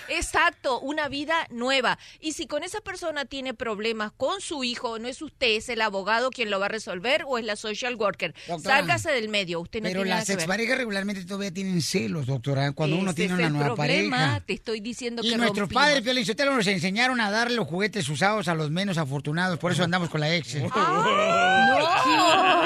Exacto, 0.09 0.81
una 0.81 1.09
vida 1.09 1.35
nueva. 1.51 1.99
Y 2.21 2.33
si 2.33 2.47
con 2.47 2.63
esa 2.63 2.81
persona 2.81 3.25
tiene 3.25 3.55
problemas 3.55 4.13
con 4.17 4.41
su 4.41 4.65
hijo, 4.65 4.99
no 4.99 5.09
es 5.09 5.23
usted, 5.23 5.57
es 5.57 5.69
el 5.69 5.81
abogado 5.81 6.31
quien 6.31 6.51
lo 6.51 6.59
va 6.61 6.67
a 6.67 6.69
resolver 6.69 7.25
o 7.27 7.39
es 7.39 7.45
la 7.45 7.57
social 7.57 7.97
worker. 7.97 8.35
Doctora, 8.47 8.77
Sálgase 8.79 9.11
del 9.11 9.29
medio, 9.29 9.61
usted 9.61 9.81
no 9.81 9.89
Pero 9.89 10.03
tiene 10.03 10.17
las 10.17 10.31
exparejas 10.31 10.79
regularmente 10.79 11.25
todavía 11.25 11.53
tienen 11.53 11.81
celos, 11.83 12.27
doctora, 12.27 12.73
cuando 12.73 12.97
uno 12.97 13.15
tiene 13.15 13.35
una 13.35 13.49
nueva 13.49 13.75
problema, 13.75 14.17
pareja. 14.17 14.41
Te 14.41 14.53
estoy 14.55 14.81
diciendo 14.81 15.23
Y 15.25 15.31
que 15.31 15.37
nuestros 15.37 15.69
padres, 15.69 16.03
Piolín 16.03 16.25
Sotelo, 16.25 16.55
nos 16.55 16.67
enseñaron 16.67 17.21
a 17.21 17.31
darle 17.31 17.57
los 17.57 17.67
juguetes 17.67 18.09
usados 18.09 18.49
a 18.49 18.55
los 18.55 18.71
menos 18.71 18.99
afortunados, 18.99 19.59
por 19.59 19.73
eso 19.73 19.85
andamos 19.85 20.09
con 20.09 20.21
la 20.21 20.35
ex. 20.35 20.55
¡No! 20.63 20.71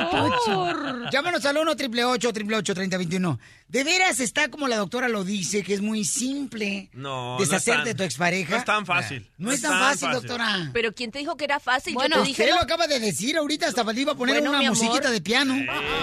Llámanos 1.28 1.44
al 1.44 1.56
1 1.58 1.70
888 1.72 2.74
3021 2.74 3.38
De 3.68 3.84
veras 3.84 4.18
está 4.20 4.48
como 4.48 4.66
la 4.66 4.76
doctora 4.78 5.08
lo 5.08 5.24
dice, 5.24 5.62
que 5.62 5.74
es 5.74 5.80
muy 5.82 6.04
simple 6.04 6.88
No, 6.94 7.36
deshacerte 7.38 7.90
de 7.90 7.94
tu 7.94 8.02
expareja. 8.02 8.52
No 8.52 8.56
es 8.56 8.64
tan 8.64 8.86
fácil. 8.86 9.28
No 9.36 9.52
es 9.52 9.60
tan 9.60 9.78
fácil, 9.78 10.10
doctora. 10.10 10.70
Pero 10.72 10.94
¿quién 10.94 11.10
te 11.10 11.18
dijo 11.18 11.36
que 11.36 11.44
era 11.44 11.60
fácil? 11.60 11.92
Bueno, 11.94 12.16
Yo 12.16 12.22
te 12.22 12.28
dije 12.28 12.42
usted 12.42 12.52
lo 12.54 12.56
lo- 12.56 12.62
acaba 12.62 12.86
de 12.86 12.98
decir 12.98 13.36
ahorita, 13.36 13.68
hasta 13.68 13.84
le 13.92 14.00
iba 14.00 14.12
a 14.12 14.14
poner 14.14 14.36
Bueno, 14.40 14.58
una 14.58 14.70
musiquita 14.70 15.10
de 15.10 15.20
piano. 15.20 15.54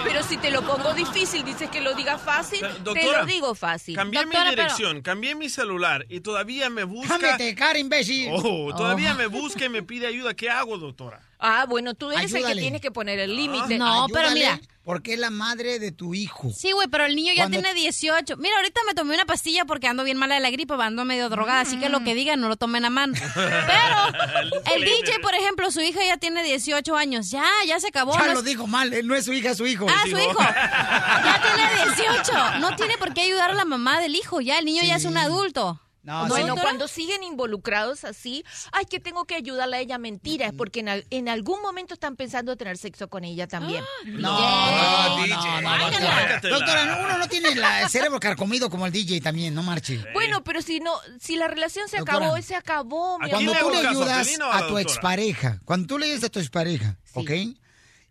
Pero 0.04 0.22
si 0.22 0.36
te 0.36 0.50
lo 0.50 0.62
pongo 0.64 0.94
difícil, 0.94 1.44
dices 1.44 1.68
que 1.70 1.80
lo 1.80 1.94
diga 1.94 2.18
fácil, 2.18 2.60
te 2.60 2.68
Doctora, 2.84 3.20
lo 3.22 3.26
digo 3.26 3.54
fácil. 3.56 3.96
Cambié 3.96 4.20
Doctora, 4.22 4.44
mi 4.44 4.50
pero- 4.56 4.62
dirección, 4.62 5.02
cambié 5.02 5.34
mi 5.34 5.48
celular 5.48 6.06
y 6.08 6.20
todavía 6.20 6.70
me 6.70 6.84
busca. 6.84 7.18
Jámete, 7.18 7.54
cara, 7.56 7.78
imbécil. 7.78 8.28
Oh, 8.32 8.72
todavía 8.76 9.12
Oh. 9.12 9.16
me 9.18 9.26
busca 9.26 9.64
y 9.64 9.68
me 9.68 9.82
pide 9.82 10.06
ayuda. 10.06 10.34
¿Qué 10.34 10.48
hago, 10.50 10.78
doctora? 10.78 11.20
Ah, 11.38 11.66
bueno, 11.68 11.94
tú 11.94 12.10
eres 12.12 12.32
el 12.32 12.44
que 12.46 12.54
tienes 12.54 12.80
que 12.80 12.90
poner 12.90 13.18
el 13.18 13.34
límite. 13.36 13.76
No, 13.76 14.06
pero 14.12 14.30
mira. 14.30 14.60
Porque 14.86 15.14
es 15.14 15.18
la 15.18 15.30
madre 15.30 15.80
de 15.80 15.90
tu 15.90 16.14
hijo. 16.14 16.48
Sí, 16.56 16.70
güey, 16.70 16.86
pero 16.86 17.04
el 17.06 17.16
niño 17.16 17.32
ya 17.34 17.42
Cuando- 17.42 17.58
tiene 17.60 17.74
18. 17.74 18.36
Mira, 18.36 18.54
ahorita 18.56 18.80
me 18.86 18.94
tomé 18.94 19.14
una 19.14 19.24
pastilla 19.26 19.64
porque 19.64 19.88
ando 19.88 20.04
bien 20.04 20.16
mala 20.16 20.36
de 20.36 20.40
la 20.40 20.50
gripe, 20.50 20.74
ando 20.78 21.04
medio 21.04 21.28
drogada, 21.28 21.62
así 21.62 21.76
que 21.76 21.88
lo 21.88 22.04
que 22.04 22.14
digan 22.14 22.40
no 22.40 22.48
lo 22.48 22.54
tomen 22.56 22.84
a 22.84 22.90
mano. 22.90 23.14
Pero 23.34 24.74
el 24.76 24.84
DJ, 24.84 25.18
por 25.20 25.34
ejemplo, 25.34 25.72
su 25.72 25.80
hija 25.80 26.04
ya 26.06 26.18
tiene 26.18 26.44
18 26.44 26.96
años. 26.96 27.30
Ya, 27.30 27.44
ya 27.66 27.80
se 27.80 27.88
acabó. 27.88 28.12
Ya 28.16 28.26
no 28.28 28.32
lo 28.34 28.38
es- 28.38 28.44
dijo 28.44 28.68
mal, 28.68 28.92
él 28.92 29.08
no 29.08 29.16
es 29.16 29.24
su 29.24 29.32
hija, 29.32 29.50
es 29.50 29.58
su 29.58 29.66
hijo. 29.66 29.86
Ah, 29.90 30.02
su 30.04 30.16
hijo. 30.16 30.38
Ya 31.26 31.42
tiene 31.42 31.92
18. 32.22 32.58
No 32.60 32.76
tiene 32.76 32.96
por 32.96 33.12
qué 33.12 33.22
ayudar 33.22 33.50
a 33.50 33.54
la 33.54 33.64
mamá 33.64 34.00
del 34.00 34.14
hijo. 34.14 34.40
Ya, 34.40 34.58
el 34.60 34.64
niño 34.66 34.84
ya 34.84 34.94
es 34.96 35.04
un 35.04 35.16
adulto. 35.16 35.80
¿No, 36.06 36.26
bueno, 36.28 36.46
doctora? 36.46 36.62
cuando 36.62 36.88
siguen 36.88 37.22
involucrados 37.24 38.04
así, 38.04 38.44
ay, 38.72 38.86
que 38.86 39.00
tengo 39.00 39.24
que 39.26 39.34
ayudarle 39.34 39.76
a 39.76 39.80
ella, 39.80 39.98
mentira, 39.98 40.46
es 40.46 40.52
porque 40.54 40.80
en, 40.80 41.04
en 41.10 41.28
algún 41.28 41.60
momento 41.60 41.94
están 41.94 42.16
pensando 42.16 42.56
tener 42.56 42.78
sexo 42.78 43.08
con 43.08 43.24
ella 43.24 43.46
también. 43.48 43.82
No, 44.06 44.38
Yeah. 44.38 45.26
no, 45.26 45.60
no, 45.60 45.78
no, 45.78 45.90
doctora. 45.90 46.40
Doctora, 46.42 46.84
no, 46.86 47.04
uno 47.04 47.18
no 47.18 47.28
tiene 47.28 47.54
la- 47.56 47.82
el 47.82 47.88
cerebro 47.90 48.20
carcomido 48.20 48.70
como 48.70 48.86
el 48.86 48.92
DJ 48.92 49.20
también, 49.20 49.52
no 49.54 49.62
marche. 49.62 50.02
Bueno, 50.14 50.42
pero 50.44 50.62
si 50.62 50.80
no, 50.80 50.92
si 51.20 51.36
la 51.36 51.48
relación 51.48 51.88
se 51.88 51.98
Doctora. 51.98 52.18
acabó, 52.26 52.42
se 52.42 52.54
acabó, 52.54 53.18
mi 53.18 53.28
Cuando 53.30 53.52
tú 53.58 53.70
le 53.70 53.78
ayudas 53.88 54.10
a 54.10 54.20
a 54.20 54.58
tu 54.60 54.64
doctora? 54.68 54.80
expareja, 54.80 55.60
cuando 55.64 55.86
tú 55.88 55.98
le 55.98 56.06
ayudas 56.06 56.24
a 56.24 56.28
tu 56.28 56.38
expareja, 56.38 56.96
¿ok? 57.14 57.30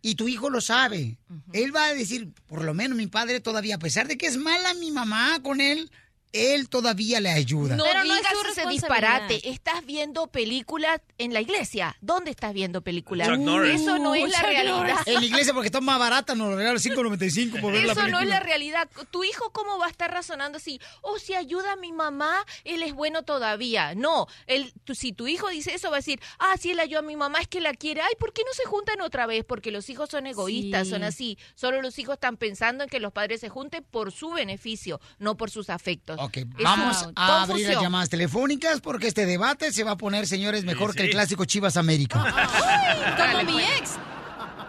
Y 0.01 0.15
tu 0.15 0.27
hijo 0.27 0.49
lo 0.49 0.61
sabe, 0.61 1.17
él 1.53 1.75
va 1.75 1.85
a 1.85 1.93
decir, 1.93 2.27
por 2.45 2.63
lo 2.63 2.73
menos 2.73 2.97
mi 2.97 3.07
padre 3.07 3.39
todavía, 3.39 3.75
a 3.75 3.79
pesar 3.79 4.07
de 4.07 4.17
que 4.17 4.27
es 4.27 4.37
mala 4.37 4.73
mi 4.75 4.91
mamá 4.91 5.39
con 5.41 5.61
él, 5.61 5.89
él 6.35 6.69
todavía 6.69 7.19
le 7.19 7.29
ayuda. 7.29 7.75
No 7.75 7.83
Pero 7.83 8.03
no 8.03 8.13
es 8.13 8.19
digas 8.19 8.33
ese 8.51 8.67
disparate. 8.67 9.49
Estás 9.49 9.85
viendo 9.85 10.27
películas 10.27 11.01
en 11.17 11.33
la 11.33 11.41
iglesia. 11.41 11.95
¿Dónde 12.01 12.31
estás 12.31 12.53
viendo 12.53 12.81
películas? 12.81 13.27
Chuck 13.27 13.37
Norris. 13.39 13.81
Eso 13.81 13.97
no 13.99 14.13
es 14.15 14.29
la 14.31 14.37
Chuck 14.39 14.47
realidad. 14.47 14.75
Norris. 14.77 14.95
En 15.07 15.13
la 15.15 15.25
iglesia 15.25 15.53
porque 15.53 15.67
está 15.67 15.81
más 15.81 15.99
barata, 15.99 16.35
nos 16.35 16.49
lo 16.49 16.55
regalan 16.57 16.77
5.95 16.79 17.61
por 17.61 17.71
ver 17.73 17.83
la 17.85 17.91
Eso 17.93 18.01
película. 18.01 18.09
no 18.11 18.19
es 18.21 18.27
la 18.27 18.39
realidad. 18.39 18.89
Tu 19.11 19.23
hijo 19.23 19.51
cómo 19.51 19.77
va 19.77 19.87
a 19.87 19.89
estar 19.89 20.11
razonando 20.11 20.57
así, 20.57 20.79
oh, 21.01 21.19
si 21.19 21.33
ayuda 21.35 21.73
a 21.73 21.75
mi 21.75 21.91
mamá, 21.91 22.45
él 22.63 22.83
es 22.83 22.93
bueno 22.93 23.23
todavía. 23.23 23.95
No, 23.95 24.27
él, 24.47 24.73
tú- 24.83 24.95
si 24.95 25.13
tu 25.13 25.27
hijo 25.27 25.49
dice 25.49 25.73
eso, 25.73 25.89
va 25.89 25.97
a 25.97 25.99
decir, 25.99 26.19
ah, 26.39 26.55
si 26.59 26.71
él 26.71 26.79
ayuda 26.79 26.99
a 26.99 27.03
mi 27.03 27.15
mamá, 27.15 27.39
es 27.39 27.47
que 27.47 27.61
la 27.61 27.73
quiere. 27.73 28.01
Ay, 28.01 28.13
¿por 28.19 28.33
qué 28.33 28.41
no 28.45 28.53
se 28.53 28.65
juntan 28.65 29.01
otra 29.01 29.25
vez? 29.25 29.43
Porque 29.45 29.71
los 29.71 29.89
hijos 29.89 30.09
son 30.09 30.27
egoístas, 30.27 30.87
Sí. 30.87 30.91
son 30.93 31.03
así. 31.03 31.37
Solo 31.55 31.81
los 31.81 31.97
hijos 31.99 32.13
están 32.15 32.37
pensando 32.37 32.83
en 32.83 32.89
que 32.89 32.99
los 32.99 33.11
padres 33.13 33.41
se 33.41 33.49
junten 33.49 33.83
por 33.89 34.11
su 34.11 34.31
beneficio, 34.31 34.99
no 35.19 35.37
por 35.37 35.49
sus 35.49 35.69
afectos. 35.69 36.19
Ok, 36.25 36.37
vamos 36.63 37.07
a 37.15 37.43
abrir 37.43 37.67
las 37.67 37.81
llamadas 37.81 38.09
telefónicas 38.09 38.81
porque 38.81 39.07
este 39.07 39.25
debate 39.25 39.71
se 39.71 39.83
va 39.83 39.91
a 39.91 39.97
poner, 39.97 40.27
señores, 40.27 40.63
mejor 40.65 40.91
Sí, 40.91 40.97
que 40.97 41.03
el 41.05 41.09
clásico 41.11 41.45
Chivas 41.45 41.77
América. 41.77 42.19
Como 43.17 43.17
Dale, 43.17 43.43
mi 43.43 43.53
pues. 43.53 43.65
ex. 43.79 43.91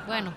Bueno, 0.07 0.35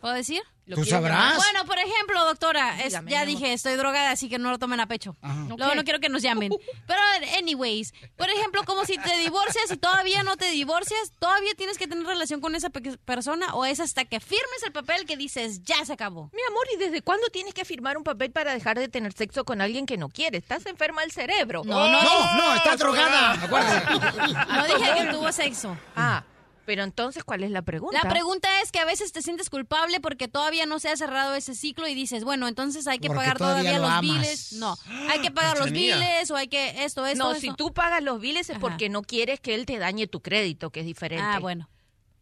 ¿puedo 0.00 0.14
decir? 0.14 0.42
¿Lo 0.68 0.76
Tú 0.76 0.84
sabrás. 0.84 1.36
Bueno, 1.36 1.64
por 1.64 1.78
ejemplo, 1.78 2.24
doctora, 2.26 2.78
es- 2.82 2.88
Dígame, 2.90 3.10
ya 3.10 3.24
dije, 3.24 3.52
estoy 3.54 3.74
drogada, 3.76 4.10
así 4.10 4.28
que 4.28 4.38
no 4.38 4.50
lo 4.50 4.58
tomen 4.58 4.78
a 4.80 4.86
pecho. 4.86 5.16
Luego 5.56 5.74
no 5.74 5.82
quiero 5.82 5.98
que 5.98 6.08
nos 6.10 6.22
llamen. 6.22 6.52
Pero, 6.86 7.00
anyways, 7.38 7.94
por 8.16 8.28
ejemplo, 8.28 8.62
como 8.64 8.84
si 8.84 8.98
te 8.98 9.16
divorcias 9.16 9.70
y 9.72 9.76
todavía 9.78 10.22
no 10.22 10.36
te 10.36 10.50
divorcias, 10.50 11.12
todavía 11.18 11.54
tienes 11.56 11.78
que 11.78 11.86
tener 11.86 12.06
relación 12.06 12.40
con 12.40 12.54
esa 12.54 12.68
pe- 12.70 12.98
persona 13.04 13.54
o 13.54 13.64
es 13.64 13.80
hasta 13.80 14.04
que 14.04 14.20
firmes 14.20 14.62
el 14.64 14.72
papel 14.72 15.06
que 15.06 15.16
dices, 15.16 15.62
ya 15.64 15.82
se 15.84 15.92
acabó. 15.94 16.30
Mi 16.34 16.42
amor, 16.48 16.66
¿y 16.74 16.76
desde 16.78 17.00
cuándo 17.02 17.26
tienes 17.28 17.54
que 17.54 17.64
firmar 17.64 17.96
un 17.96 18.04
papel 18.04 18.30
para 18.30 18.52
dejar 18.52 18.78
de 18.78 18.88
tener 18.88 19.12
sexo 19.14 19.44
con 19.44 19.60
alguien 19.62 19.86
que 19.86 19.96
no 19.96 20.08
quiere? 20.10 20.38
Estás 20.38 20.66
enferma 20.66 21.00
del 21.00 21.12
cerebro. 21.12 21.62
No, 21.64 21.88
no, 21.90 22.02
No, 22.02 22.36
no, 22.36 22.54
está 22.54 22.76
drogada. 22.76 23.32
acuérdate. 23.42 23.88
No 24.48 24.66
dije 24.66 24.94
que 24.98 25.04
tuvo 25.12 25.32
sexo. 25.32 25.76
Ah, 25.96 26.22
pero 26.68 26.82
entonces, 26.82 27.24
¿cuál 27.24 27.44
es 27.44 27.50
la 27.50 27.62
pregunta? 27.62 27.98
La 28.04 28.10
pregunta 28.10 28.46
es 28.60 28.70
que 28.70 28.78
a 28.78 28.84
veces 28.84 29.10
te 29.10 29.22
sientes 29.22 29.48
culpable 29.48 30.00
porque 30.00 30.28
todavía 30.28 30.66
no 30.66 30.78
se 30.78 30.90
ha 30.90 30.96
cerrado 30.98 31.34
ese 31.34 31.54
ciclo 31.54 31.88
y 31.88 31.94
dices, 31.94 32.24
bueno, 32.24 32.46
entonces 32.46 32.86
hay 32.86 32.98
que 32.98 33.08
Porque 33.08 33.20
pagar 33.20 33.38
todavía 33.38 33.70
todavía, 33.72 33.78
lo 33.78 33.84
los 33.86 33.90
amas. 33.90 34.02
biles. 34.02 34.52
No, 34.52 34.76
hay 35.08 35.22
que 35.22 35.30
pagar 35.30 35.56
los 35.56 35.70
biles 35.72 36.30
o 36.30 36.36
hay 36.36 36.48
que 36.48 36.84
esto, 36.84 37.06
esto, 37.06 37.24
no, 37.24 37.30
esto. 37.30 37.40
si 37.40 37.54
tú 37.54 37.72
pagas 37.72 38.02
los 38.02 38.20
biles 38.20 38.50
es 38.50 38.56
Ajá. 38.56 38.60
porque 38.60 38.90
no 38.90 39.00
quieres 39.00 39.40
que 39.40 39.54
él 39.54 39.64
te 39.64 39.78
dañe 39.78 40.08
tu 40.08 40.20
crédito, 40.20 40.68
que 40.68 40.80
es 40.80 40.86
diferente. 40.86 41.24
Ah, 41.24 41.38
bueno. 41.38 41.70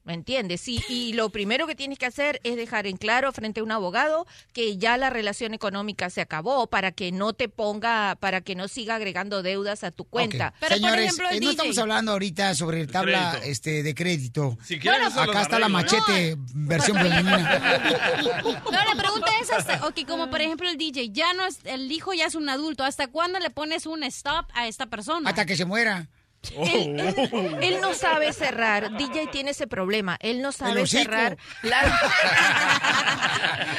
¿Me 0.07 0.15
entiendes? 0.15 0.61
Sí, 0.61 0.81
y 0.89 1.15
lo 1.15 1.31
primero 1.31 1.66
que 1.66 1.74
tienes 1.74 1.99
que 1.99 2.07
hacer 2.07 2.41
es 2.45 2.55
dejar 2.55 2.87
en 2.87 2.97
claro 2.97 3.33
frente 3.33 3.59
a 3.59 3.65
un 3.65 3.73
abogado 3.73 4.24
que 4.53 4.78
ya 4.78 4.97
la 4.97 5.11
relación 5.11 5.53
económica 5.53 6.11
se 6.11 6.20
acabó 6.20 6.69
para 6.69 6.93
que 6.93 7.11
no 7.11 7.33
te 7.33 7.49
ponga, 7.49 8.16
para 8.20 8.41
que 8.41 8.55
no 8.55 8.69
siga 8.69 8.95
agregando 8.95 9.43
deudas 9.43 9.83
a 9.83 9.91
tu 9.91 10.05
cuenta. 10.05 10.55
Ok. 10.62 10.69
Señores, 10.69 11.19
eh, 11.33 11.41
no 11.41 11.51
estamos 11.51 11.77
hablando 11.78 12.12
ahorita 12.12 12.55
sobre 12.55 12.87
tabla 12.87 13.31
crédito. 13.33 13.51
este, 13.51 13.83
de 13.83 13.95
crédito. 13.97 14.57
Si 14.62 14.78
Bueno, 14.78 15.09
acá 15.09 15.43
está 15.43 15.59
la 15.59 15.69
machete 15.69 16.37
versión 16.55 16.97
femenina. 17.03 18.23
No, 18.65 18.70
la 18.70 18.95
pregunta 18.97 19.33
es, 19.43 19.51
hasta, 19.51 19.89
ok, 19.89 20.07
como 20.07 20.31
por 20.31 20.41
ejemplo 20.41 20.69
el 20.69 20.78
DJ, 20.78 21.11
ya 21.11 21.35
no 21.35 21.45
es, 21.47 21.59
el 21.65 21.91
hijo 21.91 22.15
ya 22.15 22.27
es 22.27 22.37
un 22.37 22.49
adulto, 22.49 22.85
¿hasta 22.85 23.09
cuándo 23.09 23.41
le 23.41 23.51
pones 23.51 23.87
un 23.87 24.05
stop 24.05 24.47
a 24.55 24.69
esta 24.69 24.87
persona? 24.87 25.28
Hasta 25.28 25.47
que 25.47 25.57
se 25.57 25.65
muera. 25.65 26.07
Él, 26.56 26.98
él- 27.01 27.56
él 27.62 27.81
no 27.81 27.94
sabe 27.94 28.32
cerrar. 28.32 28.97
DJ 28.97 29.28
tiene 29.28 29.51
ese 29.51 29.66
problema. 29.66 30.16
Él 30.20 30.40
no 30.43 30.52
sabe 30.52 30.86
cerrar 30.86 31.36
la- 31.62 31.82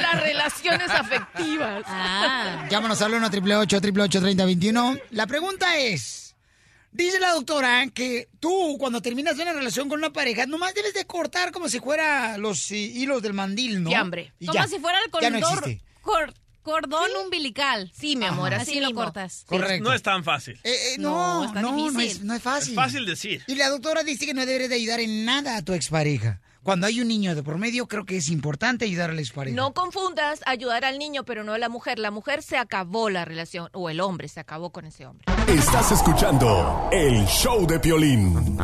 las 0.01 0.21
relaciones 0.21 0.89
afectivas. 0.89 1.83
Ah. 1.87 2.65
Llámanos 2.69 3.01
al 3.01 3.13
1 3.13 3.27
888 3.27 4.19
3021 4.21 4.97
La 5.11 5.27
pregunta 5.27 5.77
es, 5.77 6.35
dice 6.91 7.19
la 7.19 7.31
doctora 7.33 7.85
que 7.93 8.29
tú 8.39 8.77
cuando 8.79 9.01
terminas 9.01 9.35
una 9.39 9.53
relación 9.53 9.89
con 9.89 9.99
una 9.99 10.11
pareja, 10.11 10.45
nomás 10.45 10.73
debes 10.73 10.93
de 10.93 11.05
cortar 11.05 11.51
como 11.51 11.69
si 11.69 11.79
fuera 11.79 12.37
los 12.37 12.71
hilos 12.71 13.21
del 13.21 13.33
mandil, 13.33 13.83
¿no? 13.83 13.89
Y 14.39 14.45
Como 14.47 14.59
ya, 14.59 14.67
si 14.67 14.79
fuera 14.79 14.99
el 14.99 15.11
ya 15.21 15.29
no 15.29 15.39
cordón, 15.39 15.63
existe. 15.69 15.83
Cor- 16.67 16.77
cordón 16.81 17.09
umbilical. 17.23 17.91
Sí, 17.97 18.15
mi 18.15 18.25
amor, 18.25 18.53
así, 18.53 18.71
así 18.71 18.79
lo 18.81 18.93
cortas. 18.93 19.43
Correcto. 19.47 19.83
No 19.89 19.93
es 19.93 20.03
tan 20.03 20.23
fácil. 20.23 20.59
Eh, 20.63 20.71
eh, 20.71 20.95
no, 20.99 21.51
no, 21.53 21.61
no, 21.61 21.75
difícil. 21.91 22.01
es, 22.17 22.21
no 22.23 22.33
es 22.35 22.41
fácil. 22.41 22.69
Es 22.69 22.75
fácil 22.75 23.05
decir. 23.05 23.43
Y 23.47 23.55
la 23.55 23.69
doctora 23.69 24.03
dice 24.03 24.25
que 24.25 24.33
no 24.33 24.45
deberes 24.45 24.69
de 24.69 24.75
ayudar 24.75 24.99
en 24.99 25.25
nada 25.25 25.57
a 25.57 25.61
tu 25.63 25.73
expareja. 25.73 26.39
Cuando 26.63 26.85
hay 26.85 26.99
un 26.99 27.07
niño 27.07 27.33
de 27.33 27.43
por 27.43 27.57
medio, 27.57 27.87
creo 27.87 28.05
que 28.05 28.17
es 28.17 28.27
importante 28.29 28.83
ayudar 28.85 29.09
a 29.09 29.13
la 29.13 29.21
expareja. 29.21 29.55
No 29.55 29.73
confundas 29.73 30.41
ayudar 30.45 30.83
al 30.83 30.99
niño, 30.99 31.23
pero 31.23 31.45
no 31.45 31.53
a 31.53 31.57
la 31.57 31.69
mujer. 31.69 31.97
La 31.97 32.11
mujer 32.11 32.43
se 32.43 32.57
acabó 32.57 33.09
la 33.09 33.23
relación, 33.23 33.69
o 33.71 33.89
el 33.89 34.01
hombre 34.01 34.27
se 34.27 34.41
acabó 34.41 34.71
con 34.71 34.85
ese 34.85 35.05
hombre. 35.05 35.25
Estás 35.47 35.93
escuchando 35.93 36.89
el 36.91 37.25
show 37.27 37.65
de 37.65 37.79
Piolín. 37.79 38.57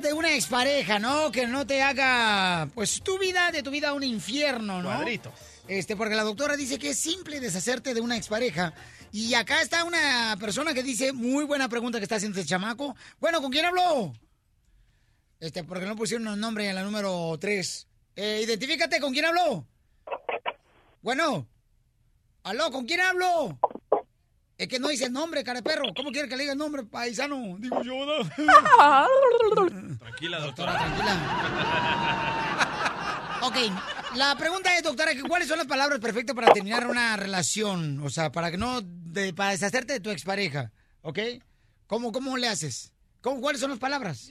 De 0.00 0.12
una 0.12 0.34
expareja, 0.34 0.98
¿no? 0.98 1.30
Que 1.30 1.46
no 1.46 1.66
te 1.66 1.82
haga, 1.82 2.68
pues, 2.74 3.02
tu 3.02 3.18
vida, 3.18 3.50
de 3.50 3.62
tu 3.62 3.70
vida 3.70 3.92
un 3.92 4.02
infierno, 4.02 4.80
¿no? 4.80 4.88
Cuadritos. 4.88 5.32
Este, 5.68 5.96
porque 5.96 6.14
la 6.14 6.22
doctora 6.22 6.56
dice 6.56 6.78
que 6.78 6.90
es 6.90 6.98
simple 6.98 7.40
deshacerte 7.40 7.94
de 7.94 8.00
una 8.00 8.16
expareja. 8.16 8.72
Y 9.12 9.34
acá 9.34 9.60
está 9.60 9.84
una 9.84 10.36
persona 10.40 10.72
que 10.72 10.82
dice, 10.82 11.12
muy 11.12 11.44
buena 11.44 11.68
pregunta 11.68 11.98
que 11.98 12.04
está 12.04 12.16
haciendo 12.16 12.38
este 12.38 12.48
chamaco. 12.48 12.96
Bueno, 13.20 13.42
¿con 13.42 13.50
quién 13.50 13.66
habló? 13.66 14.12
Este, 15.38 15.64
porque 15.64 15.86
no 15.86 15.96
pusieron 15.96 16.26
el 16.28 16.40
nombre 16.40 16.68
en 16.68 16.74
la 16.74 16.82
número 16.82 17.36
3. 17.38 17.86
Eh, 18.16 18.42
identifícate, 18.44 19.00
¿con 19.00 19.12
quién 19.12 19.26
habló? 19.26 19.66
Bueno. 21.02 21.46
¿Aló, 22.44 22.70
con 22.72 22.86
quién 22.86 23.00
hablo? 23.00 23.58
Es 24.62 24.68
que 24.68 24.78
no 24.78 24.88
dice 24.88 25.06
el 25.06 25.12
nombre, 25.12 25.42
cara 25.42 25.60
de 25.60 25.64
perro. 25.64 25.92
¿Cómo 25.96 26.12
quiere 26.12 26.28
que 26.28 26.36
le 26.36 26.44
diga 26.44 26.52
el 26.52 26.58
nombre, 26.58 26.84
paisano? 26.84 27.56
Digo 27.58 27.82
yo, 27.82 27.94
¿no? 28.06 28.12
Tranquila, 29.98 30.38
doctora. 30.38 30.78
tranquila. 30.78 31.16
Ok, 33.44 33.56
la 34.14 34.36
pregunta 34.36 34.76
es, 34.76 34.84
doctora, 34.84 35.14
que 35.16 35.22
¿cuáles 35.24 35.48
son 35.48 35.58
las 35.58 35.66
palabras 35.66 35.98
perfectas 35.98 36.32
para 36.36 36.52
terminar 36.52 36.86
una 36.86 37.16
relación? 37.16 38.00
O 38.04 38.08
sea, 38.08 38.30
para 38.30 38.52
que 38.52 38.56
no, 38.56 38.80
de- 38.82 39.34
para 39.34 39.50
deshacerte 39.50 39.94
de 39.94 40.00
tu 40.00 40.10
expareja, 40.10 40.70
¿ok? 41.00 41.18
¿Cómo, 41.88 42.12
cómo 42.12 42.36
le 42.36 42.46
haces? 42.46 42.92
¿Cómo, 43.20 43.40
¿Cuáles 43.40 43.60
son 43.60 43.70
las 43.70 43.80
palabras? 43.80 44.30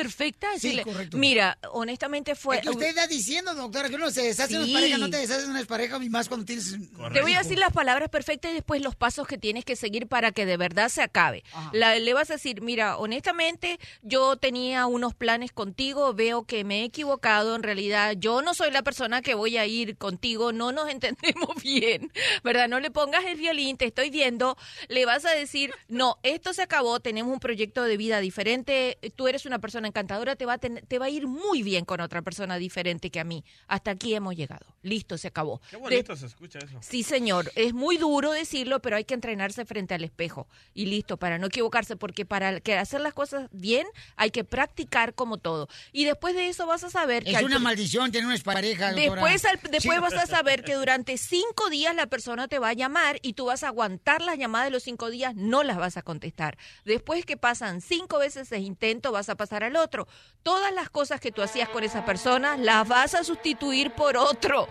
Perfecta, 0.00 0.46
Sí, 0.58 0.68
decirle, 0.68 0.82
correcto. 0.84 1.16
Mira, 1.16 1.58
honestamente 1.72 2.34
fue. 2.34 2.56
Es 2.56 2.62
que 2.62 2.70
usted 2.70 2.86
está 2.88 3.06
diciendo, 3.06 3.54
doctora, 3.54 3.88
que 3.88 3.94
uno 3.94 4.10
se 4.10 4.22
deshace 4.22 4.58
de 4.58 4.64
Sí. 4.64 4.70
una 4.70 4.80
pareja, 4.80 4.98
no 4.98 5.10
te 5.10 5.16
deshaces 5.16 5.44
de 5.44 5.50
una 5.50 5.64
pareja, 5.64 5.98
y 6.04 6.08
más 6.10 6.28
cuando 6.28 6.44
tienes... 6.44 6.76
Te 7.12 7.22
voy 7.22 7.32
a 7.34 7.38
decir 7.38 7.58
las 7.58 7.72
palabras 7.72 8.08
perfectas 8.10 8.50
y 8.52 8.54
después 8.54 8.82
los 8.82 8.94
pasos 8.94 9.26
que 9.26 9.38
tienes 9.38 9.64
que 9.64 9.74
seguir 9.74 10.06
para 10.06 10.32
que 10.32 10.44
de 10.46 10.56
verdad 10.58 10.88
se 10.90 11.02
acabe. 11.02 11.44
La- 11.72 11.98
le 11.98 12.12
vas 12.14 12.30
a 12.30 12.34
decir, 12.34 12.60
mira, 12.60 12.98
honestamente, 12.98 13.78
yo 14.02 14.36
tenía 14.36 14.86
unos 14.86 15.14
planes 15.14 15.52
contigo, 15.52 16.12
veo 16.14 16.44
que 16.44 16.62
me 16.64 16.82
he 16.82 16.84
equivocado, 16.84 17.56
en 17.56 17.62
realidad 17.62 18.14
yo 18.18 18.42
no 18.42 18.52
soy 18.54 18.70
la 18.70 18.82
persona 18.82 19.22
que 19.22 19.34
voy 19.34 19.56
a 19.56 19.66
ir 19.66 19.96
contigo, 19.96 20.52
no 20.52 20.72
nos 20.72 20.88
entendemos 20.90 21.62
bien, 21.62 22.12
¿verdad? 22.44 22.68
No 22.68 22.80
le 22.80 22.90
pongas 22.90 23.24
el 23.24 23.36
violín, 23.36 23.76
te 23.76 23.86
estoy 23.86 24.10
viendo, 24.10 24.56
le 24.88 25.06
vas 25.06 25.24
a 25.24 25.30
decir, 25.30 25.72
no, 25.88 26.18
esto 26.22 26.52
se 26.52 26.62
acabó, 26.62 27.00
tenemos 27.00 27.32
un 27.32 27.40
proyecto 27.40 27.82
de 27.84 27.96
vida 27.96 28.20
diferente, 28.20 28.98
tú 29.16 29.26
eres 29.28 29.46
una 29.46 29.58
persona 29.58 29.85
encantadora, 29.86 30.36
te 30.36 30.46
va 30.46 30.58
te 30.58 30.98
va 30.98 31.06
a 31.06 31.10
ir 31.10 31.26
muy 31.26 31.62
bien 31.62 31.84
con 31.84 32.00
otra 32.00 32.22
persona 32.22 32.56
diferente 32.56 33.10
que 33.10 33.20
a 33.20 33.24
mí. 33.24 33.44
Hasta 33.66 33.92
aquí 33.92 34.14
hemos 34.14 34.36
llegado. 34.36 34.75
Listo, 34.86 35.18
se 35.18 35.28
acabó. 35.28 35.60
Qué 35.70 35.76
De- 35.76 35.82
bonito 35.82 36.14
se 36.16 36.26
escucha 36.26 36.58
eso. 36.60 36.78
Sí, 36.80 37.02
señor. 37.02 37.50
Es 37.56 37.74
muy 37.74 37.96
duro 37.96 38.30
decirlo, 38.30 38.80
pero 38.80 38.96
hay 38.96 39.04
que 39.04 39.14
entrenarse 39.14 39.64
frente 39.64 39.94
al 39.94 40.04
espejo. 40.04 40.46
Y 40.74 40.86
listo, 40.86 41.16
para 41.16 41.38
no 41.38 41.46
equivocarse, 41.48 41.96
porque 41.96 42.24
para 42.24 42.60
que 42.60 42.76
hacer 42.78 43.00
las 43.00 43.12
cosas 43.14 43.48
bien 43.50 43.86
hay 44.16 44.30
que 44.30 44.44
practicar 44.44 45.14
como 45.14 45.38
todo. 45.38 45.68
Y 45.92 46.04
después 46.04 46.34
de 46.34 46.48
eso 46.48 46.66
vas 46.66 46.84
a 46.84 46.90
saber 46.90 47.24
que... 47.24 47.32
Es 47.32 47.42
una 47.42 47.58
maldición 47.58 48.12
tener 48.12 48.26
una 48.26 48.36
doctora. 48.36 48.60
Después, 48.94 49.44
al- 49.44 49.60
después 49.70 49.82
Sí. 49.96 50.00
vas 50.00 50.14
a 50.14 50.26
saber 50.26 50.62
que 50.62 50.74
durante 50.74 51.18
cinco 51.18 51.68
días 51.70 51.94
la 51.94 52.06
persona 52.06 52.46
te 52.48 52.58
va 52.58 52.68
a 52.68 52.72
llamar 52.72 53.18
y 53.22 53.32
tú 53.32 53.46
vas 53.46 53.64
a 53.64 53.68
aguantar 53.68 54.22
las 54.22 54.38
llamadas 54.38 54.66
de 54.68 54.70
los 54.70 54.82
cinco 54.84 55.10
días, 55.10 55.34
no 55.34 55.62
las 55.62 55.76
vas 55.78 55.96
a 55.96 56.02
contestar. 56.02 56.58
Después 56.84 57.24
que 57.24 57.36
pasan 57.36 57.80
cinco 57.80 58.18
veces 58.18 58.36
ese 58.52 58.58
intento, 58.58 59.10
vas 59.12 59.28
a 59.28 59.34
pasar 59.34 59.64
al 59.64 59.74
otro. 59.76 60.06
Todas 60.42 60.72
las 60.72 60.90
cosas 60.90 61.20
que 61.20 61.32
tú 61.32 61.42
hacías 61.42 61.68
con 61.70 61.82
esa 61.82 62.04
persona 62.04 62.56
las 62.56 62.86
vas 62.86 63.14
a 63.14 63.24
sustituir 63.24 63.90
por 63.92 64.16
otro. 64.16 64.68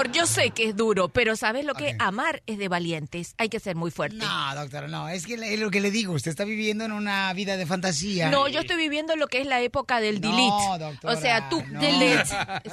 amor, 0.00 0.12
yo 0.12 0.26
sé 0.26 0.50
que 0.50 0.68
es 0.68 0.76
duro, 0.76 1.08
pero 1.08 1.36
¿sabes 1.36 1.64
lo 1.64 1.74
que? 1.74 1.94
Amar 1.98 2.42
es 2.46 2.58
de 2.58 2.68
valientes. 2.68 3.34
Hay 3.38 3.48
que 3.48 3.60
ser 3.60 3.76
muy 3.76 3.90
fuerte. 3.90 4.16
No, 4.16 4.54
doctora, 4.54 4.88
no. 4.88 5.08
Es 5.08 5.26
que 5.26 5.34
es 5.34 5.60
lo 5.60 5.70
que 5.70 5.80
le 5.80 5.90
digo. 5.90 6.14
Usted 6.14 6.30
está 6.30 6.44
viviendo 6.44 6.84
en 6.84 6.92
una 6.92 7.32
vida 7.34 7.56
de 7.56 7.66
fantasía. 7.66 8.30
No, 8.30 8.48
yo 8.48 8.60
estoy 8.60 8.76
viviendo 8.76 9.16
lo 9.16 9.26
que 9.26 9.40
es 9.40 9.46
la 9.46 9.60
época 9.60 10.00
del 10.00 10.20
No, 10.20 10.30
delete. 10.30 10.84
doctora, 10.84 11.14
o 11.14 11.20
sea, 11.20 11.48
tú 11.48 11.62
no. 11.70 11.80
delete. 11.80 12.24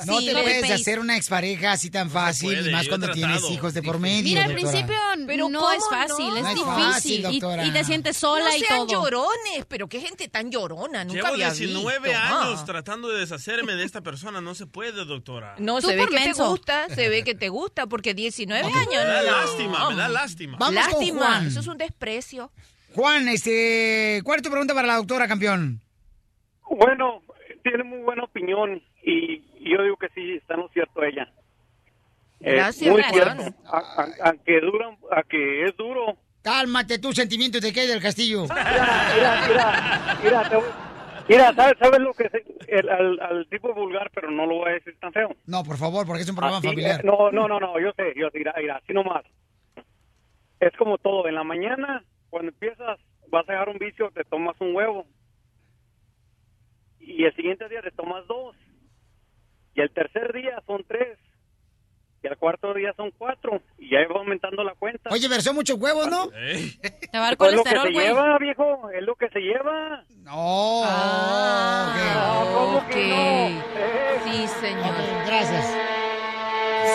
No 0.06 0.20
te 0.20 0.32
puedes 0.32 0.72
hacer 0.72 1.00
una 1.00 1.18
expareja 1.18 1.74
así 1.74 1.90
tan 1.90 2.10
fácil, 2.10 2.50
puede, 2.56 2.70
y 2.70 2.74
más 2.74 2.88
cuando 2.88 3.12
tienes 3.12 3.44
hijos 3.52 3.74
de 3.74 3.84
por 3.84 4.00
medio, 4.00 4.24
Mira, 4.24 4.46
al 4.46 4.54
principio 4.54 4.96
Pero 5.26 5.50
no 5.50 5.60
¿cómo 5.60 5.72
es 5.74 5.84
fácil, 5.90 6.28
no? 6.30 6.38
es 6.38 6.44
No 6.44 6.50
es 6.50 6.56
difícil. 6.56 7.24
fácil, 7.24 7.68
y- 7.68 7.72
te 7.72 7.84
sientes 7.84 8.18
sola 8.18 8.46
no 8.46 8.56
y 8.56 8.60
sean 8.60 8.88
todo. 8.88 8.88
llorones, 9.04 9.66
pero 9.68 9.88
qué 9.88 10.00
gente 10.00 10.28
tan 10.28 10.52
llorona, 10.52 11.04
nunca 11.04 11.16
Llevo 11.22 11.28
había 11.34 11.52
19 11.52 12.10
visto. 12.10 12.18
años 12.24 12.60
Ah. 12.62 12.66
tratando 12.66 13.08
de 13.10 13.20
deshacerme 13.20 13.76
de 13.76 13.84
esta 13.84 14.02
persona. 14.02 14.42
No 14.42 14.56
se 14.56 14.66
puede, 14.66 15.06
doctora. 15.06 15.56
No, 15.60 15.82
se 15.82 15.96
ve 15.96 16.08
que 16.08 16.18
te 16.20 16.34
gusta, 16.34 16.88
se 16.94 17.10
ve 17.10 17.17
que 17.24 17.36
te 17.36 17.50
gusta, 17.50 17.88
porque 17.88 18.14
19 18.14 18.64
Ok. 18.68 18.76
años. 18.76 18.90
Me 18.90 18.98
da 18.98 19.22
no. 19.24 19.32
lástima, 19.32 19.90
me 19.90 19.96
da 19.96 20.10
lástima. 20.10 20.58
Vamos 20.60 20.82
con 20.82 20.92
lástima, 20.94 21.20
Juan. 21.20 21.48
eso 21.48 21.60
es 21.60 21.68
un 21.68 21.78
desprecio. 21.78 22.52
Juan, 22.96 23.28
este, 23.28 24.22
¿cuál 24.24 24.38
es 24.38 24.44
tu 24.44 24.50
pregunta 24.50 24.74
para 24.74 24.88
la 24.88 24.96
doctora, 24.96 25.28
campeón? 25.28 25.82
Bueno, 26.70 27.22
tiene 27.64 27.84
muy 27.84 28.00
buena 28.00 28.24
opinión 28.24 28.82
y 29.04 29.40
yo 29.70 29.84
digo 29.84 29.98
que 29.98 30.08
sí, 30.16 30.34
está 30.34 30.56
en 30.56 30.62
lo 30.62 30.70
cierto 30.70 31.04
ella. 31.04 31.32
Eh, 32.40 32.54
Gracias, 32.56 32.92
muy 32.92 33.02
gracias. 33.02 33.36
cierto. 33.36 33.56
A- 33.68 33.78
a- 33.78 34.30
Aunque, 34.30 34.60
dura, 34.62 34.88
a 35.12 35.24
que 35.24 35.64
es 35.66 35.76
duro. 35.78 36.18
Cálmate 36.44 37.00
tus 37.00 37.16
sentimientos 37.16 37.62
de 37.62 37.74
que 37.74 37.88
del 37.88 38.02
castillo. 38.02 38.44
Mira, 38.44 39.12
mira, 39.16 39.48
mira, 39.48 40.20
mira, 40.24 40.50
te 40.50 40.56
voy- 40.56 40.66
mira, 41.30 41.54
¿sabes, 41.54 41.78
sabes 41.80 42.00
lo 42.00 42.14
que 42.14 42.26
es 42.26 42.34
el, 42.68 42.90
al, 42.90 43.20
al 43.20 43.48
tipo 43.50 43.74
vulgar, 43.74 44.10
pero 44.14 44.30
no 44.32 44.46
lo 44.46 44.56
voy 44.56 44.70
a 44.70 44.74
decir 44.74 44.98
tan 45.00 45.12
feo. 45.14 45.30
No, 45.46 45.64
por 45.64 45.78
favor, 45.78 46.06
porque 46.06 46.24
es 46.24 46.30
un 46.30 46.36
programa 46.36 46.58
Así, 46.60 46.68
familiar. 46.68 47.00
eh, 47.02 47.04
no, 47.04 47.32
no, 47.32 47.48
no, 47.48 47.60
no, 47.60 47.80
yo 47.80 47.92
sé, 47.94 48.14
yo 48.16 48.30
sé, 48.30 48.38
mira, 48.40 48.54
mira, 48.58 48.76
así 48.78 48.94
nomás. 48.94 49.24
Es 50.60 50.76
como 50.78 50.98
todo, 50.98 51.28
en 51.28 51.36
la 51.36 51.44
mañana, 51.44 52.04
cuando 52.30 52.50
empiezas, 52.52 53.00
vas 53.30 53.48
a 53.48 53.52
dejar 53.52 53.70
un 53.70 53.78
vicio, 53.78 54.10
te 54.12 54.24
tomas 54.24 54.60
un 54.60 54.76
huevo. 54.76 55.06
Y 57.00 57.24
el 57.26 57.36
siguiente 57.36 57.70
día 57.70 57.82
te 57.82 57.92
tomas 57.92 58.26
dos. 58.28 58.56
Y 59.76 59.82
el 59.82 59.92
tercer 59.92 60.34
día 60.34 60.62
son 60.66 60.84
tres. 60.88 61.18
Y 62.28 62.30
el 62.30 62.38
cuarto 62.38 62.74
día 62.74 62.92
son 62.98 63.12
cuatro. 63.18 63.62
Y 63.78 63.92
ya 63.92 64.00
va 64.14 64.20
aumentando 64.20 64.62
la 64.64 64.74
cuenta. 64.76 65.10
Oye, 65.12 65.30
son 65.42 65.56
muchos 65.56 65.78
huevos, 65.80 66.08
¿no? 66.10 66.28
Te 66.28 67.18
va 67.18 67.20
a 67.20 67.22
dar 67.28 67.38
Pues 67.38 67.52
es 67.52 67.56
lo 67.58 67.64
que 67.64 67.70
colesterol, 67.70 67.88
se 67.88 67.94
güey. 67.94 68.06
lleva, 68.08 68.38
viejo, 68.38 68.90
es 68.92 69.04
lo 69.04 69.16
que 69.16 69.30
se 69.30 69.40
lleva. 69.40 70.04
No. 70.24 70.82
Ah, 70.84 72.44
No, 72.46 72.54
¿cómo 72.54 72.78
ok. 72.80 72.88
que 72.90 73.08
no? 73.08 73.16
Eh, 73.16 73.62
Sí, 74.26 74.46
señor. 74.60 74.92
Ok, 74.92 74.98
gracias. 75.28 75.66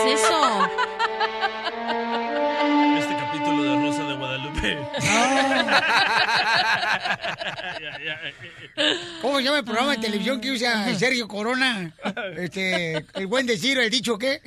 ¿Qué 0.04 0.12
es 0.12 0.22
eso? 0.22 0.40
Este 2.98 3.14
capítulo 3.16 3.62
de 3.62 3.86
Rosa 3.86 4.02
de 4.04 4.14
Guadalupe. 4.14 4.78
¿Cómo 9.22 9.38
se 9.38 9.44
llama 9.44 9.58
el 9.58 9.64
programa 9.64 9.92
de 9.92 9.98
televisión 9.98 10.40
que 10.40 10.50
usa 10.50 10.92
Sergio 10.96 11.28
Corona? 11.28 11.94
Este, 12.36 13.06
el 13.14 13.28
buen 13.28 13.46
decir, 13.46 13.78
el 13.78 13.88
dicho 13.88 14.18
qué. 14.18 14.40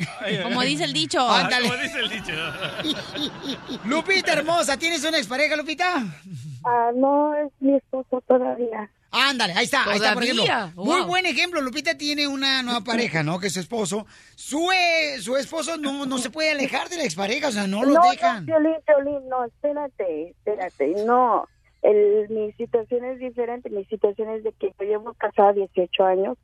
Como 0.43 0.61
dice 0.63 0.83
el 0.83 0.91
dicho. 0.91 1.27
Ándale. 1.27 1.69
Como 1.69 1.81
dice 1.81 1.99
el 1.99 2.09
dicho. 2.09 2.33
Lupita 3.85 4.33
hermosa, 4.33 4.77
¿tienes 4.77 5.05
una 5.05 5.17
expareja, 5.17 5.55
Lupita? 5.55 6.03
Ah, 6.65 6.91
no 6.93 7.33
es 7.35 7.53
mi 7.61 7.75
esposo 7.75 8.21
todavía. 8.27 8.89
Ándale, 9.11 9.53
ahí 9.53 9.63
está, 9.63 9.89
ahí 9.89 9.95
está, 9.95 10.13
por 10.13 10.23
ejemplo. 10.23 10.45
Muy 10.75 11.01
buen 11.03 11.25
ejemplo. 11.25 11.61
Lupita 11.61 11.97
tiene 11.97 12.27
una 12.27 12.61
nueva 12.61 12.81
pareja, 12.81 13.23
¿no? 13.23 13.39
Que 13.39 13.47
es 13.47 13.53
su 13.53 13.61
esposo. 13.61 14.05
Su, 14.35 14.71
eh, 14.73 15.21
su 15.21 15.37
esposo 15.37 15.77
no, 15.77 16.05
no 16.05 16.17
se 16.17 16.29
puede 16.29 16.51
alejar 16.51 16.89
de 16.89 16.97
la 16.97 17.05
expareja, 17.05 17.47
o 17.47 17.51
sea, 17.51 17.65
no 17.65 17.85
lo 17.85 17.93
no, 17.93 18.11
dejan. 18.11 18.45
No, 18.45 18.59
no, 18.59 19.45
espérate, 19.45 20.31
espérate, 20.31 20.95
no. 21.05 21.47
El, 21.85 22.29
mi 22.29 22.51
situación 22.53 23.05
es 23.05 23.19
diferente. 23.19 23.69
Mi 23.69 23.85
situación 23.85 24.29
es 24.29 24.43
de 24.43 24.51
que 24.53 24.71
yo 24.79 24.85
llevo 24.85 25.13
casada 25.13 25.53
18 25.53 26.03
años 26.03 26.37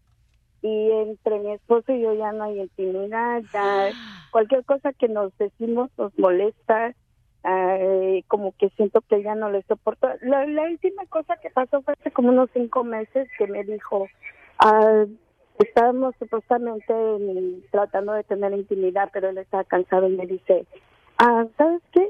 y 0.62 0.92
entre 0.92 1.40
mi 1.40 1.52
esposo 1.54 1.92
y 1.92 2.02
yo 2.02 2.14
ya 2.14 2.32
no 2.32 2.44
hay 2.44 2.60
intimidad, 2.62 3.42
ya 3.52 3.92
cualquier 4.32 4.64
cosa 4.66 4.94
que 4.94 5.08
nos 5.08 5.36
decimos 5.38 5.90
nos 5.98 6.18
molesta, 6.20 6.94
eh, 7.44 8.24
como 8.28 8.54
que 8.58 8.70
siento 8.70 9.02
que 9.02 9.24
ya 9.24 9.34
no 9.36 9.50
le 9.50 9.64
soporto. 9.64 10.08
La, 10.22 10.46
la 10.46 10.64
última 10.64 11.06
cosa 11.08 11.38
que 11.38 11.50
pasó 11.50 11.82
fue 11.82 11.94
hace 12.00 12.12
como 12.12 12.30
unos 12.30 12.50
cinco 12.54 12.84
meses 12.84 13.28
que 13.38 13.48
me 13.48 13.64
dijo, 13.64 14.08
ah, 14.60 15.06
estábamos 15.58 16.14
supuestamente 16.20 16.94
en- 16.94 17.64
tratando 17.72 18.14
de 18.14 18.24
tener 18.24 18.54
intimidad, 18.54 19.10
pero 19.12 19.30
él 19.30 19.38
estaba 19.40 19.64
cansado 19.64 20.08
y 20.08 20.16
me 20.16 20.28
dice, 20.28 20.66
ah, 21.18 21.46
¿sabes 21.58 21.82
qué? 21.92 22.10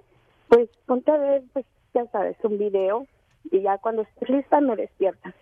Pues 0.49 0.67
ponte 0.85 1.11
a 1.11 1.17
ver, 1.17 1.43
pues 1.53 1.65
ya 1.93 2.05
sabes, 2.07 2.35
un 2.43 2.57
video 2.57 3.07
y 3.49 3.61
ya 3.61 3.77
cuando 3.77 4.03
estés 4.03 4.29
lista 4.29 4.61
me 4.61 4.75
despiertas. 4.75 5.33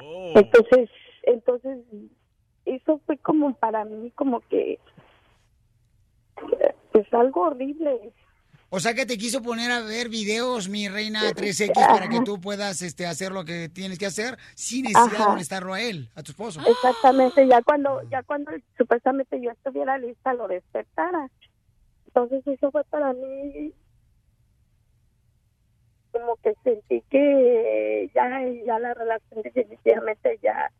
Entonces, 0.00 0.90
entonces, 1.22 1.78
eso 2.64 3.00
fue 3.06 3.18
como 3.18 3.54
para 3.54 3.84
mí 3.84 4.10
como 4.12 4.40
que, 4.48 4.78
eh, 6.60 6.74
pues 6.92 7.12
algo 7.12 7.42
horrible. 7.42 8.12
O 8.72 8.78
sea 8.78 8.94
que 8.94 9.04
te 9.04 9.18
quiso 9.18 9.42
poner 9.42 9.72
a 9.72 9.80
ver 9.80 10.08
videos, 10.08 10.68
mi 10.68 10.88
reina 10.88 11.22
3X, 11.32 11.74
para 11.74 12.08
que 12.08 12.20
tú 12.20 12.40
puedas 12.40 12.82
este, 12.82 13.04
hacer 13.04 13.32
lo 13.32 13.44
que 13.44 13.68
tienes 13.68 13.98
que 13.98 14.06
hacer 14.06 14.38
sin 14.54 14.84
necesidad 14.84 15.18
de 15.18 15.28
molestarlo 15.28 15.74
a 15.74 15.80
él, 15.80 16.08
a 16.14 16.22
tu 16.22 16.30
esposo. 16.30 16.60
Exactamente, 16.64 17.48
ya 17.48 17.62
cuando, 17.62 18.00
ya 18.10 18.22
cuando 18.22 18.52
supuestamente 18.78 19.40
yo 19.40 19.50
estuviera 19.50 19.98
lista 19.98 20.34
lo 20.34 20.46
despertara. 20.46 21.28
Entonces 22.06 22.46
eso 22.46 22.70
fue 22.70 22.84
para 22.84 23.12
mí 23.12 23.72
como 26.20 26.36
que 26.36 26.54
sentí 26.62 27.02
que 27.10 28.10
ya, 28.14 28.42
ya 28.66 28.78
la 28.78 28.94
relación 28.94 29.42
definitivamente 29.42 30.38
ya, 30.42 30.70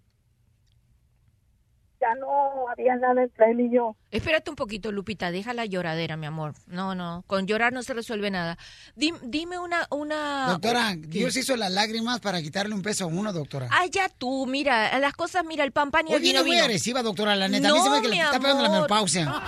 ya 2.01 2.15
no 2.19 2.69
había 2.71 2.97
nada 2.97 3.23
entre 3.23 3.51
él 3.51 3.61
y 3.61 3.75
yo. 3.75 3.95
Espérate 4.11 4.49
un 4.51 4.57
poquito, 4.57 4.91
Lupita, 4.91 5.31
deja 5.31 5.53
la 5.55 5.67
lloradera, 5.67 6.17
mi 6.17 6.27
amor. 6.27 6.55
No, 6.67 6.95
no, 6.95 7.23
con 7.27 7.47
llorar 7.47 7.73
no 7.73 7.83
se 7.83 7.93
resuelve 7.95 8.31
nada. 8.31 8.57
Dim- 8.97 9.19
dime 9.23 9.59
una... 9.59 9.87
una 9.91 10.47
Doctora, 10.49 10.93
¿Qué? 10.95 11.07
Dios 11.09 11.37
hizo 11.37 11.57
las 11.57 11.71
lágrimas 11.71 12.21
para 12.21 12.41
quitarle 12.43 12.75
un 12.75 12.83
peso 12.83 13.05
a 13.05 13.07
uno, 13.09 13.33
doctora. 13.33 13.69
Ay, 13.71 13.91
ya 13.91 14.09
tú, 14.09 14.47
mira, 14.47 14.99
las 14.99 15.13
cosas, 15.13 15.45
mira, 15.45 15.63
el 15.65 15.73
pan 15.73 15.91
pan 15.91 16.07
y 16.09 16.11
el 16.11 16.17
Hoy 16.17 16.23
viene 16.23 16.39
vino 16.39 16.45
muy 16.47 16.57
vino. 16.57 16.65
agresiva, 16.65 17.03
doctora, 17.03 17.37
la 17.37 17.49
neta. 17.49 17.69
a 17.69 17.73
mí 17.73 17.79
No, 17.79 17.85
se 17.85 17.91
me 17.91 18.01
que 18.03 18.09
le 18.09 18.19
está 18.21 18.41
pegando 18.41 18.63
la 18.63 18.69
menopausia. 18.71 19.33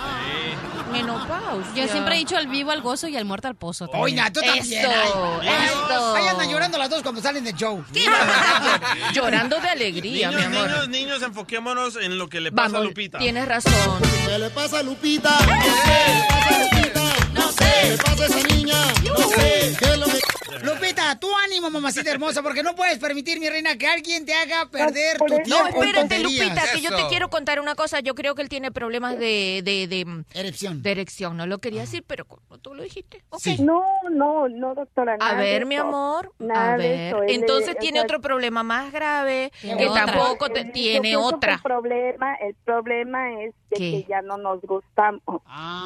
Menopausia. 0.91 1.73
Yo 1.85 1.91
siempre 1.91 2.13
he 2.13 2.17
dicho 2.19 2.37
al 2.37 2.45
vivo 2.47 2.69
al 2.69 2.81
gozo 2.81 3.07
y 3.07 3.17
al 3.17 3.25
muerto 3.25 3.47
al 3.47 3.55
pozo. 3.55 3.89
Oiga, 3.93 4.31
tú 4.31 4.41
también. 4.41 4.85
Ay, 4.85 5.09
ay, 5.41 5.67
eso. 5.89 6.15
Ahí 6.15 6.27
andan 6.27 6.49
llorando 6.51 6.77
las 6.77 6.87
dos 6.87 7.01
cuando 7.01 7.19
salen 7.19 7.43
del 7.43 7.55
show. 7.55 7.83
Llorando 9.13 9.59
de 9.59 9.69
alegría, 9.69 10.29
niños, 10.29 10.49
mi 10.49 10.55
amor. 10.57 10.67
niños, 10.69 10.89
niños, 10.89 11.21
enfoquémonos 11.23 11.95
en 11.95 12.17
lo 12.19 12.29
que 12.29 12.41
le 12.43 12.51
pasa 12.51 12.67
a 12.67 12.71
Vamos, 12.73 12.87
Lupita. 12.89 13.17
tienes 13.17 13.47
razón. 13.47 13.73
¿Qué 14.27 14.37
le 14.39 14.49
pasa 14.51 14.79
a 14.79 14.83
Lupita? 14.83 15.29
No 15.31 15.61
sé. 15.63 16.27
¿Qué 16.49 16.57
le 16.59 16.67
pasa 16.69 16.72
a 16.72 16.72
esa 17.91 18.47
niña? 18.55 18.75
No 19.05 19.17
sé. 19.29 19.75
¿Qué 19.79 19.85
es 19.85 19.97
lo 19.97 20.05
que... 20.05 20.19
Lupita, 20.63 21.19
tú 21.19 21.27
ánimo, 21.45 21.69
mamacita 21.69 22.09
hermosa, 22.09 22.41
porque 22.41 22.63
no 22.63 22.73
puedes 22.73 22.97
permitir, 22.97 23.37
mi 23.39 23.49
reina, 23.49 23.75
que 23.77 23.85
alguien 23.85 24.25
te 24.25 24.33
haga 24.33 24.69
perder 24.71 25.17
tu 25.17 25.25
No, 25.27 25.41
tiempo. 25.43 25.83
en 25.83 25.89
espérate. 25.89 26.19
Lupita, 26.19 26.61
que 26.73 26.81
yo 26.81 26.95
te 26.95 27.07
quiero 27.09 27.29
contar 27.29 27.59
una 27.59 27.75
cosa. 27.75 27.99
Yo 27.99 28.15
creo 28.15 28.33
que 28.35 28.43
él 28.43 28.49
tiene 28.49 28.71
problemas 28.71 29.17
de... 29.19 29.61
de, 29.63 29.87
de 29.87 30.23
erección. 30.33 30.81
De 30.81 30.91
erección, 30.91 31.35
no 31.35 31.47
lo 31.47 31.57
quería 31.57 31.81
decir, 31.81 32.03
pero 32.07 32.23
como 32.25 32.57
tú 32.59 32.73
lo 32.73 32.83
dijiste. 32.83 33.23
No, 33.59 33.83
no, 34.09 34.47
no, 34.47 34.73
doctora. 34.73 35.15
A 35.15 35.17
nada 35.17 35.33
ver, 35.41 35.65
mi 35.65 35.75
amor, 35.75 36.31
Nada 36.39 36.73
a 36.73 36.77
de 36.77 36.87
ver. 36.87 37.07
eso. 37.07 37.23
Entonces 37.27 37.75
tiene 37.79 37.99
o 37.99 38.01
sea, 38.01 38.05
otro 38.05 38.21
problema 38.21 38.63
más 38.63 38.91
grave, 38.93 39.51
que 39.61 39.87
otra. 39.87 40.05
tampoco 40.05 40.49
te- 40.49 40.65
yo 40.65 40.71
tiene 40.71 41.17
otra. 41.17 41.55
El 41.55 41.61
problema, 41.61 42.35
el 42.35 42.55
problema 42.63 43.41
es 43.41 43.53
de 43.69 43.75
¿Qué? 43.77 43.91
que 43.91 44.05
ya 44.09 44.21
no 44.21 44.37
nos 44.37 44.61
gustamos. 44.61 45.21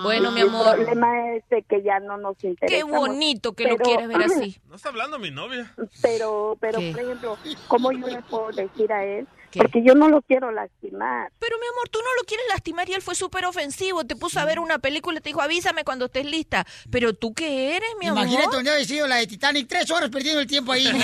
Bueno, 0.04 0.30
Y 0.32 0.34
mi 0.36 0.42
El 0.42 0.50
amor. 0.50 0.76
problema 0.76 1.34
es 1.36 1.44
de 1.50 1.64
que 1.64 1.82
ya 1.88 2.00
no 2.00 2.18
nos 2.18 2.44
interesa. 2.44 2.76
Qué 2.76 2.84
bonito 2.84 3.54
que 3.54 3.68
lo 3.68 3.78
quieres 3.78 4.08
ver 4.08 4.18
así. 4.26 4.58
No 4.70 4.76
está 4.76 4.90
hablando 4.90 5.18
mi 5.20 5.32
novia. 5.32 5.74
Pero, 6.02 6.58
pero, 6.60 6.80
¿Qué? 6.80 6.92
por 6.92 7.02
ejemplo, 7.02 7.38
¿cómo 7.68 7.92
yo 7.92 8.08
le 8.08 8.22
puedo 8.24 8.52
decir 8.52 8.92
a 8.92 9.04
él? 9.06 9.28
Porque 9.54 9.84
yo 9.84 9.96
no 9.96 10.10
lo 10.10 10.22
quiero 10.22 10.52
lastimar. 10.52 11.32
Pero 11.40 11.58
mi 11.58 11.68
amor, 11.68 11.90
tú 11.90 12.00
no 12.00 12.16
lo 12.20 12.26
quieres 12.26 12.46
lastimar 12.50 12.90
y 12.90 12.94
él 12.94 13.02
fue 13.02 13.16
súper 13.16 13.46
ofensivo. 13.46 14.06
Te 14.06 14.16
puso 14.16 14.40
a 14.40 14.46
ver 14.46 14.60
una 14.60 14.80
película 14.80 15.20
y 15.20 15.22
te 15.22 15.30
dijo, 15.30 15.42
avísame 15.42 15.84
cuando 15.84 16.06
estés 16.06 16.26
lista. 16.26 16.66
Pero 16.92 17.14
tú 17.14 17.34
qué 17.34 17.76
eres, 17.78 17.90
mi 18.00 18.08
amor. 18.08 18.24
Imagínate 18.24 18.56
donde 18.56 18.72
había 18.72 18.86
sido 18.86 19.08
la 19.08 19.18
de 19.18 19.28
Titanic, 19.28 19.68
tres 19.68 19.90
horas 19.90 20.10
perdiendo 20.10 20.42
el 20.42 20.48
tiempo 20.48 20.72
ahí. 20.72 20.88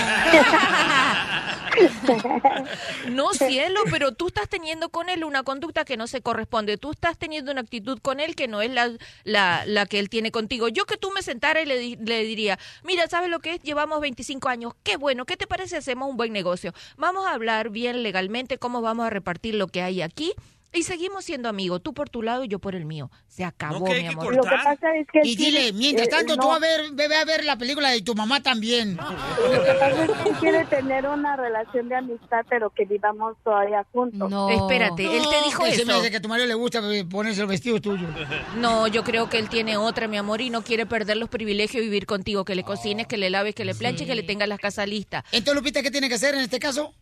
No, 3.09 3.33
cielo, 3.33 3.81
pero 3.89 4.11
tú 4.11 4.27
estás 4.27 4.47
teniendo 4.47 4.89
con 4.89 5.09
él 5.09 5.23
una 5.23 5.43
conducta 5.43 5.85
que 5.85 5.97
no 5.97 6.07
se 6.07 6.21
corresponde. 6.21 6.77
Tú 6.77 6.91
estás 6.91 7.17
teniendo 7.17 7.51
una 7.51 7.61
actitud 7.61 7.99
con 7.99 8.19
él 8.19 8.35
que 8.35 8.47
no 8.47 8.61
es 8.61 8.71
la, 8.71 8.91
la, 9.23 9.63
la 9.65 9.85
que 9.85 9.99
él 9.99 10.09
tiene 10.09 10.31
contigo. 10.31 10.67
Yo 10.67 10.85
que 10.85 10.97
tú 10.97 11.11
me 11.11 11.21
sentara 11.21 11.61
y 11.61 11.65
le, 11.65 11.97
le 11.97 12.23
diría, 12.23 12.59
mira, 12.83 13.07
¿sabes 13.07 13.29
lo 13.29 13.39
que 13.39 13.55
es? 13.55 13.63
Llevamos 13.63 14.01
25 14.01 14.49
años. 14.49 14.73
Qué 14.83 14.97
bueno, 14.97 15.25
¿qué 15.25 15.37
te 15.37 15.47
parece 15.47 15.69
si 15.69 15.75
hacemos 15.77 16.09
un 16.09 16.17
buen 16.17 16.31
negocio? 16.31 16.73
Vamos 16.97 17.25
a 17.25 17.33
hablar 17.33 17.69
bien 17.69 18.03
legalmente 18.03 18.32
cómo 18.59 18.81
vamos 18.81 19.05
a 19.05 19.09
repartir 19.09 19.55
lo 19.55 19.67
que 19.67 19.81
hay 19.81 20.01
aquí. 20.01 20.33
Y 20.75 20.81
seguimos 20.81 21.23
siendo 21.23 21.49
amigos, 21.49 21.83
tú 21.83 21.93
por 21.93 22.09
tu 22.09 22.23
lado 22.23 22.43
y 22.43 22.47
yo 22.47 22.57
por 22.57 22.73
el 22.73 22.85
mío. 22.85 23.11
Se 23.27 23.43
acabó, 23.43 23.85
mi 23.85 24.07
amor. 24.07 24.35
Lo 24.35 24.41
que 24.41 24.49
pasa 24.49 24.95
es 24.95 25.05
que 25.13 25.19
Y 25.23 25.35
dile, 25.35 25.71
mientras 25.71 26.07
eh, 26.07 26.09
tanto, 26.09 26.35
no. 26.35 26.41
tú 26.41 26.51
a 26.51 26.57
ver, 26.57 26.91
bebé 26.93 27.15
a 27.15 27.25
ver 27.25 27.45
la 27.45 27.59
película 27.59 27.91
de 27.91 28.01
tu 28.01 28.15
mamá 28.15 28.41
también. 28.41 28.97
Lo 28.97 29.63
que 29.63 29.71
pasa 29.79 30.03
es 30.03 30.11
que 30.11 30.29
él 30.29 30.35
quiere 30.39 30.65
tener 30.65 31.07
una 31.07 31.35
relación 31.35 31.89
de 31.89 31.95
amistad, 31.97 32.43
pero 32.49 32.71
que 32.71 32.85
vivamos 32.85 33.37
todavía 33.43 33.85
juntos. 33.91 34.27
No. 34.31 34.49
Espérate, 34.49 35.03
él 35.15 35.21
te 35.29 35.43
dijo 35.45 35.63
Se 35.65 35.85
me 35.85 35.91
eso. 35.91 35.99
hace 35.99 36.09
que 36.09 36.17
a 36.17 36.21
tu 36.21 36.27
marido 36.27 36.47
le 36.47 36.55
gusta 36.55 36.79
eh, 36.91 37.05
ponerse 37.05 37.41
el 37.41 37.47
vestido 37.47 37.79
tuyo. 37.79 38.07
No, 38.57 38.87
yo 38.87 39.03
creo 39.03 39.29
que 39.29 39.37
él 39.37 39.49
tiene 39.49 39.77
otra, 39.77 40.07
mi 40.07 40.17
amor, 40.17 40.41
y 40.41 40.49
no 40.49 40.63
quiere 40.63 40.87
perder 40.87 41.17
los 41.17 41.29
privilegios 41.29 41.81
de 41.81 41.89
vivir 41.89 42.07
contigo, 42.07 42.45
que 42.45 42.55
le 42.55 42.63
cocines, 42.63 43.05
que 43.05 43.17
le 43.17 43.29
laves, 43.29 43.53
que 43.53 43.65
le 43.65 43.75
planches, 43.75 44.07
que 44.07 44.15
le 44.15 44.23
tengas 44.23 44.47
la 44.47 44.57
casa 44.57 44.87
lista. 44.87 45.23
Entonces, 45.31 45.55
Lupita, 45.55 45.83
¿qué 45.83 45.91
tiene 45.91 46.09
que 46.09 46.15
hacer 46.15 46.33
en 46.33 46.41
este 46.41 46.57
caso? 46.59 46.93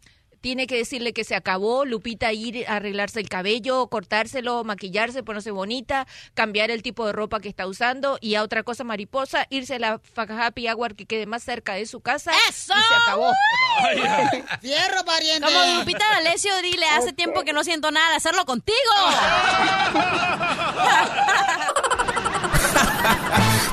Tiene 0.42 0.68
que 0.68 0.76
decirle 0.78 1.14
que 1.14 1.24
se 1.24 1.36
acabó, 1.36 1.86
Lupita 1.86 2.34
ir 2.34 2.68
a 2.68 2.78
arreglarse 2.78 3.20
el 3.20 3.30
cabello, 3.30 3.88
cortárselo, 3.88 4.64
maquillarse, 4.64 5.22
ponerse 5.22 5.52
bonita, 5.52 6.08
cambiar 6.34 6.72
el 6.72 6.82
tipo 6.82 7.06
de 7.06 7.14
ropa 7.14 7.40
que 7.40 7.50
está 7.50 7.68
usando 7.68 8.18
y 8.22 8.34
a 8.36 8.44
otra 8.44 8.64
cosa 8.64 8.84
mariposa, 8.84 9.46
irse 9.52 9.76
a 9.76 9.80
la 9.80 10.00
Fac 10.00 10.32
Happy 10.32 10.68
Hour 10.68 10.96
que 10.96 11.06
quede 11.06 11.28
más 11.28 11.44
cerca 11.44 11.76
de 11.76 11.86
su 11.86 12.02
casa 12.02 12.32
¡Eso! 12.50 12.74
y 12.76 12.82
se 12.82 12.96
acabó. 12.96 13.32
¡Fierro, 14.62 15.06
pariente! 15.06 15.46
Como 15.46 15.80
Lupita 15.80 16.06
D'Alessio, 16.12 16.52
dile, 16.64 16.88
hace 16.88 17.14
tiempo 17.14 17.44
que 17.44 17.54
no 17.54 17.64
siento 17.64 17.92
nada 17.92 18.10
de 18.10 18.16
hacerlo 18.16 18.44
contigo. 18.46 18.78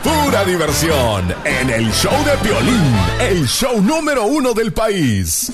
Pura 0.03 0.45
diversión 0.45 1.35
en 1.45 1.71
el 1.71 1.91
show 1.93 2.13
de 2.25 2.37
Piolín, 2.39 2.95
el 3.21 3.47
show 3.47 3.81
número 3.81 4.25
uno 4.25 4.53
del 4.53 4.73
país. 4.73 5.51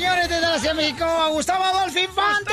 Señores, 0.00 0.28
desde 0.30 0.40
la 0.40 0.58
Ciudad 0.58 0.74
de 0.74 0.82
México, 0.82 1.04
a 1.04 1.28
Gustavo 1.28 1.62
Adolfo 1.62 1.98
Infante. 1.98 2.52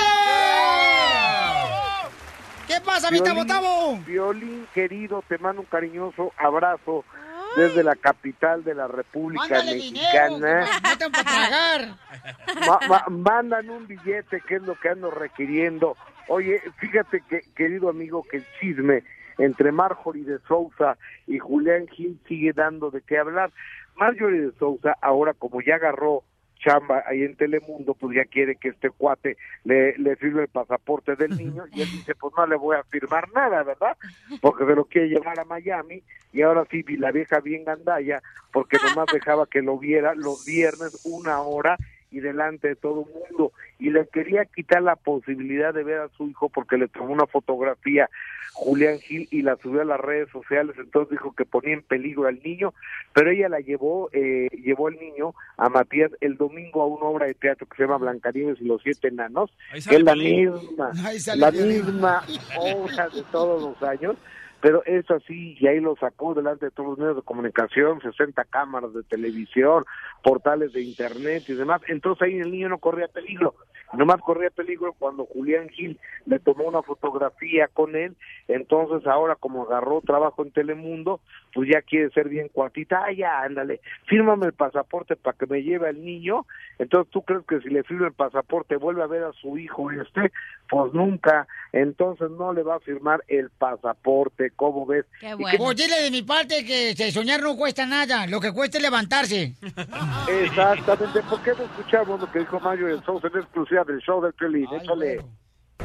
¿Qué 2.67 2.81
pasa, 2.83 3.09
mi 3.09 3.21
tabo 3.21 3.97
Violín, 4.05 4.67
querido, 4.73 5.23
te 5.29 5.37
mando 5.37 5.61
un 5.61 5.67
cariñoso 5.67 6.33
abrazo 6.37 7.05
desde 7.55 7.83
la 7.83 7.95
capital 7.95 8.65
de 8.65 8.75
la 8.75 8.87
República 8.87 9.43
Mándale 9.43 9.75
dinero, 9.75 10.37
Mexicana. 10.39 10.67
tengo 10.99 11.11
para 11.11 11.23
tragar. 11.23 11.95
Ma- 12.67 12.79
ma- 12.89 13.05
mandan 13.09 13.69
un 13.69 13.87
billete, 13.87 14.41
que 14.41 14.55
es 14.55 14.61
lo 14.63 14.75
que 14.77 14.89
ando 14.89 15.09
requiriendo. 15.09 15.95
Oye, 16.27 16.61
fíjate 16.79 17.21
que, 17.29 17.43
querido 17.55 17.89
amigo, 17.89 18.23
que 18.29 18.37
el 18.37 18.45
chisme 18.59 19.03
entre 19.37 19.71
Marjorie 19.71 20.25
de 20.25 20.39
Sousa 20.49 20.97
y 21.25 21.39
Julián 21.39 21.87
Gil 21.87 22.19
sigue 22.27 22.51
dando 22.51 22.91
de 22.91 23.01
qué 23.01 23.17
hablar. 23.17 23.51
Marjorie 23.95 24.41
de 24.41 24.51
Sousa, 24.59 24.97
ahora 25.01 25.33
como 25.33 25.61
ya 25.61 25.75
agarró 25.75 26.23
chamba 26.59 27.03
ahí 27.05 27.23
en 27.23 27.35
Telemundo, 27.35 27.93
pues 27.93 28.15
ya 28.15 28.25
quiere 28.25 28.55
que 28.55 28.69
este 28.69 28.89
cuate 28.89 29.37
le, 29.63 29.97
le 29.97 30.15
firme 30.15 30.43
el 30.43 30.47
pasaporte 30.47 31.15
del 31.15 31.37
niño 31.37 31.65
y 31.71 31.81
él 31.81 31.91
dice, 31.91 32.15
pues 32.15 32.33
no 32.37 32.47
le 32.47 32.55
voy 32.55 32.75
a 32.77 32.83
firmar 32.83 33.31
nada, 33.33 33.63
¿verdad? 33.63 33.97
Porque 34.41 34.65
se 34.65 34.75
lo 34.75 34.85
quiere 34.85 35.09
llevar 35.09 35.39
a 35.39 35.45
Miami 35.45 36.03
y 36.33 36.41
ahora 36.41 36.65
sí, 36.69 36.83
vi 36.83 36.97
la 36.97 37.11
vieja 37.11 37.39
bien 37.39 37.63
gandalla, 37.63 38.21
porque 38.51 38.77
nomás 38.95 39.07
dejaba 39.11 39.47
que 39.47 39.61
lo 39.61 39.77
viera 39.77 40.13
los 40.15 40.45
viernes 40.45 41.01
una 41.05 41.41
hora 41.41 41.77
y 42.11 42.19
delante 42.19 42.69
de 42.69 42.75
todo 42.75 43.05
el 43.05 43.13
mundo 43.13 43.51
y 43.79 43.89
le 43.89 44.07
quería 44.07 44.45
quitar 44.45 44.81
la 44.81 44.95
posibilidad 44.95 45.73
de 45.73 45.83
ver 45.83 45.99
a 45.99 46.09
su 46.09 46.27
hijo 46.27 46.49
porque 46.49 46.77
le 46.77 46.87
tomó 46.87 47.11
una 47.11 47.27
fotografía 47.27 48.09
Julián 48.53 48.99
Gil 48.99 49.27
y 49.29 49.41
la 49.41 49.55
subió 49.57 49.81
a 49.81 49.85
las 49.85 49.99
redes 49.99 50.29
sociales 50.29 50.75
entonces 50.79 51.11
dijo 51.11 51.33
que 51.33 51.45
ponía 51.45 51.73
en 51.73 51.83
peligro 51.83 52.27
al 52.27 52.41
niño 52.41 52.73
pero 53.13 53.29
ella 53.29 53.49
la 53.49 53.59
llevó 53.59 54.09
eh, 54.13 54.47
llevó 54.63 54.87
al 54.87 54.95
niño 54.95 55.35
a 55.57 55.69
Matías 55.69 56.11
el 56.21 56.37
domingo 56.37 56.81
a 56.81 56.87
una 56.87 57.05
obra 57.05 57.25
de 57.27 57.33
teatro 57.33 57.67
que 57.67 57.75
se 57.75 57.83
llama 57.83 57.97
Blancanieves 57.97 58.61
y 58.61 58.65
los 58.65 58.81
siete 58.81 59.09
enanos 59.09 59.51
que 59.71 59.95
es 59.95 60.03
la 60.03 60.15
misma 60.15 60.91
la 61.35 61.51
misma 61.51 62.23
obra 62.57 63.09
de 63.09 63.23
todos 63.31 63.61
los 63.61 63.83
años 63.83 64.15
pero 64.61 64.83
eso 64.85 65.15
así, 65.15 65.55
y 65.59 65.67
ahí 65.67 65.79
lo 65.79 65.95
sacó 65.95 66.33
delante 66.33 66.65
de 66.65 66.71
todos 66.71 66.89
los 66.89 66.97
medios 66.97 67.15
de 67.17 67.21
comunicación, 67.21 68.01
60 68.01 68.43
cámaras 68.45 68.93
de 68.93 69.03
televisión, 69.03 69.85
portales 70.23 70.73
de 70.73 70.81
internet 70.81 71.43
y 71.47 71.53
demás. 71.53 71.81
Entonces 71.87 72.23
ahí 72.23 72.39
el 72.39 72.51
niño 72.51 72.69
no 72.69 72.79
corría 72.79 73.07
peligro. 73.07 73.55
Nomás 73.93 74.19
corría 74.21 74.49
peligro 74.49 74.93
cuando 74.99 75.25
Julián 75.25 75.69
Gil 75.69 75.97
le 76.25 76.39
tomó 76.39 76.65
una 76.65 76.81
fotografía 76.81 77.69
con 77.69 77.95
él. 77.95 78.17
Entonces 78.49 79.07
ahora 79.07 79.35
como 79.35 79.63
agarró 79.63 80.01
trabajo 80.01 80.43
en 80.43 80.51
Telemundo, 80.51 81.21
pues 81.53 81.69
ya 81.69 81.81
quiere 81.81 82.09
ser 82.09 82.27
bien 82.27 82.49
cuatita. 82.51 83.05
Ah, 83.05 83.13
ya, 83.13 83.41
ándale, 83.41 83.79
fírmame 84.07 84.47
el 84.47 84.53
pasaporte 84.53 85.15
para 85.15 85.37
que 85.37 85.45
me 85.45 85.63
lleve 85.63 85.87
al 85.87 86.03
niño. 86.03 86.45
Entonces 86.79 87.09
tú 87.11 87.21
crees 87.21 87.45
que 87.45 87.61
si 87.61 87.69
le 87.69 87.83
firma 87.83 88.07
el 88.07 88.13
pasaporte 88.13 88.75
vuelve 88.75 89.03
a 89.03 89.07
ver 89.07 89.23
a 89.23 89.31
su 89.33 89.57
hijo 89.57 89.89
este, 89.91 90.33
pues 90.69 90.93
nunca. 90.93 91.47
Entonces 91.71 92.29
no 92.31 92.51
le 92.51 92.63
va 92.63 92.75
a 92.75 92.79
firmar 92.79 93.23
el 93.27 93.49
pasaporte, 93.51 94.46
¿cómo 94.51 94.85
ves? 94.85 95.05
Qué 95.19 95.29
Y 95.29 95.33
bueno. 95.33 95.49
que- 95.51 95.57
Pues 95.57 95.75
dile 95.77 96.01
de 96.03 96.11
mi 96.11 96.21
parte 96.23 96.65
que 96.65 96.95
se- 96.95 97.11
soñar 97.11 97.41
no 97.41 97.55
cuesta 97.55 97.85
nada. 97.85 98.27
Lo 98.27 98.39
que 98.39 98.51
cuesta 98.51 98.77
es 98.77 98.83
levantarse. 98.83 99.53
Exactamente, 100.43 101.21
¿por 101.23 101.41
qué 101.41 101.51
no 101.57 101.63
escuchamos 101.63 102.19
lo 102.19 102.31
que 102.31 102.39
dijo 102.39 102.59
Mario 102.59 102.89
en 102.89 103.03
Sousa 103.03 103.27
en 103.33 103.39
exclusiva 103.39 103.83
del 103.83 103.99
show 103.99 104.21
del 104.21 104.33
Pelín? 104.33 104.67
Échale. 104.81 105.21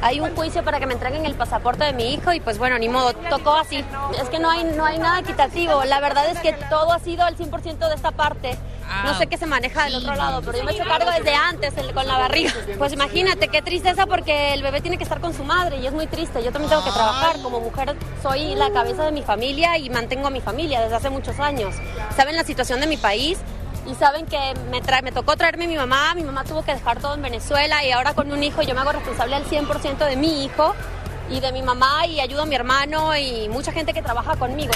Hay 0.01 0.19
un 0.19 0.35
juicio 0.35 0.63
para 0.65 0.79
que 0.79 0.85
me 0.85 0.93
entreguen 0.93 1.25
el 1.25 1.35
pasaporte 1.35 1.85
de 1.85 1.93
mi 1.93 2.13
hijo 2.13 2.33
y 2.33 2.41
pues 2.41 2.57
bueno, 2.57 2.77
ni 2.77 2.89
modo, 2.89 3.13
tocó 3.13 3.53
así. 3.55 3.85
Es 4.21 4.27
que 4.29 4.37
no 4.39 4.49
hay, 4.49 4.63
no 4.65 4.83
hay 4.83 4.97
nada 4.99 5.19
equitativo. 5.19 5.85
La 5.85 6.01
verdad 6.01 6.25
es 6.29 6.39
que 6.39 6.51
todo 6.69 6.91
ha 6.91 6.99
sido 6.99 7.23
al 7.23 7.37
100% 7.37 7.87
de 7.87 7.95
esta 7.95 8.11
parte. 8.11 8.57
No 9.05 9.13
sé 9.17 9.27
qué 9.27 9.37
se 9.37 9.45
maneja 9.45 9.85
del 9.85 9.95
otro 9.95 10.13
lado, 10.15 10.41
pero 10.41 10.57
yo 10.57 10.65
me 10.65 10.71
he 10.71 10.75
hecho 10.75 10.83
cargo 10.85 11.09
desde 11.09 11.33
antes 11.33 11.75
el- 11.77 11.93
con 11.93 12.05
la 12.05 12.17
barriga. 12.17 12.51
Pues 12.77 12.91
imagínate, 12.93 13.47
qué 13.47 13.61
tristeza 13.61 14.05
porque 14.05 14.53
el 14.53 14.61
bebé 14.61 14.81
tiene 14.81 14.97
que 14.97 15.03
estar 15.03 15.21
con 15.21 15.33
su 15.33 15.43
madre 15.45 15.77
y 15.77 15.87
es 15.87 15.93
muy 15.93 16.05
triste. 16.07 16.43
Yo 16.43 16.51
también 16.51 16.69
tengo 16.69 16.83
que 16.83 16.91
trabajar. 16.91 17.41
Como 17.41 17.59
mujer 17.61 17.95
soy 18.21 18.55
la 18.55 18.71
cabeza 18.71 19.03
de 19.05 19.11
mi 19.13 19.21
familia 19.23 19.77
y 19.77 19.89
mantengo 19.89 20.27
a 20.27 20.31
mi 20.31 20.41
familia 20.41 20.81
desde 20.81 20.95
hace 20.95 21.09
muchos 21.09 21.39
años. 21.39 21.75
Saben 22.15 22.35
la 22.35 22.43
situación 22.43 22.81
de 22.81 22.87
mi 22.87 22.97
país 22.97 23.39
y 23.89 23.95
saben 23.95 24.25
que 24.25 24.37
me, 24.71 24.81
tra- 24.81 25.01
me 25.03 25.11
tocó 25.11 25.35
traerme 25.35 25.65
a 25.65 25.67
mi 25.67 25.75
mamá, 25.75 26.13
mi 26.15 26.23
mamá 26.23 26.43
tuvo 26.43 26.63
que 26.63 26.73
dejar 26.73 26.99
todo 26.99 27.15
en 27.15 27.21
Venezuela 27.21 27.83
y 27.85 27.91
ahora 27.91 28.13
con 28.13 28.31
un 28.31 28.41
hijo 28.43 28.61
yo 28.61 28.73
me 28.73 28.81
hago 28.81 28.93
responsable 28.93 29.35
al 29.35 29.45
100% 29.45 30.07
de 30.07 30.15
mi 30.15 30.45
hijo 30.45 30.73
y 31.29 31.39
de 31.39 31.51
mi 31.51 31.61
mamá 31.61 32.05
y 32.07 32.19
ayudo 32.19 32.43
a 32.43 32.45
mi 32.45 32.55
hermano 32.55 33.15
y 33.17 33.47
mucha 33.49 33.71
gente 33.71 33.93
que 33.93 34.01
trabaja 34.01 34.35
conmigo. 34.35 34.71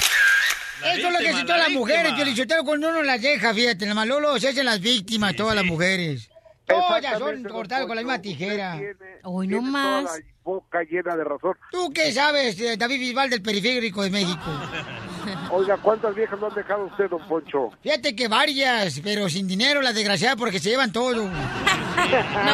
Eso 0.83 1.07
es 1.07 1.13
lo 1.13 1.19
que 1.19 1.29
hacen 1.29 1.45
todas 1.45 1.61
la 1.61 1.67
las 1.69 1.73
mujeres. 1.77 2.13
Piolichotero, 2.13 2.63
cuando 2.63 2.89
uno 2.89 3.01
las 3.03 3.21
deja, 3.21 3.53
fíjate, 3.53 3.85
la 3.85 3.93
Malolo 3.95 4.39
se 4.39 4.49
hacen 4.49 4.65
las 4.65 4.79
víctimas, 4.79 5.35
todas 5.35 5.55
las 5.55 5.65
mujeres. 5.65 6.29
Todas 6.65 7.17
son 7.17 7.43
cortadas 7.45 7.85
con 7.87 7.95
la 7.95 8.01
misma 8.01 8.21
tijera. 8.21 8.77
Hoy 9.23 9.47
no 9.47 9.57
tiene 9.59 9.71
más. 9.71 10.03
toda 10.05 10.17
la 10.19 10.25
boca 10.43 10.79
llena 10.83 11.15
de 11.15 11.23
razón. 11.23 11.53
¿Tú 11.71 11.91
qué 11.93 12.11
sabes, 12.11 12.59
eh, 12.59 12.75
David 12.77 12.99
Bisbal 12.99 13.29
del 13.29 13.41
periférico 13.41 14.03
de 14.03 14.09
México? 14.09 14.41
Oiga, 15.51 15.77
¿cuántas 15.77 16.15
viejas 16.15 16.39
lo 16.39 16.47
han 16.47 16.53
dejado 16.55 16.85
usted, 16.85 17.09
don 17.09 17.27
Poncho? 17.27 17.69
Fíjate 17.81 18.15
que 18.15 18.27
varias, 18.27 18.99
pero 19.03 19.29
sin 19.29 19.47
dinero, 19.47 19.81
las 19.81 19.95
desgraciadas, 19.95 20.37
porque 20.37 20.59
se 20.59 20.69
llevan 20.69 20.91
todo. 20.91 21.15
No 21.25 21.31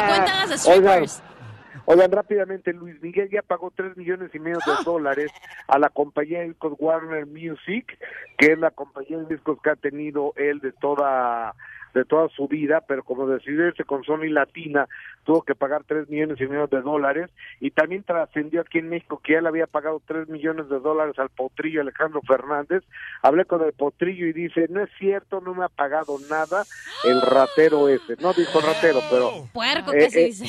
cuentan 0.06 0.48
las 0.48 0.66
Oigan, 0.66 1.04
strippers. 1.06 1.22
oigan, 1.86 2.10
rápidamente, 2.12 2.72
Luis 2.72 3.00
Miguel 3.02 3.28
ya 3.30 3.42
pagó 3.42 3.70
tres 3.74 3.96
millones 3.96 4.30
y 4.34 4.38
medio 4.38 4.58
de 4.66 4.84
dólares 4.84 5.30
a 5.68 5.78
la 5.78 5.88
compañía 5.90 6.40
de 6.40 6.48
discos 6.48 6.74
Warner 6.78 7.26
Music, 7.26 7.98
que 8.38 8.52
es 8.52 8.58
la 8.58 8.70
compañía 8.70 9.18
de 9.18 9.26
discos 9.34 9.58
que 9.62 9.70
ha 9.70 9.76
tenido 9.76 10.32
él 10.36 10.60
de 10.60 10.72
toda 10.72 11.54
de 11.94 12.04
toda 12.04 12.28
su 12.30 12.48
vida, 12.48 12.82
pero 12.86 13.04
como 13.04 13.26
decidió 13.26 13.66
irse 13.68 13.84
con 13.84 14.02
Sony 14.04 14.28
Latina, 14.28 14.88
tuvo 15.24 15.42
que 15.42 15.54
pagar 15.54 15.84
tres 15.86 16.08
millones 16.08 16.40
y 16.40 16.46
medio 16.46 16.66
de 16.66 16.82
dólares 16.82 17.30
y 17.60 17.70
también 17.70 18.02
trascendió 18.02 18.60
aquí 18.62 18.78
en 18.78 18.88
México 18.88 19.20
que 19.22 19.34
ya 19.34 19.40
le 19.40 19.48
había 19.48 19.66
pagado 19.66 20.02
tres 20.06 20.28
millones 20.28 20.68
de 20.68 20.80
dólares 20.80 21.18
al 21.18 21.30
potrillo 21.30 21.80
Alejandro 21.80 22.20
Fernández. 22.26 22.82
Hablé 23.22 23.44
con 23.44 23.62
el 23.62 23.72
potrillo 23.72 24.26
y 24.26 24.32
dice, 24.32 24.66
no 24.68 24.82
es 24.82 24.90
cierto, 24.98 25.40
no 25.40 25.54
me 25.54 25.64
ha 25.64 25.68
pagado 25.68 26.18
nada 26.28 26.64
el 27.04 27.22
ratero 27.22 27.88
ese. 27.88 28.16
No 28.20 28.32
dijo 28.32 28.60
ratero, 28.60 29.00
pero... 29.10 29.30
Puerco, 29.52 29.92
Eh, 29.92 29.98
¿qué 29.98 30.10
se 30.10 30.22
eh, 30.22 30.26
dice? 30.26 30.44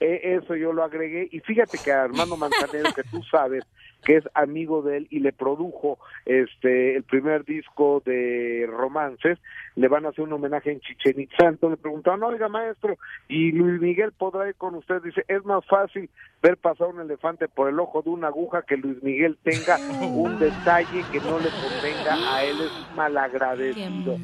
eh, 0.00 0.38
eso 0.42 0.56
yo 0.56 0.72
lo 0.72 0.82
agregué 0.82 1.28
y 1.30 1.40
fíjate 1.40 1.78
que 1.84 1.92
Armando 1.92 2.36
Manzanero 2.38 2.92
que 2.94 3.02
tú 3.04 3.22
sabes 3.30 3.64
que 4.04 4.16
es 4.16 4.24
amigo 4.34 4.82
de 4.82 4.98
él 4.98 5.06
y 5.10 5.20
le 5.20 5.32
produjo 5.32 5.98
este 6.24 6.96
el 6.96 7.02
primer 7.02 7.44
disco 7.44 8.02
de 8.04 8.68
romances 8.70 9.38
le 9.74 9.88
van 9.88 10.06
a 10.06 10.10
hacer 10.10 10.24
un 10.24 10.32
homenaje 10.32 10.72
en 10.72 10.80
Chichen 10.80 11.20
Itzá 11.20 11.48
entonces 11.48 11.78
le 11.78 11.82
preguntaron 11.82 12.22
oiga 12.22 12.48
maestro 12.48 12.96
y 13.28 13.52
Luis 13.52 13.80
Miguel 13.80 14.12
podrá 14.12 14.48
ir 14.48 14.54
con 14.54 14.74
usted 14.74 15.02
dice 15.02 15.24
es 15.28 15.44
más 15.44 15.64
fácil 15.66 16.08
ver 16.42 16.56
pasar 16.56 16.88
un 16.88 17.00
elefante 17.00 17.48
por 17.48 17.68
el 17.68 17.80
ojo 17.80 18.02
de 18.02 18.10
una 18.10 18.28
aguja 18.28 18.62
que 18.62 18.76
Luis 18.76 19.02
Miguel 19.02 19.36
tenga 19.42 19.78
un 20.06 20.38
detalle 20.38 21.04
que 21.10 21.18
no 21.20 21.38
le 21.38 21.48
convenga 21.48 22.34
a 22.34 22.44
él. 22.44 22.56
Es 22.60 22.96
malagradecido 22.96 24.16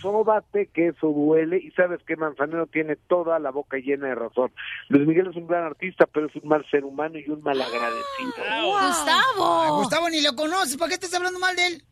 sóbate 0.00 0.68
que 0.72 0.88
eso 0.88 1.08
duele 1.08 1.58
y 1.58 1.70
sabes 1.72 2.00
que 2.06 2.16
Manzanero 2.16 2.66
tiene 2.66 2.96
toda 2.96 3.38
la 3.38 3.50
boca 3.50 3.76
llena 3.78 4.08
de 4.08 4.14
razón. 4.14 4.52
Luis 4.88 5.06
Miguel 5.06 5.28
es 5.28 5.36
un 5.36 5.46
gran 5.46 5.64
artista, 5.64 6.06
pero 6.06 6.26
es 6.26 6.36
un 6.36 6.48
mal 6.48 6.64
ser 6.70 6.84
humano 6.84 7.18
y 7.18 7.28
un 7.30 7.42
mal 7.42 7.60
agradecido. 7.60 8.32
Gustavo. 8.86 9.62
Ay, 9.62 9.70
Gustavo, 9.70 10.10
ni 10.10 10.22
lo 10.22 10.34
conoces, 10.34 10.76
¿para 10.76 10.88
qué 10.90 10.94
estás 10.94 11.14
hablando 11.14 11.38
mal 11.38 11.56
de 11.56 11.66
él? 11.66 11.82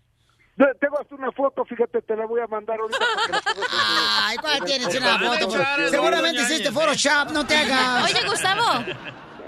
Tengo 0.81 1.01
hasta 1.01 1.14
una 1.16 1.32
foto, 1.32 1.64
fíjate, 1.64 2.01
te 2.02 2.16
la 2.16 2.26
voy 2.26 2.40
a 2.40 2.47
mandar 2.47 2.78
ahorita 2.78 3.05
Ay, 4.22 4.36
¿cuál 4.36 4.62
tienes 4.64 4.94
en 4.94 5.02
una 5.02 5.18
foto? 5.18 5.56
Seguramente 5.90 6.43
hiciste 6.43 6.70
Photoshop, 6.70 7.32
no 7.32 7.44
te 7.44 7.56
hagas. 7.56 8.05
Oye, 8.05 8.28
Gustavo, 8.28 8.85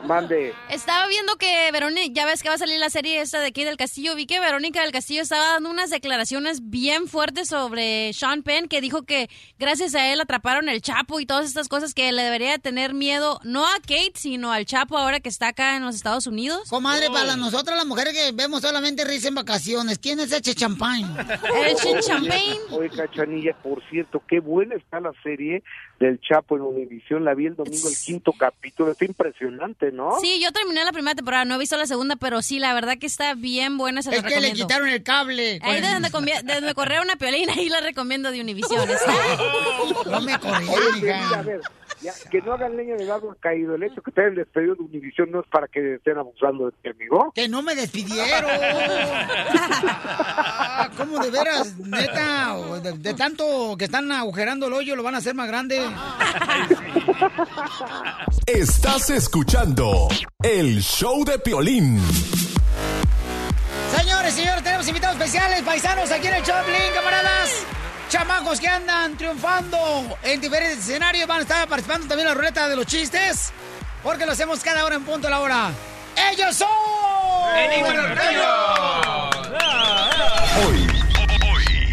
Mande. 0.07 0.55
estaba 0.71 1.07
viendo 1.09 1.37
que 1.37 1.71
Verónica, 1.73 2.13
ya 2.13 2.27
ves 2.27 2.43
que 2.43 2.49
va 2.49 2.55
a 2.55 2.59
salir 2.59 2.79
la 2.79 2.91
serie 2.91 3.21
esta 3.21 3.41
de 3.41 3.49
aquí 3.49 3.65
del 3.65 3.77
Castillo, 3.77 4.15
vi 4.15 4.27
que 4.27 4.41
Verónica 4.41 4.83
del 4.83 4.93
Castillo 4.93 5.23
estaba 5.23 5.53
dando 5.53 5.71
unas 5.71 5.91
declaraciones 5.91 6.71
bien 6.71 7.09
fuertes 7.09 7.49
sobre 7.49 8.13
Sean 8.13 8.43
Penn, 8.43 8.69
que 8.69 8.81
dijo 8.81 9.03
que 9.03 9.29
gracias 9.59 9.95
a 9.95 10.13
él 10.13 10.21
atraparon 10.21 10.69
el 10.69 10.81
Chapo 10.81 11.21
y 11.21 11.27
todas 11.27 11.47
estas 11.47 11.69
cosas 11.69 11.95
que 11.95 12.13
le 12.13 12.23
debería 12.23 12.59
tener 12.59 12.95
miedo, 12.95 13.41
no 13.45 13.67
a 13.67 13.75
Kate, 13.81 14.13
sino 14.15 14.53
al 14.53 14.65
Chapo 14.65 14.97
ahora 14.97 15.21
que 15.21 15.29
está 15.29 15.49
acá 15.49 15.77
en 15.77 15.85
los 15.85 15.95
Estados 15.95 16.27
Unidos. 16.27 16.69
Comadre, 16.71 17.11
para 17.11 17.37
nosotras 17.37 17.77
las 17.77 17.87
mujeres 17.87 18.15
que 18.15 18.33
vemos 18.33 18.63
solamente 18.63 19.05
risa 19.05 19.29
en 19.29 19.35
vacaciones, 19.35 19.99
¿quién 19.99 20.21
es 20.21 20.33
ese 20.33 20.55
champán? 20.55 21.17
El 21.55 21.77
champagne. 22.01 22.59
Oye, 22.71 22.91
Cachanilla, 22.91 23.55
por 23.63 23.83
cierto, 23.91 24.23
qué 24.29 24.41
buena 24.41 24.77
está 24.77 25.01
la 25.01 25.13
serie 25.23 25.63
del 25.99 26.21
Chapo 26.21 26.57
en 26.57 26.63
Univisión. 26.63 27.25
La 27.25 27.35
vi 27.35 27.47
el 27.47 27.57
domingo, 27.57 27.89
el 27.89 27.97
quinto 27.97 28.33
capítulo. 28.33 28.93
Está 28.93 29.05
impresionante, 29.05 29.93
¿no? 29.93 30.19
Sí, 30.21 30.41
yo 30.43 30.53
terminé 30.53 30.85
la 30.85 30.93
primera 30.93 31.15
temporada, 31.15 31.45
no 31.45 31.55
he 31.55 31.59
visto 31.59 31.77
la 31.77 31.87
segunda, 31.87 32.17
pero 32.17 32.43
sí, 32.43 32.59
la 32.59 32.75
verdad 32.75 32.99
que 32.99 33.07
está 33.07 33.35
bien 33.35 33.79
buena, 33.79 34.03
se 34.03 34.11
la 34.11 34.17
Es 34.19 34.23
que 34.23 34.41
le 34.41 34.53
quitaron 34.53 34.89
el 34.89 35.03
cable. 35.03 35.59
Ahí 35.63 35.81
de 35.81 35.89
donde, 35.93 36.11
donde 36.45 36.75
corría 36.75 37.03
una 37.03 37.17
piolina, 37.17 37.53
ahí 37.55 37.69
la 37.69 37.81
recomiendo 37.81 38.31
de 38.31 38.41
Univision. 38.41 38.89
está. 38.89 39.13
No 40.07 40.21
me 40.21 40.39
corrí, 40.39 40.67
Oye, 40.69 41.01
mira, 41.01 41.39
a 41.39 41.43
ver, 41.43 41.61
ya, 42.01 42.13
que 42.31 42.41
no 42.43 42.53
hagan 42.53 42.77
leña 42.77 42.97
del 42.97 43.11
árbol 43.11 43.37
caído. 43.41 43.75
El 43.75 43.83
hecho 43.83 44.03
que 44.03 44.11
te 44.11 44.21
hayan 44.23 44.35
despedido 44.35 44.75
de 44.75 44.83
Univisión 44.83 45.31
no 45.31 45.41
es 45.41 45.47
para 45.51 45.67
que 45.69 45.95
estén 45.95 46.19
abusando 46.19 46.67
de 46.67 46.73
ti, 46.83 46.89
amigo. 46.91 47.33
Que 47.35 47.49
no 47.49 47.63
me 47.63 47.75
despidieron. 47.75 48.51
Ah, 49.89 50.91
¿Cómo 50.97 51.19
de 51.19 51.31
veras, 51.31 51.77
neta? 51.79 52.57
de 52.97 53.15
tanto 53.15 53.77
que 53.79 53.87
están 53.87 54.11
agujerando 54.13 54.67
el 54.67 54.73
hoyo, 54.73 54.97
lo 54.97 55.03
van 55.03 55.15
a 55.15 55.19
hacer 55.19 55.35
más 55.35 55.49
grande. 55.49 55.81
Estás 58.47 59.11
escuchando 59.11 60.09
el 60.43 60.81
show 60.81 61.25
de 61.25 61.39
Piolín. 61.39 62.01
Señores, 63.97 64.35
señores, 64.35 64.63
tenemos 64.63 64.87
invitados 64.89 65.17
especiales, 65.17 65.63
paisanos, 65.63 66.11
aquí 66.11 66.27
en 66.27 66.35
el 66.35 66.43
Choplin, 66.43 66.93
camaradas. 66.95 67.65
Chamacos 68.17 68.59
que 68.61 68.67
andan 68.67 69.15
triunfando 69.19 69.77
en 70.23 70.41
diferentes 70.41 70.79
escenarios 70.79 71.29
van 71.29 71.41
a 71.41 71.43
estar 71.43 71.69
participando 71.69 72.09
también 72.09 72.27
en 72.27 72.33
la 72.33 72.41
ruleta 72.41 72.67
de 72.67 72.75
los 72.75 72.87
chistes, 72.87 73.53
porque 74.03 74.25
lo 74.25 74.33
hacemos 74.33 74.61
cada 74.61 74.87
hora 74.87 74.97
en 74.97 75.05
punto 75.05 75.27
a 75.27 75.31
la 75.31 75.41
hora. 75.41 75.71
¡Ellos 76.33 76.57
son! 76.57 76.67
Enigma 77.59 77.93
Norteño. 77.93 78.41
Hoy, 80.67 80.87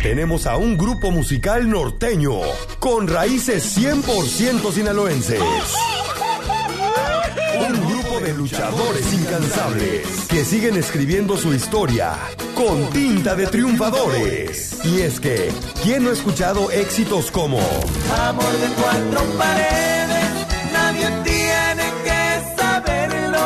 tenemos 0.02 0.46
a 0.46 0.56
un 0.56 0.78
grupo 0.78 1.12
musical 1.12 1.70
norteño 1.70 2.40
con 2.80 3.10
raíces 3.10 3.78
100% 3.78 4.72
sinaloenses. 4.72 5.42
Un 7.68 7.83
luchadores 8.44 9.14
incansables 9.14 10.06
que 10.28 10.44
siguen 10.44 10.76
escribiendo 10.76 11.38
su 11.38 11.54
historia 11.54 12.14
con 12.56 12.90
tinta 12.90 13.36
de 13.36 13.48
triunfadores. 13.48 14.80
Y 14.84 15.00
es 15.00 15.22
que, 15.22 15.50
¿quién 15.82 16.04
no 16.04 16.10
ha 16.10 16.14
escuchado 16.14 16.70
éxitos 16.70 17.32
como 17.32 17.58
Amor 17.58 18.52
de 18.52 18.68
cuatro 18.82 19.22
paredes, 19.38 20.26
nadie 20.74 21.08
tiene 21.24 21.86
que 22.04 22.62
saberlo. 22.62 23.44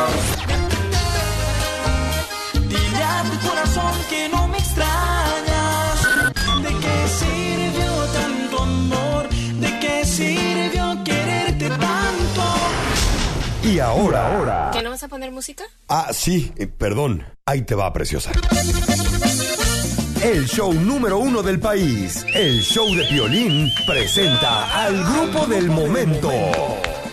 Dile 2.54 3.02
a 3.04 3.22
tu 3.22 3.48
corazón 3.48 3.92
que 4.10 4.28
no 4.30 4.48
me 4.48 4.58
extrañas. 4.58 5.17
Y 13.78 13.80
ahora, 13.80 14.34
ahora. 14.34 14.70
¿Que 14.72 14.82
no 14.82 14.90
vas 14.90 15.04
a 15.04 15.06
poner 15.06 15.30
música? 15.30 15.62
Ah, 15.86 16.08
sí, 16.10 16.52
eh, 16.56 16.66
perdón. 16.66 17.24
Ahí 17.46 17.62
te 17.62 17.76
va, 17.76 17.92
preciosa. 17.92 18.32
El 20.20 20.48
show 20.48 20.74
número 20.74 21.18
uno 21.18 21.44
del 21.44 21.60
país, 21.60 22.26
el 22.34 22.60
show 22.60 22.92
de 22.92 23.04
Piolín, 23.04 23.70
presenta 23.86 24.82
al 24.82 25.04
grupo 25.04 25.46
del 25.46 25.70
momento. 25.70 26.28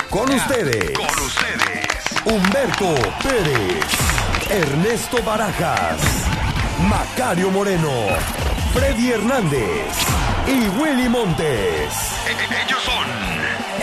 Con 0.10 0.28
ustedes. 0.32 0.98
Con 0.98 1.06
ustedes. 1.06 1.86
Humberto 2.26 2.96
Pérez, 3.22 3.86
Ernesto 4.50 5.22
Barajas, 5.22 6.00
Macario 6.90 7.52
Moreno, 7.52 7.92
Freddy 8.74 9.12
Hernández 9.12 9.86
y 10.48 10.68
Willy 10.82 11.10
Montes. 11.10 11.94
Ellos 12.66 12.82
son 12.82 13.06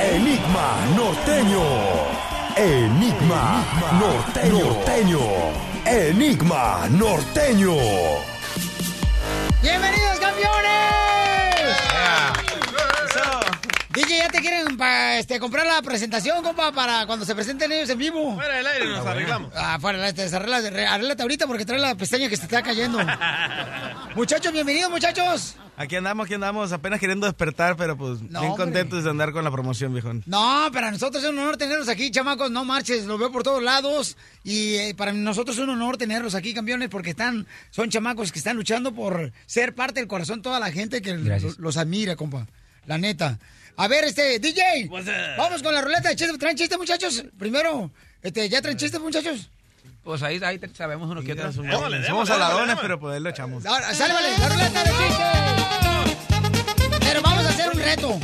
Enigma 0.04 0.84
Norteño. 0.96 2.31
Enigma, 2.56 3.64
norteño. 3.98 4.58
norteño. 4.64 5.18
Enigma 5.86 6.86
norteño. 6.90 7.74
¡Bienvenidos, 9.62 10.18
campeones! 10.20 11.76
DJ, 13.90 14.18
¿ya 14.18 14.28
te 14.28 14.40
quieren 14.40 14.76
pa- 14.76 15.16
este, 15.18 15.38
comprar 15.38 15.66
la 15.66 15.82
presentación, 15.82 16.42
compa, 16.42 16.72
para 16.72 17.06
cuando 17.06 17.24
se 17.26 17.34
presenten 17.34 17.70
ellos 17.72 17.90
en 17.90 17.98
vivo? 17.98 18.34
Fuera 18.34 18.54
del 18.56 18.66
aire 18.66 18.86
nos 18.86 19.06
arreglamos. 19.06 19.52
Ah, 19.56 19.78
fuera 19.80 19.98
del 20.12 20.52
aire, 20.54 20.86
arréglate 20.86 21.22
ahorita 21.22 21.46
porque 21.46 21.64
trae 21.66 21.78
la 21.78 21.94
pestaña 21.94 22.28
que 22.28 22.36
se 22.36 22.44
está 22.44 22.62
cayendo. 22.62 22.98
muchachos, 24.14 24.52
bienvenidos, 24.52 24.90
muchachos. 24.90 25.56
Aquí 25.82 25.96
andamos, 25.96 26.24
aquí 26.26 26.34
andamos, 26.34 26.70
apenas 26.72 27.00
queriendo 27.00 27.26
despertar, 27.26 27.76
pero 27.76 27.96
pues 27.96 28.20
bien 28.20 28.36
hombre. 28.36 28.56
contentos 28.56 29.02
de 29.04 29.10
andar 29.10 29.32
con 29.32 29.42
la 29.42 29.50
promoción, 29.50 29.92
viejón. 29.92 30.22
No, 30.26 30.68
para 30.72 30.90
nosotros 30.90 31.24
es 31.24 31.30
un 31.30 31.38
honor 31.40 31.56
tenerlos 31.56 31.88
aquí, 31.88 32.10
chamacos, 32.10 32.50
no 32.50 32.64
marches, 32.64 33.04
los 33.06 33.18
veo 33.18 33.32
por 33.32 33.42
todos 33.42 33.62
lados 33.62 34.16
y 34.44 34.74
eh, 34.76 34.94
para 34.96 35.12
nosotros 35.12 35.56
es 35.56 35.62
un 35.62 35.70
honor 35.70 35.96
tenerlos 35.96 36.34
aquí, 36.34 36.54
campeones, 36.54 36.88
porque 36.88 37.10
están, 37.10 37.46
son 37.70 37.90
chamacos 37.90 38.30
que 38.30 38.38
están 38.38 38.56
luchando 38.56 38.94
por 38.94 39.32
ser 39.46 39.74
parte 39.74 39.98
del 40.00 40.08
corazón 40.08 40.36
de 40.38 40.42
toda 40.44 40.60
la 40.60 40.70
gente 40.70 41.02
que 41.02 41.14
lo- 41.14 41.38
los 41.58 41.76
admira, 41.76 42.14
compa, 42.16 42.46
la 42.86 42.98
neta. 42.98 43.38
A 43.76 43.88
ver, 43.88 44.04
este, 44.04 44.38
DJ, 44.38 44.88
vamos 45.36 45.62
con 45.62 45.74
la 45.74 45.80
ruleta 45.80 46.10
de 46.10 46.16
chistes, 46.16 46.38
¿traen 46.38 46.56
chistes, 46.56 46.78
muchachos? 46.78 47.24
Primero, 47.38 47.90
este, 48.22 48.48
¿ya 48.48 48.60
traen 48.62 48.76
chistes, 48.76 49.00
muchachos? 49.00 49.50
Pues 50.04 50.22
ahí, 50.22 50.40
ahí 50.42 50.60
sabemos 50.74 51.08
uno 51.10 51.22
que 51.22 51.32
otro. 51.32 51.52
Somos 51.52 52.28
saladones, 52.28 52.76
pero 52.80 52.98
pues 52.98 53.14
ahí 53.14 53.20
lo 53.20 53.30
echamos. 53.30 53.64
Ahora, 53.64 53.94
sale, 53.94 54.12
vale, 54.14 54.36
la 54.36 54.48
ruleta 54.48 54.84
de 54.84 54.90
chistes. 54.90 55.26
Pero 57.00 57.22
vamos 57.22 57.44
a 57.44 57.48
hacer 57.48 57.70
un 57.70 57.78
reto. 57.78 58.18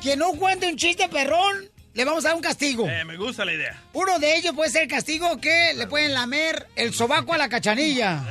Quien 0.00 0.18
no 0.18 0.32
cuente 0.32 0.68
un 0.68 0.76
chiste 0.76 1.08
perrón, 1.08 1.70
le 1.94 2.04
vamos 2.04 2.24
a 2.24 2.28
dar 2.28 2.36
un 2.36 2.42
castigo. 2.42 2.88
Eh, 2.88 3.04
me 3.04 3.16
gusta 3.16 3.44
la 3.44 3.52
idea. 3.52 3.80
Uno 3.92 4.18
de 4.18 4.36
ellos 4.36 4.54
puede 4.54 4.70
ser 4.70 4.82
el 4.82 4.88
castigo 4.88 5.40
que 5.40 5.74
le 5.74 5.86
pueden 5.86 6.14
lamer 6.14 6.68
el 6.76 6.94
sobaco 6.94 7.34
a 7.34 7.38
la 7.38 7.48
cachanilla. 7.48 8.24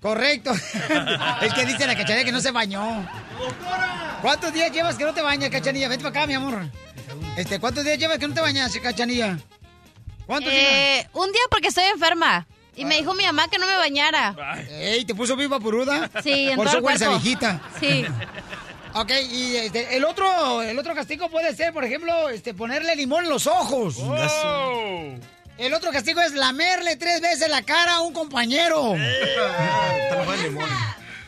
Correcto. 0.00 0.52
el 1.42 1.54
que 1.54 1.66
dice 1.66 1.86
la 1.86 1.96
cachanilla 1.96 2.24
que 2.24 2.32
no 2.32 2.40
se 2.40 2.52
bañó. 2.52 3.08
¿Cuántos 4.22 4.52
días 4.52 4.70
llevas 4.72 4.96
que 4.96 5.04
no 5.04 5.12
te 5.12 5.22
bañas, 5.22 5.50
cachanilla? 5.50 5.88
Vete 5.88 6.02
para 6.04 6.20
acá, 6.20 6.26
mi 6.26 6.34
amor. 6.34 6.66
Este, 7.36 7.58
¿cuántos 7.58 7.84
días 7.84 7.98
llevas 7.98 8.18
que 8.18 8.28
no 8.28 8.34
te 8.34 8.40
bañas, 8.40 8.76
cachanilla? 8.78 9.38
¿Cuántos 10.28 10.52
Eh, 10.52 11.08
un 11.14 11.32
día 11.32 11.40
porque 11.50 11.68
estoy 11.68 11.84
enferma. 11.84 12.46
Y 12.76 12.84
me 12.84 12.98
dijo 12.98 13.14
mi 13.14 13.24
mamá 13.24 13.48
que 13.48 13.58
no 13.58 13.66
me 13.66 13.76
bañara. 13.76 14.36
Ey, 14.68 15.06
¿te 15.06 15.14
puso 15.14 15.34
viva 15.36 15.58
puruda? 15.58 16.10
Sí, 16.22 16.50
en 16.50 16.56
Por 16.56 16.70
todo 16.70 16.90
eso 16.90 17.10
viejita. 17.10 17.60
Sí. 17.80 18.04
Ok, 18.94 19.10
y 19.30 19.54
este, 19.56 19.96
el 19.98 20.04
otro, 20.04 20.62
el 20.62 20.76
otro 20.78 20.94
castigo 20.94 21.28
puede 21.28 21.54
ser, 21.54 21.74
por 21.74 21.84
ejemplo, 21.84 22.30
este, 22.30 22.54
ponerle 22.54 22.96
limón 22.96 23.24
en 23.24 23.30
los 23.30 23.46
ojos. 23.46 23.96
El 25.58 25.74
otro 25.74 25.92
castigo 25.92 26.22
es 26.22 26.32
lamerle 26.32 26.96
tres 26.96 27.20
veces 27.20 27.50
la 27.50 27.60
cara 27.62 27.96
a 27.96 28.00
un 28.00 28.12
compañero. 28.14 28.94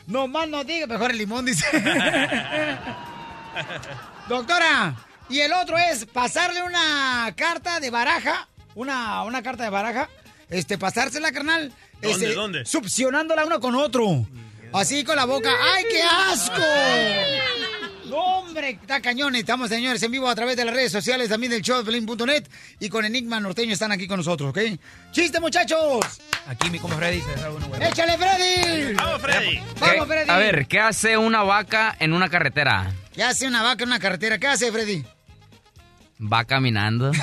No 0.07 0.27
más 0.27 0.49
no 0.49 0.65
diga, 0.65 0.89
mejor 0.89 1.13
el 1.13 1.19
limón, 1.19 1.45
dice. 1.45 1.65
Doctora, 4.29 4.97
y 5.29 5.39
el 5.39 5.53
otro 5.53 5.79
es 5.79 6.07
pasarle 6.07 6.65
una 6.65 7.33
carta 7.37 7.79
de 7.79 7.91
baraja, 7.91 8.49
una, 8.75 9.23
una 9.25 9.43
carta 9.43 9.65
de 9.65 9.71
baraja, 9.71 10.09
este, 10.49 10.79
pasársela, 10.79 11.33
carnal. 11.33 11.73
¿Dónde, 12.01 12.27
este, 12.27 12.35
dónde? 12.35 12.65
Succionándola 12.65 13.45
uno 13.47 13.61
con 13.61 13.75
otro. 13.75 14.27
Así 14.73 15.05
con 15.05 15.17
la 15.17 15.25
boca. 15.25 15.51
¡Ay, 15.75 15.85
qué 15.91 16.03
asco! 16.03 16.63
No, 18.11 18.17
hombre, 18.17 18.71
está 18.71 19.01
cañón. 19.01 19.37
Estamos, 19.37 19.69
señores, 19.69 20.03
en 20.03 20.11
vivo 20.11 20.29
a 20.29 20.35
través 20.35 20.57
de 20.57 20.65
las 20.65 20.75
redes 20.75 20.91
sociales 20.91 21.29
también 21.29 21.53
del 21.53 21.63
show 21.63 21.85
de 21.85 22.43
y 22.81 22.89
con 22.89 23.05
Enigma 23.05 23.39
Norteño 23.39 23.73
están 23.73 23.93
aquí 23.93 24.09
con 24.09 24.17
nosotros, 24.17 24.51
¿ok? 24.51 24.59
¡Chiste, 25.13 25.39
muchachos! 25.39 26.01
Aquí 26.49 26.71
mi 26.71 26.81
compa 26.81 26.97
Freddy 26.97 27.21
se 27.21 27.41
da 27.41 27.51
uno, 27.51 27.69
güey. 27.69 27.81
¡Échale, 27.85 28.19
Freddy! 28.19 28.95
¡Vamos, 28.95 29.23
Freddy! 29.23 29.61
¡Vamos, 29.79 30.09
Freddy! 30.09 30.29
A 30.29 30.39
ver, 30.39 30.67
¿qué 30.67 30.81
hace 30.81 31.17
una 31.17 31.45
vaca 31.45 31.95
en 32.01 32.13
una 32.13 32.29
carretera? 32.29 32.93
¿Qué 33.15 33.23
hace 33.23 33.47
una 33.47 33.63
vaca 33.63 33.85
en 33.85 33.91
una 33.91 34.01
carretera? 34.01 34.39
¿Qué 34.39 34.49
hace, 34.49 34.73
Freddy? 34.73 35.05
Va 36.21 36.45
caminando. 36.45 37.11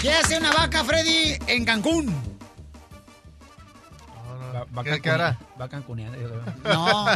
¿Qué 0.00 0.12
hace 0.12 0.38
una 0.38 0.50
vaca, 0.52 0.82
Freddy, 0.84 1.36
en 1.46 1.64
Cancún? 1.64 2.14
Va, 4.76 4.84
¿Qué- 4.84 5.00
qué 5.00 5.10
hará? 5.10 5.36
Va 5.60 5.68
cancuneando. 5.68 6.18
No. 6.64 7.06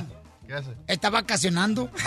¿Qué 0.47 0.55
hace? 0.55 0.75
Está 0.87 1.09
vacacionando. 1.11 1.91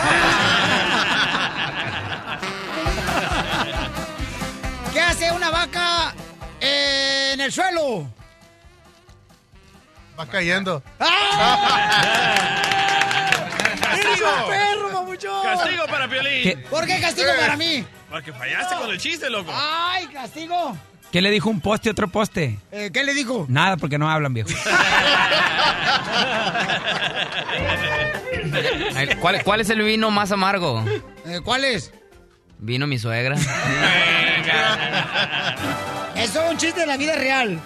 ¿Qué 4.92 5.00
hace 5.00 5.30
una 5.32 5.50
vaca 5.50 6.14
en 6.60 7.40
el 7.40 7.52
suelo? 7.52 8.06
Va 10.18 10.26
cayendo. 10.26 10.82
¡Eres 10.98 11.08
un 14.24 14.48
perro, 14.48 14.90
mamuchón! 14.92 15.42
¡Castigo 15.42 15.86
para 15.86 16.08
Piolín! 16.08 16.42
¿Qué? 16.42 16.56
¿Por 16.70 16.86
qué 16.86 17.00
castigo 17.00 17.30
para 17.38 17.56
mí? 17.56 17.84
Porque 18.10 18.32
fallaste 18.32 18.74
con 18.76 18.90
el 18.90 18.98
chiste, 18.98 19.30
loco. 19.30 19.52
¡Ay, 19.54 20.06
castigo! 20.08 20.76
¿Qué 21.10 21.22
le 21.22 21.30
dijo 21.30 21.48
un 21.48 21.60
poste 21.60 21.88
a 21.88 21.92
otro 21.92 22.08
poste? 22.08 22.58
Eh, 22.70 22.90
¿Qué 22.92 23.02
le 23.02 23.14
dijo? 23.14 23.46
Nada, 23.48 23.78
porque 23.78 23.96
no 23.96 24.10
hablan, 24.10 24.34
viejo. 24.34 24.50
¿Cuál, 29.20 29.42
cuál 29.42 29.60
es 29.60 29.70
el 29.70 29.80
vino 29.82 30.10
más 30.10 30.32
amargo? 30.32 30.84
Eh, 31.24 31.40
¿Cuál 31.42 31.64
es? 31.64 31.92
Vino 32.58 32.86
mi 32.86 32.98
suegra. 32.98 33.36
Eso 36.16 36.42
es 36.44 36.50
un 36.50 36.56
chiste 36.58 36.80
de 36.80 36.86
la 36.86 36.96
vida 36.96 37.14
real. 37.16 37.60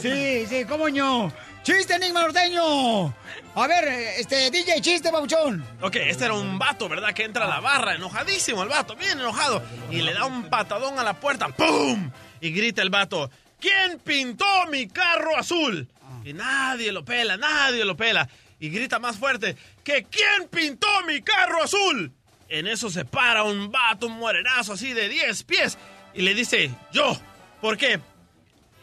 Sí, 0.00 0.46
sí, 0.48 0.64
cómo 0.64 0.88
no. 0.88 1.32
¡Chiste, 1.66 1.94
Enigma 1.94 2.22
Norteño! 2.22 3.12
A 3.56 3.66
ver, 3.66 3.88
este, 4.20 4.52
DJ, 4.52 4.80
chiste, 4.80 5.10
babuchón. 5.10 5.66
Ok, 5.82 5.96
este 5.96 6.26
era 6.26 6.34
un 6.34 6.60
vato, 6.60 6.88
¿verdad? 6.88 7.12
Que 7.12 7.24
entra 7.24 7.44
a 7.44 7.48
la 7.48 7.58
barra, 7.58 7.96
enojadísimo 7.96 8.62
el 8.62 8.68
vato, 8.68 8.94
bien 8.94 9.18
enojado. 9.18 9.60
Y 9.90 10.00
le 10.02 10.14
da 10.14 10.26
un 10.26 10.48
patadón 10.48 10.96
a 10.96 11.02
la 11.02 11.14
puerta, 11.14 11.48
¡pum! 11.48 12.12
Y 12.40 12.50
grita 12.52 12.82
el 12.82 12.90
vato, 12.90 13.32
¿quién 13.58 13.98
pintó 13.98 14.46
mi 14.70 14.86
carro 14.86 15.36
azul? 15.36 15.88
Y 16.24 16.34
nadie 16.34 16.92
lo 16.92 17.04
pela, 17.04 17.36
nadie 17.36 17.84
lo 17.84 17.96
pela. 17.96 18.28
Y 18.60 18.68
grita 18.68 19.00
más 19.00 19.16
fuerte, 19.16 19.56
¿que 19.82 20.04
quién 20.04 20.48
pintó 20.48 20.86
mi 21.04 21.20
carro 21.20 21.64
azul? 21.64 22.12
En 22.48 22.68
eso 22.68 22.90
se 22.90 23.04
para 23.04 23.42
un 23.42 23.72
vato, 23.72 24.06
un 24.06 24.18
morenazo 24.20 24.74
así 24.74 24.92
de 24.92 25.08
10 25.08 25.42
pies. 25.42 25.78
Y 26.14 26.22
le 26.22 26.32
dice, 26.32 26.70
yo, 26.92 27.20
¿por 27.60 27.76
qué? 27.76 27.98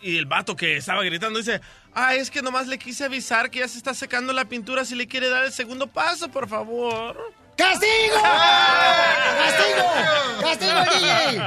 Y 0.01 0.17
el 0.17 0.25
vato 0.25 0.57
que 0.57 0.75
estaba 0.75 1.01
gritando 1.03 1.39
dice, 1.39 1.61
ah, 1.95 2.15
es 2.15 2.29
que 2.31 2.41
nomás 2.41 2.67
le 2.67 2.77
quise 2.77 3.05
avisar 3.05 3.49
que 3.49 3.59
ya 3.59 3.67
se 3.67 3.77
está 3.77 3.93
secando 3.93 4.33
la 4.33 4.45
pintura 4.45 4.85
si 4.85 4.95
le 4.95 5.07
quiere 5.07 5.29
dar 5.29 5.43
el 5.43 5.51
segundo 5.53 5.87
paso, 5.87 6.29
por 6.29 6.47
favor. 6.49 7.17
¡Castigo! 7.55 8.15
¡Castigo! 9.37 10.41
¡Castigo, 10.41 10.73
DJ! 10.99 11.37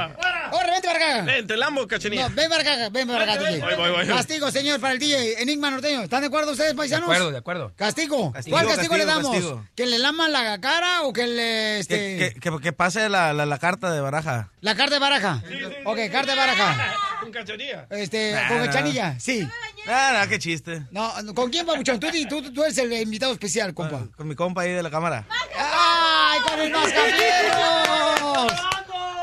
¡Corre, 0.49 0.71
vente 0.71 0.71
vente 0.71 0.87
para 0.87 0.97
acá. 1.17 1.21
Ven, 1.23 1.47
te 1.47 1.57
lambo, 1.57 1.85
cachanilla. 1.87 2.29
No, 2.29 2.35
ven 2.35 2.49
para 2.49 2.61
acá, 2.61 2.89
ven 2.89 3.07
para 3.07 3.23
acá, 3.23 3.37
DJ. 3.37 3.59
Voy, 3.59 3.75
voy, 3.75 3.91
voy. 3.91 4.07
Castigo, 4.07 4.49
señor, 4.51 4.79
para 4.79 4.93
el 4.93 4.99
DJ. 4.99 5.41
Enigma 5.41 5.69
norteño. 5.69 6.03
¿Están 6.03 6.21
de 6.21 6.27
acuerdo 6.27 6.51
ustedes, 6.51 6.71
De 6.71 6.77
paisanos? 6.77 7.03
acuerdo, 7.09 7.31
de 7.31 7.37
acuerdo. 7.37 7.73
Castigo. 7.75 8.31
Castigo, 8.31 8.55
¿Cuál 8.55 8.67
castigo, 8.67 8.93
castigo, 8.93 8.97
le 8.97 9.05
damos? 9.05 9.31
castigo. 9.33 9.65
¿Que 9.75 9.85
le 9.85 9.99
laman 9.99 10.31
la 10.31 10.59
cara 10.61 11.01
o 11.03 11.11
que 11.11 11.27
le... 11.27 11.79
Este... 11.79 12.17
Que, 12.17 12.39
que- 12.39 12.59
que 12.61 12.71
pase 12.71 13.09
la, 13.09 13.33
la- 13.33 13.45
la 13.45 13.57
carta 13.59 13.91
de 13.91 13.99
baraja. 13.99 14.49
La 14.61 14.75
carta 14.75 14.93
de 14.95 14.99
baraja. 14.99 15.41
Ok, 15.83 15.97
carta 16.09 16.31
de 16.31 16.37
baraja. 16.37 16.95
Con 17.19 17.31
cachanilla. 17.31 17.85
Este, 17.89 18.31
Nah, 18.31 18.47
con 18.47 18.65
cachanilla, 18.65 19.19
sí. 19.19 19.45
Ah, 19.87 20.19
no, 20.21 20.29
qué 20.29 20.37
chiste. 20.37 20.83
No, 20.91 21.11
¿con 21.33 21.49
quién, 21.49 21.65
Pabuchón? 21.65 21.99
Tú, 21.99 22.07
tú, 22.27 22.53
tú 22.53 22.63
eres 22.63 22.77
el 22.77 22.91
invitado 22.93 23.31
especial, 23.31 23.73
compa. 23.73 24.07
Con 24.15 24.27
mi 24.27 24.35
compa 24.35 24.61
ahí 24.63 24.73
de 24.73 24.83
la 24.83 24.89
cámara. 24.89 25.25
¡Ay, 25.57 26.39
con 26.41 26.59
el 26.59 26.71
mascafierros! 26.71 28.51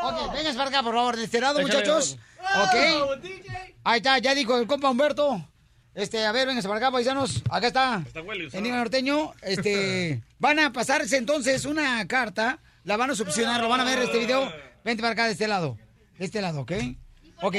Ok, 0.05 0.33
vengas 0.33 0.57
para 0.57 0.69
acá, 0.71 0.83
por 0.83 0.95
favor, 0.95 1.17
de 1.17 1.25
este 1.25 1.41
lado, 1.41 1.61
muchachos. 1.61 2.19
Ok. 2.41 3.21
Ahí 3.85 3.99
está, 3.99 4.19
ya 4.19 4.35
dijo 4.35 4.59
el 4.59 4.67
compa 4.67 4.89
Humberto. 4.89 5.47
Este, 5.95 6.25
a 6.25 6.33
ver, 6.33 6.47
vénganse 6.47 6.67
para 6.67 6.79
acá, 6.79 6.91
paisanos. 6.91 7.43
Acá 7.51 7.67
está. 7.69 8.03
Enigma 8.53 8.79
norteño. 8.79 9.33
Este, 9.43 10.23
van 10.39 10.59
a 10.59 10.73
pasarse 10.73 11.17
entonces 11.19 11.67
una 11.67 12.07
carta. 12.09 12.59
La 12.85 12.97
van 12.97 13.11
a 13.11 13.15
succionar, 13.15 13.61
lo 13.61 13.69
van 13.69 13.81
a 13.81 13.85
ver 13.85 13.99
este 14.01 14.19
video. 14.19 14.53
Vente 14.85 15.03
para 15.03 15.13
acá 15.13 15.27
de 15.27 15.33
este 15.33 15.47
lado. 15.47 15.79
De 16.19 16.25
este 16.25 16.41
lado, 16.41 16.63
¿ok? 16.63 16.73
Ok. 17.43 17.57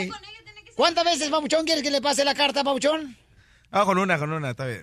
¿Cuántas 0.76 1.06
veces, 1.06 1.30
Pabuchón, 1.30 1.66
quieres 1.66 1.84
que 1.84 1.92
le 1.92 2.02
pase 2.02 2.24
la 2.26 2.36
carta, 2.36 2.64
Pabuchón? 2.64 3.18
Ah, 3.72 3.84
con 3.86 3.98
una, 3.98 4.18
con 4.20 4.32
una, 4.32 4.52
está 4.52 4.66
bien. 4.66 4.82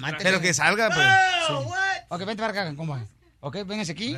Mátale. 0.00 0.24
Pero 0.24 0.40
que 0.40 0.52
salga, 0.54 0.88
pues. 0.90 1.06
sí. 1.46 1.52
Ok, 2.08 2.18
vente 2.24 2.42
para 2.42 2.62
acá, 2.62 2.74
compa. 2.76 3.06
Ok, 3.40 3.58
véngase 3.66 3.92
aquí. 3.92 4.16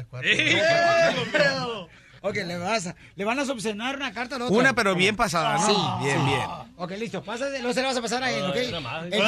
Ok, 2.29 2.37
le, 2.45 2.59
vas 2.59 2.87
a- 2.89 2.95
le 3.15 3.25
van 3.25 3.39
a 3.39 3.45
subsanar 3.45 3.97
una 3.97 4.13
carta 4.13 4.37
a 4.37 4.39
la 4.39 4.45
otra. 4.47 4.57
Una, 4.59 4.73
pero 4.75 4.95
bien 4.95 5.15
pasada, 5.17 5.59
¿no? 5.59 5.67
Sí. 5.67 5.77
Bien, 6.05 6.19
sí. 6.19 6.25
bien. 6.27 6.41
Ok, 6.77 6.91
listo. 6.99 7.23
Pásate, 7.23 7.59
luego 7.61 7.73
se 7.73 7.81
le 7.81 7.87
vas 7.87 7.97
a 7.97 8.03
pasar 8.03 8.23
a 8.25 8.31
él, 8.31 8.45
¿ok? 8.45 8.57
Una 8.69 8.81
más. 8.81 9.05
Eh, 9.11 9.19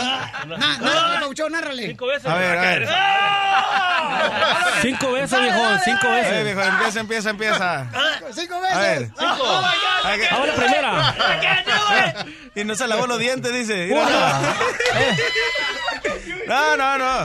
na- 0.46 0.78
Nárrale, 0.78 1.18
Pauchón, 1.20 1.52
nárrale. 1.52 1.86
Cinco 1.86 2.06
veces. 2.06 2.26
A 2.26 2.34
ver, 2.34 2.58
a 2.58 2.60
ver. 2.62 2.88
Cinco 4.82 5.12
veces, 5.12 5.40
viejón, 5.40 5.80
cinco 5.84 6.08
veces. 6.10 6.32
Eh, 6.32 6.44
viejo, 6.44 6.62
empieza, 6.62 7.00
empieza, 7.00 7.30
empieza. 7.30 7.86
Cinco 8.32 8.54
A 8.70 8.78
ver. 8.78 9.10
Cinco. 9.18 9.62
Que- 10.16 10.28
Ahora 10.28 10.54
primera. 10.54 11.14
Y 12.54 12.64
no 12.64 12.74
se 12.74 12.86
lavó 12.88 13.06
los 13.06 13.18
dientes, 13.18 13.52
dice. 13.52 13.86
Mira. 13.86 14.40
No, 16.46 16.76
no, 16.76 16.98
no. 16.98 17.24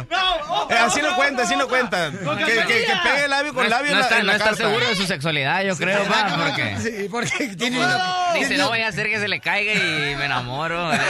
Eh, 0.70 0.76
así 0.78 1.02
no 1.02 1.16
cuenta, 1.16 1.44
así 1.44 1.56
no 1.56 1.68
cuenta. 1.68 2.12
Que, 2.12 2.45
que, 2.68 2.86
que 2.86 2.94
pegue 3.04 3.28
labio 3.28 3.54
con 3.54 3.64
No, 3.64 3.70
labio 3.70 3.91
no 3.91 3.98
en 3.98 4.00
la- 4.00 4.04
está, 4.06 4.16
en 4.20 4.26
no 4.26 4.28
la 4.28 4.34
está 4.34 4.45
carta. 4.50 4.64
seguro 4.66 4.86
de 4.88 4.95
su 4.95 5.06
sexualidad, 5.06 5.62
yo 5.65 5.76
creo, 5.77 6.03
pa, 6.06 6.35
porque... 6.48 6.77
Sí, 6.81 7.07
porque 7.10 7.48
tiene... 7.57 7.80
Dice, 8.35 8.57
no 8.57 8.69
vaya 8.69 8.88
a 8.88 8.90
hacer 8.90 9.07
que 9.07 9.19
se 9.19 9.27
le 9.27 9.40
caiga 9.40 9.73
y 9.73 10.15
me 10.15 10.26
enamoro. 10.26 10.91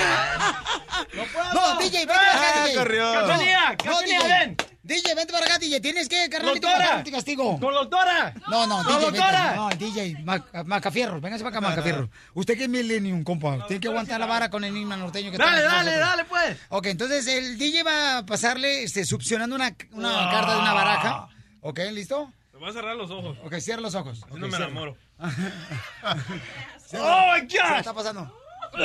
No, 1.54 1.78
DJ, 1.78 2.06
vente 2.06 2.14
para 2.14 2.32
acá, 2.32 2.62
Ah, 2.62 3.76
DJ. 3.76 3.90
No, 3.90 4.28
ven. 4.28 4.58
DJ, 4.84 5.16
vente 5.16 5.34
para 5.34 5.46
acá, 5.46 5.58
DJ. 5.60 5.80
Tienes 5.82 6.10
que, 6.10 6.30
carnalito, 6.30 6.68
Doctora. 6.68 6.98
este 6.98 7.12
castigo. 7.12 7.60
Con 7.60 7.74
doctora. 7.74 8.34
No, 8.50 8.68
no, 8.68 8.84
Con 8.84 8.88
DJ, 9.00 9.02
doctora. 9.12 9.56
No, 9.56 9.70
DJ, 9.70 10.18
Mac- 10.24 10.66
Macafierro. 10.66 11.20
Véngase 11.22 11.44
para 11.44 11.58
acá, 11.58 11.68
Macafierro. 11.68 12.10
Usted 12.34 12.58
que 12.58 12.64
es 12.64 12.70
Millennium, 12.70 13.24
compa. 13.24 13.66
Tiene 13.68 13.80
que 13.80 13.88
aguantar 13.88 14.20
la 14.20 14.26
vara 14.26 14.50
con 14.50 14.64
el 14.64 14.72
enigma 14.72 14.96
norteño 14.98 15.32
que 15.32 15.38
Dale, 15.38 15.62
dale, 15.64 15.98
dale, 15.98 16.26
pues. 16.26 16.58
Ok, 16.70 16.88
entonces 16.88 17.28
el 17.28 17.58
DJ 17.58 17.84
va 17.84 18.18
a 18.20 18.26
pasarle, 18.26 18.84
este, 18.84 19.06
succionando 19.06 19.56
una, 19.56 19.76
una 19.92 20.30
carta 20.32 20.56
de 20.56 20.60
una 20.62 20.74
baraja. 20.74 21.28
Ok, 21.62 21.80
¿listo? 21.92 22.32
Voy 22.64 22.70
a 22.70 22.74
cerrar 22.74 22.96
los 22.96 23.12
ojos. 23.12 23.36
Ok, 23.44 23.56
cierra 23.60 23.82
los 23.82 23.94
ojos. 23.94 24.24
Así 24.24 24.32
Ok, 24.32 24.38
no 24.40 24.48
me 24.48 24.56
cierra. 24.56 24.72
enamoro. 24.72 24.96
¡Oh, 26.94 27.34
my 27.34 27.46
¿Qué 27.46 27.58
gosh! 27.60 27.80
está 27.80 27.94
pasando? 27.94 28.40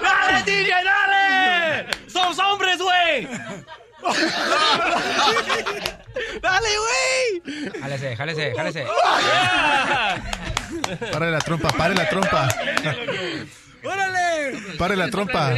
¡Dale, 0.00 0.42
DJ, 0.44 0.70
dale! 0.84 1.88
¡Somos 2.08 2.38
hombres, 2.38 2.78
güey! 2.80 3.26
¡Dale, 6.40 6.68
güey! 6.78 7.42
Jálese, 7.80 8.14
jálese, 8.16 8.54
jálese. 8.54 8.86
Pare 11.10 11.30
la 11.32 11.38
trompa, 11.40 11.70
pare 11.72 11.94
la 11.96 12.08
trompa. 12.08 12.48
¡Órale! 13.82 14.60
Pare 14.78 14.94
la 14.94 15.10
trompa. 15.10 15.54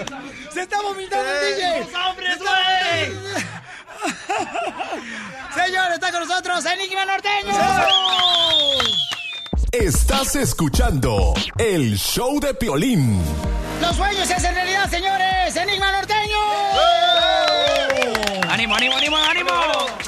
¡Se 0.52 0.62
está 0.62 0.80
vomitando 0.82 1.30
el 1.30 1.56
DJ! 1.56 1.84
¡Somos 1.84 2.08
hombres, 2.08 2.38
güey! 2.38 3.12
Señor, 5.66 5.92
está 5.92 6.10
con 6.12 6.26
nosotros 6.26 6.64
Enigma 6.66 7.04
Norteño. 7.04 7.52
Estás 9.72 10.34
escuchando 10.34 11.32
el 11.56 11.96
show 11.96 12.40
de 12.40 12.54
Piolín. 12.54 13.22
Los 13.80 13.96
sueños 13.96 14.26
se 14.26 14.34
hacen 14.34 14.52
realidad, 14.54 14.90
señores. 14.90 15.54
Enigma 15.54 15.92
Norteño. 15.92 16.38
¡Ánimo, 18.50 18.74
ánimo, 18.74 18.96
ánimo, 18.96 19.16
ánimo! 19.16 19.50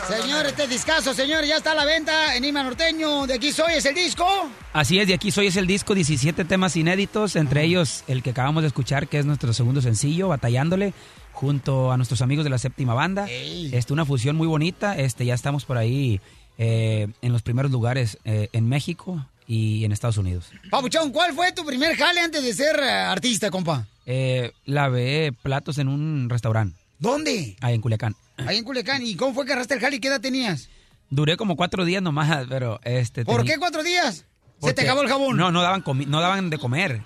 Señor, 0.09 0.47
este 0.47 0.67
discazo, 0.67 1.15
señor, 1.15 1.45
ya 1.45 1.57
está 1.57 1.73
a 1.73 1.75
la 1.77 1.85
venta. 1.85 2.35
Enigma 2.35 2.63
Norteño, 2.63 3.27
de 3.27 3.35
aquí 3.35 3.53
soy, 3.53 3.75
es 3.75 3.85
el 3.87 3.95
disco. 3.95 4.27
Así 4.73 4.99
es, 4.99 5.07
de 5.07 5.15
aquí 5.15 5.31
soy 5.31 5.47
es 5.47 5.57
el 5.57 5.67
disco, 5.67 5.95
17 5.95 6.45
temas 6.45 6.77
inéditos, 6.77 7.37
entre 7.37 7.63
ellos 7.65 8.03
el 8.09 8.23
que 8.23 8.31
acabamos 8.31 8.63
de 8.63 8.67
escuchar, 8.69 9.07
que 9.07 9.19
es 9.19 9.27
nuestro 9.27 9.53
segundo 9.53 9.81
sencillo, 9.81 10.29
Batallándole, 10.29 10.93
junto 11.33 11.93
a 11.93 11.97
nuestros 11.97 12.21
amigos 12.21 12.43
de 12.45 12.51
la 12.51 12.59
séptima 12.59 12.95
banda. 12.95 13.27
Este, 13.31 13.93
una 13.93 14.05
fusión 14.05 14.35
muy 14.37 14.49
bonita, 14.49 14.99
este, 14.99 15.25
ya 15.25 15.35
estamos 15.35 15.65
por 15.65 15.79
ahí 15.79 16.21
eh, 16.59 17.07
en 17.23 17.33
los 17.33 17.43
primeros 17.43 17.71
lugares 17.71 18.19
eh, 18.25 18.49
en 18.53 18.69
México 18.69 19.25
y 19.47 19.85
en 19.85 19.93
Estados 19.93 20.17
Unidos. 20.17 20.51
Papuchón, 20.71 21.13
¿cuál 21.13 21.33
fue 21.33 21.53
tu 21.53 21.65
primer 21.65 21.97
jale 21.97 22.21
antes 22.21 22.43
de 22.43 22.53
ser 22.53 22.77
eh, 22.81 22.91
artista, 22.91 23.51
compa? 23.51 23.87
Eh, 24.05 24.51
lavé 24.65 25.33
platos 25.43 25.79
en 25.79 25.87
un 25.89 26.29
restaurante, 26.29 26.77
¿Dónde? 26.99 27.57
ahí 27.61 27.75
en 27.75 27.81
Culiacán. 27.81 28.17
Ahí 28.47 28.59
en 28.59 28.65
Culiacán. 28.65 29.03
¿Y 29.03 29.15
cómo 29.17 29.35
fue 29.35 29.45
que 29.45 29.53
agarraste 29.53 29.75
el 29.75 29.81
jale 29.81 29.97
y 29.97 30.01
qué 30.01 30.09
edad 30.09 30.21
tenías? 30.21 30.69
Duré 31.11 31.37
como 31.37 31.57
cuatro 31.57 31.85
días 31.85 32.03
nomás, 32.03 32.47
pero 32.49 32.81
este... 32.85 33.25
¿Por 33.25 33.45
qué 33.45 33.57
cuatro 33.59 33.83
días? 33.83 34.25
¿Se 34.63 34.73
te 34.73 34.83
acabó 34.83 35.03
el 35.03 35.09
jabón? 35.09 35.37
No, 35.37 35.51
no 35.51 35.61
daban, 35.61 35.83
comi- 35.83 36.07
no 36.07 36.21
daban 36.21 36.49
de 36.49 36.57
comer. 36.59 37.03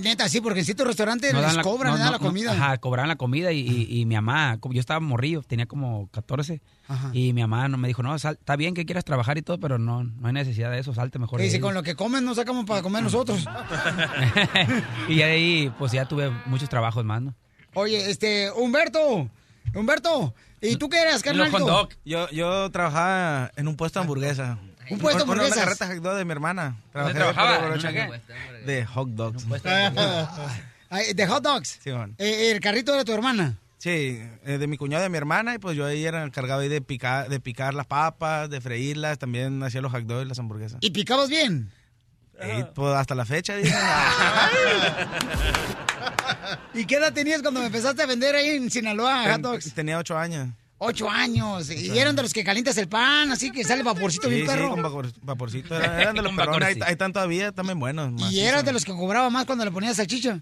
Neta, 0.00 0.28
sí, 0.28 0.40
porque 0.40 0.60
en 0.60 0.64
ciertos 0.66 0.86
restaurantes 0.86 1.32
No 1.32 1.40
les 1.40 1.54
la- 1.56 1.62
cobran, 1.62 1.98
no, 1.98 2.04
no, 2.04 2.10
la 2.12 2.18
comida. 2.18 2.52
ajá, 2.52 2.78
cobraban 2.78 3.08
la 3.08 3.16
comida 3.16 3.50
y, 3.52 3.58
y- 3.60 4.00
y 4.00 4.04
mi 4.06 4.14
mamá, 4.14 4.58
yo 4.70 4.78
estaba 4.80 5.00
morrillo, 5.00 5.42
tenía 5.42 5.66
como 5.66 6.08
14. 6.12 6.60
Ajá. 6.88 7.10
Y 7.12 7.32
mi 7.32 7.40
mamá 7.40 7.68
no 7.68 7.78
me 7.78 7.88
dijo, 7.88 8.02
no, 8.02 8.16
sal- 8.18 8.36
está 8.38 8.54
bien 8.56 8.74
que 8.74 8.84
quieras 8.84 9.04
trabajar 9.04 9.36
y 9.38 9.42
todo, 9.42 9.58
pero 9.58 9.78
no, 9.78 10.04
no 10.04 10.26
hay 10.28 10.32
necesidad 10.34 10.70
de 10.70 10.78
eso, 10.78 10.94
salte 10.94 11.18
mejor. 11.18 11.38
De 11.40 11.44
dice, 11.46 11.56
ahí". 11.56 11.60
con 11.62 11.74
lo 11.74 11.82
que 11.82 11.96
comen 11.96 12.24
no 12.24 12.34
sacamos 12.34 12.64
para 12.66 12.82
comer 12.82 13.02
nosotros. 13.02 13.44
y 15.08 15.16
de 15.16 15.24
ahí, 15.24 15.72
pues 15.78 15.92
ya 15.92 16.04
tuve 16.06 16.30
muchos 16.46 16.68
trabajos 16.68 17.04
más, 17.04 17.22
¿no? 17.22 17.34
Oye, 17.74 18.10
este, 18.10 18.50
Humberto, 18.52 19.28
Humberto, 19.74 20.34
¿y 20.62 20.76
tú 20.76 20.88
qué 20.88 21.00
eras, 21.02 21.22
carnalito? 21.22 21.88
Yo, 22.04 22.28
yo 22.30 22.70
trabajaba 22.70 23.50
en 23.56 23.68
un 23.68 23.76
puesto 23.76 23.98
de 23.98 24.02
hamburguesa. 24.04 24.58
¿Un 24.90 24.98
puesto 24.98 25.18
de 25.18 25.24
Una- 25.24 25.32
Una 25.34 25.42
hamburguesas? 25.44 25.64
carreta 25.64 25.86
hot 25.86 26.02
dog 26.02 26.16
de 26.16 26.24
mi 26.24 26.32
hermana. 26.32 26.76
¿Dónde 26.92 27.14
Trabajé 27.14 27.34
trabajaba? 27.34 27.58
por 27.58 27.66
¿En 27.66 27.72
ocho 27.78 27.88
una 27.88 28.02
años. 28.04 28.20
De 28.66 28.84
hot 28.86 29.08
dogs. 29.10 29.48
De 31.14 31.26
hot 31.26 31.42
dogs. 31.42 31.78
Sí, 31.82 31.90
man. 31.90 32.14
Eh, 32.18 32.50
el 32.50 32.60
carrito 32.60 32.92
de 32.94 33.04
tu 33.04 33.12
hermana. 33.12 33.56
Sí, 33.78 34.22
eh, 34.44 34.58
de 34.58 34.66
mi 34.68 34.76
cuñado 34.76 35.02
y 35.02 35.06
de 35.06 35.08
mi 35.08 35.16
hermana, 35.18 35.54
y 35.54 35.58
pues 35.58 35.76
yo 35.76 35.84
ahí 35.86 36.04
era 36.04 36.22
encargado 36.22 36.60
ahí 36.60 36.68
de 36.68 36.80
picar, 36.80 37.28
de 37.28 37.40
picar 37.40 37.74
las 37.74 37.86
papas, 37.86 38.48
de 38.48 38.60
freírlas, 38.60 39.18
también 39.18 39.60
hacía 39.62 39.80
los 39.80 39.90
hot 39.90 40.02
dogs 40.04 40.24
y 40.24 40.28
las 40.28 40.38
hamburguesas. 40.38 40.78
¿Y 40.80 40.90
picabas 40.90 41.28
bien? 41.28 41.72
Y, 42.40 42.62
pues 42.74 42.94
hasta 42.94 43.14
la 43.16 43.24
fecha, 43.24 43.56
dicen. 43.56 43.74
¿Y 46.74 46.84
qué 46.84 46.96
edad 46.96 47.12
tenías 47.12 47.42
cuando 47.42 47.60
me 47.60 47.66
empezaste 47.66 48.02
a 48.02 48.06
vender 48.06 48.34
ahí 48.34 48.50
en 48.56 48.70
Sinaloa 48.70 49.32
hot 49.32 49.40
dogs? 49.40 49.72
Tenía 49.74 49.98
ocho 49.98 50.16
años. 50.16 50.48
Ocho 50.84 51.08
años. 51.08 51.70
y 51.70 51.96
eran 51.96 52.16
de 52.16 52.22
los 52.22 52.32
que 52.32 52.42
calientas 52.42 52.76
el 52.76 52.88
pan, 52.88 53.30
así 53.30 53.52
que 53.52 53.62
sale 53.62 53.84
vaporcito 53.84 54.28
Sí, 54.28 54.34
bien 54.34 54.46
sí, 54.48 54.52
perro. 54.52 54.70
con 54.70 54.82
vapor- 54.82 55.12
vaporcito. 55.22 55.76
Eran 55.76 56.00
eran 56.00 56.14
de 56.16 56.22
los 56.22 56.32
perrones, 56.34 56.54
ahí, 56.54 56.58
vaporcito. 56.60 56.84
ahí 56.86 56.92
están 56.92 57.12
todavía, 57.12 57.52
también 57.52 57.78
buenos. 57.78 58.08
y 58.08 58.14
macizos. 58.24 58.44
eras 58.44 58.64
de 58.64 58.72
los 58.72 58.84
que 58.84 58.92
cobraba 58.92 59.30
más 59.30 59.44
cuando 59.46 59.64
le 59.64 59.70
ponías 59.70 59.96
salchicha. 59.96 60.40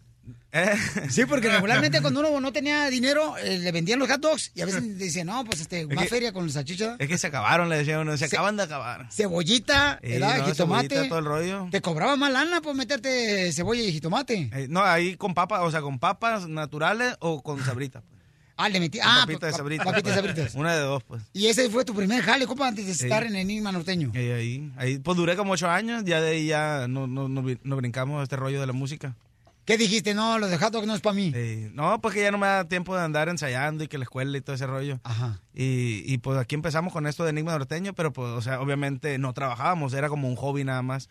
Eh. 0.53 0.75
Sí, 1.11 1.27
porque 1.27 1.49
regularmente 1.49 2.01
cuando 2.01 2.21
uno 2.21 2.41
no 2.41 2.53
tenía 2.53 2.89
dinero, 2.91 3.37
eh, 3.39 3.59
le 3.59 3.71
vendían 3.73 3.99
los 4.01 4.09
hot 4.09 4.21
dogs 4.21 4.51
y 4.55 4.61
a 4.63 4.67
veces 4.67 4.83
dice, 4.99 5.25
no, 5.25 5.45
pues 5.45 5.61
este, 5.61 5.87
más 5.87 6.09
feria 6.09 6.33
con 6.33 6.47
la 6.47 6.53
salchicha. 6.53 6.97
Es 6.99 7.07
que 7.09 7.19
se 7.19 7.29
acabaron, 7.29 7.69
le 7.69 7.79
decía 7.79 8.01
uno, 8.01 8.17
se, 8.17 8.25
acaban 8.25 8.57
de 8.57 8.65
acabar. 8.65 9.07
Cebollita, 9.13 10.01
no, 10.03 10.45
jitomate. 10.47 10.55
cebollita, 10.55 11.09
todo 11.09 11.19
el 11.21 11.25
rollo. 11.25 11.69
Te 11.71 11.81
cobraba 11.81 12.17
más 12.17 12.33
lana 12.33 12.61
por 12.61 12.75
meterte 12.75 13.53
cebolla 13.53 13.81
y 13.83 13.93
jitomate. 13.93 14.51
Eh, 14.53 14.67
no, 14.69 14.83
ahí 14.83 15.17
con 15.17 15.35
papas, 15.35 15.61
o 15.63 15.71
sea, 15.71 15.83
con 15.83 15.99
papas 16.01 16.49
naturales 16.49 17.17
o 17.21 17.43
con 17.43 17.65
sabritas. 17.65 18.03
pues. 18.09 18.21
Ah, 18.57 18.69
le 18.69 18.79
metí. 18.81 18.99
Ah, 19.01 19.21
papitas 19.23 19.41
de 19.41 19.51
pa- 19.53 19.57
sabritas. 19.57 19.87
papitas 19.87 20.15
de 20.17 20.21
sabritas. 20.21 20.55
Una 20.57 20.75
de 20.75 20.81
dos, 20.81 21.03
pues. 21.05 21.23
Y 21.33 21.47
ese 21.47 21.71
fue 21.71 21.85
tu 21.85 21.95
primer 21.95 22.23
jale, 22.23 22.47
compa, 22.47 22.69
antes 22.69 22.87
de 22.87 22.95
Sí. 22.95 23.05
estar 23.05 23.23
en 23.25 23.37
Enigma 23.37 23.73
Norteño. 23.73 24.13
Ahí, 24.15 24.71
ahí, 24.77 24.99
pues 24.99 25.17
duré 25.17 25.37
como 25.37 25.53
ocho 25.53 25.71
años, 25.71 26.03
ya 26.05 26.21
de 26.21 26.31
ahí 26.33 26.47
ya 26.49 26.87
no, 26.89 27.07
no, 27.07 27.29
no, 27.29 27.43
no 27.63 27.77
brincamos 27.77 28.23
este 28.23 28.37
rollo 28.37 28.61
de 28.61 28.67
la 28.67 28.73
música. 28.75 29.17
¿Qué 29.65 29.77
dijiste? 29.77 30.15
No, 30.15 30.39
los 30.39 30.51
de 30.51 30.59
hot 30.59 30.73
dog 30.73 30.87
no 30.87 30.95
es 30.95 31.01
para 31.01 31.15
mí. 31.15 31.33
Sí. 31.33 31.71
No, 31.75 32.01
pues 32.01 32.15
que 32.15 32.23
ya 32.23 32.31
no 32.31 32.39
me 32.39 32.47
da 32.47 32.65
tiempo 32.65 32.97
de 32.97 33.03
andar 33.03 33.29
ensayando 33.29 33.85
y 33.85 33.89
que 33.89 33.99
la 33.99 34.05
escuela 34.05 34.37
y 34.37 34.41
todo 34.41 34.57
ese 34.57 34.67
rollo. 34.67 35.01
Ajá. 35.05 35.41
Y, 35.55 36.03
y 36.13 36.19
pues 36.19 36.39
aquí 36.39 36.55
empezamos 36.55 36.93
con 36.93 37.07
esto 37.07 37.25
de 37.25 37.31
Enigma 37.31 37.53
Norteño, 37.53 37.93
pero 37.95 38.13
pues, 38.13 38.29
o 38.31 38.43
sea, 38.43 38.61
obviamente 38.61 39.19
no 39.19 39.33
trabajábamos, 39.33 39.93
era 39.95 40.09
como 40.09 40.29
un 40.29 40.37
hobby 40.37 40.65
nada 40.65 40.83
más. 40.83 41.09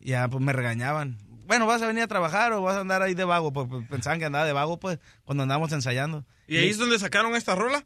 Y 0.00 0.10
ya 0.10 0.28
pues 0.28 0.42
me 0.42 0.52
regañaban. 0.52 1.18
Bueno, 1.46 1.66
vas 1.66 1.80
a 1.82 1.86
venir 1.86 2.02
a 2.02 2.08
trabajar 2.08 2.52
o 2.52 2.62
vas 2.62 2.76
a 2.76 2.80
andar 2.80 3.02
ahí 3.02 3.14
de 3.14 3.24
vago, 3.24 3.52
pues 3.52 3.66
pues, 3.68 3.86
pensaban 3.88 4.18
que 4.18 4.26
andaba 4.26 4.44
de 4.44 4.52
vago, 4.52 4.78
pues, 4.78 4.98
cuando 5.24 5.42
andábamos 5.42 5.72
ensayando. 5.72 6.24
¿Y 6.46 6.58
ahí 6.58 6.68
es 6.68 6.78
donde 6.78 6.98
sacaron 6.98 7.34
esta 7.34 7.54
rola? 7.54 7.84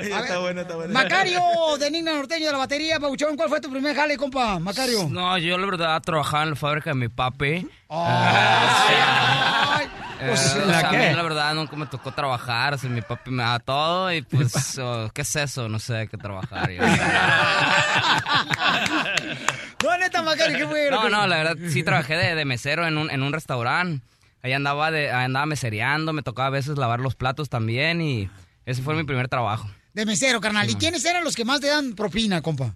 Está 0.00 0.38
bueno, 0.38 0.60
está 0.62 0.76
bueno. 0.76 0.92
Macario, 0.92 1.40
de 1.78 1.86
Enigma 1.86 2.12
Norteño 2.12 2.46
de 2.46 2.52
la 2.52 2.58
batería, 2.58 2.98
Pauchón, 3.00 3.36
¿cuál 3.36 3.48
fue 3.48 3.60
tu 3.60 3.70
primer 3.70 3.94
jale, 3.94 4.16
compa? 4.16 4.58
Macario. 4.58 5.08
No, 5.10 5.36
yo 5.38 5.58
la 5.58 5.66
verdad 5.66 6.00
trabajaba 6.02 6.44
en 6.44 6.50
la 6.50 6.56
fábrica 6.56 6.90
de 6.90 6.96
mi 6.96 7.08
papi. 7.08 7.68
Ay, 10.18 10.26
Eh, 10.26 10.28
pues, 10.28 10.54
o 10.56 10.66
¿la 10.66 10.80
sea, 10.80 10.88
a 10.88 10.92
mí 10.92 11.14
la 11.16 11.22
verdad 11.22 11.54
nunca 11.54 11.76
me 11.76 11.86
tocó 11.86 12.12
trabajar, 12.12 12.74
o 12.74 12.78
sea, 12.78 12.88
mi 12.90 13.02
papi 13.02 13.30
me 13.30 13.42
da 13.42 13.58
todo 13.58 14.12
y 14.12 14.22
pues, 14.22 14.78
oh, 14.78 15.10
¿qué 15.12 15.22
es 15.22 15.36
eso? 15.36 15.68
No 15.68 15.78
sé 15.78 16.08
qué 16.10 16.16
trabajar. 16.16 16.70
yo. 16.70 16.82
No, 19.84 19.96
neta, 19.98 20.22
Macario, 20.22 20.58
¿qué 20.58 20.66
fue? 20.66 20.90
No, 20.90 21.08
no, 21.08 21.26
la 21.26 21.36
verdad 21.36 21.56
sí 21.68 21.82
trabajé 21.84 22.16
de, 22.16 22.34
de 22.34 22.44
mesero 22.44 22.86
en 22.86 22.98
un, 22.98 23.10
en 23.10 23.22
un 23.22 23.32
restaurante. 23.32 24.04
Ahí 24.42 24.52
andaba, 24.52 24.90
de, 24.90 25.12
ahí 25.12 25.24
andaba 25.26 25.46
mesereando, 25.46 26.12
me 26.12 26.22
tocaba 26.22 26.48
a 26.48 26.50
veces 26.50 26.76
lavar 26.78 27.00
los 27.00 27.14
platos 27.14 27.48
también 27.48 28.00
y 28.00 28.28
ese 28.64 28.82
fue 28.82 28.94
mi 28.94 29.04
primer 29.04 29.28
trabajo. 29.28 29.68
De 29.92 30.04
mesero, 30.06 30.40
carnal. 30.40 30.68
¿Y 30.68 30.74
quiénes 30.74 31.04
eran 31.04 31.24
los 31.24 31.36
que 31.36 31.44
más 31.44 31.60
te 31.60 31.68
dan 31.68 31.94
propina, 31.94 32.42
compa? 32.42 32.74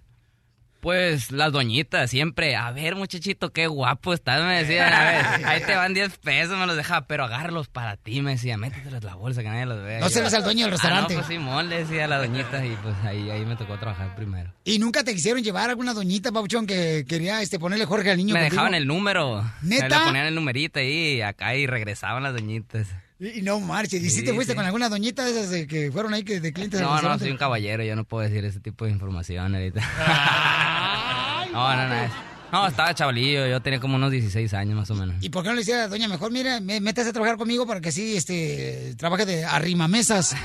Pues 0.81 1.31
las 1.31 1.51
doñitas, 1.51 2.09
siempre, 2.09 2.55
a 2.55 2.71
ver 2.71 2.95
muchachito, 2.95 3.51
qué 3.51 3.67
guapo 3.67 4.13
estás, 4.13 4.43
me 4.43 4.63
decían, 4.63 4.91
a 4.91 5.03
ver, 5.03 5.25
ahí 5.45 5.61
te 5.61 5.75
van 5.75 5.93
10 5.93 6.17
pesos, 6.17 6.57
me 6.57 6.65
los 6.65 6.75
deja, 6.75 7.05
pero 7.05 7.23
agárralos 7.23 7.67
para 7.67 7.97
ti, 7.97 8.21
me 8.21 8.31
decía, 8.31 8.57
métetelos 8.57 9.01
en 9.01 9.05
la 9.05 9.15
bolsa, 9.15 9.43
que 9.43 9.49
nadie 9.49 9.67
los 9.67 9.81
vea. 9.83 9.99
No 9.99 10.09
se 10.09 10.23
los 10.23 10.33
al 10.33 10.43
dueño 10.43 10.65
del 10.65 10.71
restaurante. 10.71 11.13
Ah, 11.13 11.17
no, 11.17 11.23
pues 11.23 11.27
Simón, 11.27 11.69
le 11.69 11.83
decía 11.83 12.05
a 12.05 12.07
la 12.07 12.17
doñita 12.17 12.65
y 12.65 12.75
pues 12.81 12.95
ahí, 13.03 13.29
ahí 13.29 13.45
me 13.45 13.55
tocó 13.55 13.77
trabajar 13.77 14.15
primero. 14.15 14.51
¿Y 14.63 14.79
nunca 14.79 15.03
te 15.03 15.13
quisieron 15.13 15.43
llevar 15.43 15.69
alguna 15.69 15.93
doñita, 15.93 16.31
Pauchón, 16.31 16.65
que 16.65 17.05
quería 17.07 17.41
este, 17.41 17.59
ponerle 17.59 17.85
Jorge 17.85 18.09
al 18.11 18.17
niño? 18.17 18.33
Me 18.33 18.39
contigo? 18.41 18.55
dejaban 18.55 18.73
el 18.73 18.87
número. 18.87 19.43
¿Neta? 19.61 19.87
Le 19.87 20.05
ponían 20.05 20.25
el 20.25 20.35
numerito 20.35 20.79
ahí 20.79 21.21
acá 21.21 21.55
y 21.55 21.67
regresaban 21.67 22.23
las 22.23 22.33
doñitas. 22.33 22.87
Y 23.21 23.43
no 23.43 23.59
marches. 23.59 24.01
¿Y 24.01 24.09
si 24.09 24.19
Sí, 24.21 24.25
te 24.25 24.33
fuiste 24.33 24.53
sí. 24.53 24.57
con 24.57 24.65
alguna 24.65 24.89
doñita 24.89 25.23
de 25.23 25.31
esas 25.31 25.51
de 25.51 25.67
que 25.67 25.91
fueron 25.91 26.13
ahí 26.13 26.23
que 26.23 26.39
de 26.39 26.51
clientes 26.51 26.81
No, 26.81 26.99
no, 27.01 27.19
soy 27.19 27.29
un 27.29 27.37
caballero, 27.37 27.83
yo 27.83 27.95
no 27.95 28.03
puedo 28.03 28.27
decir 28.27 28.43
ese 28.45 28.59
tipo 28.59 28.85
de 28.85 28.91
información 28.91 29.53
ahorita. 29.53 29.79
no, 31.53 31.75
no, 31.75 31.87
no. 31.87 32.31
No, 32.51 32.67
estaba 32.67 32.93
chavalillo, 32.93 33.47
yo 33.47 33.61
tenía 33.61 33.79
como 33.79 33.95
unos 33.95 34.11
16 34.11 34.53
años 34.55 34.75
más 34.75 34.89
o 34.89 34.95
menos. 34.95 35.15
¿Y 35.21 35.29
por 35.29 35.41
qué 35.41 35.49
no 35.49 35.55
le 35.55 35.61
decía, 35.61 35.87
doña, 35.87 36.09
mejor 36.09 36.31
mira, 36.31 36.59
metes 36.59 37.07
a 37.07 37.13
trabajar 37.13 37.37
conmigo 37.37 37.65
para 37.65 37.79
que 37.79 37.89
así 37.89 38.17
este, 38.17 38.93
trabaje 38.97 39.25
de 39.25 39.45
arrimamesas? 39.45 40.35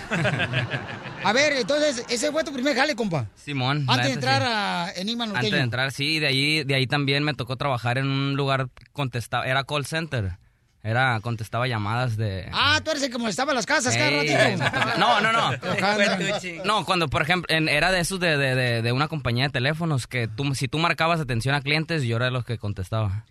a 1.25 1.33
ver, 1.33 1.55
entonces, 1.55 2.05
ese 2.09 2.31
fue 2.31 2.45
tu 2.45 2.53
primer 2.53 2.77
jale, 2.77 2.95
compa. 2.95 3.27
Simón. 3.35 3.87
Antes 3.89 4.07
de 4.07 4.13
entrar 4.13 4.43
sí. 4.43 4.49
a 4.49 4.93
Enigma 5.01 5.27
Norteño. 5.27 5.47
Antes 5.47 5.59
de 5.59 5.65
entrar, 5.65 5.93
sí, 5.93 6.21
de 6.21 6.27
ahí, 6.29 6.63
de 6.63 6.75
ahí 6.77 6.87
también 6.87 7.25
me 7.25 7.35
tocó 7.35 7.57
trabajar 7.57 7.99
en 7.99 8.07
un 8.07 8.37
lugar 8.37 8.69
contestaba, 8.93 9.45
era 9.45 9.65
call 9.65 9.85
center. 9.85 10.39
Era, 10.87 11.19
contestaba 11.21 11.67
llamadas 11.67 12.17
de... 12.17 12.49
Ah, 12.53 12.81
tú 12.85 12.93
eres 12.93 13.03
el 13.03 13.11
que 13.11 13.19
molestaba 13.19 13.53
las 13.53 13.67
casas 13.67 13.97
cada 13.97 14.09
Ey, 14.09 14.37
ratito. 14.57 14.99
No, 15.01 15.21
no, 15.21 15.33
no. 15.33 15.51
No, 16.65 16.85
cuando, 16.85 17.09
por 17.09 17.23
ejemplo, 17.23 17.53
en- 17.55 17.69
era 17.69 17.91
de 17.91 18.01
esos 18.01 18.21
de, 18.21 18.37
de, 18.37 18.55
de, 18.55 18.83
de 18.83 18.93
una 18.93 19.09
compañía 19.09 19.45
de 19.45 19.51
teléfonos 19.51 20.07
que 20.07 20.29
tú, 20.29 20.55
si 20.55 20.69
tú 20.69 20.79
marcabas 20.79 21.19
atención 21.21 21.55
a 21.57 21.61
clientes, 21.61 22.05
yo 22.05 22.17
era 22.17 22.27
de 22.27 22.31
los 22.31 22.45
que 22.45 22.57
contestaba. 22.59 23.25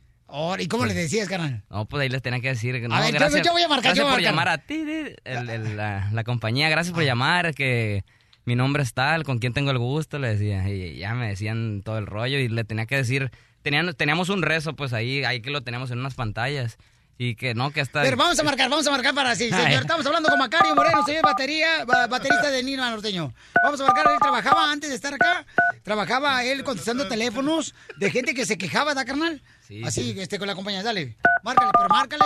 ¿Y 0.59 0.67
cómo 0.67 0.85
le 0.85 0.93
decías, 0.93 1.29
carnal? 1.29 1.63
No, 1.69 1.85
pues 1.85 2.01
ahí 2.01 2.09
les 2.09 2.21
tenía 2.21 2.41
que 2.41 2.49
decir 2.49 2.73
que 2.81 2.89
no, 2.89 2.95
A 2.95 2.99
ver, 2.99 3.13
yo- 3.13 3.19
gracias, 3.19 3.45
yo 3.45 3.53
voy 3.53 3.61
a 3.61 3.67
marcar, 3.69 3.95
gracias 3.95 3.97
yo 3.99 4.03
voy 4.03 4.11
a 4.11 4.15
por 4.15 4.33
marcar. 4.33 4.33
llamar 4.33 4.49
a 4.49 4.57
ti, 4.57 4.83
di- 4.83 5.15
el- 5.23 5.49
el- 5.49 5.77
la, 5.77 6.09
la 6.11 6.23
compañía, 6.25 6.67
gracias 6.67 6.93
por 6.93 7.03
llamar, 7.05 7.53
que 7.53 8.03
mi 8.43 8.55
nombre 8.55 8.83
es 8.83 8.93
tal, 8.93 9.23
con 9.23 9.37
quién 9.39 9.53
tengo 9.53 9.71
el 9.71 9.77
gusto, 9.77 10.19
le 10.19 10.27
decía, 10.35 10.67
y 10.69 10.97
ya 10.97 11.13
me 11.13 11.29
decían 11.29 11.83
todo 11.85 11.97
el 11.99 12.05
rollo 12.05 12.37
y 12.37 12.49
le 12.49 12.65
tenía 12.65 12.85
que 12.85 12.97
decir, 12.97 13.31
tenían, 13.61 13.93
teníamos 13.93 14.27
un 14.27 14.41
rezo, 14.41 14.75
pues 14.75 14.91
ahí, 14.91 15.23
ahí 15.23 15.41
que 15.41 15.51
lo 15.51 15.61
teníamos 15.63 15.89
en 15.91 15.99
unas 15.99 16.15
pantallas, 16.15 16.77
y 17.17 17.35
que 17.35 17.53
no, 17.53 17.71
que 17.71 17.81
hasta... 17.81 18.01
Pero 18.01 18.17
vamos 18.17 18.37
a 18.39 18.43
marcar, 18.43 18.69
vamos 18.69 18.85
a 18.87 18.91
marcar 18.91 19.13
para 19.15 19.35
sí, 19.35 19.49
Ay. 19.51 19.63
señor. 19.63 19.81
Estamos 19.81 20.05
hablando 20.05 20.29
con 20.29 20.37
Macario 20.39 20.75
Moreno, 20.75 21.03
señor 21.05 21.23
batería, 21.23 21.85
ba- 21.85 22.07
baterista 22.07 22.51
de 22.51 22.59
Enigma 22.59 22.89
Norteño. 22.89 23.33
Vamos 23.63 23.79
a 23.79 23.85
marcar, 23.85 24.07
él 24.11 24.17
trabajaba 24.21 24.71
antes 24.71 24.89
de 24.89 24.95
estar 24.95 25.13
acá, 25.13 25.45
trabajaba 25.83 26.43
él 26.43 26.63
contestando 26.63 27.07
teléfonos 27.07 27.73
de 27.97 28.11
gente 28.11 28.33
que 28.33 28.45
se 28.45 28.57
quejaba, 28.57 28.93
¿da, 28.93 29.05
carnal? 29.05 29.41
Sí, 29.67 29.81
Así, 29.85 30.13
sí. 30.13 30.19
este, 30.19 30.37
con 30.37 30.47
la 30.47 30.55
compañía, 30.55 30.83
dale. 30.83 31.15
Márcale, 31.43 31.71
pero 31.75 31.89
márcale. 31.89 32.23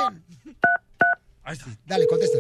Dale, 1.86 2.06
contesta. 2.08 2.38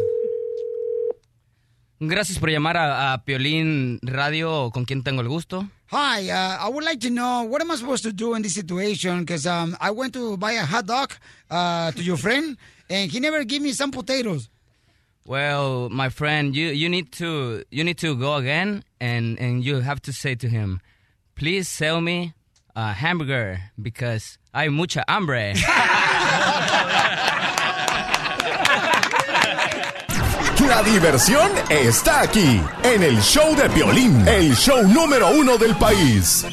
Gracias 2.01 2.39
por 2.39 2.49
llamar 2.49 2.77
a, 2.77 3.13
a 3.13 3.25
Piolín 3.25 3.99
Radio, 4.01 4.71
con 4.71 4.85
quien 4.85 5.03
tengo 5.03 5.21
el 5.21 5.27
gusto. 5.27 5.67
Hi, 5.91 6.29
uh, 6.29 6.57
I 6.65 6.69
would 6.69 6.85
like 6.85 6.99
to 7.01 7.09
know 7.09 7.43
what 7.43 7.61
am 7.61 7.71
I 7.71 7.75
supposed 7.75 8.03
to 8.03 8.13
do 8.13 8.35
in 8.35 8.41
this 8.41 8.53
situation? 8.53 9.21
Because 9.25 9.45
um, 9.45 9.75
I 9.81 9.91
went 9.91 10.13
to 10.13 10.37
buy 10.37 10.53
a 10.53 10.63
hot 10.63 10.85
dog 10.85 11.11
uh, 11.49 11.91
to 11.91 12.01
your 12.01 12.15
friend, 12.15 12.57
and 12.89 13.11
he 13.11 13.19
never 13.19 13.43
gave 13.43 13.61
me 13.61 13.73
some 13.73 13.91
potatoes. 13.91 14.49
Well, 15.25 15.89
my 15.89 16.09
friend, 16.09 16.55
you, 16.55 16.67
you 16.67 16.87
need 16.89 17.11
to 17.13 17.63
you 17.69 17.83
need 17.83 17.97
to 17.99 18.15
go 18.15 18.35
again 18.35 18.83
and, 19.01 19.37
and 19.37 19.63
you 19.63 19.81
have 19.81 20.01
to 20.03 20.13
say 20.13 20.35
to 20.35 20.47
him, 20.47 20.79
please 21.35 21.67
sell 21.67 22.01
me 22.01 22.33
a 22.75 22.93
hamburger 22.93 23.59
because 23.81 24.37
hay 24.53 24.69
mucha 24.69 25.03
hambre. 25.07 25.53
La 30.69 30.83
diversión 30.83 31.49
está 31.67 32.21
aquí, 32.21 32.61
en 32.83 33.01
el 33.01 33.19
show 33.21 33.55
de 33.55 33.67
Piolín, 33.71 34.25
el 34.27 34.55
show 34.55 34.87
número 34.87 35.31
uno 35.31 35.57
del 35.57 35.75
país. 35.75 36.45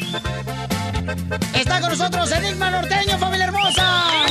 Está 1.52 1.82
con 1.82 1.90
nosotros 1.90 2.32
Enigma 2.32 2.70
Norteño, 2.70 3.18
familia 3.18 3.44
hermosa. 3.44 4.24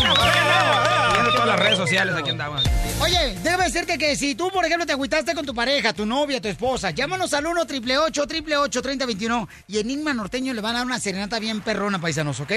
Viendo 1.14 1.32
todas 1.34 1.48
las 1.48 1.60
redes 1.60 1.78
sociales, 1.78 2.16
aquí 2.16 2.32
andamos. 2.32 2.64
Oye, 3.00 3.38
déjame 3.44 3.66
decirte 3.66 4.00
que 4.00 4.16
si 4.16 4.34
tú, 4.34 4.50
por 4.50 4.66
ejemplo, 4.66 4.88
te 4.88 4.94
agüitaste 4.94 5.36
con 5.36 5.46
tu 5.46 5.54
pareja, 5.54 5.94
tu 5.94 6.08
novia, 6.08 6.42
tu 6.42 6.48
esposa, 6.48 6.90
llámanos 6.90 7.36
al 7.36 7.46
1 7.46 7.62
888 7.62 8.82
3021 8.82 9.48
y 9.68 9.78
Enigma 9.78 10.16
Norteño 10.16 10.52
le 10.56 10.62
van 10.62 10.78
a 10.78 10.80
dar 10.80 10.88
una 10.88 11.00
serenata 11.00 11.38
bien 11.38 11.62
perrona, 11.62 12.02
paisanos, 12.02 12.40
¿ok? 12.40 12.52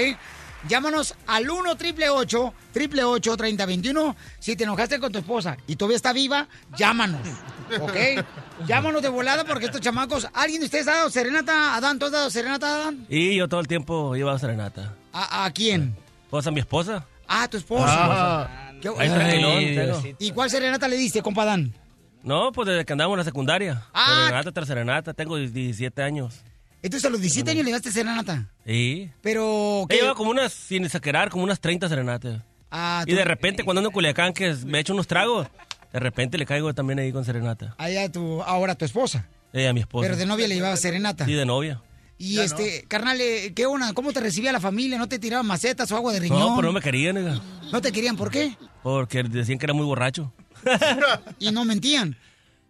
Llámanos 0.67 1.15
al 1.25 1.49
1 1.49 1.71
888 1.71 3.37
3021 3.37 4.15
Si 4.39 4.55
te 4.55 4.65
enojaste 4.65 4.99
con 4.99 5.11
tu 5.11 5.19
esposa 5.19 5.57
y 5.67 5.75
todavía 5.75 5.95
está 5.95 6.11
viva, 6.13 6.47
llámanos, 6.77 7.21
¿ok? 7.79 7.95
Llámanos 8.67 9.01
de 9.01 9.07
volada 9.07 9.45
porque 9.45 9.65
estos 9.67 9.79
chamacos... 9.79 10.27
¿Alguien 10.33 10.59
de 10.59 10.65
ustedes 10.65 10.87
ha 10.89 10.95
dado 10.95 11.09
serenata? 11.09 11.75
¿Adán, 11.75 11.97
tú 11.97 12.07
has 12.07 12.11
dado 12.11 12.29
serenata, 12.29 12.75
Adán? 12.75 13.05
Y 13.07 13.35
yo 13.37 13.47
todo 13.47 13.61
el 13.61 13.67
tiempo 13.69 14.17
iba 14.17 14.33
a 14.33 14.37
serenata. 14.39 14.93
¿A, 15.13 15.45
a 15.45 15.51
quién? 15.51 15.95
Pues 16.29 16.45
a 16.45 16.51
mi 16.51 16.59
esposa. 16.59 17.05
Ah, 17.25 17.47
tu 17.47 17.55
esposa. 17.55 17.85
Ah. 17.87 18.71
Qué- 18.81 18.91
pero- 19.75 20.03
¿Y 20.19 20.31
cuál 20.31 20.49
serenata 20.49 20.87
le 20.89 20.97
diste, 20.97 21.21
compa 21.21 21.43
Adán? 21.43 21.73
No, 22.21 22.51
pues 22.51 22.67
desde 22.67 22.83
que 22.83 22.91
andamos 22.91 23.13
en 23.15 23.19
la 23.19 23.23
secundaria. 23.23 23.83
Ah. 23.93 24.23
Serenata 24.25 24.51
tras 24.51 24.67
serenata, 24.67 25.13
tengo 25.13 25.37
17 25.37 26.03
años. 26.03 26.41
Entonces 26.81 27.05
a 27.07 27.09
los 27.09 27.19
17 27.21 27.51
años 27.51 27.65
le 27.65 27.71
daste 27.71 27.91
serenata. 27.91 28.47
Sí. 28.65 29.09
Pero... 29.21 29.85
¿qué? 29.89 29.97
Lleva 29.97 30.15
como 30.15 30.31
unas, 30.31 30.53
sin 30.53 30.85
exagerar, 30.85 31.29
como 31.29 31.43
unas 31.43 31.59
30 31.59 31.89
serenatas. 31.89 32.41
Ah, 32.71 33.03
y 33.05 33.11
tú- 33.11 33.15
de 33.17 33.25
repente, 33.25 33.63
cuando 33.63 33.79
ando 33.79 33.89
en 33.89 33.93
Culiacán, 33.93 34.33
que 34.33 34.53
me 34.65 34.79
echo 34.79 34.93
unos 34.93 35.07
tragos, 35.07 35.47
de 35.91 35.99
repente 35.99 36.37
le 36.37 36.45
caigo 36.45 36.73
también 36.73 36.99
ahí 36.99 37.11
con 37.11 37.25
serenata. 37.25 37.75
Allá 37.77 38.09
tu, 38.11 38.41
ahora 38.43 38.75
tu 38.75 38.85
esposa. 38.85 39.27
Eh, 39.51 39.67
a 39.67 39.73
mi 39.73 39.79
esposa. 39.81 40.05
Pero 40.07 40.17
de 40.17 40.25
novia 40.25 40.47
le 40.47 40.55
llevaba 40.55 40.77
serenata. 40.77 41.25
Sí, 41.25 41.33
de 41.33 41.45
novia. 41.45 41.81
Y 42.17 42.39
este, 42.39 42.83
carnal, 42.87 43.19
eh, 43.21 43.53
¿qué 43.55 43.65
onda? 43.65 43.93
¿Cómo 43.93 44.11
te 44.11 44.19
recibía 44.19 44.51
la 44.51 44.59
familia? 44.59 44.97
¿No 44.97 45.07
te 45.07 45.19
tiraban 45.19 45.45
macetas 45.45 45.89
o 45.91 45.95
agua 45.95 46.11
de 46.13 46.19
riñón? 46.19 46.39
No, 46.39 46.55
pero 46.57 46.67
no 46.67 46.73
me 46.73 46.81
querían, 46.81 47.15
oiga, 47.17 47.41
¿No 47.71 47.81
te 47.81 47.91
querían 47.93 48.15
por 48.17 48.29
qué? 48.29 48.55
porque 48.83 49.23
decían 49.23 49.57
que 49.57 49.65
era 49.65 49.73
muy 49.73 49.85
borracho. 49.85 50.31
Y 51.39 51.51
no 51.51 51.63
mentían. 51.65 52.17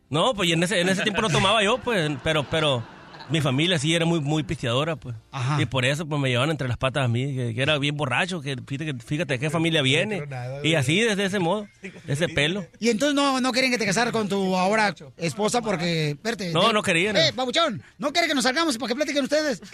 No, 0.10 0.34
pues 0.34 0.50
y 0.50 0.54
en 0.54 0.64
ese, 0.64 0.80
en 0.80 0.90
ese 0.90 1.02
tiempo 1.04 1.22
no 1.22 1.30
tomaba 1.30 1.64
yo, 1.64 1.78
pues, 1.80 2.10
pero, 2.24 2.48
pero 2.50 2.84
mi 3.30 3.42
familia 3.42 3.78
sí 3.80 3.94
era 3.94 4.06
muy, 4.06 4.20
muy 4.20 4.44
pisteadora, 4.44 4.96
pues. 4.96 5.16
Y 5.60 5.66
por 5.66 5.86
eso, 5.86 6.06
pues, 6.08 6.22
me 6.22 6.30
llevaban 6.30 6.50
entre 6.52 6.68
las 6.68 6.78
patas 6.78 7.06
a 7.06 7.08
mí, 7.08 7.36
que, 7.36 7.54
que 7.54 7.62
era 7.62 7.78
bien 7.78 7.96
borracho, 7.96 8.42
que 8.42 8.56
fíjate, 8.66 8.94
fíjate 9.04 9.34
de 9.34 9.40
qué 9.40 9.50
familia 9.50 9.82
viene. 9.82 10.24
Y 10.64 10.76
así, 10.76 11.00
desde 11.02 11.26
ese 11.26 11.40
modo, 11.40 11.68
de 11.82 11.94
ese 12.08 12.28
pelo. 12.30 12.66
Y 12.80 12.90
entonces 12.90 13.16
no, 13.16 13.40
no 13.42 13.52
querían 13.52 13.72
que 13.72 13.78
te 13.78 13.86
casaras 13.86 14.12
con 14.12 14.28
tu 14.30 14.56
ahora 14.56 14.96
esposa 15.18 15.62
porque, 15.62 16.18
verte. 16.24 16.52
No, 16.52 16.74
no 16.74 16.82
querían. 16.82 17.16
Eh, 17.16 17.32
babuchón, 17.36 17.82
no 17.98 18.12
quiere 18.12 18.28
que 18.28 18.36
nos 18.36 18.44
salgamos 18.44 18.78
para 18.78 18.90
que 18.90 18.96
platiquen 18.96 19.24
ustedes. 19.24 19.62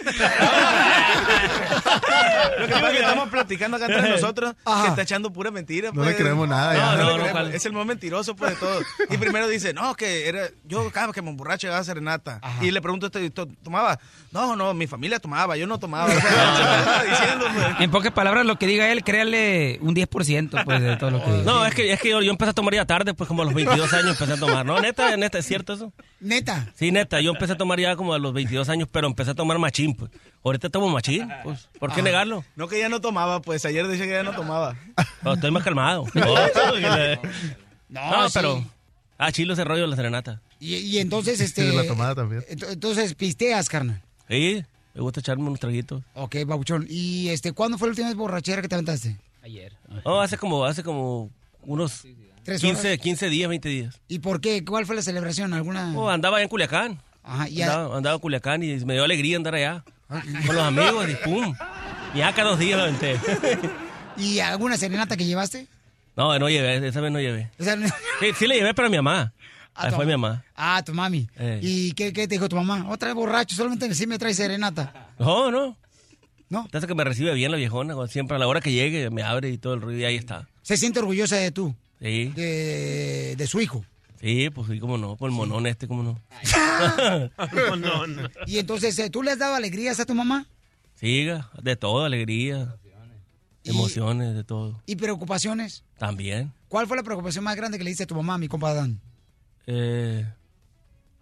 Lo 2.58 2.66
que 2.66 2.72
pasa 2.72 2.88
es 2.88 2.94
que 2.94 3.00
estamos 3.00 3.28
platicando 3.28 3.76
acá 3.76 3.86
entre 3.86 4.10
nosotros 4.16 4.54
Ajá. 4.64 4.82
que 4.82 4.88
está 4.90 5.02
echando 5.02 5.32
pura 5.32 5.50
mentira. 5.50 5.88
No 5.88 6.02
pues. 6.02 6.08
le 6.08 6.16
creemos 6.16 6.48
nada, 6.48 6.74
ya. 6.74 6.96
No, 6.96 7.16
no, 7.16 7.26
No, 7.26 7.32
no. 7.32 7.48
Es 7.48 7.64
el 7.66 7.72
más 7.72 7.86
mentiroso 7.86 8.36
pues 8.36 8.52
de 8.52 8.56
todo. 8.56 8.80
Y 9.10 9.16
primero 9.16 9.48
dice, 9.48 9.72
no, 9.72 9.94
que 9.94 10.28
era 10.28 10.48
yo 10.64 10.90
cada 10.90 11.06
vez 11.08 11.14
que 11.14 11.22
me 11.22 11.30
emborracho 11.30 11.66
llegaba 11.66 11.80
a 11.80 11.84
serenata. 11.84 12.40
Y 12.60 12.70
le 12.70 12.80
pregunto, 12.80 13.06
a 13.06 13.08
este, 13.08 13.45
yo 13.48 13.54
tomaba. 13.62 13.98
No, 14.32 14.54
no, 14.56 14.74
mi 14.74 14.86
familia 14.86 15.18
tomaba, 15.18 15.56
yo 15.56 15.66
no 15.66 15.78
tomaba. 15.78 16.08
Pues. 17.06 17.80
En 17.80 17.90
pocas 17.90 18.12
palabras, 18.12 18.44
lo 18.46 18.58
que 18.58 18.66
diga 18.66 18.90
él, 18.90 19.02
créale 19.04 19.78
un 19.80 19.94
10% 19.94 20.64
pues, 20.64 20.80
de 20.80 20.96
todo 20.96 21.10
lo 21.10 21.24
que 21.24 21.30
diga. 21.30 21.44
No, 21.44 21.64
es 21.66 21.74
que, 21.74 21.92
es 21.92 22.00
que 22.00 22.10
yo, 22.10 22.22
yo 22.22 22.30
empecé 22.30 22.50
a 22.50 22.54
tomar 22.54 22.74
ya 22.74 22.84
tarde, 22.86 23.14
pues 23.14 23.28
como 23.28 23.42
a 23.42 23.44
los 23.44 23.54
22 23.54 23.92
años 23.92 24.10
empecé 24.20 24.32
a 24.32 24.36
tomar. 24.36 24.64
No, 24.66 24.80
neta, 24.80 25.16
neta, 25.16 25.38
¿es 25.38 25.46
cierto 25.46 25.72
eso? 25.74 25.92
Neta. 26.20 26.66
Sí, 26.74 26.90
neta, 26.90 27.20
yo 27.20 27.30
empecé 27.32 27.52
a 27.52 27.56
tomar 27.56 27.78
ya 27.80 27.96
como 27.96 28.14
a 28.14 28.18
los 28.18 28.32
22 28.32 28.68
años, 28.68 28.88
pero 28.90 29.06
empecé 29.06 29.30
a 29.32 29.34
tomar 29.34 29.58
machín, 29.58 29.94
pues. 29.94 30.10
Ahorita 30.44 30.68
tomo 30.68 30.88
machín, 30.88 31.28
pues. 31.44 31.68
¿Por 31.78 31.92
qué 31.92 32.00
Ah. 32.00 32.04
negarlo? 32.04 32.44
No, 32.56 32.68
que 32.68 32.78
ya 32.78 32.88
no 32.88 33.00
tomaba, 33.00 33.40
pues 33.40 33.64
ayer 33.64 33.86
decía 33.86 34.04
que 34.06 34.12
ya 34.12 34.22
no 34.22 34.32
tomaba. 34.32 34.74
No, 35.22 35.34
estoy 35.34 35.50
más 35.50 35.62
calmado. 35.62 36.04
No, 37.88 38.10
No, 38.10 38.28
sí. 38.28 38.32
pero... 38.34 38.64
Ah, 39.18 39.30
chilo 39.32 39.52
ese 39.54 39.64
rollo 39.64 39.82
de 39.82 39.88
la 39.88 39.96
serenata. 39.96 40.40
Y, 40.60 40.76
y 40.76 40.98
entonces, 40.98 41.40
este... 41.40 41.70
Sí, 41.70 41.76
la 41.76 41.86
tomada 41.86 42.14
también. 42.14 42.44
Entonces, 42.48 43.14
pisteas, 43.14 43.68
carnal. 43.68 44.02
Sí, 44.28 44.64
me 44.94 45.00
gusta 45.00 45.20
echarme 45.20 45.44
unos 45.46 45.60
traguitos. 45.60 46.02
Ok, 46.14 46.36
babuchón. 46.46 46.86
¿Y 46.88 47.28
este, 47.28 47.52
cuándo 47.52 47.78
fue 47.78 47.88
la 47.88 47.90
última 47.90 48.08
vez 48.08 48.16
borrachera 48.16 48.62
que 48.62 48.68
te 48.68 48.74
aventaste? 48.74 49.16
Ayer. 49.42 49.72
No, 50.04 50.20
hace 50.20 50.36
como, 50.38 50.64
hace 50.64 50.82
como 50.82 51.30
unos 51.62 52.04
¿Tres 52.42 52.60
15, 52.60 52.88
horas? 52.88 53.00
15 53.00 53.28
días, 53.28 53.48
20 53.48 53.68
días. 53.68 54.00
¿Y 54.08 54.18
por 54.20 54.40
qué? 54.40 54.64
¿Cuál 54.64 54.86
fue 54.86 54.96
la 54.96 55.02
celebración? 55.02 55.52
¿Alguna...? 55.52 55.92
Oh, 55.96 56.08
andaba 56.10 56.42
en 56.42 56.48
Culiacán. 56.48 57.00
Ajá, 57.22 57.48
y 57.48 57.60
a- 57.62 57.66
andaba, 57.72 57.96
andaba 57.96 58.14
en 58.14 58.20
Culiacán 58.20 58.62
y 58.62 58.76
me 58.84 58.94
dio 58.94 59.04
alegría 59.04 59.36
andar 59.36 59.54
allá. 59.54 59.84
Con 60.46 60.54
los 60.54 60.64
amigos 60.64 61.08
y 61.10 61.14
pum. 61.24 61.54
Y 62.14 62.20
acá 62.20 62.44
dos 62.44 62.58
días 62.58 62.76
me 62.78 62.82
aventé. 62.84 63.16
¿Y 64.16 64.38
alguna 64.38 64.76
serenata 64.76 65.16
que 65.16 65.24
llevaste? 65.26 65.66
No, 66.16 66.38
no 66.38 66.48
llevé, 66.48 66.86
esa 66.88 67.00
vez 67.00 67.12
no 67.12 67.20
llevé. 67.20 67.50
O 67.58 67.64
sea, 67.64 67.76
Sí, 68.20 68.26
sí 68.38 68.46
le 68.46 68.54
llevé, 68.56 68.72
pero 68.72 68.86
a 68.86 68.90
mi 68.90 68.96
mamá. 68.96 69.32
Ah, 69.76 69.84
Ahí 69.84 69.90
tu 69.90 69.96
fue 69.96 70.06
mi 70.06 70.12
mamá. 70.12 70.44
Ah, 70.54 70.82
tu 70.84 70.94
mami. 70.94 71.28
Eh. 71.36 71.60
¿Y 71.62 71.92
qué, 71.92 72.12
qué 72.12 72.26
te 72.26 72.34
dijo 72.36 72.48
tu 72.48 72.56
mamá? 72.56 72.86
Otra 72.90 73.08
vez 73.08 73.14
borracho, 73.14 73.54
solamente 73.54 73.94
sí 73.94 74.06
me 74.06 74.18
trae 74.18 74.32
serenata. 74.34 75.10
No, 75.18 75.50
no. 75.50 75.76
No. 76.48 76.62
Entonces 76.64 76.86
que 76.86 76.94
me 76.94 77.04
recibe 77.04 77.34
bien 77.34 77.50
la 77.50 77.56
viejona, 77.56 77.94
siempre 78.06 78.36
a 78.36 78.38
la 78.38 78.46
hora 78.46 78.60
que 78.60 78.72
llegue 78.72 79.10
me 79.10 79.22
abre 79.22 79.50
y 79.50 79.58
todo 79.58 79.74
el 79.74 79.80
ruido 79.80 80.00
y 80.00 80.04
ahí 80.04 80.16
está. 80.16 80.48
Se 80.62 80.76
siente 80.76 81.00
orgullosa 81.00 81.36
de 81.36 81.50
tú, 81.50 81.74
Sí, 82.00 82.32
de, 82.36 83.34
de 83.36 83.46
su 83.46 83.60
hijo. 83.60 83.84
sí, 84.20 84.48
pues 84.50 84.68
sí, 84.68 84.78
cómo 84.78 84.96
no, 84.96 85.16
por 85.16 85.28
el 85.28 85.34
monón 85.36 85.66
este, 85.66 85.88
cómo 85.88 86.02
no. 86.02 86.20
Y 88.46 88.58
entonces, 88.58 88.98
eh, 88.98 89.10
¿tú 89.10 89.22
le 89.22 89.32
has 89.32 89.38
dado 89.38 89.54
alegrías 89.56 89.98
a 90.00 90.04
tu 90.06 90.14
mamá? 90.14 90.46
Siga, 90.94 91.50
de 91.62 91.76
todo, 91.76 92.04
alegría, 92.04 92.76
emociones, 93.64 94.34
de 94.34 94.44
todo. 94.44 94.80
¿Y 94.86 94.96
preocupaciones? 94.96 95.84
También. 95.98 96.52
¿Cuál 96.68 96.86
fue 96.86 96.96
la 96.96 97.02
preocupación 97.02 97.44
más 97.44 97.56
grande 97.56 97.78
que 97.78 97.84
le 97.84 97.90
diste 97.90 98.04
a 98.04 98.06
tu 98.06 98.14
mamá, 98.14 98.38
mi 98.38 98.48
compa 98.48 98.70
Adán? 98.70 99.00
Eh, 99.66 100.26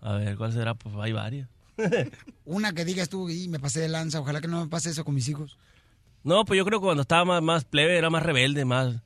a 0.00 0.12
ver, 0.14 0.36
¿cuál 0.36 0.52
será? 0.52 0.74
Pues 0.74 0.94
hay 0.96 1.12
varias. 1.12 1.48
Una 2.44 2.72
que 2.72 2.84
digas 2.84 3.08
tú, 3.08 3.28
y 3.30 3.48
me 3.48 3.58
pasé 3.58 3.80
de 3.80 3.88
lanza, 3.88 4.20
ojalá 4.20 4.40
que 4.40 4.48
no 4.48 4.62
me 4.62 4.70
pase 4.70 4.90
eso 4.90 5.04
con 5.04 5.14
mis 5.14 5.28
hijos. 5.28 5.58
No, 6.22 6.44
pues 6.44 6.56
yo 6.56 6.64
creo 6.64 6.80
que 6.80 6.84
cuando 6.84 7.02
estaba 7.02 7.24
más, 7.24 7.42
más 7.42 7.64
plebe 7.64 7.96
era 7.98 8.10
más 8.10 8.22
rebelde, 8.22 8.64
más 8.64 8.96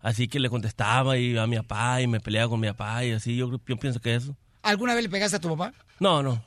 así 0.00 0.28
que 0.28 0.38
le 0.38 0.48
contestaba 0.48 1.18
y 1.18 1.36
a 1.36 1.46
mi 1.46 1.56
papá 1.56 2.00
y 2.02 2.06
me 2.06 2.20
peleaba 2.20 2.50
con 2.50 2.60
mi 2.60 2.68
papá 2.68 3.04
y 3.04 3.12
así, 3.12 3.36
yo, 3.36 3.50
yo 3.66 3.76
pienso 3.76 4.00
que 4.00 4.14
eso. 4.14 4.36
¿Alguna 4.62 4.94
vez 4.94 5.02
le 5.02 5.08
pegaste 5.08 5.36
a 5.36 5.40
tu 5.40 5.48
papá? 5.48 5.72
No, 5.98 6.22
no. 6.22 6.42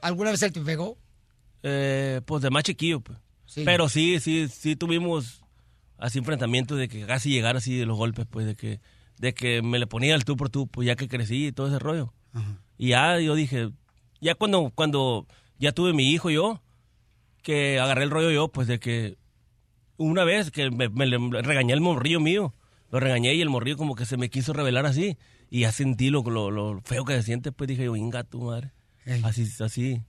¿Alguna 0.00 0.30
vez 0.30 0.42
él 0.42 0.52
te 0.52 0.60
pegó? 0.60 0.98
Eh, 1.62 2.20
pues 2.26 2.42
de 2.42 2.50
más 2.50 2.62
chiquillo, 2.62 3.00
pues. 3.00 3.18
Sí. 3.46 3.62
Pero 3.64 3.88
sí, 3.88 4.20
sí, 4.20 4.48
sí 4.48 4.76
tuvimos 4.76 5.42
así 5.98 6.18
enfrentamientos 6.18 6.78
de 6.78 6.88
que 6.88 7.06
casi 7.06 7.30
llegar 7.30 7.56
así 7.56 7.76
de 7.76 7.86
los 7.86 7.96
golpes, 7.96 8.26
pues, 8.28 8.46
de 8.46 8.54
que, 8.54 8.80
de 9.18 9.32
que 9.34 9.62
me 9.62 9.78
le 9.78 9.86
ponía 9.86 10.14
el 10.14 10.24
tú 10.24 10.36
por 10.36 10.48
tú, 10.50 10.66
pues 10.66 10.86
ya 10.86 10.96
que 10.96 11.08
crecí 11.08 11.46
y 11.46 11.52
todo 11.52 11.68
ese 11.68 11.78
rollo. 11.78 12.12
Y 12.78 12.88
ya 12.88 13.18
yo 13.20 13.34
dije, 13.34 13.70
ya 14.20 14.34
cuando, 14.34 14.72
cuando 14.74 15.26
ya 15.58 15.72
tuve 15.72 15.92
mi 15.92 16.10
hijo 16.10 16.30
yo, 16.30 16.60
que 17.42 17.78
agarré 17.78 18.04
el 18.04 18.10
rollo 18.10 18.30
yo, 18.30 18.48
pues 18.48 18.66
de 18.66 18.78
que 18.80 19.16
una 19.96 20.24
vez 20.24 20.50
que 20.50 20.70
me, 20.70 20.88
me 20.88 21.06
le 21.06 21.18
regañé 21.42 21.72
el 21.72 21.80
morrillo 21.80 22.20
mío, 22.20 22.54
lo 22.90 23.00
regañé 23.00 23.34
y 23.34 23.40
el 23.40 23.50
morrillo 23.50 23.76
como 23.76 23.94
que 23.94 24.06
se 24.06 24.16
me 24.16 24.30
quiso 24.30 24.52
revelar 24.52 24.86
así. 24.86 25.16
Y 25.50 25.60
ya 25.60 25.72
sentí 25.72 26.10
lo, 26.10 26.22
lo, 26.22 26.50
lo 26.50 26.80
feo 26.82 27.04
que 27.04 27.14
se 27.14 27.22
siente, 27.22 27.52
pues 27.52 27.68
dije 27.68 27.84
yo, 27.84 27.94
inga 27.96 28.24
tu 28.24 28.40
madre. 28.42 28.72
Así, 29.22 29.46
así, 29.62 30.02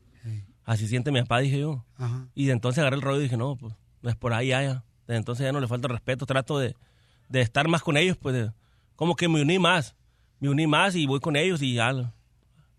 así 0.63 0.87
siente 0.87 1.11
mi 1.11 1.21
papá, 1.21 1.39
dije 1.39 1.59
yo. 1.59 1.85
Ajá. 1.97 2.27
Y 2.33 2.45
de 2.47 2.53
entonces 2.53 2.79
agarré 2.79 2.95
el 2.95 3.01
rollo 3.01 3.19
y 3.19 3.23
dije, 3.23 3.37
no, 3.37 3.55
pues, 3.57 3.75
es 4.03 4.15
por 4.15 4.33
ahí, 4.33 4.47
ya, 4.47 4.63
ya. 4.63 4.83
Desde 5.07 5.17
entonces 5.17 5.43
ya 5.45 5.51
no 5.51 5.59
le 5.59 5.67
falta 5.67 5.87
respeto, 5.87 6.25
trato 6.25 6.57
de, 6.57 6.75
de 7.29 7.41
estar 7.41 7.67
más 7.67 7.83
con 7.83 7.97
ellos, 7.97 8.17
pues, 8.17 8.33
de- 8.33 8.51
como 8.95 9.15
que 9.15 9.27
me 9.27 9.41
uní 9.41 9.59
más. 9.59 9.95
Me 10.39 10.49
uní 10.49 10.67
más 10.67 10.95
y 10.95 11.05
voy 11.05 11.19
con 11.19 11.35
ellos 11.35 11.61
y 11.61 11.73
ya, 11.75 11.91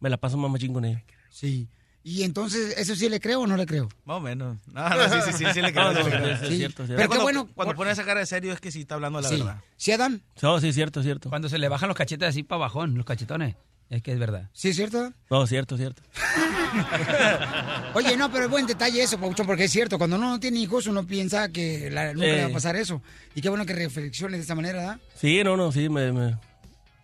me 0.00 0.10
la 0.10 0.16
paso 0.18 0.36
más 0.36 0.50
machín 0.50 0.72
con 0.72 0.84
ellos. 0.84 1.00
Sí. 1.30 1.68
Y 2.02 2.22
entonces, 2.22 2.76
¿eso 2.78 2.94
sí 2.94 3.08
le 3.08 3.18
creo 3.18 3.40
o 3.40 3.46
no 3.48 3.56
le 3.56 3.66
creo? 3.66 3.88
Más 4.04 4.18
o 4.18 4.20
menos. 4.20 4.58
No, 4.72 4.88
no, 4.88 5.08
sí, 5.08 5.32
sí, 5.32 5.38
sí, 5.38 5.44
sí 5.52 5.60
le 5.60 5.72
creo. 5.72 5.92
No, 5.92 5.98
no, 5.98 6.04
sí 6.04 6.10
le 6.10 6.16
creo. 6.18 6.34
es- 6.34 6.42
es 6.42 6.56
cierto, 6.56 6.82
es 6.84 6.86
cierto. 6.86 6.86
Pero 6.88 6.96
Pero 6.96 6.98
qué 6.98 7.06
cuando, 7.08 7.22
bueno- 7.42 7.54
Cuando 7.54 7.74
pone 7.74 7.90
esa 7.90 8.04
cara 8.04 8.20
de 8.20 8.26
serio 8.26 8.52
es 8.52 8.60
que 8.60 8.70
sí 8.70 8.82
está 8.82 8.94
hablando 8.94 9.20
la 9.20 9.28
Sí. 9.28 9.36
verdad. 9.38 9.60
¿Sí, 9.76 9.90
Adán? 9.92 10.22
No, 10.42 10.60
sí, 10.60 10.72
cierto, 10.72 11.02
cierto. 11.02 11.28
Cuando 11.30 11.48
se 11.48 11.58
le 11.58 11.68
bajan 11.68 11.88
los 11.88 11.96
cachetes 11.96 12.28
así 12.28 12.42
para 12.44 12.60
bajón, 12.60 12.94
los 12.94 13.04
cachetones, 13.06 13.56
es 13.90 14.02
que 14.02 14.12
es 14.12 14.18
verdad. 14.18 14.48
¿Sí 14.52 14.68
es 14.70 14.76
cierto? 14.76 15.12
No, 15.30 15.46
cierto, 15.46 15.76
cierto. 15.76 16.02
Oye, 17.94 18.16
no, 18.16 18.30
pero 18.30 18.44
es 18.44 18.50
buen 18.50 18.66
detalle 18.66 19.02
eso, 19.02 19.18
Pauchón, 19.18 19.46
porque 19.46 19.64
es 19.64 19.72
cierto, 19.72 19.98
cuando 19.98 20.16
uno 20.16 20.30
no 20.30 20.40
tiene 20.40 20.58
hijos, 20.60 20.86
uno 20.86 21.06
piensa 21.06 21.48
que 21.48 21.90
la- 21.90 22.12
nunca 22.12 22.26
le 22.26 22.42
va 22.42 22.48
a 22.48 22.52
pasar 22.52 22.76
eso. 22.76 23.00
Y 23.34 23.40
qué 23.40 23.48
bueno 23.48 23.64
que 23.64 23.74
reflexiones 23.74 24.38
de 24.38 24.42
esta 24.42 24.54
manera, 24.54 24.78
¿verdad? 24.78 24.98
Sí, 25.14 25.42
no, 25.44 25.56
no, 25.56 25.72
sí, 25.72 25.88
me, 25.88 26.12
me, 26.12 26.36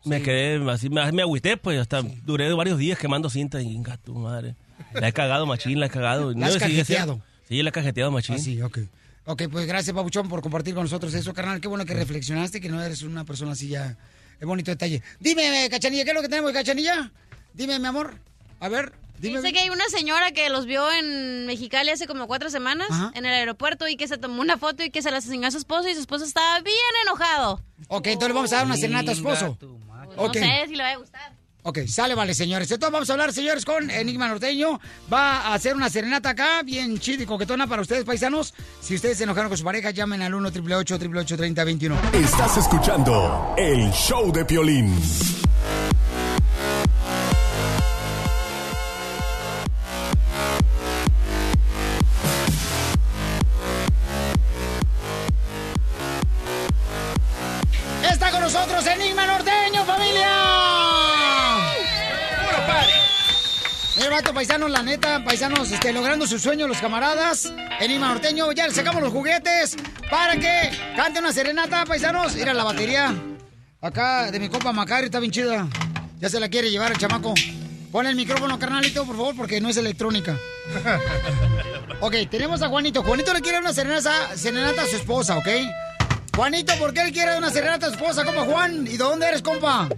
me 0.04 0.22
quedé 0.22 0.70
así, 0.70 0.90
me, 0.90 1.10
me 1.12 1.22
agüité, 1.22 1.56
pues, 1.56 1.80
hasta 1.80 2.02
duré 2.24 2.52
varios 2.52 2.78
días 2.78 2.98
quemando 2.98 3.30
cinta 3.30 3.60
y 3.62 3.68
inga 3.72 3.96
tu 3.96 4.14
madre. 4.14 4.54
La 4.94 5.08
he 5.08 5.12
cagado 5.12 5.46
machín, 5.46 5.80
la 5.80 5.86
he 5.86 5.90
cagado. 5.90 6.32
La 6.36 6.46
has 6.48 6.54
No, 6.54 6.58
sí, 6.60 6.72
cajeteado. 6.76 7.22
Sí, 7.48 7.62
la 7.62 7.68
he 7.70 7.72
cajeteado 7.72 8.10
machín. 8.10 8.34
Ah, 8.34 8.38
sí, 8.38 8.60
ok. 8.60 8.78
Ok, 9.24 9.42
pues 9.50 9.66
gracias, 9.66 9.94
Pabuchón, 9.94 10.28
por 10.28 10.42
compartir 10.42 10.74
con 10.74 10.82
nosotros 10.82 11.14
eso, 11.14 11.32
carnal. 11.32 11.60
Qué 11.60 11.68
bueno 11.68 11.84
que 11.84 11.94
reflexionaste, 11.94 12.60
que 12.60 12.68
no 12.68 12.82
eres 12.82 13.02
una 13.02 13.24
persona 13.24 13.52
así 13.52 13.68
ya. 13.68 13.96
Es 14.42 14.48
bonito 14.48 14.72
detalle. 14.72 15.00
Dime, 15.20 15.68
Cachanilla, 15.70 16.02
¿qué 16.02 16.10
es 16.10 16.16
lo 16.16 16.20
que 16.20 16.28
tenemos, 16.28 16.50
Cachanilla? 16.50 17.12
Dime, 17.54 17.78
mi 17.78 17.86
amor. 17.86 18.18
A 18.58 18.68
ver, 18.68 18.92
dime. 19.20 19.40
Dice 19.40 19.52
que 19.52 19.60
hay 19.60 19.70
una 19.70 19.88
señora 19.88 20.32
que 20.32 20.48
los 20.48 20.66
vio 20.66 20.90
en 20.90 21.46
Mexicali 21.46 21.90
hace 21.90 22.08
como 22.08 22.26
cuatro 22.26 22.50
semanas 22.50 22.88
Ajá. 22.90 23.12
en 23.14 23.24
el 23.24 23.32
aeropuerto 23.32 23.86
y 23.86 23.94
que 23.94 24.08
se 24.08 24.18
tomó 24.18 24.42
una 24.42 24.58
foto 24.58 24.82
y 24.82 24.90
que 24.90 25.00
se 25.00 25.12
la 25.12 25.18
enseñó 25.18 25.46
a 25.46 25.52
su 25.52 25.58
esposo 25.58 25.88
y 25.88 25.94
su 25.94 26.00
esposo 26.00 26.24
estaba 26.24 26.58
bien 26.58 26.74
enojado. 27.04 27.62
Ok, 27.86 28.08
entonces 28.08 28.30
le 28.30 28.34
vamos 28.34 28.52
a 28.52 28.56
dar 28.56 28.66
una 28.66 28.76
serenata 28.76 29.12
a 29.12 29.14
tu 29.14 29.20
esposo. 29.20 29.58
Ok. 30.16 30.34
No 30.34 30.42
sé 30.42 30.64
si 30.66 30.74
le 30.74 30.82
va 30.82 30.90
a 30.90 30.96
gustar. 30.96 31.32
Ok, 31.64 31.80
sale, 31.86 32.14
vale, 32.14 32.34
señores. 32.34 32.70
Entonces 32.70 32.92
vamos 32.92 33.08
a 33.08 33.12
hablar, 33.12 33.32
señores, 33.32 33.64
con 33.64 33.88
Enigma 33.90 34.28
Norteño. 34.28 34.80
Va 35.12 35.42
a 35.42 35.54
hacer 35.54 35.76
una 35.76 35.88
serenata 35.88 36.30
acá, 36.30 36.62
bien 36.62 36.98
chida 36.98 37.22
y 37.22 37.26
coquetona 37.26 37.66
para 37.66 37.82
ustedes, 37.82 38.04
paisanos. 38.04 38.52
Si 38.80 38.96
ustedes 38.96 39.18
se 39.18 39.24
enojaron 39.24 39.48
con 39.48 39.58
su 39.58 39.64
pareja, 39.64 39.90
llamen 39.90 40.22
al 40.22 40.34
1 40.34 40.48
888 40.48 41.36
3021 41.36 41.96
Estás 42.14 42.56
escuchando 42.56 43.54
el 43.56 43.90
show 43.92 44.32
de 44.32 44.44
Piolín. 44.44 44.92
Paisanos, 64.42 64.72
la 64.72 64.82
neta, 64.82 65.22
paisanos, 65.22 65.70
este, 65.70 65.92
logrando 65.92 66.26
su 66.26 66.36
sueño, 66.36 66.66
los 66.66 66.78
camaradas. 66.78 67.52
Enigma 67.78 68.08
Norteño, 68.08 68.50
ya 68.50 68.66
le 68.66 68.74
sacamos 68.74 69.00
los 69.00 69.12
juguetes 69.12 69.76
para 70.10 70.34
que 70.34 70.68
cante 70.96 71.20
una 71.20 71.32
serenata, 71.32 71.84
paisanos. 71.84 72.34
Mira 72.34 72.52
la 72.52 72.64
batería. 72.64 73.14
Acá 73.80 74.32
de 74.32 74.40
mi 74.40 74.48
compa 74.48 74.72
Macario 74.72 75.04
está 75.04 75.20
bien 75.20 75.30
chida. 75.30 75.68
Ya 76.18 76.28
se 76.28 76.40
la 76.40 76.48
quiere 76.48 76.72
llevar 76.72 76.90
el 76.90 76.98
chamaco. 76.98 77.34
Pon 77.92 78.04
el 78.08 78.16
micrófono, 78.16 78.58
carnalito, 78.58 79.06
por 79.06 79.16
favor, 79.16 79.36
porque 79.36 79.60
no 79.60 79.68
es 79.68 79.76
electrónica. 79.76 80.36
ok, 82.00 82.14
tenemos 82.28 82.62
a 82.62 82.68
Juanito. 82.68 83.04
Juanito 83.04 83.32
le 83.32 83.42
quiere 83.42 83.58
dar 83.58 83.62
una 83.62 83.72
serenata, 83.72 84.36
serenata 84.36 84.82
a 84.82 84.86
su 84.86 84.96
esposa, 84.96 85.38
¿ok? 85.38 85.48
Juanito, 86.34 86.72
¿por 86.80 86.92
qué 86.92 87.04
le 87.04 87.12
quiere 87.12 87.28
dar 87.28 87.38
una 87.38 87.50
serenata 87.50 87.86
a 87.86 87.90
su 87.90 87.94
esposa, 87.94 88.24
compa 88.24 88.42
Juan? 88.42 88.88
¿Y 88.88 88.96
de 88.96 88.98
dónde 88.98 89.28
eres, 89.28 89.40
compa? 89.40 89.88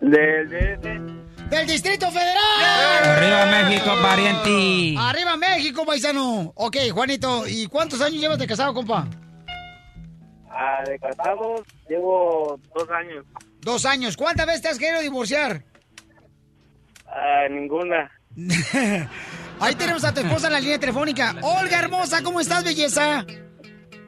Del 0.00 0.48
DF. 0.48 1.19
¡Del 1.50 1.66
Distrito 1.66 2.10
Federal! 2.12 3.04
Arriba 3.04 3.46
México, 3.46 3.90
pariente. 4.00 4.94
¡Arriba 4.96 5.36
México, 5.36 5.84
paisano! 5.84 6.52
Ok, 6.54 6.76
Juanito, 6.92 7.42
¿y 7.48 7.66
cuántos 7.66 8.00
años 8.00 8.20
llevas 8.20 8.38
de 8.38 8.46
casado, 8.46 8.72
compa? 8.72 9.08
Ah, 10.48 10.82
de 10.86 10.98
casados 10.98 11.62
llevo 11.88 12.60
dos 12.74 12.88
años. 12.90 13.24
Dos 13.60 13.84
años. 13.84 14.16
¿Cuántas 14.16 14.46
veces 14.46 14.62
te 14.62 14.68
has 14.68 14.78
querido 14.78 15.00
divorciar? 15.00 15.64
Ah, 17.06 17.48
ninguna. 17.50 18.10
Ahí 19.60 19.74
tenemos 19.74 20.04
a 20.04 20.14
tu 20.14 20.20
esposa 20.20 20.46
en 20.46 20.52
la 20.52 20.60
línea 20.60 20.78
telefónica. 20.78 21.34
Olga, 21.42 21.80
hermosa, 21.80 22.22
¿cómo 22.22 22.40
estás, 22.40 22.62
belleza? 22.62 23.26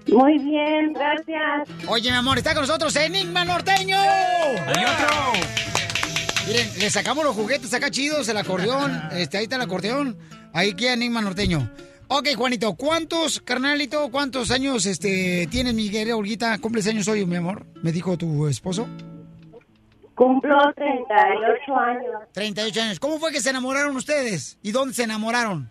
Muy 0.09 0.39
bien, 0.39 0.93
gracias. 0.93 1.69
Oye, 1.89 2.11
mi 2.11 2.17
amor, 2.17 2.39
está 2.39 2.55
con 2.55 2.63
nosotros 2.63 2.95
Enigma 2.97 3.45
Norteño. 3.45 3.99
¡Hay 3.99 4.85
otro! 4.85 5.82
Miren, 6.47 6.69
le 6.79 6.91
sacamos 6.91 7.25
los 7.25 7.37
juguetes 7.37 7.73
acá 7.73 7.91
chidos, 7.91 8.29
el 8.29 8.37
acordeón. 8.37 9.01
Este, 9.13 9.39
ahí 9.39 9.45
está 9.45 9.57
el 9.57 9.63
acordeón. 9.63 10.19
Ahí 10.53 10.75
queda 10.75 10.95
Enigma 10.95 11.21
Norteño. 11.21 11.71
Ok, 12.09 12.29
Juanito, 12.37 12.75
¿cuántos, 12.75 13.41
carnalito, 13.41 14.11
cuántos 14.11 14.51
años 14.51 14.85
este, 14.87 15.47
tienes, 15.51 15.73
mi 15.73 15.89
querida 15.91 16.17
Olguita? 16.17 16.59
¿Cumples 16.59 16.87
años 16.89 17.09
hoy, 17.09 17.25
mi 17.25 17.37
amor? 17.37 17.65
Me 17.83 17.93
dijo 17.93 18.19
tu 18.19 18.49
esposo. 18.49 18.87
Cumplo 20.15 20.59
38 20.75 21.77
años. 21.77 22.23
38 22.33 22.83
años. 22.83 23.01
¿Cómo 23.01 23.19
fue 23.19 23.33
que 23.33 23.41
se 23.41 23.51
enamoraron 23.51 23.97
ustedes? 23.97 24.59
¿Y 24.63 24.73
dónde 24.73 24.95
se 24.95 25.05
enamoraron? 25.05 25.71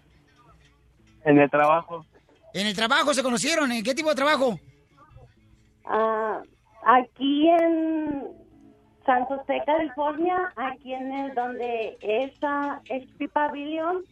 En 1.26 1.38
el 1.38 1.50
trabajo. 1.50 2.06
¿En 2.54 2.66
el 2.66 2.76
trabajo 2.76 3.14
se 3.14 3.22
conocieron? 3.22 3.72
¿En 3.72 3.84
qué 3.84 3.94
tipo 3.94 4.10
de 4.10 4.16
trabajo? 4.16 4.60
Ah, 5.86 6.42
aquí 6.86 7.48
en 7.50 8.41
San 9.12 9.26
José, 9.26 9.62
California, 9.66 10.54
aquí 10.56 10.94
en 10.94 11.12
el 11.12 11.34
donde 11.36 11.98
es 12.00 12.32
XP 12.36 13.30
Pavilion. 13.34 14.06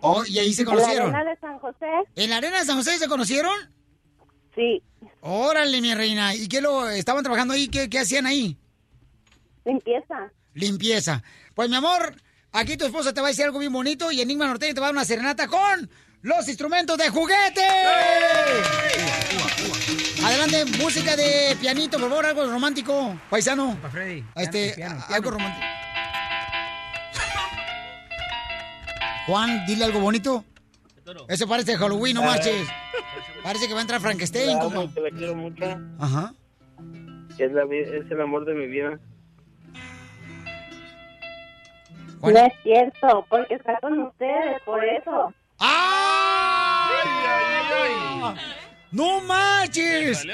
Oh, 0.00 0.22
y 0.26 0.38
ahí 0.38 0.54
se 0.54 0.62
En 0.62 0.68
conocieron. 0.68 1.12
la 1.12 1.18
arena 1.18 1.30
de 1.34 1.40
San 1.40 1.58
José. 1.58 1.86
¿En 2.16 2.30
la 2.30 2.36
arena 2.38 2.58
de 2.60 2.64
San 2.64 2.76
José 2.78 2.96
se 2.98 3.08
conocieron? 3.08 3.52
Sí. 4.54 4.82
Órale, 5.20 5.82
mi 5.82 5.94
reina. 5.94 6.34
¿Y 6.34 6.48
qué 6.48 6.62
lo 6.62 6.88
estaban 6.88 7.22
trabajando 7.22 7.52
ahí? 7.52 7.68
¿Qué, 7.68 7.90
qué 7.90 7.98
hacían 7.98 8.24
ahí? 8.24 8.56
Limpieza. 9.66 10.30
Limpieza. 10.54 11.22
Pues, 11.54 11.68
mi 11.68 11.76
amor, 11.76 12.14
aquí 12.52 12.78
tu 12.78 12.86
esposa 12.86 13.12
te 13.12 13.20
va 13.20 13.26
a 13.26 13.30
decir 13.30 13.44
algo 13.44 13.58
bien 13.58 13.72
bonito 13.72 14.10
y 14.10 14.22
Enigma 14.22 14.46
Norteño 14.46 14.72
te 14.72 14.80
va 14.80 14.86
a 14.86 14.88
dar 14.88 14.94
una 14.94 15.04
serenata 15.04 15.46
con 15.46 15.90
los 16.22 16.48
instrumentos 16.48 16.96
de 16.96 17.10
juguete. 17.10 17.62
Adelante, 20.24 20.64
música 20.78 21.16
de 21.16 21.56
pianito, 21.60 21.98
por 21.98 22.08
favor, 22.08 22.24
algo 22.26 22.46
romántico, 22.46 23.14
paisano. 23.28 23.76
Freddy. 23.90 24.24
Este, 24.36 24.82
algo 24.82 25.30
romántico. 25.32 25.66
Juan, 29.26 29.64
dile 29.66 29.84
algo 29.84 30.00
bonito. 30.00 30.44
Eso 31.28 31.46
parece 31.46 31.76
Halloween, 31.76 32.14
no 32.14 32.22
Ah. 32.22 32.26
marches. 32.26 32.66
Parece 33.42 33.66
que 33.68 33.74
va 33.74 33.80
a 33.80 33.82
entrar 33.82 34.00
Frankenstein, 34.00 34.58
amo, 34.58 34.92
que 34.94 35.00
la 35.00 35.10
quiero 35.10 35.34
mucho. 35.34 35.64
Ajá. 36.00 36.32
Es, 37.38 37.52
la, 37.52 37.64
es 37.64 38.10
el 38.10 38.20
amor 38.20 38.44
de 38.46 38.54
mi 38.54 38.66
vida. 38.66 38.98
No 42.22 42.30
es 42.30 42.52
cierto, 42.62 43.26
porque 43.28 43.54
está 43.54 43.78
con 43.80 43.98
ustedes, 44.00 44.62
por 44.64 44.82
eso. 44.82 45.34
¡No 48.94 49.20
marches! 49.22 50.24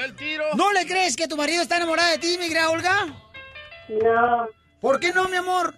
¿No 0.54 0.70
le 0.72 0.86
crees 0.86 1.16
que 1.16 1.26
tu 1.26 1.34
marido 1.36 1.62
está 1.62 1.78
enamorado 1.78 2.10
de 2.10 2.18
ti, 2.18 2.36
mi 2.38 2.48
gran 2.50 2.66
Olga? 2.68 3.06
No. 3.88 4.46
¿Por 4.82 5.00
qué 5.00 5.12
no, 5.14 5.28
mi 5.28 5.36
amor? 5.36 5.74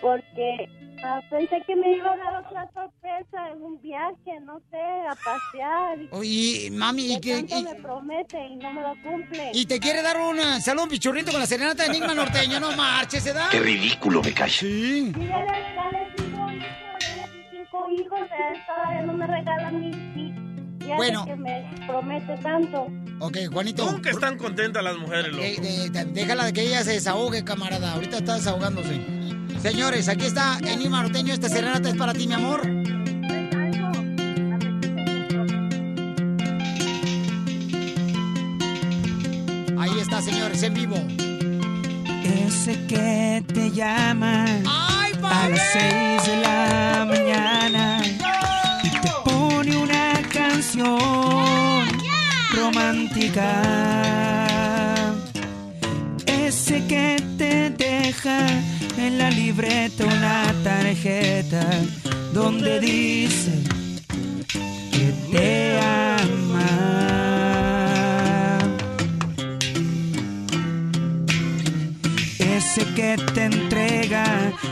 Porque 0.00 0.68
ah, 1.02 1.20
pensé 1.28 1.60
que 1.66 1.74
me 1.74 1.96
iba 1.96 2.12
a 2.12 2.16
dar 2.16 2.36
otra 2.46 2.70
sorpresa 2.72 3.50
en 3.52 3.60
un 3.62 3.82
viaje, 3.82 4.40
no 4.44 4.60
sé, 4.70 4.78
a 4.78 5.16
pasear. 5.16 5.98
Y 5.98 6.08
Oye, 6.12 6.70
mami, 6.70 7.14
¿y 7.14 7.20
qué- 7.20 7.42
me 7.42 7.74
promete 7.82 8.38
y 8.46 8.54
no 8.56 8.72
me 8.72 8.82
lo 8.82 8.94
cumple. 9.02 9.50
Y 9.54 9.66
te 9.66 9.80
quiere 9.80 10.02
dar 10.02 10.16
un 10.18 10.38
eh, 10.38 10.60
salón 10.60 10.88
pichurrito 10.88 11.32
con 11.32 11.40
la 11.40 11.46
serenata 11.46 11.82
de 11.82 11.88
Enigma 11.88 12.14
Norteño. 12.14 12.60
No 12.60 12.70
marches, 12.76 13.24
¿se 13.24 13.32
da? 13.32 13.48
Qué 13.50 13.58
ridículo 13.58 14.22
me 14.22 14.32
cae. 14.32 14.50
Sí. 14.50 15.12
Y 15.16 15.28
cinco 17.76 17.90
hijos, 17.90 18.18
todavía 18.66 19.02
no 19.02 19.12
me 19.12 19.26
regala 19.26 19.70
mi 19.70 19.90
mi- 19.90 20.34
ya 20.86 20.96
Bueno. 20.96 21.24
que 21.24 21.36
me 21.36 21.64
promete 21.86 22.36
tanto. 22.42 22.86
Ok, 23.20 23.38
Juanito. 23.52 23.90
Nunca 23.90 24.10
están 24.10 24.36
contentas 24.36 24.82
las 24.84 24.96
mujeres, 24.98 25.32
loco. 25.32 25.42
de- 25.42 25.90
de- 25.90 26.04
déjala 26.12 26.44
de 26.44 26.52
que 26.52 26.62
ella 26.62 26.82
se 26.84 26.92
desahogue, 26.92 27.44
camarada. 27.44 27.92
Ahorita 27.94 28.18
está 28.18 28.34
desahogándose. 28.34 29.00
Señores, 29.60 30.08
aquí 30.08 30.26
está 30.26 30.58
Enigma 30.60 31.02
Norteño. 31.02 31.32
Esta 31.32 31.48
serenata 31.48 31.88
es 31.88 31.96
para 31.96 32.12
ti, 32.12 32.26
mi 32.28 32.34
amor. 32.34 32.60
Ahí 39.78 40.00
está, 40.00 40.20
señores, 40.22 40.62
en 40.62 40.74
vivo. 40.74 40.96
Ese 42.24 42.86
que 42.86 43.44
te 43.52 43.70
llama 43.70 44.46
a 45.30 45.48
las 45.48 45.60
seis 45.72 46.24
de 46.26 46.36
la 46.36 47.04
mañana 47.06 48.02
y 48.82 48.90
te 48.90 49.10
pone 49.24 49.76
una 49.76 50.12
canción 50.32 51.86
romántica. 52.54 53.48
Ese 56.26 56.86
que 56.86 57.22
te 57.38 57.70
deja 57.70 58.46
en 58.98 59.18
la 59.18 59.30
libreta 59.30 60.04
una 60.04 60.54
tarjeta 60.62 61.66
donde 62.32 62.80
dice 62.80 63.52
que 64.92 65.12
te 65.32 65.75
que 72.96 73.16
te 73.34 73.44
entrega 73.44 74.24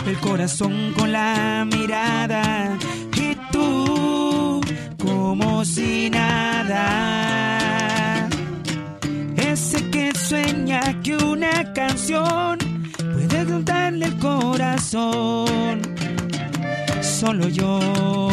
el 0.06 0.18
corazón 0.18 0.94
con 0.96 1.12
la 1.12 1.66
mirada 1.70 2.78
y 3.14 3.36
tú 3.52 4.62
como 4.98 5.62
si 5.66 6.09
nada. 6.09 6.86
Ese 9.36 9.90
que 9.90 10.10
sueña 10.14 10.80
que 11.02 11.18
una 11.18 11.70
canción 11.74 12.56
puede 12.96 13.62
darle 13.62 14.06
el 14.06 14.18
corazón. 14.18 15.82
Solo 17.02 17.46
yo. 17.48 18.30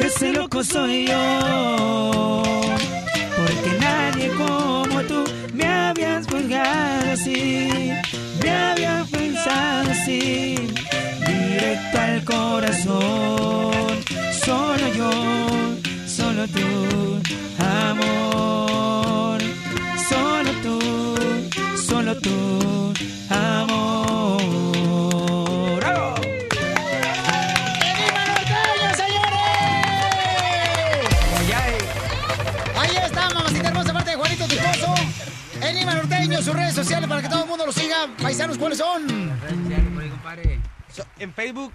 Ese 0.00 0.32
loco 0.32 0.64
soy 0.64 1.08
yo. 1.08 2.42
Porque 3.36 3.78
nadie 3.80 4.30
me 4.30 4.83
juzgado 6.64 7.12
así, 7.12 7.68
me 8.42 8.50
había 8.50 9.06
pensado 9.10 9.90
así, 9.90 10.54
directo 11.26 12.00
al 12.00 12.24
corazón. 12.24 13.72
Solo 14.44 14.88
yo, 14.96 15.10
solo 16.06 16.46
tú, 16.48 17.20
amor. 17.58 18.33
Sus 36.42 36.54
redes 36.54 36.74
sociales 36.74 37.08
para 37.08 37.22
que 37.22 37.28
todo 37.28 37.44
el 37.44 37.48
mundo 37.48 37.64
lo 37.64 37.72
siga. 37.72 38.08
Paisanos, 38.20 38.58
¿cuáles 38.58 38.76
son? 38.78 39.06
So, 40.92 41.04
en 41.18 41.32
Facebook 41.32 41.72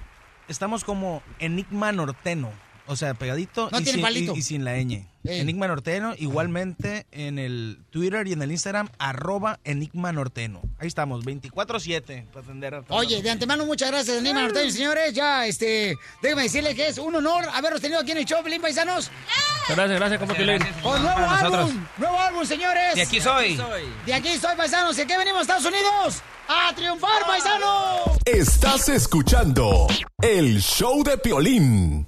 estamos 0.47 0.83
como 0.83 1.23
Enigma 1.39 1.91
Norteno. 1.91 2.51
O 2.91 2.95
sea, 2.95 3.13
pegadito 3.13 3.69
No 3.71 3.79
y, 3.79 3.83
tiene 3.83 3.97
sin, 3.97 4.01
palito. 4.01 4.33
y- 4.35 4.39
y 4.39 4.41
sin 4.41 4.65
la 4.65 4.73
ñ. 4.77 5.05
Ey. 5.25 5.41
Enigma 5.41 5.67
Norteno, 5.67 6.15
igualmente 6.17 7.05
en 7.11 7.37
el 7.39 7.79
Twitter 7.91 8.25
y 8.25 8.33
en 8.33 8.41
el 8.41 8.51
Instagram, 8.51 8.89
arroba 8.99 9.59
Enigma 9.65 10.11
Norteno. 10.13 10.61
Ahí 10.79 10.87
estamos, 10.87 11.23
24-7 11.25 12.25
para 12.31 12.45
atender 12.45 12.73
a 12.73 12.81
todos. 12.81 12.99
Oye, 13.01 13.21
de 13.21 13.29
antemano, 13.29 13.65
muchas 13.65 13.91
gracias, 13.91 14.17
Enigma 14.17 14.43
Norteño, 14.43 14.71
señores. 14.71 15.13
Ya, 15.13 15.45
este, 15.45 15.95
déjame 16.21 16.43
decirle 16.43 16.73
que 16.73 16.87
es 16.87 16.97
un 16.97 17.13
honor 17.15 17.45
haberlos 17.53 17.81
tenido 17.81 17.99
aquí 17.99 18.11
en 18.11 18.19
el 18.19 18.25
show, 18.25 18.41
Pelín 18.43 18.61
Paisanos. 18.61 19.11
Gracias, 19.67 19.99
gracias, 19.99 20.33
Piolín. 20.35 20.59
Con 20.81 21.03
nuevo 21.03 21.19
álbum, 21.29 21.85
nuevo 21.97 22.17
álbum, 22.19 22.45
señores. 22.45 22.95
De 22.95 23.01
aquí 23.03 23.19
soy. 23.21 23.59
De 24.05 24.13
aquí 24.13 24.35
soy, 24.37 24.55
paisanos. 24.55 24.97
¿Y 24.97 25.01
a 25.01 25.05
qué 25.05 25.17
venimos, 25.17 25.41
Estados 25.41 25.65
Unidos? 25.65 26.23
¡A 26.47 26.73
triunfar, 26.73 27.27
paisanos! 27.27 28.17
Estás 28.25 28.89
escuchando 28.89 29.85
el 30.21 30.59
show 30.61 31.03
de 31.03 31.17
Piolín. 31.19 32.07